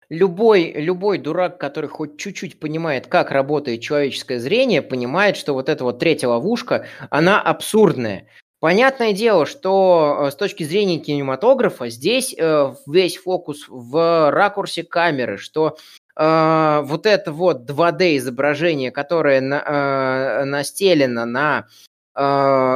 Любой, 0.09 0.73
любой 0.73 1.19
дурак, 1.19 1.61
который 1.61 1.89
хоть 1.89 2.19
чуть-чуть 2.19 2.59
понимает, 2.59 3.07
как 3.07 3.31
работает 3.31 3.83
человеческое 3.83 4.41
зрение, 4.41 4.83
понимает, 4.83 5.37
что 5.37 5.53
вот 5.53 5.69
эта 5.69 5.85
вот 5.85 6.01
третья 6.01 6.27
ловушка, 6.27 6.89
она 7.11 7.41
абсурдная. 7.41 8.27
Понятное 8.61 9.15
дело, 9.15 9.47
что 9.47 10.27
э, 10.27 10.31
с 10.31 10.37
точки 10.37 10.65
зрения 10.65 10.99
кинематографа 10.99 11.89
здесь 11.89 12.35
э, 12.37 12.75
весь 12.87 13.17
фокус 13.17 13.65
в 13.69 14.31
ракурсе 14.31 14.85
камеры, 14.85 15.39
что 15.39 15.79
э, 16.15 16.81
вот 16.85 17.07
это 17.07 17.33
вот 17.33 17.69
2D 17.69 18.19
изображение, 18.19 18.91
которое 18.91 19.41
на, 19.41 20.45
настелено 20.45 21.25
на, 21.25 21.67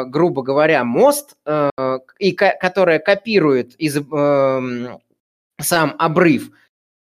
грубо 0.09 0.43
говоря, 0.43 0.85
мост, 0.85 1.37
и 2.19 2.33
ко- 2.33 2.57
которое 2.59 2.99
копирует 2.99 3.75
из, 3.75 3.97
сам 5.61 5.95
обрыв, 5.99 6.51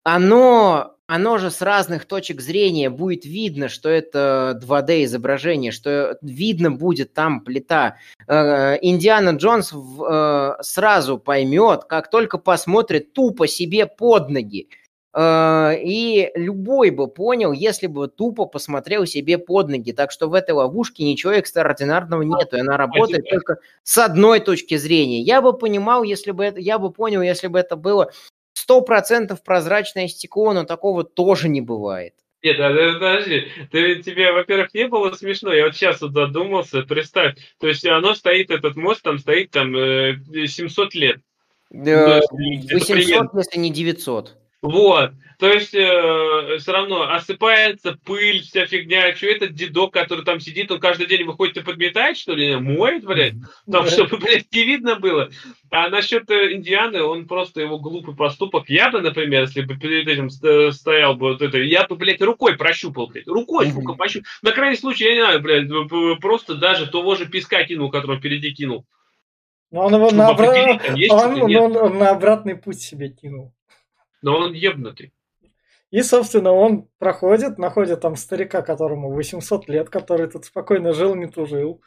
оно 0.03 0.90
оно 1.13 1.37
же 1.39 1.51
с 1.51 1.61
разных 1.61 2.05
точек 2.05 2.39
зрения 2.39 2.89
будет 2.89 3.25
видно, 3.25 3.67
что 3.67 3.89
это 3.89 4.57
2D 4.63 5.03
изображение, 5.03 5.73
что 5.73 6.17
видно 6.21 6.71
будет 6.71 7.13
там 7.13 7.41
плита. 7.41 7.97
Э, 8.27 8.77
Индиана 8.81 9.31
Джонс 9.31 9.73
э, 9.73 10.53
сразу 10.61 11.17
поймет, 11.17 11.83
как 11.83 12.09
только 12.09 12.37
посмотрит 12.37 13.11
тупо 13.11 13.45
себе 13.49 13.87
под 13.87 14.29
ноги. 14.29 14.69
Э, 15.13 15.73
и 15.77 16.31
любой 16.35 16.91
бы 16.91 17.09
понял, 17.09 17.51
если 17.51 17.87
бы 17.87 18.07
тупо 18.07 18.45
посмотрел 18.45 19.05
себе 19.05 19.37
под 19.37 19.67
ноги. 19.67 19.91
Так 19.91 20.11
что 20.11 20.29
в 20.29 20.33
этой 20.33 20.51
ловушке 20.51 21.03
ничего 21.03 21.33
экстраординарного 21.33 22.21
нет, 22.21 22.53
и 22.53 22.59
она 22.59 22.77
работает 22.77 23.29
только 23.29 23.57
с 23.83 23.97
одной 23.97 24.39
точки 24.39 24.77
зрения. 24.77 25.19
Я 25.19 25.41
бы 25.41 25.51
понимал, 25.51 26.03
если 26.03 26.31
бы 26.31 26.45
это, 26.45 26.61
я 26.61 26.79
бы 26.79 26.89
понял, 26.89 27.21
если 27.21 27.47
бы 27.47 27.59
это 27.59 27.75
было 27.75 28.11
сто 28.53 28.81
процентов 28.81 29.43
прозрачное 29.43 30.07
стекло, 30.07 30.53
но 30.53 30.63
такого 30.63 31.03
тоже 31.03 31.49
не 31.49 31.61
бывает. 31.61 32.13
Нет, 32.43 32.57
подожди, 32.57 33.47
ты, 33.71 34.01
тебе, 34.01 34.31
во-первых, 34.31 34.73
не 34.73 34.87
было 34.87 35.11
смешно, 35.13 35.53
я 35.53 35.65
вот 35.65 35.75
сейчас 35.75 36.01
вот 36.01 36.13
задумался, 36.13 36.81
представь, 36.81 37.35
то 37.59 37.67
есть 37.67 37.85
оно 37.85 38.15
стоит, 38.15 38.49
этот 38.49 38.75
мост 38.75 39.03
там 39.03 39.19
стоит 39.19 39.51
там 39.51 39.73
700 39.73 40.95
э, 40.95 40.97
лет. 40.97 41.21
Да, 41.69 42.21
800, 42.31 43.33
если 43.35 43.59
не 43.59 43.69
900. 43.69 44.40
Вот. 44.61 45.13
То 45.39 45.51
есть 45.51 45.73
э, 45.73 46.57
все 46.59 46.71
равно 46.71 47.11
осыпается 47.11 47.97
пыль, 48.05 48.41
вся 48.43 48.67
фигня. 48.67 49.15
Что 49.15 49.25
этот 49.25 49.53
дедок, 49.55 49.91
который 49.91 50.23
там 50.23 50.39
сидит, 50.39 50.69
он 50.69 50.79
каждый 50.79 51.07
день 51.07 51.23
выходит 51.23 51.57
и 51.57 51.63
подметает, 51.63 52.15
что 52.15 52.35
ли? 52.35 52.55
Моет, 52.57 53.03
блядь? 53.03 53.33
Там, 53.69 53.87
чтобы, 53.87 54.17
блядь, 54.17 54.53
не 54.53 54.63
видно 54.63 54.99
было. 54.99 55.31
А 55.71 55.89
насчет 55.89 56.29
э, 56.29 56.53
Индианы, 56.53 57.01
он 57.01 57.27
просто 57.27 57.59
его 57.59 57.79
глупый 57.79 58.15
поступок. 58.15 58.69
Я 58.69 58.91
бы, 58.91 59.01
например, 59.01 59.41
если 59.41 59.61
бы 59.61 59.77
перед 59.77 60.07
этим 60.07 60.29
стоял 60.29 61.15
бы 61.15 61.31
вот 61.31 61.41
это, 61.41 61.57
я 61.57 61.87
бы, 61.87 61.95
блядь, 61.95 62.21
рукой 62.21 62.55
прощупал, 62.55 63.07
блядь. 63.07 63.27
Рукой, 63.27 63.71
сука, 63.71 63.93
пощупал. 63.93 64.29
На 64.43 64.51
крайний 64.51 64.77
случай, 64.77 65.05
я 65.05 65.13
не 65.15 65.21
знаю, 65.21 65.41
блядь, 65.41 66.19
просто 66.21 66.53
даже 66.53 66.85
того 66.85 67.15
же 67.15 67.25
песка 67.25 67.63
кинул, 67.63 67.89
который 67.89 68.19
впереди 68.19 68.53
кинул. 68.53 68.85
Но 69.71 69.85
он 69.85 69.95
его 69.95 70.11
на, 70.11 70.27
обра... 70.27 70.79
он, 71.09 71.55
он, 71.55 71.77
он 71.77 71.97
на 71.97 72.11
обратный 72.11 72.55
путь 72.55 72.79
себе 72.79 73.09
кинул 73.09 73.53
но 74.21 74.37
он 74.37 74.53
ебнутый. 74.53 75.13
И, 75.91 76.01
собственно, 76.03 76.53
он 76.53 76.87
проходит, 76.99 77.57
находит 77.57 77.99
там 77.99 78.15
старика, 78.15 78.61
которому 78.61 79.11
800 79.11 79.67
лет, 79.67 79.89
который 79.89 80.27
тут 80.29 80.45
спокойно 80.45 80.93
жил, 80.93 81.15
не 81.15 81.27
тужил, 81.27 81.81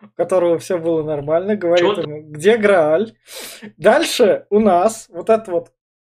у 0.00 0.08
которого 0.16 0.58
все 0.58 0.78
было 0.78 1.02
нормально, 1.02 1.56
говорит 1.56 1.98
ему, 1.98 2.22
где 2.22 2.56
Грааль. 2.56 3.16
Дальше 3.76 4.46
у 4.50 4.60
нас 4.60 5.08
вот 5.08 5.30
этот 5.30 5.48
вот 5.48 5.72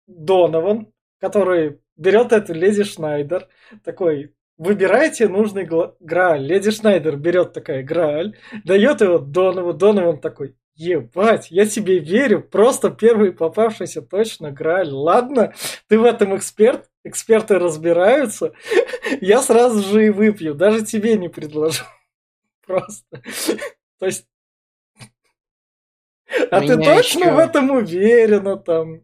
Донован, 0.06 0.92
который 1.20 1.80
берет 1.96 2.32
эту 2.32 2.52
Леди 2.52 2.84
Шнайдер, 2.84 3.48
такой, 3.82 4.34
выбирайте 4.58 5.26
нужный 5.26 5.66
Грааль. 6.00 6.42
Леди 6.44 6.70
Шнайдер 6.70 7.16
берет 7.16 7.54
такая 7.54 7.82
Грааль, 7.82 8.36
дает 8.64 9.00
его 9.00 9.18
Донову, 9.18 9.72
Донован 9.72 10.20
такой, 10.20 10.54
Ебать, 10.78 11.50
я 11.50 11.66
тебе 11.66 11.98
верю, 11.98 12.40
просто 12.40 12.90
первый 12.90 13.32
попавшийся 13.32 14.00
точно 14.00 14.52
Грааль. 14.52 14.90
Ладно, 14.90 15.52
ты 15.88 15.98
в 15.98 16.04
этом 16.04 16.36
эксперт, 16.36 16.88
эксперты 17.02 17.58
разбираются. 17.58 18.52
Я 19.20 19.42
сразу 19.42 19.82
же 19.82 20.06
и 20.06 20.10
выпью, 20.10 20.54
даже 20.54 20.84
тебе 20.84 21.18
не 21.18 21.28
предложу. 21.28 21.82
Просто. 22.66 23.22
То 23.98 24.06
есть... 24.06 24.28
А 26.48 26.60
ты 26.60 26.76
точно 26.76 27.24
еще... 27.24 27.32
в 27.32 27.38
этом 27.38 27.70
уверена 27.72 28.56
там? 28.56 29.02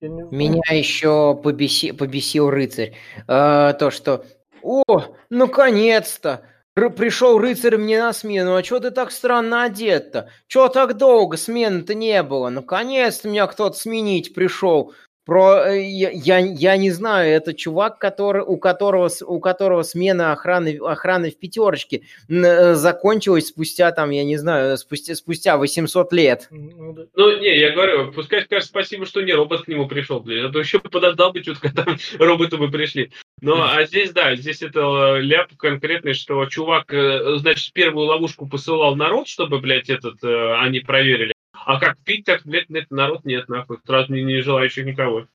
Меня 0.00 0.62
еще 0.70 1.38
побеси... 1.44 1.92
побесил 1.92 2.48
рыцарь. 2.48 2.94
А, 3.28 3.74
то, 3.74 3.90
что... 3.90 4.24
О, 4.62 4.84
наконец-то! 5.28 6.46
Пришел 6.76 7.36
рыцарь 7.38 7.76
мне 7.76 8.00
на 8.00 8.14
смену, 8.14 8.56
а 8.56 8.62
чё 8.62 8.80
ты 8.80 8.90
так 8.90 9.10
странно 9.12 9.64
одет-то? 9.64 10.30
Чё 10.46 10.68
так 10.68 10.96
долго 10.96 11.36
смены-то 11.36 11.94
не 11.94 12.22
было? 12.22 12.48
Наконец-то 12.48 13.28
меня 13.28 13.46
кто-то 13.46 13.76
сменить 13.76 14.32
пришел. 14.34 14.94
Про, 15.24 15.66
э, 15.68 15.82
я, 15.82 16.10
я, 16.10 16.38
я 16.38 16.76
не 16.76 16.90
знаю, 16.90 17.30
это 17.30 17.54
чувак, 17.54 17.98
который, 17.98 18.42
у, 18.42 18.56
которого, 18.56 19.08
у 19.24 19.38
которого 19.38 19.82
смена 19.84 20.32
охраны, 20.32 20.78
охраны 20.78 21.30
в 21.30 21.38
пятерочке 21.38 22.02
э, 22.28 22.74
закончилась 22.74 23.46
спустя, 23.46 23.92
там, 23.92 24.10
я 24.10 24.24
не 24.24 24.36
знаю, 24.36 24.76
спустя, 24.76 25.14
спустя 25.14 25.56
800 25.58 26.12
лет. 26.12 26.48
Ну, 26.50 27.08
ну, 27.14 27.38
не, 27.38 27.56
я 27.56 27.70
говорю, 27.70 28.10
пускай 28.12 28.42
скажет 28.42 28.68
спасибо, 28.68 29.06
что 29.06 29.20
не 29.22 29.32
робот 29.32 29.62
к 29.62 29.68
нему 29.68 29.86
пришел, 29.86 30.18
блин, 30.18 30.46
а 30.46 30.52
то 30.52 30.58
еще 30.58 30.80
подождал 30.80 31.32
бы 31.32 31.40
чутка, 31.40 31.72
там 31.74 31.96
роботы 32.18 32.56
бы 32.56 32.68
пришли. 32.68 33.12
Ну, 33.40 33.62
а 33.62 33.84
здесь, 33.84 34.10
да, 34.10 34.34
здесь 34.34 34.60
это 34.62 34.80
э, 35.18 35.20
ляп 35.20 35.56
конкретный, 35.56 36.14
что 36.14 36.44
чувак, 36.46 36.92
значит, 37.36 37.72
первую 37.72 38.06
ловушку 38.06 38.48
посылал 38.48 38.96
народ, 38.96 39.28
чтобы, 39.28 39.60
блядь, 39.60 39.88
этот, 39.88 40.22
они 40.24 40.80
проверили, 40.80 41.31
а 41.66 41.80
как 41.80 41.98
пить, 42.04 42.24
так, 42.24 42.42
блядь, 42.44 42.68
нет, 42.70 42.90
народ 42.90 43.24
нет, 43.24 43.48
нахуй. 43.48 43.78
Сразу 43.84 44.12
не, 44.12 44.22
не 44.22 44.40
желающих 44.40 44.84
никого. 44.84 45.26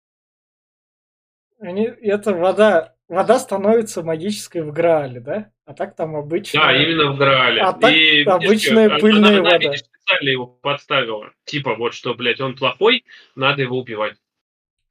Они, 1.60 1.86
это 1.86 2.34
вода, 2.34 2.96
вода 3.08 3.40
становится 3.40 4.04
магической 4.04 4.62
в 4.62 4.72
Граале, 4.72 5.20
да? 5.20 5.52
А 5.66 5.74
так 5.74 5.96
там 5.96 6.16
обычно... 6.16 6.62
Да, 6.62 6.76
именно 6.76 7.12
в 7.12 7.18
Граале. 7.18 7.62
А 7.62 7.74
так 7.74 7.92
И, 7.92 8.24
обычная 8.24 8.88
видишь, 8.88 9.02
пыльная 9.02 9.30
она, 9.30 9.40
она, 9.40 9.52
вода. 9.52 9.58
видишь, 9.58 9.84
специально 9.84 10.30
его 10.30 10.48
подставила. 10.48 11.34
Типа 11.46 11.76
вот 11.76 11.94
что, 11.94 12.14
блядь, 12.14 12.40
он 12.40 12.56
плохой, 12.56 13.04
надо 13.36 13.64
его 13.64 13.78
убивать. 13.80 14.18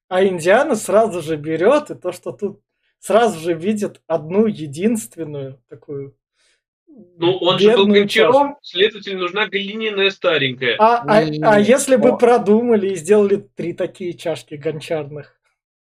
А 0.09 0.25
Индиана 0.25 0.75
сразу 0.75 1.23
же 1.23 1.37
берет, 1.37 1.91
и 1.91 1.95
то, 1.95 2.13
что 2.13 2.33
тут 2.33 2.61
сразу 2.99 3.39
же 3.41 3.55
видит 3.55 4.03
одну 4.07 4.47
единственную 4.47 5.63
такую 5.69 6.17
Ну, 7.19 7.37
он 7.37 7.59
же 7.59 7.75
был 7.77 7.87
гончаром, 7.87 8.57
следовательно, 8.63 9.21
нужна 9.21 9.49
глиняная 9.49 10.11
старенькая. 10.11 10.77
А, 10.79 11.03
а, 11.07 11.23
а 11.43 11.61
если 11.61 11.97
бы 11.97 12.17
продумали 12.17 12.91
и 12.91 12.97
сделали 12.97 13.47
три 13.55 13.75
такие 13.75 14.15
чашки 14.15 14.55
гончарных? 14.55 15.36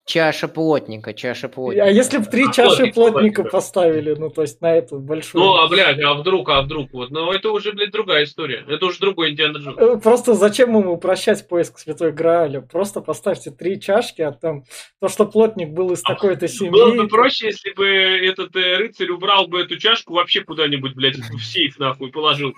Чаша 0.06 0.46
плотника, 0.46 1.12
чаша 1.12 1.48
плотника. 1.48 1.84
А 1.84 1.90
если 1.90 2.18
бы 2.18 2.26
три 2.26 2.44
А 2.44 2.52
чаши 2.52 2.76
плотник, 2.76 2.94
плотника 2.94 3.42
плотника. 3.42 3.42
поставили, 3.44 4.14
ну, 4.14 4.30
то 4.30 4.42
есть 4.42 4.60
на 4.60 4.72
эту 4.76 5.00
большую... 5.00 5.42
Ну, 5.42 5.54
а, 5.56 5.66
блядь, 5.68 6.00
а 6.00 6.14
вдруг, 6.14 6.48
а 6.48 6.62
вдруг, 6.62 6.92
вот, 6.92 7.10
ну, 7.10 7.32
это 7.32 7.50
уже, 7.50 7.72
блядь, 7.72 7.90
другая 7.90 8.22
история. 8.22 8.64
Это 8.68 8.86
уже 8.86 9.00
другой 9.00 9.32
Индиана 9.32 9.58
Джонс. 9.58 9.76
Э, 9.76 9.98
Просто 10.00 10.34
зачем 10.34 10.78
ему 10.78 10.92
упрощать 10.92 11.48
поиск 11.48 11.80
Святой 11.80 12.12
Грааля? 12.12 12.60
Просто 12.60 13.00
поставьте 13.00 13.50
три 13.50 13.80
чашки, 13.80 14.22
а 14.22 14.30
там 14.30 14.62
то, 15.00 15.08
что 15.08 15.26
плотник 15.26 15.70
был 15.70 15.90
из 15.92 16.02
такой-то 16.02 16.46
А 16.46 16.70
Было 16.70 16.90
бы 16.90 16.96
семьи... 16.98 17.08
проще, 17.08 17.46
если 17.46 17.72
бы 17.72 17.88
этот 17.88 18.54
э, 18.54 18.76
рыцарь 18.76 19.10
убрал 19.10 19.48
бы 19.48 19.60
эту 19.60 19.76
чашку 19.76 20.14
вообще 20.14 20.42
куда-нибудь, 20.42 20.94
блядь, 20.94 21.16
в 21.16 21.40
сейф 21.44 21.80
нахуй 21.80 22.12
положил. 22.12 22.54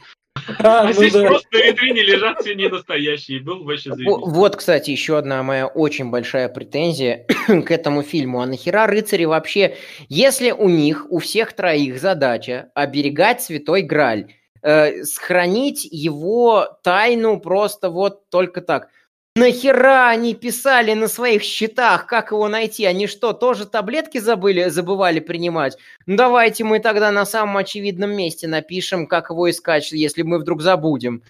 А, 0.58 0.80
А 0.80 0.84
ну 0.84 0.92
здесь 0.92 1.12
да. 1.12 1.24
просто 1.24 1.48
на 1.52 1.58
витрине 1.58 2.02
лежат 2.02 2.40
все 2.40 2.54
не 2.54 2.68
настоящие. 2.68 3.40
Был 3.40 3.64
вообще 3.64 3.90
заебись. 3.92 4.06
Вот, 4.06 4.56
кстати, 4.56 4.90
еще 4.90 5.18
одна 5.18 5.42
моя 5.42 5.66
очень 5.66 6.10
большая 6.10 6.48
претензия 6.48 7.26
к 7.46 7.70
этому 7.70 8.02
фильму. 8.02 8.40
А 8.40 8.46
нахера 8.46 8.86
рыцари 8.86 9.24
вообще, 9.24 9.76
если 10.08 10.50
у 10.50 10.68
них, 10.68 11.06
у 11.10 11.18
всех 11.18 11.52
троих 11.52 12.00
задача 12.00 12.70
оберегать 12.74 13.42
Святой 13.42 13.82
Граль, 13.82 14.32
э, 14.62 15.04
сохранить 15.04 15.84
его 15.90 16.78
тайну 16.82 17.40
просто 17.40 17.90
вот 17.90 18.28
только 18.30 18.60
так. 18.60 18.88
Нахера 19.36 20.08
они 20.08 20.34
писали 20.34 20.94
на 20.94 21.06
своих 21.06 21.42
счетах, 21.42 22.06
как 22.06 22.32
его 22.32 22.48
найти? 22.48 22.84
Они 22.84 23.06
что, 23.06 23.32
тоже 23.32 23.66
таблетки 23.66 24.18
забыли, 24.18 24.68
забывали 24.68 25.20
принимать? 25.20 25.78
Ну 26.06 26.16
давайте 26.16 26.64
мы 26.64 26.80
тогда 26.80 27.12
на 27.12 27.24
самом 27.24 27.56
очевидном 27.56 28.10
месте 28.10 28.48
напишем, 28.48 29.06
как 29.06 29.30
его 29.30 29.48
искать, 29.48 29.92
если 29.92 30.22
мы 30.22 30.38
вдруг 30.38 30.60
забудем. 30.60 31.22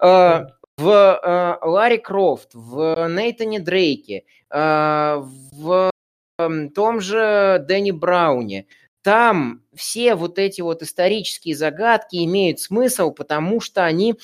Э, 0.00 0.46
в 0.76 0.88
э, 0.88 1.66
Ларри 1.66 1.98
Крофт, 1.98 2.50
в 2.54 3.08
Нейтане 3.08 3.58
Дрейке, 3.58 4.22
э, 4.50 5.22
в 5.52 5.90
эм, 6.38 6.70
том 6.70 7.00
же 7.00 7.64
Дэнни 7.66 7.90
Брауне. 7.90 8.66
Там 9.02 9.62
все 9.74 10.14
вот 10.14 10.38
эти 10.38 10.60
вот 10.60 10.82
исторические 10.82 11.56
загадки 11.56 12.24
имеют 12.24 12.60
смысл, 12.60 13.10
потому 13.10 13.60
что 13.60 13.84
они 13.84 14.14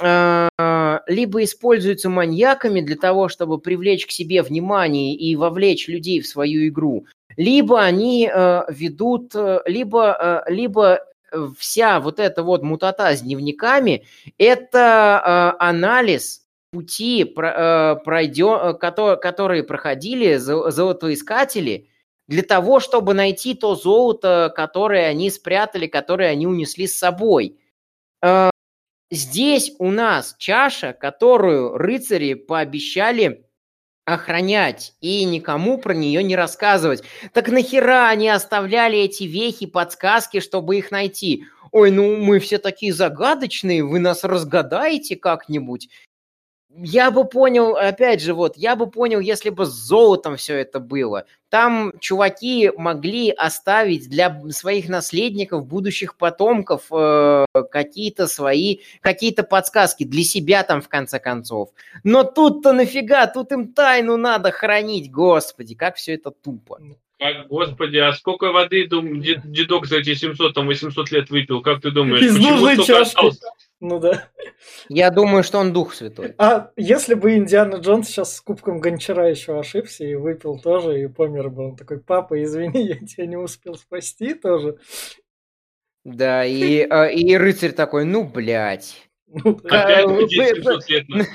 либо 0.00 1.44
используются 1.44 2.08
маньяками 2.08 2.80
для 2.80 2.96
того, 2.96 3.28
чтобы 3.28 3.58
привлечь 3.58 4.06
к 4.06 4.10
себе 4.10 4.42
внимание 4.42 5.14
и 5.14 5.36
вовлечь 5.36 5.86
людей 5.88 6.20
в 6.20 6.26
свою 6.26 6.66
игру, 6.68 7.06
либо 7.36 7.82
они 7.82 8.30
э, 8.32 8.62
ведут, 8.68 9.34
э, 9.34 9.60
либо, 9.66 10.44
э, 10.46 10.52
либо 10.52 11.00
э, 11.32 11.48
вся 11.58 12.00
вот 12.00 12.20
эта 12.20 12.42
вот 12.42 12.62
мутата 12.62 13.14
с 13.14 13.22
дневниками 13.22 14.04
это 14.38 15.54
э, 15.58 15.62
анализ 15.62 16.42
пути, 16.70 17.22
э, 17.22 17.96
э, 17.96 18.74
которые 18.74 19.62
проходили 19.64 20.36
зо- 20.36 20.70
золотоискатели 20.70 21.88
для 22.28 22.42
того, 22.42 22.80
чтобы 22.80 23.14
найти 23.14 23.54
то 23.54 23.74
золото, 23.74 24.52
которое 24.54 25.08
они 25.08 25.30
спрятали, 25.30 25.86
которое 25.86 26.30
они 26.30 26.46
унесли 26.46 26.86
с 26.86 26.96
собой. 26.96 27.58
Здесь 29.10 29.72
у 29.78 29.90
нас 29.90 30.34
чаша, 30.38 30.92
которую 30.92 31.76
рыцари 31.76 32.34
пообещали 32.34 33.46
охранять 34.04 34.94
и 35.00 35.24
никому 35.24 35.78
про 35.78 35.94
нее 35.94 36.22
не 36.22 36.36
рассказывать. 36.36 37.02
Так 37.32 37.48
нахера 37.48 38.08
они 38.08 38.28
оставляли 38.28 38.98
эти 38.98 39.24
вехи, 39.24 39.66
подсказки, 39.66 40.40
чтобы 40.40 40.76
их 40.76 40.90
найти? 40.90 41.44
Ой, 41.72 41.90
ну 41.90 42.16
мы 42.16 42.38
все 42.38 42.58
такие 42.58 42.92
загадочные, 42.92 43.84
вы 43.84 43.98
нас 43.98 44.24
разгадаете 44.24 45.16
как-нибудь. 45.16 45.88
Я 46.76 47.10
бы 47.12 47.24
понял, 47.24 47.76
опять 47.76 48.20
же, 48.20 48.34
вот, 48.34 48.56
я 48.56 48.74
бы 48.74 48.90
понял, 48.90 49.20
если 49.20 49.50
бы 49.50 49.64
с 49.64 49.70
золотом 49.70 50.36
все 50.36 50.56
это 50.56 50.80
было. 50.80 51.24
Там 51.48 51.92
чуваки 52.00 52.72
могли 52.76 53.30
оставить 53.30 54.08
для 54.08 54.42
своих 54.50 54.88
наследников, 54.88 55.66
будущих 55.66 56.16
потомков 56.16 56.86
э, 56.90 57.44
какие-то 57.70 58.26
свои, 58.26 58.78
какие-то 59.02 59.44
подсказки 59.44 60.02
для 60.02 60.24
себя 60.24 60.64
там 60.64 60.82
в 60.82 60.88
конце 60.88 61.20
концов. 61.20 61.70
Но 62.02 62.24
тут-то 62.24 62.72
нафига, 62.72 63.28
тут 63.28 63.52
им 63.52 63.72
тайну 63.72 64.16
надо 64.16 64.50
хранить, 64.50 65.12
господи, 65.12 65.76
как 65.76 65.94
все 65.94 66.14
это 66.14 66.32
тупо. 66.32 66.80
А, 67.20 67.44
господи, 67.44 67.98
а 67.98 68.12
сколько 68.12 68.50
воды, 68.50 68.88
дум, 68.88 69.20
дед- 69.20 69.50
дедок 69.50 69.86
за 69.86 69.98
эти 69.98 70.14
700, 70.14 70.54
там, 70.54 70.66
800 70.66 71.10
лет 71.12 71.30
выпил? 71.30 71.62
Как 71.62 71.80
ты 71.80 71.92
думаешь? 71.92 72.20
Из 72.20 72.34
почему 72.34 72.50
нужной 72.50 72.76
чашки. 72.78 73.00
осталось? 73.00 73.40
Ну 73.80 73.98
да. 74.00 74.28
Я 74.88 75.10
думаю, 75.10 75.42
что 75.42 75.58
он 75.58 75.72
дух 75.72 75.92
святой. 75.94 76.34
А 76.38 76.70
если 76.76 77.14
бы 77.14 77.34
Индиана 77.36 77.76
Джонс 77.76 78.08
сейчас 78.08 78.36
с 78.36 78.40
кубком 78.40 78.80
гончара 78.80 79.28
еще 79.28 79.58
ошибся 79.58 80.04
и 80.04 80.14
выпил 80.14 80.58
тоже, 80.58 81.02
и 81.02 81.06
помер 81.08 81.50
бы, 81.50 81.68
он 81.70 81.76
такой, 81.76 82.00
папа, 82.00 82.42
извини, 82.42 82.82
я 82.86 82.94
тебя 82.96 83.26
не 83.26 83.36
успел 83.36 83.74
спасти 83.74 84.34
тоже. 84.34 84.78
Да, 86.04 86.44
и, 86.44 86.86
э, 86.88 87.12
и 87.14 87.36
рыцарь 87.36 87.72
такой, 87.72 88.04
ну, 88.04 88.24
блядь. 88.24 89.08
Ну, 89.26 89.54
да. 89.62 89.84
Опять 89.84 90.06
будет 90.06 90.30
вы- 90.38 90.46
700 90.46 90.88
лет. 90.90 91.08
на- 91.08 91.26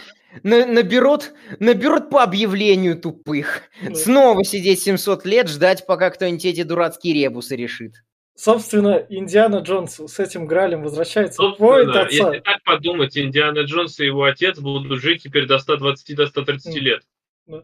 На- 0.43 0.65
наберут, 0.67 1.33
наберут 1.59 2.11
по 2.11 2.21
объявлению 2.23 2.95
тупых. 2.99 3.63
Да. 3.81 3.95
Снова 3.95 4.43
сидеть 4.43 4.79
700 4.81 5.25
лет, 5.25 5.49
ждать, 5.49 5.87
пока 5.87 6.11
кто-нибудь 6.11 6.45
эти 6.45 6.61
дурацкие 6.63 7.15
ребусы 7.15 7.55
решит. 7.55 7.95
Собственно, 8.39 9.05
Индиана 9.09 9.57
Джонс 9.57 9.99
с 9.99 10.17
этим 10.17 10.45
Гралем 10.45 10.81
возвращается 10.81 11.41
Собственно, 11.41 12.03
отца. 12.03 12.07
если 12.09 12.39
так 12.39 12.63
подумать, 12.63 13.17
Индиана 13.17 13.63
Джонс 13.63 13.99
и 13.99 14.05
его 14.05 14.23
отец 14.23 14.57
будут 14.59 15.01
жить 15.01 15.23
теперь 15.23 15.45
до 15.45 15.59
120 15.59 16.15
до 16.15 16.25
130 16.25 16.77
М. 16.77 16.81
лет. 16.81 17.01
Да. 17.47 17.63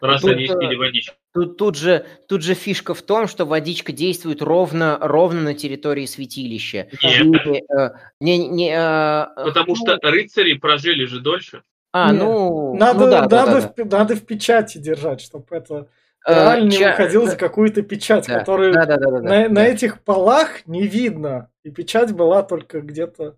Раз 0.00 0.22
Тут, 0.22 0.32
они 0.32 0.42
э, 0.42 0.46
испили 0.46 0.74
водичку. 0.74 1.14
Тут, 1.32 1.56
тут, 1.58 1.76
же, 1.76 2.04
тут 2.26 2.42
же 2.42 2.54
фишка 2.54 2.92
в 2.92 3.02
том, 3.02 3.28
что 3.28 3.44
водичка 3.44 3.92
действует 3.92 4.42
ровно, 4.42 4.98
ровно 5.00 5.42
на 5.42 5.54
территории 5.54 6.06
святилища. 6.06 6.88
Нет, 7.00 7.46
И, 7.46 7.62
э, 7.72 7.90
не, 8.18 8.48
не, 8.48 8.74
э, 8.76 9.26
потому 9.44 9.68
ну, 9.68 9.76
что 9.76 9.96
рыцари 10.02 10.54
прожили 10.54 11.04
же 11.04 11.20
дольше. 11.20 11.62
А, 11.92 12.10
Нет. 12.10 12.20
ну... 12.20 12.74
Надо, 12.74 12.98
ну 12.98 13.10
да, 13.12 13.26
да, 13.26 13.46
надо, 13.46 13.60
да, 13.60 13.72
да. 13.76 13.84
В, 13.84 13.88
надо 13.92 14.16
в 14.16 14.26
печати 14.26 14.78
держать, 14.78 15.20
чтобы 15.20 15.46
это 15.50 15.86
Э, 16.26 16.32
Грааль 16.32 16.68
не 16.68 16.78
выходил 16.78 17.26
за 17.26 17.36
какую-то 17.36 17.82
печать, 17.82 18.26
которую 18.26 18.72
на, 18.72 19.66
этих 19.66 20.00
полах 20.02 20.66
не 20.66 20.86
видно. 20.86 21.50
И 21.64 21.70
печать 21.70 22.12
была 22.12 22.42
только 22.42 22.80
где-то 22.80 23.36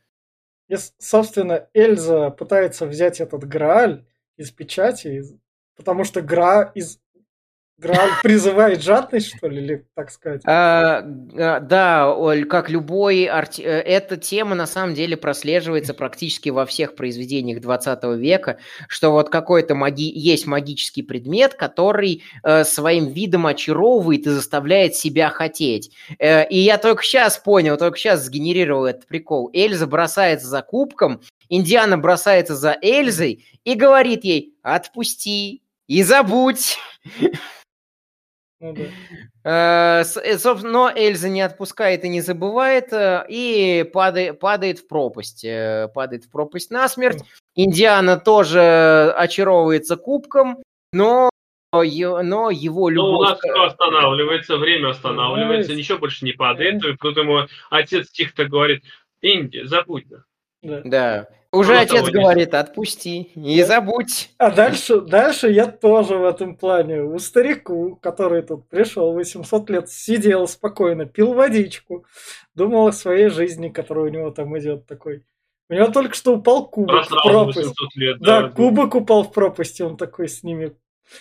И, 0.68 0.76
собственно, 0.98 1.68
Эльза 1.74 2.30
пытается 2.30 2.86
взять 2.86 3.20
этот 3.20 3.44
Грааль 3.44 4.05
из 4.36 4.51
печати, 4.51 5.22
потому 5.76 6.05
что 6.05 6.20
Гра 6.20 6.70
из 6.74 7.01
Грааль 7.78 8.10
призывает 8.22 8.82
жадность, 8.82 9.36
что 9.36 9.48
ли, 9.48 9.62
или 9.62 9.86
так 9.94 10.10
сказать? 10.10 10.42
А, 10.44 11.05
а, 11.36 11.60
да, 11.60 12.14
как 12.48 12.70
любой... 12.70 13.26
Арти... 13.26 13.62
Э, 13.62 13.80
эта 13.80 14.16
тема 14.16 14.55
на 14.56 14.66
самом 14.66 14.94
деле 14.94 15.16
прослеживается 15.16 15.94
практически 15.94 16.48
во 16.48 16.66
всех 16.66 16.96
произведениях 16.96 17.60
20 17.60 18.05
века, 18.18 18.59
что 18.88 19.12
вот 19.12 19.30
какой-то 19.30 19.76
маги... 19.76 20.10
есть 20.12 20.46
магический 20.46 21.02
предмет, 21.02 21.55
который 21.55 22.24
э, 22.42 22.64
своим 22.64 23.06
видом 23.06 23.46
очаровывает 23.46 24.26
и 24.26 24.30
заставляет 24.30 24.96
себя 24.96 25.30
хотеть. 25.30 25.92
Э, 26.18 26.48
и 26.48 26.59
я 26.59 26.78
только 26.78 27.05
сейчас 27.05 27.38
понял, 27.38 27.76
только 27.76 27.96
сейчас 27.96 28.24
сгенерировал 28.24 28.86
этот 28.86 29.06
прикол. 29.06 29.50
Эльза 29.52 29.86
бросается 29.86 30.48
за 30.48 30.62
кубком, 30.62 31.20
Индиана 31.48 31.96
бросается 31.96 32.56
за 32.56 32.76
Эльзой 32.82 33.46
и 33.64 33.74
говорит 33.74 34.24
ей 34.24 34.55
«отпусти 34.62 35.62
и 35.86 36.02
забудь». 36.02 36.76
Ну, 38.60 38.74
да. 38.74 38.82
Э, 39.44 40.02
э, 40.02 40.39
собственно, 40.39 40.72
но 40.72 40.93
Эльза 40.94 41.28
не 41.28 41.43
отпускает 41.43 42.05
и 42.05 42.09
не 42.09 42.20
забывает, 42.20 42.93
э, 42.93 43.24
и 43.28 43.89
падает, 43.93 44.40
падает 44.40 44.80
в 44.80 44.89
пропасть. 44.89 45.47
Падает 45.94 46.24
в 46.24 46.30
пропасть 46.30 46.70
насмерть. 46.70 47.22
Индиана 47.55 48.18
тоже 48.18 49.12
очаровывается 49.16 49.97
кубком, 49.97 50.62
но 50.93 51.30
но 51.70 52.51
его 52.51 52.89
любовь... 52.89 53.10
Но 53.10 53.18
у 53.18 53.22
нас 53.24 53.39
все 53.39 53.62
останавливается, 53.62 54.56
время 54.56 54.89
останавливается, 54.89 55.74
ничего 55.74 55.98
больше 55.98 56.24
не 56.24 56.32
падает. 56.32 56.82
И 56.82 56.97
тут 56.97 57.18
ему 57.18 57.47
отец 57.68 58.10
тихо 58.10 58.47
говорит, 58.47 58.85
Инди, 59.20 59.64
забудь. 59.64 60.06
Да. 60.62 60.80
да. 60.85 61.28
Уже 61.50 61.72
Просто 61.72 61.96
отец 61.96 62.10
говорит, 62.10 62.52
отпусти, 62.52 63.32
не 63.34 63.64
забудь. 63.64 64.30
А 64.36 64.50
дальше, 64.50 65.00
дальше 65.00 65.50
я 65.50 65.66
тоже 65.66 66.16
в 66.16 66.24
этом 66.24 66.56
плане. 66.56 67.02
У 67.02 67.18
старику, 67.18 67.96
который 67.96 68.42
тут 68.42 68.68
пришел 68.68 69.14
800 69.14 69.70
лет, 69.70 69.88
сидел 69.88 70.46
спокойно, 70.46 71.06
пил 71.06 71.32
водичку, 71.32 72.04
думал 72.54 72.88
о 72.88 72.92
своей 72.92 73.30
жизни, 73.30 73.70
которая 73.70 74.06
у 74.06 74.08
него 74.08 74.30
там 74.30 74.58
идет 74.58 74.86
такой. 74.86 75.24
У 75.70 75.74
него 75.74 75.88
только 75.88 76.14
что 76.14 76.36
упал 76.36 76.68
кубок 76.68 77.06
в 77.06 77.22
пропасть. 77.22 77.74
Лет, 77.94 78.18
да, 78.20 78.42
да, 78.42 78.48
кубок 78.50 78.94
упал 78.94 79.22
в 79.24 79.32
пропасть, 79.32 79.80
и 79.80 79.82
он 79.82 79.96
такой 79.96 80.28
с 80.28 80.42
ними 80.42 80.74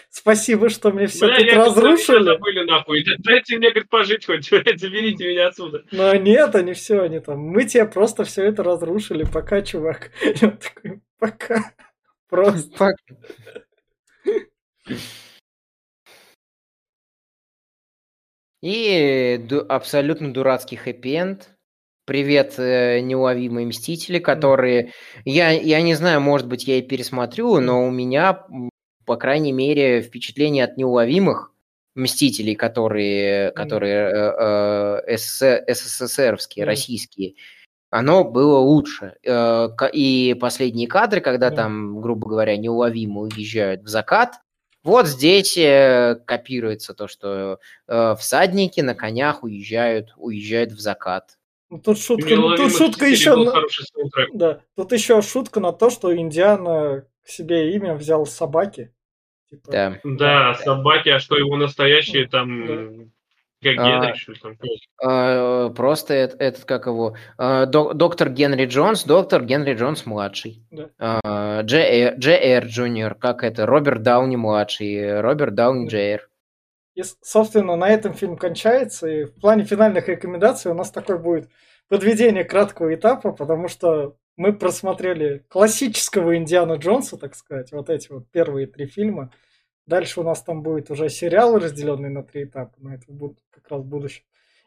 Спасибо, 0.10 0.70
что 0.70 0.92
мне 0.92 1.08
все 1.08 1.28
Бля, 1.28 1.66
тут 1.66 1.78
разрушили. 1.78 2.24
забыли 2.24 2.64
нахуй. 2.66 3.06
Дайте 3.20 3.58
мне, 3.58 3.70
говорит, 3.70 3.90
пожить 3.90 4.26
хоть. 4.26 4.50
Заберите 4.50 5.28
меня 5.28 5.48
отсюда. 5.48 5.84
Но 5.92 6.14
нет, 6.16 6.56
они 6.56 6.74
все, 6.74 7.02
они 7.02 7.20
там. 7.20 7.40
Мы 7.40 7.66
тебе 7.66 7.86
просто 7.86 8.24
все 8.24 8.44
это 8.44 8.64
разрушили. 8.64 9.24
Пока, 9.24 9.62
чувак. 9.62 10.12
Я 10.24 10.52
такой, 10.52 11.02
пока. 11.20 11.72
Просто. 12.30 12.70
Пока. 12.78 12.96
И 18.62 19.38
ду- 19.48 19.66
абсолютно 19.68 20.34
дурацкий 20.34 20.76
хэппи-энд. 20.76 21.50
Привет, 22.06 22.56
э, 22.58 23.02
неуловимые 23.02 23.68
мстители, 23.68 24.20
которые... 24.20 24.94
Я, 25.26 25.52
я 25.52 25.82
не 25.82 25.94
знаю, 25.94 26.22
может 26.22 26.48
быть, 26.48 26.66
я 26.66 26.78
и 26.78 26.82
пересмотрю, 26.82 27.60
но 27.60 27.86
у 27.86 27.92
меня 27.92 28.46
по 29.08 29.16
крайней 29.16 29.54
мере, 29.54 30.02
впечатление 30.02 30.66
от 30.66 30.76
неуловимых 30.76 31.54
мстителей, 31.96 32.56
которые, 32.56 33.52
которые 33.52 34.12
э, 34.12 35.02
э, 35.08 35.74
СССРовские, 35.74 36.66
mm. 36.66 36.68
российские, 36.68 37.36
оно 37.90 38.26
было 38.26 38.60
лучше. 38.60 39.16
Э, 39.24 39.70
и 39.94 40.36
последние 40.40 40.90
кадры, 40.90 41.22
когда 41.22 41.50
mm. 41.50 41.56
там, 41.56 42.02
грубо 42.02 42.28
говоря, 42.28 42.58
неуловимо 42.58 43.22
уезжают 43.22 43.82
в 43.84 43.88
закат, 43.88 44.36
вот 44.84 45.08
здесь 45.08 45.58
э, 45.58 46.20
копируется 46.26 46.94
то, 46.94 47.08
что 47.08 47.60
э, 47.88 48.16
всадники 48.20 48.82
на 48.82 48.94
конях 48.94 49.44
уезжают, 49.44 50.14
уезжают 50.18 50.74
в 50.74 50.80
закат. 50.80 51.38
Ну, 51.70 51.80
тут 51.80 51.98
шутка, 51.98 52.36
ну, 52.36 52.58
тут 52.58 52.76
шутка 52.76 53.06
еще, 53.06 53.36
на... 53.38 53.54
да, 54.34 54.62
тут 54.76 54.92
еще 54.92 55.22
шутка 55.22 55.62
на 55.62 55.72
то, 55.72 55.90
что 55.90 56.16
Индиана 56.16 57.06
к 57.28 57.30
себе 57.30 57.76
имя 57.76 57.94
взял 57.94 58.26
собаки. 58.26 58.94
Типа, 59.50 59.72
да. 59.72 60.00
Да, 60.04 60.54
собаки, 60.56 61.10
а 61.10 61.20
что 61.20 61.38
его 61.38 61.56
настоящие 61.58 62.28
там... 62.28 63.12
Как 63.60 63.74
Генри, 63.74 64.12
а, 64.12 64.16
что 64.16 64.34
там? 64.36 64.56
А, 65.04 65.70
просто 65.70 66.14
этот, 66.14 66.40
этот, 66.40 66.66
как 66.66 66.86
его, 66.86 67.16
а, 67.40 67.66
доктор 67.66 68.30
Генри 68.30 68.68
Джонс, 68.68 69.04
доктор 69.04 69.44
Генри 69.44 69.74
Джонс 69.74 70.06
младший. 70.06 70.64
Да. 70.70 70.90
А, 71.00 71.64
Jr. 71.64 72.66
Junior, 72.66 73.16
как 73.16 73.44
это, 73.44 73.66
Роберт 73.66 74.04
Дауни 74.04 74.36
младший, 74.36 75.22
Роберт 75.22 75.56
Дауни 75.56 75.88
Jr.. 75.88 76.30
И, 76.94 77.02
собственно, 77.22 77.76
на 77.76 77.90
этом 77.90 78.14
фильм 78.14 78.38
кончается, 78.38 79.08
и 79.08 79.26
в 79.26 79.34
плане 79.40 79.64
финальных 79.64 80.08
рекомендаций 80.08 80.70
у 80.70 80.76
нас 80.76 80.92
такой 80.92 81.18
будет 81.18 81.50
подведение 81.90 82.44
краткого 82.44 82.94
этапа, 82.94 83.32
потому 83.32 83.70
что 83.70 84.16
мы 84.38 84.54
просмотрели 84.54 85.44
классического 85.50 86.38
Индиана 86.38 86.74
Джонса, 86.74 87.18
так 87.18 87.36
сказать, 87.36 87.72
вот 87.72 87.90
эти 87.90 88.12
вот 88.12 88.30
первые 88.30 88.68
три 88.68 88.86
фильма. 88.86 89.34
Дальше 89.88 90.20
у 90.22 90.24
нас 90.24 90.44
там 90.44 90.62
будет 90.62 90.92
уже 90.92 91.10
сериал, 91.10 91.58
разделенный 91.58 92.10
на 92.10 92.24
три 92.24 92.44
этапа, 92.44 92.76
но 92.78 92.94
это 92.94 93.12
будет 93.12 93.40
как 93.50 93.68
раз 93.70 93.84
будущее. 93.84 94.24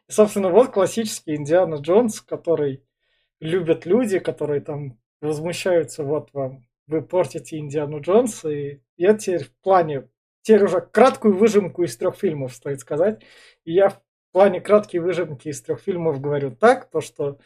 И, 0.09 0.11
собственно, 0.11 0.49
вот 0.49 0.71
классический 0.71 1.35
Индиана 1.35 1.75
Джонс, 1.75 2.21
который 2.21 2.83
любят 3.39 3.85
люди, 3.85 4.19
которые 4.19 4.59
там 4.61 4.99
возмущаются, 5.21 6.03
вот 6.03 6.29
вам, 6.33 6.65
вы 6.87 7.01
портите 7.01 7.57
Индиану 7.57 8.01
Джонса, 8.01 8.49
и 8.49 8.79
я 8.97 9.13
теперь 9.13 9.45
в 9.45 9.53
плане, 9.61 10.09
теперь 10.41 10.63
уже 10.63 10.81
краткую 10.81 11.37
выжимку 11.37 11.83
из 11.83 11.95
трех 11.95 12.17
фильмов, 12.17 12.53
стоит 12.53 12.81
сказать, 12.81 13.23
и 13.63 13.71
я 13.71 13.89
в 13.89 14.01
плане 14.31 14.59
краткой 14.59 14.99
выжимки 14.99 15.47
из 15.47 15.61
трех 15.61 15.79
фильмов 15.79 16.19
говорю 16.19 16.51
так, 16.51 16.89
то 16.89 16.99
что 16.99 17.37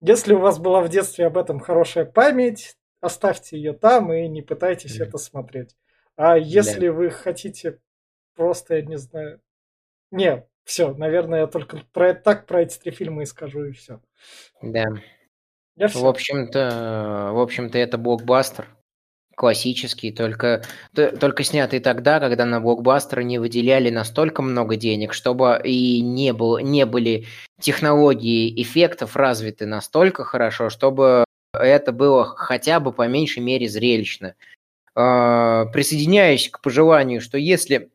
если 0.00 0.34
у 0.34 0.38
вас 0.38 0.58
была 0.58 0.82
в 0.82 0.88
детстве 0.88 1.26
об 1.26 1.36
этом 1.36 1.60
хорошая 1.60 2.04
память, 2.04 2.76
оставьте 3.00 3.56
ее 3.56 3.72
там 3.72 4.12
и 4.12 4.28
не 4.28 4.42
пытайтесь 4.42 5.00
mm. 5.00 5.04
это 5.04 5.18
смотреть. 5.18 5.76
А 6.16 6.36
если 6.36 6.88
да. 6.88 6.92
вы 6.92 7.10
хотите 7.10 7.78
просто, 8.34 8.76
я 8.76 8.82
не 8.82 8.96
знаю... 8.96 9.40
Не, 10.10 10.46
все, 10.64 10.92
наверное, 10.94 11.40
я 11.40 11.46
только 11.46 11.78
про 11.92 12.14
так 12.14 12.46
про 12.46 12.62
эти 12.62 12.78
три 12.78 12.90
фильма 12.90 13.22
и 13.22 13.26
скажу, 13.26 13.64
и 13.64 13.72
все. 13.72 14.00
Да. 14.60 14.84
Я 15.76 15.88
В 15.88 16.06
общем-то, 16.06 17.30
в 17.32 17.40
общем-то, 17.40 17.78
это 17.78 17.96
блокбастер 17.96 18.68
классический, 19.40 20.12
только, 20.12 20.62
только 20.92 21.44
снятый 21.44 21.80
тогда, 21.80 22.20
когда 22.20 22.44
на 22.44 22.60
блокбастеры 22.60 23.24
не 23.24 23.38
выделяли 23.38 23.88
настолько 23.88 24.42
много 24.42 24.76
денег, 24.76 25.14
чтобы 25.14 25.58
и 25.64 26.02
не, 26.02 26.34
было, 26.34 26.58
не 26.58 26.84
были 26.84 27.24
технологии 27.58 28.62
эффектов 28.62 29.16
развиты 29.16 29.64
настолько 29.64 30.24
хорошо, 30.24 30.68
чтобы 30.68 31.24
это 31.54 31.92
было 31.92 32.26
хотя 32.26 32.80
бы 32.80 32.92
по 32.92 33.08
меньшей 33.08 33.42
мере 33.42 33.66
зрелищно. 33.66 34.34
А, 34.94 35.64
присоединяюсь 35.72 36.50
к 36.50 36.60
пожеланию, 36.60 37.22
что 37.22 37.38
если 37.38 37.88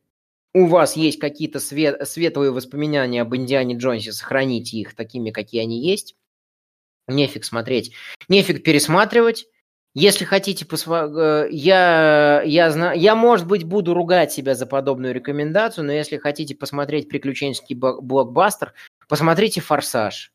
у 0.55 0.65
вас 0.65 0.95
есть 0.95 1.19
какие-то 1.19 1.59
свет, 1.59 2.07
светлые 2.07 2.49
воспоминания 2.49 3.21
об 3.21 3.35
Индиане 3.35 3.75
Джонсе, 3.77 4.13
сохраните 4.13 4.77
их 4.77 4.95
такими, 4.95 5.29
какие 5.29 5.61
они 5.61 5.79
есть. 5.79 6.15
Нефиг 7.07 7.45
смотреть, 7.45 7.91
нефиг 8.29 8.63
пересматривать. 8.63 9.45
Если 9.95 10.25
хотите, 10.25 10.65
посва... 10.65 11.07
Э, 11.07 11.47
я, 11.49 12.41
я, 12.43 12.69
знаю, 12.69 12.99
я, 12.99 13.15
может 13.15 13.47
быть, 13.47 13.63
буду 13.63 13.93
ругать 13.93 14.29
себя 14.29 14.53
за 14.53 14.65
подобную 14.65 15.13
рекомендацию, 15.13 15.85
но 15.85 15.93
если 15.93 16.17
хотите 16.17 16.53
посмотреть 16.53 17.07
приключенческий 17.07 17.77
блокбастер, 17.77 18.73
посмотрите 19.07 19.61
«Форсаж». 19.61 20.33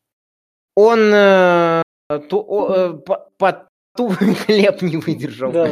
Он 0.74 1.12
э, 1.12 1.82
ту, 2.30 2.72
э, 2.72 2.94
по, 3.04 3.28
по, 3.36 3.68
ту, 3.94 4.08
хлеб 4.46 4.80
не 4.80 4.96
выдержал. 4.96 5.52
Да. 5.52 5.70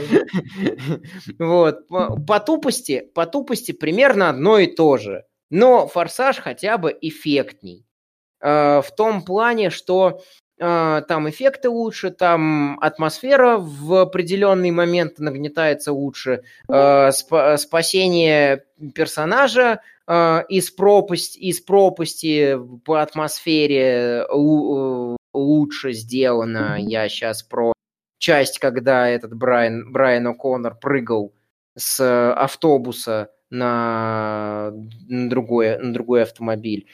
вот. 1.39 1.89
По, 1.89 2.15
по, 2.15 2.41
тупости, 2.41 3.11
по 3.15 3.25
тупости 3.25 3.73
примерно 3.73 4.29
одно 4.29 4.59
и 4.59 4.67
то 4.67 4.99
же. 4.99 5.25
Но 5.51 5.89
«Форсаж» 5.89 6.41
хотя 6.41 6.77
бы 6.77 6.95
эффектней. 7.01 7.87
Э, 8.43 8.83
в 8.83 8.95
том 8.95 9.23
плане, 9.25 9.71
что 9.71 10.21
там 10.59 11.29
эффекты 11.29 11.69
лучше, 11.69 12.11
там 12.11 12.79
атмосфера 12.81 13.59
в 13.59 13.95
определенный 13.95 14.71
момент 14.71 15.19
нагнетается 15.19 15.93
лучше, 15.93 16.43
а, 16.69 17.11
спасение 17.13 18.65
персонажа 18.95 19.81
а, 20.07 20.45
из 20.49 20.71
пропасти, 20.71 21.39
из 21.39 21.61
пропасти 21.61 22.59
по 22.85 23.03
атмосфере 23.03 24.25
лучше 25.33 25.93
сделано. 25.93 26.77
Я 26.79 27.09
сейчас 27.09 27.43
про 27.43 27.73
часть, 28.19 28.59
когда 28.59 29.09
этот 29.09 29.35
Брайан, 29.35 29.93
Брайан 29.93 30.27
О'Коннор 30.27 30.75
прыгал 30.81 31.33
с 31.77 32.33
автобуса 32.33 33.31
на, 33.51 34.73
на, 35.09 35.31
другой, 35.31 35.79
на 35.79 35.93
другой 35.93 36.23
автомобиль. 36.23 36.89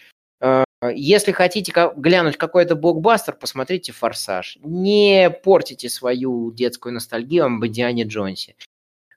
А, 0.85 0.93
если 0.93 1.33
хотите 1.33 1.73
глянуть 1.97 2.37
какой-то 2.37 2.77
блокбастер, 2.77 3.35
посмотрите 3.35 3.93
«Форсаж». 3.93 4.59
Не 4.63 5.31
портите 5.31 5.89
свою 5.89 6.53
детскую 6.53 6.93
ностальгию 6.93 7.47
об 7.47 7.65
Индиане 7.65 8.03
Джонсе. 8.03 8.55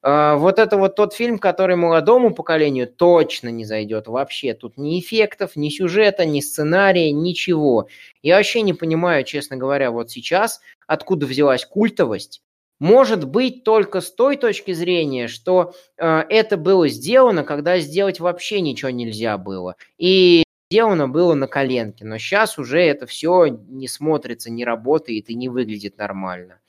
А, 0.01 0.37
вот 0.37 0.59
это 0.59 0.77
вот 0.77 0.95
тот 0.95 1.13
фильм, 1.13 1.37
который 1.37 1.75
молодому 1.75 2.33
поколению 2.33 2.87
точно 2.87 3.49
не 3.49 3.65
зайдет 3.65 4.07
вообще. 4.07 4.53
Тут 4.53 4.77
ни 4.77 4.97
эффектов, 5.01 5.57
ни 5.57 5.67
сюжета, 5.67 6.25
ни 6.25 6.39
сценария, 6.39 7.11
ничего. 7.11 7.89
Я 8.21 8.37
вообще 8.37 8.61
не 8.61 8.73
понимаю, 8.73 9.25
честно 9.25 9.57
говоря, 9.57 9.91
вот 9.91 10.09
сейчас, 10.09 10.61
откуда 10.87 11.25
взялась 11.25 11.65
культовость. 11.65 12.41
Может 12.79 13.27
быть 13.27 13.65
только 13.65 13.99
с 13.99 14.09
той 14.11 14.37
точки 14.37 14.71
зрения, 14.71 15.27
что 15.27 15.73
э, 15.97 16.23
это 16.29 16.55
было 16.55 16.87
сделано, 16.87 17.43
когда 17.43 17.79
сделать 17.79 18.21
вообще 18.21 18.61
ничего 18.61 18.91
нельзя 18.91 19.37
было. 19.37 19.75
И 19.97 20.43
сделано 20.69 21.07
было 21.07 21.33
на 21.33 21.47
коленке. 21.47 22.05
Но 22.05 22.17
сейчас 22.17 22.57
уже 22.57 22.81
это 22.81 23.05
все 23.05 23.47
не 23.47 23.87
смотрится, 23.87 24.51
не 24.51 24.65
работает 24.65 25.29
и 25.29 25.35
не 25.35 25.49
выглядит 25.49 25.97
нормально. 25.97 26.59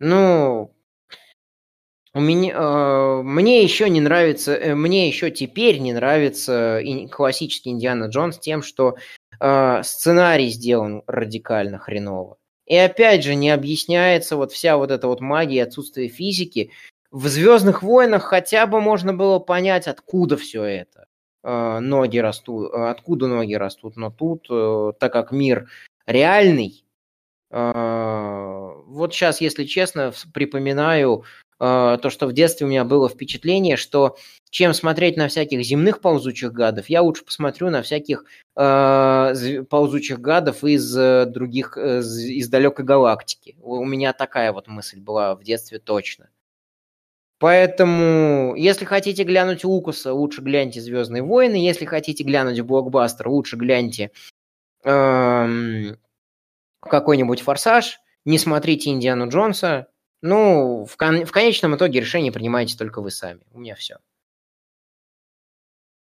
Ну, 0.00 0.74
у 2.12 2.20
меня, 2.20 2.54
э, 2.54 3.22
мне 3.22 3.62
еще 3.62 3.88
не 3.88 4.00
нравится, 4.00 4.54
э, 4.54 4.74
мне 4.74 5.08
еще 5.08 5.30
теперь 5.30 5.78
не 5.78 5.92
нравится 5.92 6.80
классический 7.10 7.70
Индиана 7.70 8.04
Джонс 8.04 8.38
тем, 8.38 8.62
что 8.62 8.96
э, 9.40 9.82
сценарий 9.82 10.48
сделан 10.48 11.02
радикально 11.06 11.78
хреново. 11.78 12.36
И 12.66 12.76
опять 12.76 13.24
же 13.24 13.34
не 13.34 13.50
объясняется 13.50 14.36
вот 14.36 14.52
вся 14.52 14.76
вот 14.76 14.90
эта 14.90 15.06
вот 15.06 15.20
магия, 15.20 15.64
отсутствие 15.64 16.08
физики. 16.08 16.70
В 17.10 17.28
Звездных 17.28 17.82
войнах 17.82 18.24
хотя 18.24 18.66
бы 18.66 18.80
можно 18.80 19.12
было 19.12 19.38
понять, 19.38 19.86
откуда 19.86 20.36
все 20.36 20.64
это. 20.64 21.06
Э, 21.44 21.78
ноги 21.78 22.16
растут, 22.18 22.72
э, 22.72 22.88
откуда 22.88 23.26
ноги 23.26 23.52
растут. 23.54 23.96
Но 23.96 24.10
тут, 24.10 24.46
э, 24.50 24.92
так 24.98 25.12
как 25.12 25.30
мир 25.30 25.68
реальный, 26.06 26.80
вот 27.50 29.14
сейчас, 29.14 29.40
если 29.40 29.62
честно, 29.64 30.12
припоминаю 30.32 31.22
то, 31.58 32.00
что 32.08 32.26
в 32.26 32.32
детстве 32.32 32.66
у 32.66 32.68
меня 32.68 32.84
было 32.84 33.08
впечатление, 33.08 33.76
что 33.76 34.16
чем 34.50 34.74
смотреть 34.74 35.16
на 35.16 35.28
всяких 35.28 35.62
земных 35.62 36.00
ползучих 36.00 36.52
гадов, 36.52 36.88
я 36.88 37.00
лучше 37.02 37.24
посмотрю 37.24 37.70
на 37.70 37.82
всяких 37.82 38.24
э, 38.56 39.62
ползучих 39.70 40.20
гадов 40.20 40.64
из 40.64 40.92
других, 40.92 41.76
из 41.76 42.48
далекой 42.48 42.84
галактики. 42.84 43.56
У 43.62 43.84
меня 43.84 44.12
такая 44.14 44.52
вот 44.52 44.66
мысль 44.66 44.98
была 44.98 45.36
в 45.36 45.44
детстве 45.44 45.78
точно. 45.78 46.28
Поэтому, 47.44 48.54
если 48.56 48.86
хотите 48.86 49.22
глянуть 49.22 49.64
Лукаса, 49.64 50.14
лучше 50.14 50.40
гляньте 50.40 50.80
«Звездные 50.80 51.22
войны». 51.22 51.56
Если 51.56 51.84
хотите 51.84 52.24
глянуть 52.24 52.58
блокбастер, 52.62 53.28
лучше 53.28 53.56
гляньте 53.56 54.12
э, 54.82 55.94
какой-нибудь 56.80 57.42
«Форсаж». 57.42 57.98
Не 58.24 58.38
смотрите 58.38 58.88
«Индиану 58.88 59.28
Джонса», 59.28 59.88
ну, 60.22 60.86
в, 60.86 60.96
кон- 60.96 61.26
в 61.26 61.32
конечном 61.32 61.76
итоге 61.76 62.00
решение 62.00 62.32
принимаете 62.32 62.78
только 62.78 63.02
вы 63.02 63.10
сами. 63.10 63.42
У 63.52 63.60
меня 63.60 63.74
все. 63.74 63.98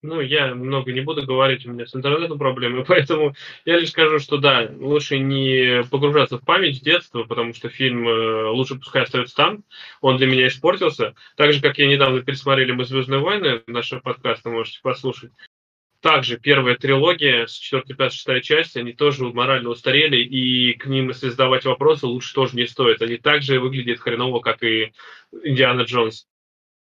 Ну, 0.07 0.21
я 0.21 0.55
много 0.55 0.93
не 0.93 1.01
буду 1.01 1.27
говорить, 1.27 1.67
у 1.67 1.73
меня 1.73 1.85
с 1.85 1.95
интернетом 1.95 2.39
проблемы, 2.39 2.85
поэтому 2.89 3.35
я 3.65 3.79
лишь 3.79 3.91
скажу, 3.91 4.21
что 4.21 4.39
да, 4.39 4.71
лучше 4.79 5.19
не 5.19 5.83
погружаться 5.91 6.39
в 6.39 6.45
память 6.45 6.83
детства, 6.83 7.25
потому 7.25 7.53
что 7.55 7.69
фильм 7.69 8.09
э, 8.09 8.49
лучше 8.51 8.77
пускай 8.77 9.03
остается 9.03 9.35
там, 9.35 9.65
он 10.01 10.17
для 10.17 10.29
меня 10.29 10.47
испортился. 10.47 11.15
Так 11.37 11.53
же, 11.53 11.61
как 11.61 11.79
я 11.79 11.89
недавно 11.89 12.23
пересмотрели 12.23 12.71
мы 12.71 12.85
«Звездные 12.85 13.21
войны», 13.21 13.63
нашего 13.67 13.99
подкаста 14.01 14.51
можете 14.51 14.79
послушать 14.81 15.33
также 16.01 16.39
первая 16.39 16.77
трилогия 16.77 17.47
с 17.47 17.55
4, 17.55 17.83
5, 17.83 18.13
6 18.13 18.45
часть, 18.45 18.77
они 18.77 18.93
тоже 18.93 19.25
морально 19.25 19.71
устарели, 19.71 20.19
и 20.19 20.75
к 20.75 20.87
ним, 20.87 21.09
если 21.09 21.31
задавать 21.31 21.65
вопросы, 21.65 22.07
лучше 22.07 22.33
тоже 22.33 22.55
не 22.55 22.67
стоит. 22.67 23.03
Они 23.03 23.17
также 23.17 23.59
выглядят 23.59 23.99
хреново, 23.99 24.39
как 24.39 24.63
и 24.63 24.93
Индиана 25.43 25.81
Джонс. 25.83 26.29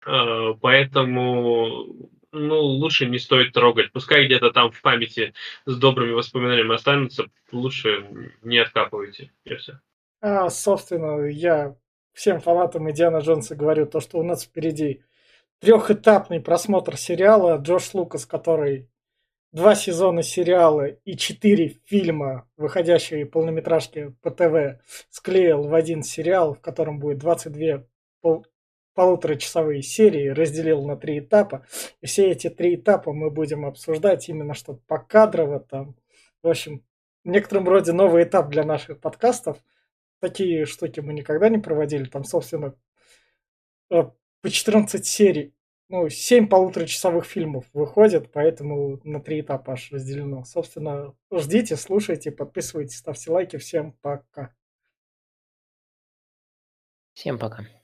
А, 0.06 0.56
поэтому 0.56 2.10
ну, 2.32 2.60
лучше 2.60 3.06
не 3.06 3.20
стоит 3.20 3.54
трогать. 3.54 3.92
Пускай 3.92 4.26
где-то 4.26 4.52
там 4.52 4.72
в 4.72 4.82
памяти 4.82 5.34
с 5.66 5.78
добрыми 5.78 6.12
воспоминаниями 6.12 6.76
останутся, 6.76 7.26
лучше 7.52 8.08
не 8.42 8.58
откапывайте. 8.58 9.32
И 9.46 9.56
все. 9.56 9.80
А, 10.22 10.50
собственно, 10.50 11.26
я 11.26 11.76
всем 12.14 12.42
фанатам 12.42 12.90
Индиана 12.90 13.18
Джонса 13.18 13.56
говорю 13.56 13.86
то, 13.86 14.00
что 14.00 14.18
у 14.18 14.24
нас 14.24 14.44
впереди 14.44 15.04
трехэтапный 15.60 16.42
просмотр 16.42 16.98
сериала. 16.98 17.58
Джош 17.58 17.94
Лукас, 17.94 18.26
который 18.26 18.90
два 19.52 19.76
сезона 19.76 20.24
сериала 20.24 20.88
и 20.88 21.16
четыре 21.16 21.80
фильма, 21.86 22.50
выходящие 22.58 23.26
полнометражки 23.26 24.16
по 24.22 24.32
ТВ, 24.32 24.82
склеил 25.10 25.64
в 25.64 25.74
один 25.74 26.04
сериал, 26.04 26.56
в 26.56 26.62
котором 26.62 27.00
будет 27.00 27.20
22 27.20 27.86
пол 28.22 28.46
полуторачасовые 28.98 29.84
серии, 29.84 30.30
разделил 30.30 30.84
на 30.84 30.98
три 30.98 31.20
этапа. 31.20 31.68
И 32.02 32.08
все 32.08 32.32
эти 32.32 32.50
три 32.50 32.78
этапа 32.78 33.14
мы 33.14 33.30
будем 33.30 33.64
обсуждать 33.64 34.28
именно 34.28 34.56
что 34.56 34.74
покадрово 34.88 35.60
там. 35.60 35.96
В 36.42 36.48
общем, 36.48 36.84
в 37.24 37.30
некотором 37.30 37.70
роде 37.70 37.92
новый 37.92 38.24
этап 38.24 38.50
для 38.50 38.64
наших 38.64 39.00
подкастов. 39.00 39.60
Такие 40.20 40.66
штуки 40.66 41.00
мы 41.00 41.14
никогда 41.14 41.48
не 41.48 41.60
проводили. 41.60 42.06
Там, 42.06 42.24
собственно, 42.24 42.74
э, 43.92 44.04
по 44.42 44.50
14 44.50 45.06
серий 45.06 45.54
ну, 45.90 46.10
7 46.10 46.48
полуторачасовых 46.48 47.24
фильмов 47.24 47.66
выходит, 47.74 48.32
поэтому 48.32 49.00
на 49.04 49.22
три 49.22 49.42
этапа 49.42 49.74
аж 49.74 49.92
разделено. 49.92 50.44
Собственно, 50.44 51.14
ждите, 51.32 51.76
слушайте, 51.76 52.32
подписывайтесь, 52.32 52.98
ставьте 52.98 53.30
лайки. 53.30 53.58
Всем 53.58 53.92
пока. 54.02 54.56
Всем 57.14 57.38
пока. 57.38 57.77